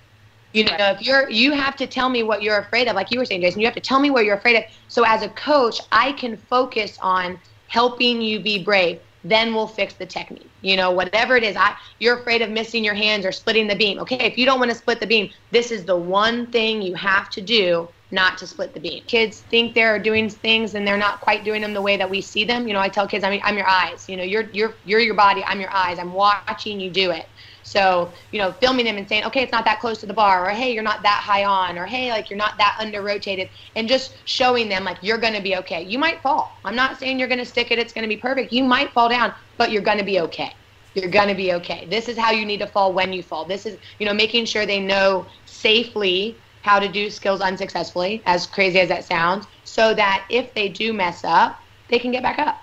You 0.52 0.66
know, 0.66 0.76
if 0.80 1.04
you're, 1.04 1.30
you 1.30 1.52
have 1.52 1.76
to 1.76 1.86
tell 1.86 2.10
me 2.10 2.24
what 2.24 2.42
you're 2.42 2.58
afraid 2.58 2.88
of. 2.88 2.96
Like 2.96 3.12
you 3.12 3.20
were 3.20 3.26
saying, 3.26 3.42
Jason, 3.42 3.62
you 3.62 3.68
have 3.68 3.76
to 3.76 3.82
tell 3.82 4.00
me 4.00 4.10
what 4.10 4.26
you're 4.26 4.36
afraid 4.36 4.56
of. 4.56 4.64
So 4.88 5.06
as 5.06 5.22
a 5.22 5.30
coach, 5.30 5.80
I 5.92 6.14
can 6.14 6.36
focus 6.36 6.98
on 7.02 7.40
helping 7.68 8.20
you 8.20 8.40
be 8.40 8.64
brave 8.64 9.00
then 9.24 9.54
we'll 9.54 9.68
fix 9.68 9.94
the 9.94 10.06
technique. 10.06 10.50
You 10.62 10.78
know, 10.78 10.92
whatever 10.92 11.36
it 11.36 11.44
is, 11.44 11.56
I 11.56 11.76
you're 12.00 12.20
afraid 12.20 12.42
of 12.42 12.50
missing 12.50 12.84
your 12.84 12.94
hands 12.94 13.26
or 13.26 13.32
splitting 13.32 13.68
the 13.68 13.76
beam. 13.76 14.00
Okay, 14.00 14.18
if 14.18 14.38
you 14.38 14.46
don't 14.46 14.60
want 14.60 14.72
to 14.72 14.78
split 14.78 15.00
the 15.00 15.08
beam, 15.08 15.32
this 15.52 15.72
is 15.72 15.86
the 15.86 15.98
one 15.98 16.48
thing 16.48 16.82
you 16.82 16.96
have 16.96 17.30
to 17.32 17.42
do 17.42 17.88
not 18.12 18.38
to 18.40 18.48
split 18.48 18.74
the 18.74 18.80
beam. 18.80 19.04
Kids 19.06 19.42
think 19.42 19.76
they're 19.76 20.00
doing 20.00 20.30
things 20.30 20.74
and 20.74 20.88
they're 20.88 20.98
not 20.98 21.22
quite 21.22 21.44
doing 21.44 21.62
them 21.62 21.74
the 21.74 21.82
way 21.82 21.96
that 21.98 22.10
we 22.10 22.22
see 22.22 22.44
them. 22.44 22.68
You 22.68 22.74
know, 22.74 22.80
I 22.80 22.90
tell 22.90 23.08
kids, 23.08 23.24
I 23.24 23.30
mean, 23.30 23.42
I'm 23.44 23.56
your 23.56 23.68
eyes. 23.68 24.10
You 24.10 24.18
know, 24.18 24.24
you're 24.24 24.50
you're 24.52 24.74
you're 24.86 25.00
your 25.00 25.16
body. 25.16 25.44
I'm 25.46 25.60
your 25.60 25.72
eyes. 25.72 26.00
I'm 26.00 26.14
watching 26.14 26.80
you 26.80 26.90
do 26.90 27.12
it. 27.12 27.28
So, 27.70 28.12
you 28.32 28.40
know, 28.40 28.52
filming 28.52 28.86
them 28.86 28.98
and 28.98 29.08
saying, 29.08 29.26
okay, 29.26 29.44
it's 29.44 29.52
not 29.52 29.64
that 29.66 29.80
close 29.80 30.00
to 30.00 30.08
the 30.08 30.14
bar, 30.14 30.50
or 30.50 30.50
hey, 30.50 30.74
you're 30.74 30.82
not 30.82 31.04
that 31.04 31.22
high 31.24 31.46
on, 31.46 31.78
or 31.78 31.86
hey, 31.86 32.10
like 32.10 32.32
you're 32.32 32.38
not 32.38 32.58
that 32.58 32.76
under 32.80 33.04
rotated, 33.04 33.48
and 33.76 33.88
just 33.88 34.16
showing 34.26 34.70
them 34.70 34.84
like 34.84 34.98
you're 35.04 35.20
going 35.20 35.36
to 35.36 35.42
be 35.42 35.56
okay. 35.58 35.84
You 35.84 36.00
might 36.00 36.20
fall. 36.24 36.52
I'm 36.66 36.76
not 36.76 36.98
saying 36.98 37.20
you're 37.20 37.28
going 37.28 37.38
to 37.38 37.46
stick 37.46 37.70
it, 37.70 37.78
it's 37.78 37.94
going 37.94 38.02
to 38.02 38.10
be 38.10 38.18
perfect. 38.18 38.52
You 38.52 38.64
might 38.64 38.92
fall 38.92 39.08
down, 39.08 39.36
but 39.60 39.72
you're 39.72 39.84
going 39.84 40.00
to 40.00 40.04
be 40.04 40.20
okay. 40.22 40.52
You're 40.96 41.12
going 41.12 41.28
to 41.28 41.36
be 41.36 41.54
okay. 41.54 41.86
This 41.92 42.10
is 42.10 42.18
how 42.18 42.32
you 42.32 42.44
need 42.44 42.58
to 42.58 42.66
fall 42.66 42.92
when 42.92 43.14
you 43.14 43.22
fall. 43.22 43.46
This 43.46 43.68
is, 43.68 43.78
you 44.00 44.08
know, 44.08 44.16
making 44.16 44.46
sure 44.46 44.66
they 44.66 44.80
know 44.80 45.28
safely 45.46 46.36
how 46.64 46.80
to 46.80 46.88
do 46.88 47.12
skills 47.12 47.40
unsuccessfully, 47.40 48.24
as 48.26 48.48
crazy 48.48 48.80
as 48.80 48.90
that 48.90 49.06
sounds, 49.06 49.46
so 49.64 49.94
that 49.94 50.26
if 50.32 50.52
they 50.56 50.70
do 50.70 50.92
mess 50.92 51.24
up, 51.24 51.60
they 51.90 52.00
can 52.00 52.12
get 52.12 52.24
back 52.24 52.40
up. 52.40 52.60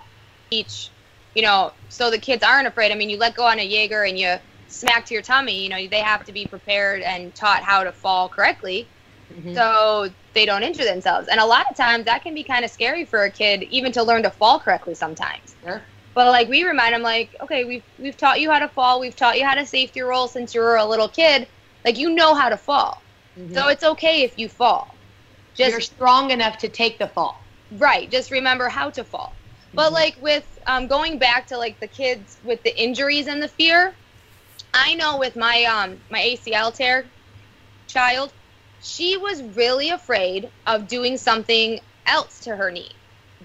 Each, 0.51 0.89
you 1.33 1.43
know, 1.43 1.71
so 1.87 2.11
the 2.11 2.17
kids 2.17 2.43
aren't 2.43 2.67
afraid. 2.67 2.91
I 2.91 2.95
mean, 2.95 3.09
you 3.09 3.17
let 3.17 3.35
go 3.35 3.45
on 3.45 3.57
a 3.59 3.65
Jaeger 3.65 4.03
and 4.03 4.19
you 4.19 4.35
smack 4.67 5.05
to 5.07 5.13
your 5.13 5.23
tummy, 5.23 5.63
you 5.63 5.69
know, 5.69 5.87
they 5.87 5.99
have 5.99 6.25
to 6.25 6.31
be 6.31 6.45
prepared 6.45 7.01
and 7.01 7.33
taught 7.35 7.63
how 7.63 7.83
to 7.83 7.91
fall 7.91 8.29
correctly 8.29 8.87
mm-hmm. 9.33 9.53
so 9.53 10.09
they 10.33 10.45
don't 10.45 10.63
injure 10.63 10.83
themselves. 10.83 11.27
And 11.27 11.39
a 11.39 11.45
lot 11.45 11.69
of 11.69 11.75
times 11.75 12.05
that 12.05 12.23
can 12.23 12.33
be 12.33 12.43
kind 12.43 12.63
of 12.65 12.71
scary 12.71 13.05
for 13.05 13.23
a 13.23 13.29
kid 13.29 13.63
even 13.63 13.91
to 13.93 14.03
learn 14.03 14.23
to 14.23 14.29
fall 14.29 14.59
correctly 14.59 14.95
sometimes. 14.95 15.55
Sure. 15.63 15.81
But 16.13 16.27
like 16.27 16.49
we 16.49 16.63
remind 16.63 16.93
them 16.93 17.03
like, 17.03 17.35
okay, 17.41 17.63
we've 17.63 17.83
we've 17.99 18.17
taught 18.17 18.41
you 18.41 18.51
how 18.51 18.59
to 18.59 18.67
fall, 18.67 18.99
we've 18.99 19.15
taught 19.15 19.37
you 19.37 19.45
how 19.45 19.55
to 19.55 19.65
safety 19.65 20.01
roll 20.01 20.27
since 20.27 20.55
you 20.55 20.61
were 20.61 20.77
a 20.77 20.85
little 20.85 21.07
kid. 21.07 21.47
Like 21.85 21.97
you 21.97 22.09
know 22.09 22.33
how 22.33 22.49
to 22.49 22.57
fall. 22.57 23.01
Mm-hmm. 23.37 23.53
So 23.53 23.67
it's 23.67 23.83
okay 23.83 24.23
if 24.23 24.37
you 24.39 24.49
fall. 24.49 24.93
Just 25.53 25.71
You're 25.71 25.81
strong 25.81 26.31
enough 26.31 26.57
to 26.59 26.69
take 26.69 26.97
the 26.97 27.07
fall. 27.07 27.41
Right. 27.71 28.09
Just 28.09 28.31
remember 28.31 28.67
how 28.67 28.89
to 28.91 29.03
fall. 29.03 29.33
Mm-hmm. 29.33 29.75
But 29.75 29.93
like 29.93 30.17
with 30.21 30.59
um, 30.65 30.87
going 30.87 31.19
back 31.19 31.47
to 31.47 31.57
like 31.57 31.79
the 31.79 31.87
kids 31.87 32.37
with 32.43 32.63
the 32.63 32.75
injuries 32.81 33.27
and 33.27 33.41
the 33.41 33.47
fear, 33.47 33.93
I 34.77 34.93
know 34.93 35.17
with 35.17 35.35
my 35.35 35.63
um 35.63 35.97
my 36.09 36.19
ACL 36.19 36.73
tear 36.75 37.05
child, 37.87 38.31
she 38.83 39.17
was 39.17 39.41
really 39.55 39.89
afraid 39.89 40.49
of 40.67 40.87
doing 40.87 41.17
something 41.17 41.79
else 42.05 42.39
to 42.41 42.55
her 42.55 42.71
knee 42.71 42.91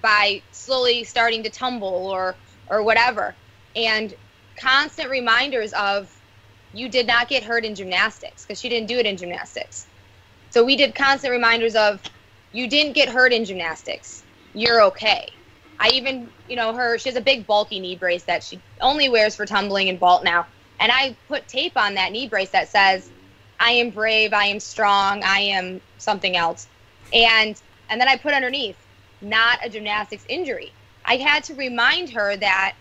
by 0.01 0.41
slowly 0.51 1.03
starting 1.03 1.43
to 1.43 1.49
tumble 1.49 2.07
or 2.07 2.35
or 2.69 2.83
whatever. 2.83 3.35
And 3.75 4.13
constant 4.59 5.09
reminders 5.09 5.73
of 5.73 6.07
you 6.73 6.87
did 6.87 7.07
not 7.07 7.29
get 7.29 7.43
hurt 7.43 7.65
in 7.65 7.75
gymnastics 7.75 8.45
because 8.45 8.59
she 8.59 8.69
didn't 8.69 8.87
do 8.87 8.99
it 8.99 9.05
in 9.05 9.17
gymnastics. 9.17 9.87
So 10.51 10.63
we 10.63 10.75
did 10.75 10.93
constant 10.93 11.31
reminders 11.31 11.75
of 11.75 11.99
you 12.51 12.67
didn't 12.67 12.93
get 12.93 13.09
hurt 13.09 13.33
in 13.33 13.45
gymnastics. 13.45 14.23
You're 14.53 14.83
okay. 14.83 15.31
I 15.79 15.89
even, 15.89 16.29
you 16.47 16.55
know, 16.55 16.73
her 16.73 16.99
she 16.99 17.09
has 17.09 17.15
a 17.15 17.21
big 17.21 17.47
bulky 17.47 17.79
knee 17.79 17.95
brace 17.95 18.23
that 18.23 18.43
she 18.43 18.59
only 18.81 19.09
wears 19.09 19.35
for 19.35 19.47
tumbling 19.47 19.89
and 19.89 19.99
vault 19.99 20.23
now. 20.23 20.45
And 20.83 20.91
I 20.91 21.15
put 21.29 21.47
tape 21.47 21.77
on 21.77 21.93
that 21.93 22.11
knee 22.11 22.27
brace 22.27 22.49
that 22.49 22.67
says, 22.67 23.09
I 23.57 23.71
am 23.71 23.89
brave, 23.89 24.33
I 24.33 24.47
am 24.47 24.59
strong, 24.59 25.23
I 25.23 25.39
am 25.39 25.79
something 25.97 26.35
else. 26.35 26.67
And 27.13 27.59
and 27.89 28.01
then 28.01 28.09
I 28.09 28.17
put 28.17 28.33
underneath, 28.33 28.75
not 29.21 29.59
a 29.63 29.69
gymnastics 29.69 30.25
injury. 30.27 30.73
I 31.05 31.15
had 31.15 31.45
to 31.45 31.53
remind 31.53 32.09
her 32.09 32.35
that 32.35 32.75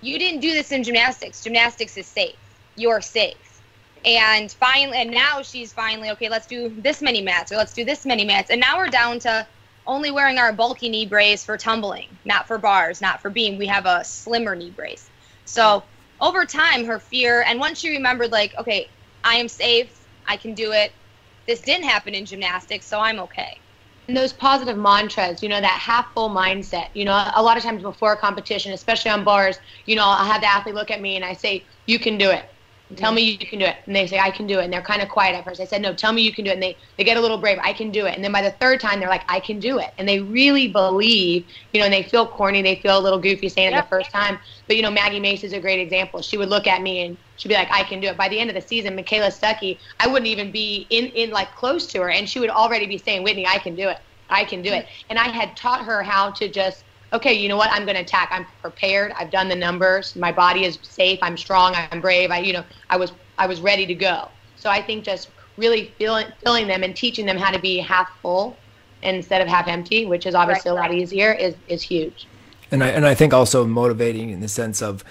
you 0.00 0.18
didn't 0.18 0.40
do 0.40 0.52
this 0.52 0.72
in 0.72 0.82
gymnastics. 0.82 1.44
Gymnastics 1.44 1.96
is 1.96 2.08
safe. 2.08 2.34
You're 2.74 3.00
safe. 3.00 3.60
And 4.04 4.50
finally 4.50 4.98
and 4.98 5.12
now 5.12 5.42
she's 5.42 5.72
finally, 5.72 6.10
okay, 6.10 6.28
let's 6.28 6.48
do 6.48 6.70
this 6.78 7.00
many 7.00 7.22
mats 7.22 7.52
or 7.52 7.56
let's 7.56 7.72
do 7.72 7.84
this 7.84 8.04
many 8.04 8.24
mats. 8.24 8.50
And 8.50 8.60
now 8.60 8.78
we're 8.78 8.88
down 8.88 9.20
to 9.20 9.46
only 9.86 10.10
wearing 10.10 10.38
our 10.38 10.52
bulky 10.52 10.88
knee 10.88 11.06
brace 11.06 11.44
for 11.44 11.56
tumbling, 11.56 12.08
not 12.24 12.48
for 12.48 12.58
bars, 12.58 13.00
not 13.00 13.20
for 13.22 13.30
beam. 13.30 13.58
We 13.58 13.68
have 13.68 13.86
a 13.86 14.04
slimmer 14.04 14.56
knee 14.56 14.70
brace. 14.70 15.08
So 15.44 15.84
over 16.22 16.46
time, 16.46 16.84
her 16.86 17.00
fear, 17.00 17.42
and 17.46 17.60
once 17.60 17.80
she 17.80 17.90
remembered, 17.90 18.30
like, 18.30 18.54
okay, 18.58 18.88
I 19.24 19.34
am 19.34 19.48
safe, 19.48 19.92
I 20.26 20.36
can 20.36 20.54
do 20.54 20.72
it. 20.72 20.92
This 21.46 21.60
didn't 21.60 21.84
happen 21.84 22.14
in 22.14 22.24
gymnastics, 22.24 22.86
so 22.86 23.00
I'm 23.00 23.18
okay. 23.20 23.60
And 24.08 24.16
those 24.16 24.32
positive 24.32 24.76
mantras, 24.76 25.42
you 25.42 25.48
know, 25.48 25.60
that 25.60 25.80
half 25.80 26.06
full 26.14 26.30
mindset. 26.30 26.88
You 26.94 27.04
know, 27.04 27.30
a 27.34 27.42
lot 27.42 27.56
of 27.56 27.62
times 27.62 27.82
before 27.82 28.12
a 28.12 28.16
competition, 28.16 28.72
especially 28.72 29.10
on 29.10 29.24
bars, 29.24 29.56
you 29.86 29.96
know, 29.96 30.04
I'll 30.04 30.24
have 30.24 30.40
the 30.40 30.50
athlete 30.50 30.74
look 30.74 30.90
at 30.90 31.00
me 31.00 31.16
and 31.16 31.24
I 31.24 31.34
say, 31.34 31.66
You 31.86 31.98
can 31.98 32.18
do 32.18 32.30
it. 32.30 32.51
Tell 32.96 33.12
me 33.12 33.22
you 33.22 33.38
can 33.38 33.58
do 33.58 33.64
it. 33.64 33.76
And 33.86 33.94
they 33.94 34.06
say, 34.06 34.18
I 34.18 34.30
can 34.30 34.46
do 34.46 34.58
it. 34.58 34.64
And 34.64 34.72
they're 34.72 34.82
kind 34.82 35.02
of 35.02 35.08
quiet 35.08 35.34
at 35.34 35.44
first. 35.44 35.60
I 35.60 35.64
said, 35.64 35.82
no, 35.82 35.94
tell 35.94 36.12
me 36.12 36.22
you 36.22 36.32
can 36.32 36.44
do 36.44 36.50
it. 36.50 36.54
And 36.54 36.62
they, 36.62 36.76
they 36.96 37.04
get 37.04 37.16
a 37.16 37.20
little 37.20 37.38
brave. 37.38 37.58
I 37.62 37.72
can 37.72 37.90
do 37.90 38.06
it. 38.06 38.14
And 38.14 38.24
then 38.24 38.32
by 38.32 38.42
the 38.42 38.50
third 38.52 38.80
time, 38.80 39.00
they're 39.00 39.08
like, 39.08 39.24
I 39.28 39.40
can 39.40 39.60
do 39.60 39.78
it. 39.78 39.92
And 39.98 40.08
they 40.08 40.20
really 40.20 40.68
believe, 40.68 41.46
you 41.72 41.80
know, 41.80 41.86
and 41.86 41.92
they 41.92 42.02
feel 42.02 42.26
corny. 42.26 42.62
They 42.62 42.76
feel 42.76 42.98
a 42.98 43.00
little 43.00 43.18
goofy 43.18 43.48
saying 43.48 43.72
it 43.72 43.76
the 43.76 43.88
first 43.88 44.10
time. 44.10 44.38
But, 44.66 44.76
you 44.76 44.82
know, 44.82 44.90
Maggie 44.90 45.20
Mace 45.20 45.44
is 45.44 45.52
a 45.52 45.60
great 45.60 45.80
example. 45.80 46.22
She 46.22 46.36
would 46.36 46.48
look 46.48 46.66
at 46.66 46.82
me 46.82 47.04
and 47.04 47.16
she'd 47.36 47.48
be 47.48 47.54
like, 47.54 47.68
I 47.70 47.82
can 47.82 48.00
do 48.00 48.08
it. 48.08 48.16
By 48.16 48.28
the 48.28 48.38
end 48.38 48.50
of 48.50 48.54
the 48.54 48.62
season, 48.62 48.94
Michaela 48.96 49.28
Stuckey, 49.28 49.78
I 50.00 50.06
wouldn't 50.06 50.28
even 50.28 50.50
be 50.50 50.86
in, 50.90 51.06
in 51.06 51.30
like 51.30 51.54
close 51.54 51.86
to 51.88 52.00
her. 52.00 52.10
And 52.10 52.28
she 52.28 52.40
would 52.40 52.50
already 52.50 52.86
be 52.86 52.98
saying, 52.98 53.22
Whitney, 53.22 53.46
I 53.46 53.58
can 53.58 53.74
do 53.74 53.88
it. 53.88 53.98
I 54.30 54.44
can 54.44 54.62
do 54.62 54.70
it. 54.70 54.84
Hmm. 54.84 55.06
And 55.10 55.18
I 55.18 55.28
had 55.28 55.56
taught 55.56 55.84
her 55.84 56.02
how 56.02 56.30
to 56.32 56.48
just 56.48 56.84
okay, 57.12 57.32
you 57.32 57.48
know 57.48 57.56
what? 57.56 57.70
I'm 57.70 57.84
going 57.84 57.96
to 57.96 58.02
attack. 58.02 58.28
I'm 58.30 58.46
prepared. 58.60 59.12
I've 59.12 59.30
done 59.30 59.48
the 59.48 59.56
numbers. 59.56 60.16
My 60.16 60.32
body 60.32 60.64
is 60.64 60.78
safe. 60.82 61.18
I'm 61.22 61.36
strong. 61.36 61.74
I'm 61.76 62.00
brave. 62.00 62.30
I, 62.30 62.38
you 62.38 62.52
know, 62.52 62.64
I 62.90 62.96
was 62.96 63.12
I 63.38 63.46
was 63.46 63.60
ready 63.60 63.86
to 63.86 63.94
go. 63.94 64.28
So 64.56 64.70
I 64.70 64.82
think 64.82 65.04
just 65.04 65.30
really 65.56 65.92
filling 65.98 66.26
filling 66.42 66.66
them 66.66 66.82
and 66.82 66.94
teaching 66.96 67.26
them 67.26 67.36
how 67.36 67.50
to 67.50 67.58
be 67.58 67.78
half 67.78 68.10
full 68.20 68.56
instead 69.02 69.40
of 69.40 69.48
half 69.48 69.68
empty, 69.68 70.06
which 70.06 70.26
is 70.26 70.34
obviously 70.34 70.70
right, 70.70 70.78
a 70.78 70.80
lot 70.80 70.94
easier, 70.94 71.32
is 71.32 71.54
is 71.68 71.82
huge. 71.82 72.26
And 72.70 72.82
I 72.82 72.88
and 72.88 73.06
I 73.06 73.14
think 73.14 73.34
also 73.34 73.66
motivating 73.66 74.30
in 74.30 74.40
the 74.40 74.48
sense 74.48 74.80
of 74.82 75.04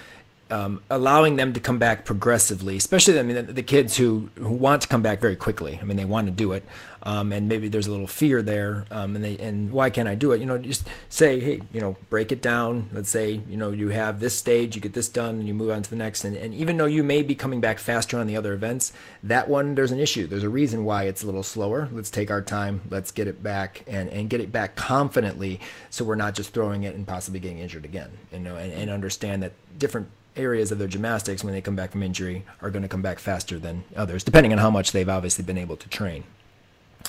um, 0.50 0.82
allowing 0.90 1.36
them 1.36 1.54
to 1.54 1.60
come 1.60 1.78
back 1.78 2.04
progressively, 2.04 2.76
especially 2.76 3.18
I 3.18 3.22
mean 3.22 3.36
the, 3.46 3.52
the, 3.54 3.62
kids 3.62 3.96
who, 3.96 4.28
who 4.34 4.50
want 4.50 4.82
to 4.82 4.88
come 4.88 5.00
back 5.00 5.18
very 5.18 5.36
quickly. 5.36 5.78
I 5.80 5.84
mean 5.84 5.96
they 5.96 6.04
want 6.04 6.26
to 6.26 6.30
do 6.30 6.52
it, 6.52 6.62
um, 7.04 7.32
and 7.32 7.48
maybe 7.48 7.68
there's 7.68 7.86
a 7.86 7.90
little 7.90 8.06
fear 8.06 8.42
there, 8.42 8.84
um, 8.90 9.16
and 9.16 9.24
they 9.24 9.36
and 9.38 9.72
why 9.72 9.90
can't 9.90 10.08
I 10.08 10.14
do 10.14 10.32
it? 10.32 10.40
You 10.40 10.46
know, 10.46 10.58
just 10.58 10.86
say 11.08 11.40
hey, 11.40 11.60
you 11.72 11.80
know, 11.80 11.96
break 12.10 12.30
it 12.30 12.40
down. 12.40 12.88
Let's 12.92 13.10
say 13.10 13.40
you 13.48 13.56
know 13.56 13.70
you 13.70 13.88
have 13.88 14.20
this 14.20 14.36
stage, 14.36 14.76
you 14.76 14.80
get 14.80 14.92
this 14.92 15.08
done, 15.08 15.36
and 15.36 15.48
you 15.48 15.54
move 15.54 15.70
on 15.70 15.82
to 15.82 15.90
the 15.90 15.96
next. 15.96 16.24
And, 16.24 16.36
and 16.36 16.54
even 16.54 16.76
though 16.76 16.86
you 16.86 17.02
may 17.02 17.22
be 17.22 17.34
coming 17.34 17.60
back 17.60 17.78
faster 17.78 18.18
on 18.18 18.26
the 18.26 18.36
other 18.36 18.52
events, 18.52 18.92
that 19.22 19.48
one 19.48 19.74
there's 19.74 19.90
an 19.90 19.98
issue. 19.98 20.26
There's 20.26 20.44
a 20.44 20.48
reason 20.48 20.84
why 20.84 21.04
it's 21.04 21.22
a 21.22 21.26
little 21.26 21.42
slower. 21.42 21.88
Let's 21.92 22.10
take 22.10 22.30
our 22.30 22.42
time. 22.42 22.82
Let's 22.88 23.10
get 23.10 23.26
it 23.26 23.42
back 23.42 23.82
and 23.86 24.08
and 24.10 24.30
get 24.30 24.40
it 24.40 24.52
back 24.52 24.76
confidently, 24.76 25.60
so 25.90 26.04
we're 26.04 26.14
not 26.14 26.34
just 26.34 26.54
throwing 26.54 26.84
it 26.84 26.94
and 26.94 27.06
possibly 27.06 27.40
getting 27.40 27.58
injured 27.58 27.84
again. 27.84 28.10
You 28.32 28.38
know, 28.38 28.56
and, 28.56 28.72
and 28.72 28.90
understand 28.90 29.42
that 29.42 29.52
different 29.78 30.08
areas 30.36 30.72
of 30.72 30.78
their 30.78 30.88
gymnastics 30.88 31.44
when 31.44 31.52
they 31.52 31.60
come 31.60 31.76
back 31.76 31.92
from 31.92 32.02
injury 32.02 32.44
are 32.62 32.70
going 32.70 32.82
to 32.82 32.88
come 32.88 33.02
back 33.02 33.18
faster 33.18 33.58
than 33.58 33.84
others, 33.96 34.24
depending 34.24 34.52
on 34.52 34.58
how 34.58 34.70
much 34.70 34.92
they've 34.92 35.08
obviously 35.08 35.44
been 35.44 35.58
able 35.58 35.76
to 35.76 35.88
train. 35.88 36.24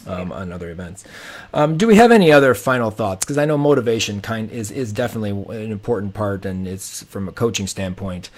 Um, 0.06 0.34
on 0.34 0.52
other 0.52 0.70
events, 0.70 1.06
um, 1.54 1.78
do 1.78 1.88
we 1.88 1.96
have 1.96 2.12
any 2.12 2.30
other 2.30 2.54
final 2.54 2.92
thoughts? 2.92 3.24
Because 3.24 3.38
I 3.38 3.46
know 3.46 3.58
motivation 3.58 4.20
kind 4.22 4.52
is 4.52 4.70
is 4.70 4.92
definitely 4.92 5.30
an 5.30 5.72
important 5.72 6.14
part, 6.14 6.46
and 6.46 6.68
it's 6.68 7.04
from 7.04 7.30
a 7.30 7.32
coaching 7.32 7.68
standpoint, 7.68 8.30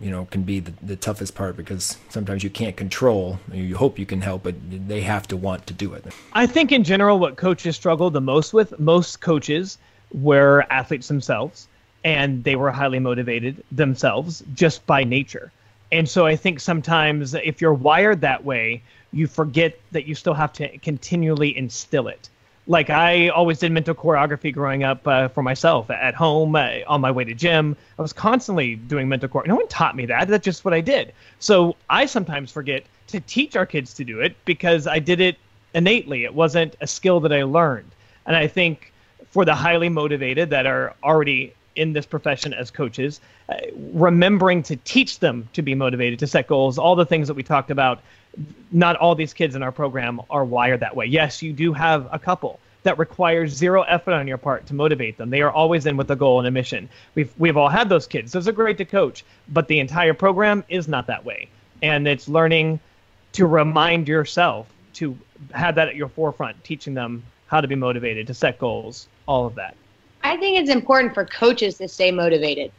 you 0.00 0.10
know, 0.10 0.24
can 0.26 0.42
be 0.42 0.60
the, 0.60 0.72
the 0.82 0.96
toughest 0.96 1.34
part 1.34 1.56
because 1.56 1.98
sometimes 2.08 2.42
you 2.42 2.50
can't 2.50 2.76
control. 2.76 3.38
You 3.52 3.76
hope 3.76 3.98
you 3.98 4.06
can 4.06 4.20
help, 4.20 4.42
but 4.42 4.54
they 4.88 5.02
have 5.02 5.28
to 5.28 5.36
want 5.36 5.66
to 5.68 5.74
do 5.74 5.94
it. 5.94 6.04
I 6.32 6.46
think 6.46 6.72
in 6.72 6.82
general, 6.82 7.18
what 7.18 7.36
coaches 7.36 7.76
struggle 7.76 8.10
the 8.10 8.20
most 8.20 8.52
with, 8.52 8.78
most 8.80 9.20
coaches 9.20 9.78
were 10.12 10.66
athletes 10.70 11.08
themselves 11.08 11.68
and 12.04 12.44
they 12.44 12.54
were 12.54 12.70
highly 12.70 12.98
motivated 12.98 13.64
themselves 13.72 14.42
just 14.54 14.86
by 14.86 15.04
nature. 15.04 15.50
And 15.90 16.08
so 16.08 16.26
I 16.26 16.36
think 16.36 16.60
sometimes 16.60 17.34
if 17.34 17.60
you're 17.60 17.74
wired 17.74 18.20
that 18.20 18.44
way, 18.44 18.82
you 19.14 19.26
forget 19.26 19.78
that 19.92 20.06
you 20.06 20.14
still 20.14 20.34
have 20.34 20.52
to 20.54 20.78
continually 20.78 21.56
instill 21.56 22.08
it. 22.08 22.28
Like 22.66 22.88
I 22.88 23.28
always 23.28 23.58
did 23.58 23.72
mental 23.72 23.94
choreography 23.94 24.52
growing 24.52 24.84
up 24.84 25.06
uh, 25.06 25.28
for 25.28 25.42
myself 25.42 25.90
at 25.90 26.14
home, 26.14 26.56
uh, 26.56 26.78
on 26.86 27.00
my 27.00 27.10
way 27.10 27.24
to 27.24 27.34
gym. 27.34 27.76
I 27.98 28.02
was 28.02 28.12
constantly 28.12 28.76
doing 28.76 29.08
mental 29.08 29.28
choreography. 29.28 29.48
No 29.48 29.56
one 29.56 29.68
taught 29.68 29.94
me 29.94 30.06
that. 30.06 30.28
That's 30.28 30.44
just 30.44 30.64
what 30.64 30.72
I 30.72 30.80
did. 30.80 31.12
So 31.38 31.76
I 31.90 32.06
sometimes 32.06 32.50
forget 32.50 32.84
to 33.08 33.20
teach 33.20 33.54
our 33.54 33.66
kids 33.66 33.92
to 33.94 34.04
do 34.04 34.20
it 34.20 34.34
because 34.46 34.86
I 34.86 34.98
did 34.98 35.20
it 35.20 35.36
innately. 35.74 36.24
It 36.24 36.34
wasn't 36.34 36.74
a 36.80 36.86
skill 36.86 37.20
that 37.20 37.32
I 37.32 37.42
learned. 37.42 37.90
And 38.26 38.34
I 38.34 38.46
think 38.46 38.92
for 39.30 39.44
the 39.44 39.54
highly 39.54 39.90
motivated 39.90 40.48
that 40.50 40.64
are 40.66 40.94
already 41.02 41.52
in 41.76 41.92
this 41.92 42.06
profession 42.06 42.54
as 42.54 42.70
coaches, 42.70 43.20
uh, 43.48 43.56
remembering 43.92 44.62
to 44.62 44.76
teach 44.76 45.18
them 45.18 45.48
to 45.52 45.62
be 45.62 45.74
motivated, 45.74 46.18
to 46.20 46.26
set 46.26 46.46
goals, 46.46 46.78
all 46.78 46.96
the 46.96 47.04
things 47.04 47.28
that 47.28 47.34
we 47.34 47.42
talked 47.42 47.70
about. 47.70 48.00
Not 48.72 48.96
all 48.96 49.14
these 49.14 49.32
kids 49.32 49.54
in 49.54 49.62
our 49.62 49.72
program 49.72 50.20
are 50.30 50.44
wired 50.44 50.80
that 50.80 50.96
way. 50.96 51.06
Yes, 51.06 51.42
you 51.42 51.52
do 51.52 51.72
have 51.72 52.08
a 52.12 52.18
couple 52.18 52.58
that 52.82 52.98
requires 52.98 53.52
zero 53.52 53.82
effort 53.82 54.12
on 54.12 54.28
your 54.28 54.38
part 54.38 54.66
to 54.66 54.74
motivate 54.74 55.16
them. 55.16 55.30
They 55.30 55.40
are 55.40 55.50
always 55.50 55.86
in 55.86 55.96
with 55.96 56.10
a 56.10 56.16
goal 56.16 56.38
and 56.38 56.46
a 56.46 56.50
mission. 56.50 56.88
We've 57.14 57.32
we've 57.38 57.56
all 57.56 57.68
had 57.68 57.88
those 57.88 58.06
kids. 58.06 58.32
Those 58.32 58.46
are 58.46 58.52
great 58.52 58.78
to 58.78 58.84
coach, 58.84 59.24
but 59.48 59.68
the 59.68 59.80
entire 59.80 60.14
program 60.14 60.64
is 60.68 60.86
not 60.86 61.06
that 61.06 61.24
way. 61.24 61.48
And 61.82 62.06
it's 62.06 62.28
learning 62.28 62.80
to 63.32 63.46
remind 63.46 64.06
yourself 64.06 64.68
to 64.94 65.16
have 65.52 65.74
that 65.74 65.88
at 65.88 65.96
your 65.96 66.08
forefront, 66.08 66.62
teaching 66.62 66.94
them 66.94 67.22
how 67.46 67.60
to 67.60 67.68
be 67.68 67.74
motivated, 67.74 68.26
to 68.28 68.34
set 68.34 68.58
goals, 68.58 69.08
all 69.26 69.46
of 69.46 69.54
that. 69.56 69.76
I 70.22 70.36
think 70.36 70.58
it's 70.58 70.70
important 70.70 71.14
for 71.14 71.24
coaches 71.24 71.76
to 71.78 71.88
stay 71.88 72.10
motivated. 72.10 72.72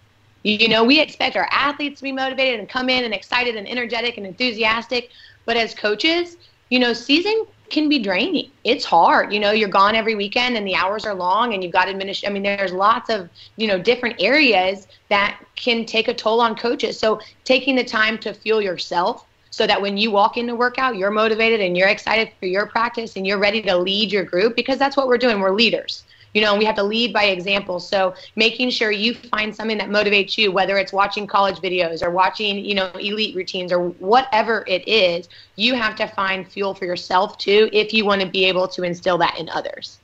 You 0.43 0.67
know, 0.67 0.83
we 0.83 0.99
expect 0.99 1.35
our 1.35 1.47
athletes 1.51 1.99
to 1.99 2.03
be 2.03 2.11
motivated 2.11 2.59
and 2.59 2.69
come 2.69 2.89
in 2.89 3.03
and 3.03 3.13
excited 3.13 3.55
and 3.55 3.67
energetic 3.67 4.17
and 4.17 4.27
enthusiastic. 4.27 5.09
But 5.45 5.57
as 5.57 5.73
coaches, 5.73 6.37
you 6.69 6.79
know, 6.79 6.93
season 6.93 7.45
can 7.69 7.89
be 7.89 7.99
draining. 7.99 8.51
It's 8.63 8.85
hard. 8.85 9.33
You 9.33 9.39
know, 9.39 9.51
you're 9.51 9.69
gone 9.69 9.95
every 9.95 10.15
weekend 10.15 10.55
and 10.55 10.65
the 10.67 10.75
hours 10.75 11.05
are 11.05 11.13
long 11.13 11.53
and 11.53 11.63
you've 11.63 11.73
got 11.73 11.89
administration. 11.89 12.29
I 12.29 12.33
mean, 12.33 12.43
there's 12.43 12.71
lots 12.71 13.09
of, 13.09 13.29
you 13.57 13.67
know, 13.67 13.79
different 13.79 14.15
areas 14.19 14.87
that 15.09 15.43
can 15.55 15.85
take 15.85 16.07
a 16.07 16.13
toll 16.13 16.41
on 16.41 16.55
coaches. 16.55 16.97
So 16.99 17.19
taking 17.43 17.75
the 17.75 17.83
time 17.83 18.17
to 18.19 18.33
fuel 18.33 18.61
yourself 18.61 19.25
so 19.49 19.65
that 19.67 19.81
when 19.81 19.97
you 19.97 20.11
walk 20.11 20.37
into 20.37 20.55
workout, 20.55 20.95
you're 20.95 21.11
motivated 21.11 21.59
and 21.59 21.77
you're 21.77 21.87
excited 21.87 22.31
for 22.39 22.45
your 22.45 22.65
practice 22.65 23.15
and 23.15 23.25
you're 23.25 23.39
ready 23.39 23.61
to 23.63 23.77
lead 23.77 24.11
your 24.11 24.23
group 24.23 24.55
because 24.55 24.77
that's 24.77 24.95
what 24.95 25.07
we're 25.07 25.17
doing. 25.17 25.39
We're 25.39 25.51
leaders 25.51 26.04
you 26.35 26.41
know, 26.41 26.53
we 26.53 26.65
have 26.65 26.75
to 26.75 26.83
lead 26.83 27.13
by 27.13 27.23
example. 27.23 27.79
So 27.79 28.13
making 28.35 28.69
sure 28.69 28.91
you 28.91 29.15
find 29.15 29.55
something 29.55 29.77
that 29.77 29.89
motivates 29.89 30.37
you, 30.37 30.51
whether 30.51 30.77
it's 30.77 30.91
watching 30.91 31.25
college 31.25 31.55
videos 31.59 32.03
or 32.03 32.11
watching, 32.11 32.63
you 32.63 32.75
know, 32.75 32.91
elite 32.99 33.35
routines 33.37 33.71
or 33.71 33.87
whatever 33.89 34.65
it 34.67 34.85
is, 34.85 35.29
you 35.55 35.75
have 35.75 35.95
to 35.95 36.07
find 36.07 36.45
fuel 36.45 36.75
for 36.75 36.83
yourself 36.85 37.37
too 37.37 37.69
if 37.71 37.93
you 37.93 38.03
want 38.03 38.21
to 38.21 38.27
be 38.27 38.43
able 38.43 38.67
to 38.67 38.83
instill 38.83 39.17
that 39.17 39.39
in 39.39 39.47
others. 39.49 39.99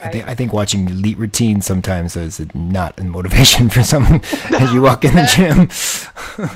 I 0.00 0.10
think 0.10 0.28
I 0.28 0.34
think 0.34 0.52
watching 0.52 0.88
elite 0.88 1.18
routines 1.18 1.66
sometimes 1.66 2.16
is 2.16 2.40
not 2.54 2.98
a 3.00 3.04
motivation 3.04 3.68
for 3.74 3.82
someone 3.82 4.22
as 4.52 4.72
you 4.72 4.80
walk 4.80 5.04
in 5.04 5.14
the 5.14 5.26
gym. 5.34 6.48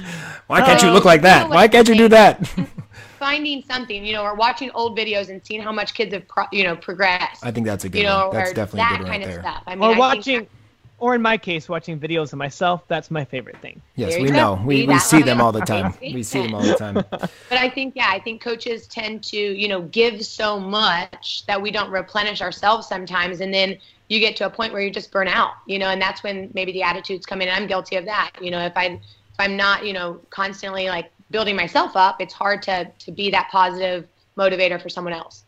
Why 0.46 0.60
can't 0.60 0.80
you 0.80 0.90
look 0.90 1.04
like 1.04 1.22
that? 1.22 1.50
Why 1.50 1.66
can't 1.66 1.88
you 1.88 1.96
do 1.96 2.08
that? 2.08 2.48
finding 3.18 3.62
something, 3.62 4.04
you 4.04 4.12
know, 4.12 4.22
or 4.22 4.34
watching 4.34 4.70
old 4.70 4.96
videos 4.96 5.28
and 5.28 5.44
seeing 5.44 5.60
how 5.60 5.72
much 5.72 5.94
kids 5.94 6.14
have, 6.14 6.26
pro- 6.28 6.46
you 6.52 6.64
know, 6.64 6.76
progressed. 6.76 7.44
I 7.44 7.50
think 7.50 7.66
that's 7.66 7.84
a 7.84 7.88
good 7.88 7.98
you 7.98 8.04
know, 8.04 8.28
one. 8.28 8.36
That's 8.36 8.52
definitely 8.52 8.78
that 8.78 8.92
a 8.92 8.98
good 8.98 9.02
one 9.02 9.10
kind 9.10 9.22
right 9.22 9.28
of 9.28 9.42
there. 9.42 9.52
stuff. 9.52 9.62
I 9.66 9.74
mean, 9.74 9.84
or 9.84 9.94
I 9.94 9.98
watching, 9.98 10.46
or 10.98 11.14
in 11.14 11.22
my 11.22 11.38
case, 11.38 11.68
watching 11.68 11.98
videos 11.98 12.32
of 12.32 12.38
myself. 12.38 12.82
That's 12.88 13.10
my 13.10 13.24
favorite 13.24 13.58
thing. 13.58 13.80
Yes, 13.96 14.20
we 14.20 14.30
know. 14.30 14.60
We, 14.64 14.86
we 14.86 14.98
see 14.98 15.22
them 15.22 15.40
all 15.40 15.52
the 15.52 15.60
time. 15.60 15.94
We 16.00 16.22
see 16.22 16.42
them 16.42 16.54
all 16.54 16.62
the 16.62 16.74
time. 16.74 16.94
but 17.10 17.30
I 17.52 17.68
think, 17.70 17.94
yeah, 17.94 18.10
I 18.10 18.18
think 18.18 18.42
coaches 18.42 18.86
tend 18.86 19.22
to, 19.24 19.36
you 19.36 19.68
know, 19.68 19.82
give 19.82 20.24
so 20.24 20.58
much 20.58 21.44
that 21.46 21.60
we 21.60 21.70
don't 21.70 21.90
replenish 21.90 22.40
ourselves 22.42 22.88
sometimes, 22.88 23.40
and 23.40 23.54
then 23.54 23.78
you 24.08 24.20
get 24.20 24.36
to 24.36 24.46
a 24.46 24.50
point 24.50 24.72
where 24.72 24.82
you 24.82 24.90
just 24.90 25.12
burn 25.12 25.28
out, 25.28 25.52
you 25.66 25.78
know, 25.78 25.88
and 25.88 26.00
that's 26.00 26.22
when 26.22 26.50
maybe 26.54 26.72
the 26.72 26.82
attitudes 26.82 27.26
come 27.26 27.42
in. 27.42 27.48
I'm 27.48 27.66
guilty 27.66 27.96
of 27.96 28.06
that. 28.06 28.32
You 28.40 28.50
know, 28.50 28.64
if 28.64 28.76
I 28.76 28.86
if 28.86 29.00
I'm 29.38 29.56
not, 29.56 29.86
you 29.86 29.92
know, 29.92 30.20
constantly 30.30 30.88
like 30.88 31.12
building 31.30 31.56
myself 31.56 31.96
up, 31.96 32.20
it's 32.20 32.34
hard 32.34 32.62
to 32.62 32.90
to 32.98 33.12
be 33.12 33.30
that 33.30 33.48
positive 33.50 34.06
motivator 34.36 34.80
for 34.80 34.88
someone 34.88 35.12
else. 35.12 35.44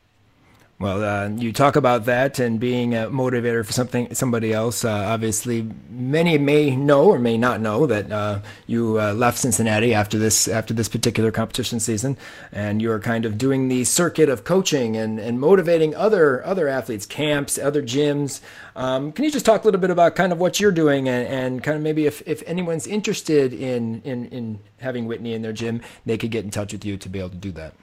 Well, 0.80 1.04
uh, 1.04 1.28
you 1.28 1.52
talk 1.52 1.76
about 1.76 2.06
that 2.06 2.38
and 2.38 2.58
being 2.58 2.94
a 2.94 3.10
motivator 3.10 3.66
for 3.66 3.72
something, 3.72 4.14
somebody 4.14 4.54
else. 4.54 4.82
Uh, 4.82 4.90
obviously, 4.90 5.70
many 5.90 6.38
may 6.38 6.74
know 6.74 7.04
or 7.10 7.18
may 7.18 7.36
not 7.36 7.60
know 7.60 7.84
that 7.84 8.10
uh, 8.10 8.40
you 8.66 8.98
uh, 8.98 9.12
left 9.12 9.36
Cincinnati 9.36 9.92
after 9.92 10.18
this 10.18 10.48
after 10.48 10.72
this 10.72 10.88
particular 10.88 11.30
competition 11.30 11.80
season, 11.80 12.16
and 12.50 12.80
you're 12.80 12.98
kind 12.98 13.26
of 13.26 13.36
doing 13.36 13.68
the 13.68 13.84
circuit 13.84 14.30
of 14.30 14.44
coaching 14.44 14.96
and, 14.96 15.20
and 15.20 15.38
motivating 15.38 15.94
other 15.94 16.42
other 16.46 16.66
athletes, 16.66 17.04
camps, 17.04 17.58
other 17.58 17.82
gyms. 17.82 18.40
Um, 18.74 19.12
can 19.12 19.26
you 19.26 19.30
just 19.30 19.44
talk 19.44 19.64
a 19.64 19.66
little 19.66 19.82
bit 19.82 19.90
about 19.90 20.16
kind 20.16 20.32
of 20.32 20.38
what 20.38 20.60
you're 20.60 20.72
doing 20.72 21.10
and, 21.10 21.28
and 21.28 21.62
kind 21.62 21.76
of 21.76 21.82
maybe 21.82 22.06
if, 22.06 22.26
if 22.26 22.42
anyone's 22.46 22.86
interested 22.86 23.52
in, 23.52 24.00
in 24.00 24.28
in 24.28 24.60
having 24.78 25.06
Whitney 25.06 25.34
in 25.34 25.42
their 25.42 25.52
gym, 25.52 25.82
they 26.06 26.16
could 26.16 26.30
get 26.30 26.46
in 26.46 26.50
touch 26.50 26.72
with 26.72 26.86
you 26.86 26.96
to 26.96 27.08
be 27.10 27.18
able 27.18 27.28
to 27.28 27.36
do 27.36 27.52
that. 27.52 27.74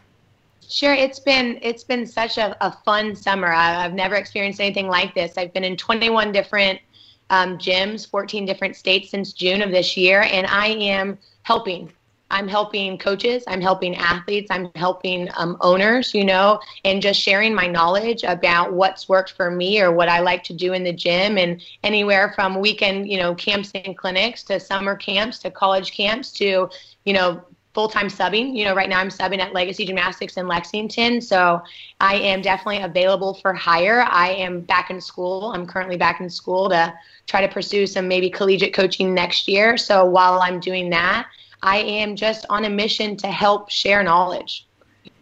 Sure, 0.70 0.94
it's 0.94 1.20
been 1.20 1.60
it's 1.62 1.86
been 1.86 2.06
such 2.06 2.38
a, 2.38 2.56
a 2.66 2.72
fun 2.84 3.16
summer. 3.16 3.48
I, 3.48 3.82
have 3.82 3.94
never 3.94 4.16
experienced 4.16 4.60
anything 4.60 4.88
like 4.88 5.16
this. 5.16 5.38
I've 5.38 5.54
been 5.54 5.64
in 5.64 5.78
21 5.78 6.34
different 6.34 6.82
um, 7.30 7.58
gyms, 7.58 8.10
14 8.10 8.46
different 8.46 8.76
states 8.76 9.12
since 9.12 9.32
June 9.32 9.62
of 9.62 9.72
this 9.72 9.96
year, 9.96 10.24
and 10.24 10.46
I 10.48 10.68
am 10.68 11.18
helping. 11.44 11.92
I'm 12.30 12.50
helping 12.50 12.98
coaches, 12.98 13.46
I'm 13.48 13.62
helping 13.62 13.96
athletes, 13.96 14.52
I'm 14.52 14.70
helping 14.76 15.30
um, 15.38 15.56
owners, 15.62 16.14
you 16.14 16.26
know, 16.26 16.60
and 16.84 17.02
just 17.02 17.22
sharing 17.22 17.56
my 17.56 17.68
knowledge 17.68 18.24
about 18.24 18.74
what's 18.74 19.08
worked 19.08 19.32
for 19.32 19.50
me 19.50 19.80
or 19.80 19.94
what 19.94 20.10
I 20.10 20.20
like 20.20 20.44
to 20.46 20.54
do 20.54 20.74
in 20.74 20.84
the 20.84 20.92
gym, 20.92 21.38
and 21.38 21.62
anywhere 21.86 22.34
from 22.36 22.60
weekend, 22.60 23.10
you 23.10 23.18
know, 23.18 23.34
camps 23.36 23.72
and 23.74 23.98
clinics 23.98 24.44
to 24.44 24.60
summer 24.60 24.98
camps 24.98 25.40
to 25.40 25.52
college 25.52 25.94
camps 25.94 26.34
to, 26.34 26.70
you 27.06 27.14
know, 27.14 27.42
full 27.78 27.88
time 27.88 28.08
subbing. 28.08 28.58
You 28.58 28.66
know, 28.66 28.74
right 28.74 28.90
now 28.90 29.00
I'm 29.00 29.10
subbing 29.10 29.38
at 29.38 29.54
Legacy 29.54 29.86
Gymnastics 29.86 30.36
in 30.38 30.48
Lexington. 30.48 31.22
So 31.22 31.62
I 32.00 32.16
am 32.16 32.42
definitely 32.42 32.82
available 32.82 33.36
for 33.36 33.54
hire. 33.54 34.02
I 34.10 34.30
am 34.30 34.62
back 34.62 34.90
in 34.90 35.00
school. 35.00 35.52
I'm 35.54 35.68
currently 35.68 35.96
back 35.96 36.20
in 36.20 36.28
school 36.28 36.70
to 36.70 36.92
try 37.28 37.40
to 37.46 37.48
pursue 37.48 37.86
some 37.86 38.08
maybe 38.08 38.32
collegiate 38.32 38.74
coaching 38.74 39.14
next 39.14 39.48
year. 39.48 39.78
So 39.78 40.04
while 40.06 40.40
I'm 40.40 40.60
doing 40.60 40.90
that, 40.90 41.28
I 41.62 41.78
am 41.78 42.16
just 42.16 42.48
on 42.50 42.66
a 42.66 42.70
mission 42.72 43.16
to 43.18 43.28
help 43.28 43.70
share 43.70 44.02
knowledge. 44.02 44.68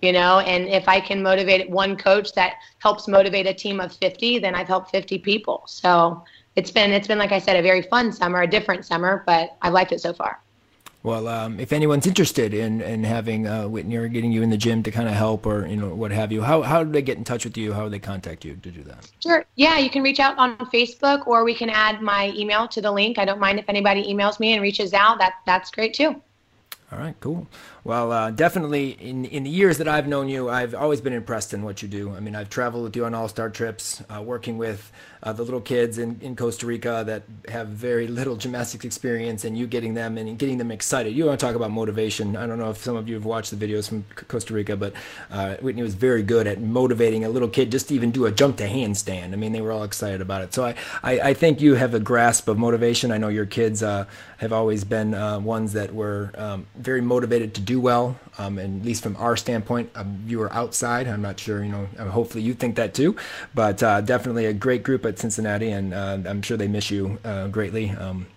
You 0.01 0.13
know, 0.13 0.39
and 0.39 0.69
if 0.69 0.87
I 0.87 1.01
can 1.01 1.21
motivate 1.21 1.69
one 1.69 1.97
coach 1.97 2.31
that 2.35 2.53
helps 2.79 3.09
motivate 3.09 3.47
a 3.47 3.53
team 3.53 3.81
of 3.81 3.91
50, 3.91 4.39
then 4.39 4.55
I've 4.55 4.69
helped 4.69 4.91
50 4.91 5.19
people. 5.19 5.63
So 5.67 6.23
it's 6.55 6.71
been 6.71 6.93
it's 6.93 7.07
been 7.09 7.19
like 7.19 7.33
I 7.33 7.39
said 7.39 7.57
a 7.57 7.61
very 7.61 7.81
fun 7.81 8.13
summer, 8.13 8.43
a 8.43 8.47
different 8.47 8.85
summer, 8.85 9.23
but 9.25 9.57
I've 9.61 9.73
liked 9.73 9.91
it 9.91 9.99
so 9.99 10.13
far. 10.13 10.39
Well, 11.05 11.27
um, 11.27 11.59
if 11.59 11.71
anyone's 11.71 12.07
interested 12.07 12.51
in, 12.51 12.81
in 12.81 13.03
having 13.03 13.45
uh, 13.45 13.67
Whitney 13.67 13.95
or 13.95 14.07
getting 14.07 14.31
you 14.31 14.41
in 14.41 14.49
the 14.49 14.57
gym 14.57 14.81
to 14.81 14.89
kind 14.89 15.07
of 15.07 15.13
help 15.13 15.45
or 15.45 15.67
you 15.67 15.75
know 15.75 15.93
what 15.93 16.09
have 16.09 16.31
you, 16.31 16.41
how, 16.41 16.63
how 16.63 16.83
do 16.83 16.91
they 16.91 17.03
get 17.03 17.15
in 17.15 17.23
touch 17.23 17.45
with 17.45 17.55
you? 17.57 17.73
How 17.73 17.83
do 17.83 17.91
they 17.91 17.99
contact 17.99 18.43
you 18.43 18.55
to 18.55 18.71
do 18.71 18.81
that? 18.85 19.07
Sure. 19.21 19.45
Yeah, 19.53 19.77
you 19.77 19.91
can 19.91 20.01
reach 20.01 20.19
out 20.19 20.35
on 20.39 20.57
Facebook 20.73 21.27
or 21.27 21.43
we 21.43 21.53
can 21.53 21.69
add 21.69 22.01
my 22.01 22.33
email 22.35 22.67
to 22.69 22.81
the 22.81 22.91
link. 22.91 23.19
I 23.19 23.25
don't 23.25 23.39
mind 23.39 23.59
if 23.59 23.69
anybody 23.69 24.03
emails 24.11 24.39
me 24.39 24.53
and 24.53 24.63
reaches 24.63 24.95
out. 24.95 25.19
That 25.19 25.35
that's 25.45 25.69
great 25.69 25.93
too. 25.93 26.19
All 26.91 26.99
right, 26.99 27.15
cool. 27.19 27.47
Well, 27.83 28.11
uh, 28.11 28.31
definitely 28.31 28.91
in 28.91 29.25
in 29.25 29.43
the 29.43 29.49
years 29.49 29.77
that 29.79 29.87
I've 29.87 30.07
known 30.07 30.29
you, 30.29 30.49
I've 30.49 30.73
always 30.73 31.01
been 31.01 31.13
impressed 31.13 31.53
in 31.53 31.61
what 31.61 31.81
you 31.83 31.87
do. 31.87 32.15
I 32.15 32.19
mean, 32.19 32.35
I've 32.35 32.49
traveled 32.49 32.83
with 32.83 32.95
you 32.95 33.05
on 33.05 33.13
all 33.13 33.27
star 33.27 33.49
trips, 33.49 34.01
uh, 34.09 34.21
working 34.21 34.57
with 34.57 34.91
uh, 35.25 35.33
the 35.33 35.43
little 35.43 35.59
kids 35.59 35.97
in, 35.97 36.19
in 36.21 36.35
Costa 36.35 36.67
Rica 36.67 37.03
that 37.07 37.23
have 37.49 37.67
very 37.69 38.07
little 38.07 38.35
gymnastics 38.35 38.85
experience, 38.85 39.43
and 39.43 39.57
you 39.57 39.65
getting 39.65 39.95
them 39.95 40.17
and 40.17 40.37
getting 40.37 40.59
them 40.59 40.71
excited. 40.71 41.13
You 41.13 41.25
want 41.25 41.39
to 41.39 41.45
talk 41.45 41.55
about 41.55 41.71
motivation? 41.71 42.37
I 42.37 42.45
don't 42.45 42.59
know 42.59 42.69
if 42.69 42.77
some 42.77 42.95
of 42.95 43.09
you 43.09 43.15
have 43.15 43.25
watched 43.25 43.51
the 43.51 43.57
videos 43.57 43.89
from 43.89 44.05
Costa 44.27 44.53
Rica, 44.53 44.77
but 44.77 44.93
uh, 45.31 45.55
Whitney 45.55 45.81
was 45.81 45.95
very 45.95 46.21
good 46.21 46.45
at 46.45 46.61
motivating 46.61 47.25
a 47.25 47.29
little 47.29 47.49
kid 47.49 47.71
just 47.71 47.87
to 47.87 47.95
even 47.95 48.11
do 48.11 48.25
a 48.25 48.31
jump 48.31 48.57
to 48.57 48.67
handstand. 48.67 49.33
I 49.33 49.35
mean, 49.35 49.51
they 49.51 49.61
were 49.61 49.71
all 49.71 49.83
excited 49.83 50.21
about 50.21 50.43
it. 50.43 50.53
So 50.53 50.63
I, 50.63 50.75
I, 51.01 51.19
I 51.19 51.33
think 51.33 51.59
you 51.59 51.73
have 51.73 51.95
a 51.95 51.99
grasp 51.99 52.47
of 52.47 52.59
motivation. 52.59 53.11
I 53.11 53.17
know 53.17 53.29
your 53.29 53.47
kids 53.47 53.81
uh, 53.81 54.05
have 54.37 54.53
always 54.53 54.83
been 54.83 55.15
uh, 55.15 55.39
ones 55.39 55.73
that 55.73 55.93
were 55.93 56.31
um, 56.35 56.67
very 56.75 57.01
motivated 57.01 57.55
to 57.55 57.61
do 57.61 57.79
well. 57.79 58.19
Um, 58.37 58.57
and 58.57 58.81
at 58.81 58.85
least 58.85 59.03
from 59.03 59.15
our 59.15 59.37
standpoint, 59.37 59.91
you 60.27 60.39
were 60.39 60.51
outside. 60.51 61.07
I'm 61.07 61.21
not 61.21 61.39
sure, 61.39 61.63
you 61.63 61.71
know, 61.71 61.85
hopefully 62.09 62.43
you 62.43 62.53
think 62.53 62.75
that 62.75 62.93
too, 62.93 63.15
but 63.53 63.81
uh, 63.81 64.01
definitely 64.01 64.45
a 64.45 64.53
great 64.53 64.83
group 64.83 65.05
at 65.05 65.19
Cincinnati, 65.19 65.69
and 65.69 65.93
uh, 65.93 66.17
I'm 66.25 66.41
sure 66.41 66.57
they 66.57 66.67
miss 66.67 66.91
you 66.91 67.17
uh, 67.23 67.47
greatly. 67.47 67.91
Um, 67.91 68.27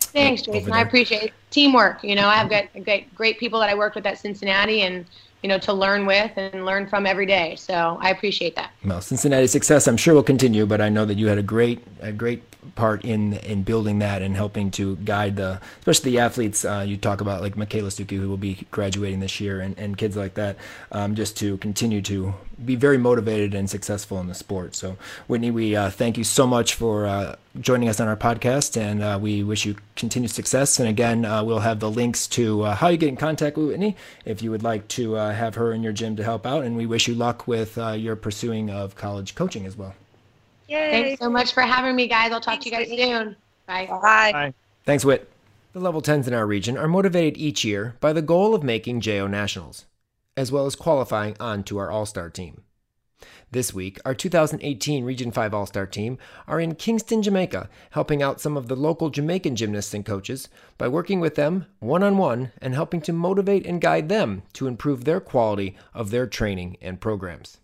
Thanks, 0.00 0.42
Jason. 0.42 0.72
I 0.72 0.80
appreciate 0.80 1.24
it. 1.24 1.32
teamwork. 1.50 2.02
You 2.02 2.14
know, 2.14 2.26
I've 2.26 2.48
got 2.48 2.66
great, 2.84 3.14
great 3.14 3.38
people 3.38 3.60
that 3.60 3.68
I 3.68 3.74
worked 3.74 3.96
with 3.96 4.06
at 4.06 4.18
Cincinnati, 4.18 4.82
and 4.82 5.04
you 5.46 5.48
know, 5.48 5.58
to 5.60 5.72
learn 5.72 6.06
with 6.06 6.32
and 6.36 6.66
learn 6.66 6.88
from 6.88 7.06
every 7.06 7.24
day. 7.24 7.54
So 7.54 7.98
I 8.00 8.10
appreciate 8.10 8.56
that. 8.56 8.72
Well, 8.84 9.00
Cincinnati 9.00 9.46
success, 9.46 9.86
I'm 9.86 9.96
sure 9.96 10.12
will 10.12 10.24
continue, 10.24 10.66
but 10.66 10.80
I 10.80 10.88
know 10.88 11.04
that 11.04 11.18
you 11.18 11.28
had 11.28 11.38
a 11.38 11.42
great, 11.42 11.78
a 12.00 12.10
great 12.10 12.42
part 12.74 13.04
in 13.04 13.34
in 13.34 13.62
building 13.62 14.00
that 14.00 14.22
and 14.22 14.34
helping 14.34 14.72
to 14.72 14.96
guide 14.96 15.36
the, 15.36 15.60
especially 15.78 16.10
the 16.10 16.18
athletes. 16.18 16.64
Uh, 16.64 16.84
you 16.84 16.96
talk 16.96 17.20
about 17.20 17.42
like 17.42 17.56
Michaela 17.56 17.90
Stuckey, 17.90 18.18
who 18.18 18.28
will 18.28 18.36
be 18.36 18.66
graduating 18.72 19.20
this 19.20 19.38
year, 19.38 19.60
and, 19.60 19.78
and 19.78 19.96
kids 19.96 20.16
like 20.16 20.34
that, 20.34 20.56
um, 20.90 21.14
just 21.14 21.36
to 21.36 21.58
continue 21.58 22.02
to 22.02 22.34
be 22.64 22.74
very 22.74 22.98
motivated 22.98 23.54
and 23.54 23.68
successful 23.68 24.18
in 24.20 24.28
the 24.28 24.34
sport. 24.34 24.74
So, 24.74 24.96
Whitney, 25.26 25.50
we 25.50 25.76
uh, 25.76 25.90
thank 25.90 26.16
you 26.16 26.24
so 26.24 26.46
much 26.46 26.74
for 26.74 27.06
uh, 27.06 27.36
joining 27.60 27.88
us 27.88 28.00
on 28.00 28.08
our 28.08 28.16
podcast, 28.16 28.80
and 28.80 29.02
uh, 29.02 29.18
we 29.20 29.42
wish 29.42 29.66
you 29.66 29.76
continued 29.94 30.30
success. 30.30 30.78
And 30.80 30.88
again, 30.88 31.24
uh, 31.24 31.44
we'll 31.44 31.60
have 31.60 31.80
the 31.80 31.90
links 31.90 32.26
to 32.28 32.62
uh, 32.62 32.74
how 32.74 32.88
you 32.88 32.96
get 32.96 33.08
in 33.08 33.16
contact 33.16 33.56
with 33.56 33.68
Whitney 33.68 33.96
if 34.24 34.42
you 34.42 34.50
would 34.50 34.62
like 34.62 34.88
to 34.88 35.16
uh, 35.16 35.32
have 35.32 35.54
her 35.56 35.72
in 35.72 35.82
your 35.82 35.92
gym 35.92 36.16
to 36.16 36.24
help 36.24 36.46
out. 36.46 36.64
And 36.64 36.76
we 36.76 36.86
wish 36.86 37.08
you 37.08 37.14
luck 37.14 37.46
with 37.46 37.76
your 37.76 38.16
pursuing 38.16 38.70
of 38.70 38.96
college 38.96 39.34
coaching 39.34 39.66
as 39.66 39.76
well. 39.76 39.94
Yay. 40.68 40.90
Thanks 40.90 41.20
so 41.20 41.30
much 41.30 41.52
for 41.52 41.62
having 41.62 41.94
me, 41.94 42.08
guys. 42.08 42.32
I'll 42.32 42.40
talk 42.40 42.54
Thanks, 42.54 42.64
to 42.64 42.70
you 42.70 42.76
guys 42.76 42.88
Whitney. 42.88 43.04
soon. 43.12 43.36
Bye. 43.66 43.86
Bye. 43.86 44.32
Bye. 44.32 44.54
Thanks, 44.84 45.04
Whit. 45.04 45.30
The 45.72 45.80
level 45.80 46.00
10s 46.00 46.26
in 46.26 46.32
our 46.32 46.46
region 46.46 46.78
are 46.78 46.88
motivated 46.88 47.36
each 47.36 47.64
year 47.64 47.96
by 48.00 48.12
the 48.12 48.22
goal 48.22 48.54
of 48.54 48.62
making 48.62 49.02
JO 49.02 49.26
Nationals, 49.26 49.84
as 50.36 50.52
well 50.52 50.66
as 50.66 50.76
qualifying 50.76 51.36
onto 51.40 51.78
our 51.78 51.90
All 51.90 52.06
Star 52.06 52.30
team. 52.30 52.62
This 53.50 53.72
week, 53.72 53.98
our 54.04 54.14
2018 54.14 55.04
Region 55.04 55.30
5 55.30 55.54
All 55.54 55.66
Star 55.66 55.86
team 55.86 56.18
are 56.46 56.60
in 56.60 56.74
Kingston, 56.74 57.22
Jamaica, 57.22 57.70
helping 57.90 58.22
out 58.22 58.40
some 58.40 58.56
of 58.56 58.68
the 58.68 58.76
local 58.76 59.08
Jamaican 59.08 59.56
gymnasts 59.56 59.94
and 59.94 60.04
coaches 60.04 60.48
by 60.76 60.88
working 60.88 61.20
with 61.20 61.36
them 61.36 61.66
one 61.78 62.02
on 62.02 62.18
one 62.18 62.52
and 62.60 62.74
helping 62.74 63.00
to 63.02 63.12
motivate 63.12 63.64
and 63.64 63.80
guide 63.80 64.08
them 64.08 64.42
to 64.52 64.66
improve 64.66 65.04
their 65.04 65.20
quality 65.20 65.76
of 65.94 66.10
their 66.10 66.26
training 66.26 66.76
and 66.82 67.00
programs. 67.00 67.58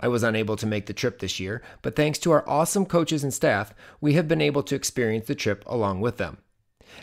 I 0.00 0.08
was 0.08 0.22
unable 0.22 0.56
to 0.56 0.66
make 0.66 0.86
the 0.86 0.94
trip 0.94 1.18
this 1.18 1.38
year, 1.38 1.62
but 1.82 1.94
thanks 1.94 2.18
to 2.20 2.32
our 2.32 2.48
awesome 2.48 2.86
coaches 2.86 3.22
and 3.22 3.34
staff, 3.34 3.74
we 4.00 4.14
have 4.14 4.26
been 4.26 4.40
able 4.40 4.62
to 4.64 4.74
experience 4.74 5.26
the 5.26 5.34
trip 5.34 5.62
along 5.66 6.00
with 6.00 6.16
them. 6.16 6.38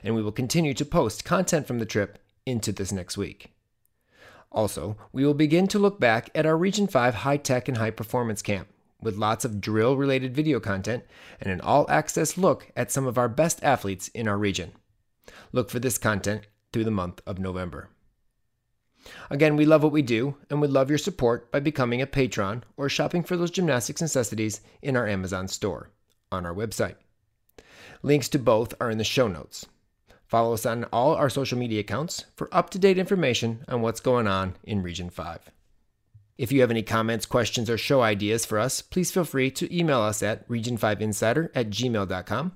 And 0.04 0.16
we 0.16 0.24
will 0.24 0.32
continue 0.32 0.74
to 0.74 0.86
post 0.86 1.24
content 1.24 1.68
from 1.68 1.80
the 1.80 1.86
trip 1.86 2.18
into 2.46 2.72
this 2.72 2.92
next 2.92 3.18
week. 3.18 3.55
Also, 4.56 4.96
we 5.12 5.26
will 5.26 5.34
begin 5.34 5.68
to 5.68 5.78
look 5.78 6.00
back 6.00 6.30
at 6.34 6.46
our 6.46 6.58
Region 6.58 6.88
5 6.88 7.14
high 7.14 7.36
tech 7.36 7.68
and 7.68 7.78
high 7.78 7.92
performance 7.92 8.42
camp 8.42 8.70
with 9.02 9.18
lots 9.18 9.44
of 9.44 9.60
drill 9.60 9.98
related 9.98 10.34
video 10.34 10.62
content 10.62 11.04
and 11.42 11.52
an 11.52 11.60
all 11.60 11.86
access 11.92 12.38
look 12.38 12.72
at 12.74 12.90
some 12.90 13.06
of 13.06 13.18
our 13.18 13.28
best 13.28 13.62
athletes 13.62 14.08
in 14.08 14.30
our 14.30 14.38
region. 14.38 14.72
Look 15.52 15.70
for 15.70 15.80
this 15.80 15.98
content 15.98 16.48
through 16.72 16.86
the 16.86 16.92
month 16.92 17.22
of 17.28 17.38
November. 17.38 17.90
Again, 19.30 19.58
we 19.58 19.66
love 19.66 19.84
what 19.84 19.92
we 19.92 20.02
do 20.02 20.38
and 20.50 20.62
would 20.62 20.72
love 20.72 20.90
your 20.90 20.98
support 20.98 21.52
by 21.52 21.60
becoming 21.60 22.02
a 22.02 22.08
patron 22.08 22.64
or 22.78 22.88
shopping 22.88 23.24
for 23.24 23.36
those 23.36 23.52
gymnastics 23.52 24.02
necessities 24.02 24.62
in 24.82 24.96
our 24.96 25.08
Amazon 25.08 25.50
store 25.50 25.92
on 26.32 26.46
our 26.46 26.56
website. 26.56 26.96
Links 28.02 28.30
to 28.30 28.40
both 28.40 28.74
are 28.80 28.90
in 28.90 28.98
the 28.98 29.04
show 29.04 29.28
notes. 29.28 29.68
Follow 30.28 30.54
us 30.54 30.66
on 30.66 30.86
all 30.86 31.16
our 31.16 31.30
social 31.30 31.58
media 31.58 31.82
accounts 31.82 32.26
for 32.36 32.50
up 32.52 32.70
to 32.72 32.80
date 32.80 32.98
information 32.98 33.64
on 33.68 33.82
what's 33.82 34.00
going 34.00 34.28
on 34.28 34.56
in 34.64 34.82
Region 34.82 35.10
5. 35.10 35.52
If 36.38 36.52
you 36.52 36.62
have 36.62 36.72
any 36.72 36.84
comments, 36.84 37.26
questions, 37.26 37.70
or 37.70 37.78
show 37.78 38.02
ideas 38.02 38.46
for 38.46 38.60
us, 38.60 38.82
please 38.82 39.12
feel 39.12 39.24
free 39.24 39.50
to 39.52 39.74
email 39.76 40.02
us 40.02 40.22
at 40.22 40.48
region5insider 40.50 41.50
at 41.56 41.70
gmail.com 41.70 42.52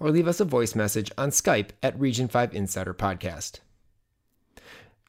or 0.00 0.10
leave 0.10 0.28
us 0.28 0.40
a 0.40 0.44
voice 0.44 0.74
message 0.74 1.10
on 1.18 1.30
Skype 1.30 1.70
at 1.82 1.98
Region 1.98 2.28
5 2.28 2.54
Insider 2.54 2.94
Podcast. 2.94 3.60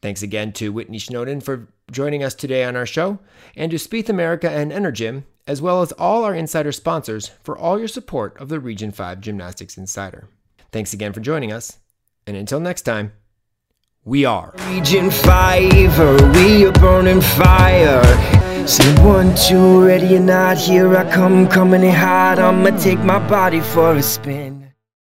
Thanks 0.01 0.21
again 0.21 0.51
to 0.53 0.73
Whitney 0.73 0.99
Snowden 0.99 1.39
for 1.39 1.69
joining 1.91 2.23
us 2.23 2.33
today 2.33 2.63
on 2.63 2.75
our 2.75 2.85
show, 2.85 3.19
and 3.55 3.71
to 3.71 3.77
Spieth 3.77 4.09
America 4.09 4.49
and 4.49 4.71
Energym, 4.71 5.23
as 5.47 5.61
well 5.61 5.81
as 5.81 5.91
all 5.93 6.23
our 6.23 6.35
insider 6.35 6.71
sponsors 6.71 7.29
for 7.43 7.57
all 7.57 7.79
your 7.79 7.87
support 7.87 8.37
of 8.39 8.49
the 8.49 8.59
Region 8.59 8.91
5 8.91 9.21
Gymnastics 9.21 9.77
Insider. 9.77 10.27
Thanks 10.71 10.93
again 10.93 11.13
for 11.13 11.19
joining 11.19 11.51
us, 11.51 11.79
and 12.25 12.37
until 12.37 12.59
next 12.59 12.83
time, 12.83 13.13
we 14.05 14.25
are 14.25 14.53
Region 14.67 15.11
5, 15.11 16.35
we 16.35 16.65
are 16.65 16.71
burning 16.73 17.21
fire. 17.21 18.03
Say 18.67 18.95
one, 19.03 19.35
two, 19.35 19.85
ready 19.85 20.15
or 20.15 20.19
not, 20.19 20.57
here 20.57 20.95
I 20.95 21.09
come, 21.11 21.47
coming 21.47 21.83
in 21.83 21.93
hot. 21.93 22.39
I'ma 22.39 22.77
take 22.77 22.99
my 22.99 23.19
body 23.27 23.59
for 23.59 23.93
a 23.93 24.01
spin. 24.01 24.62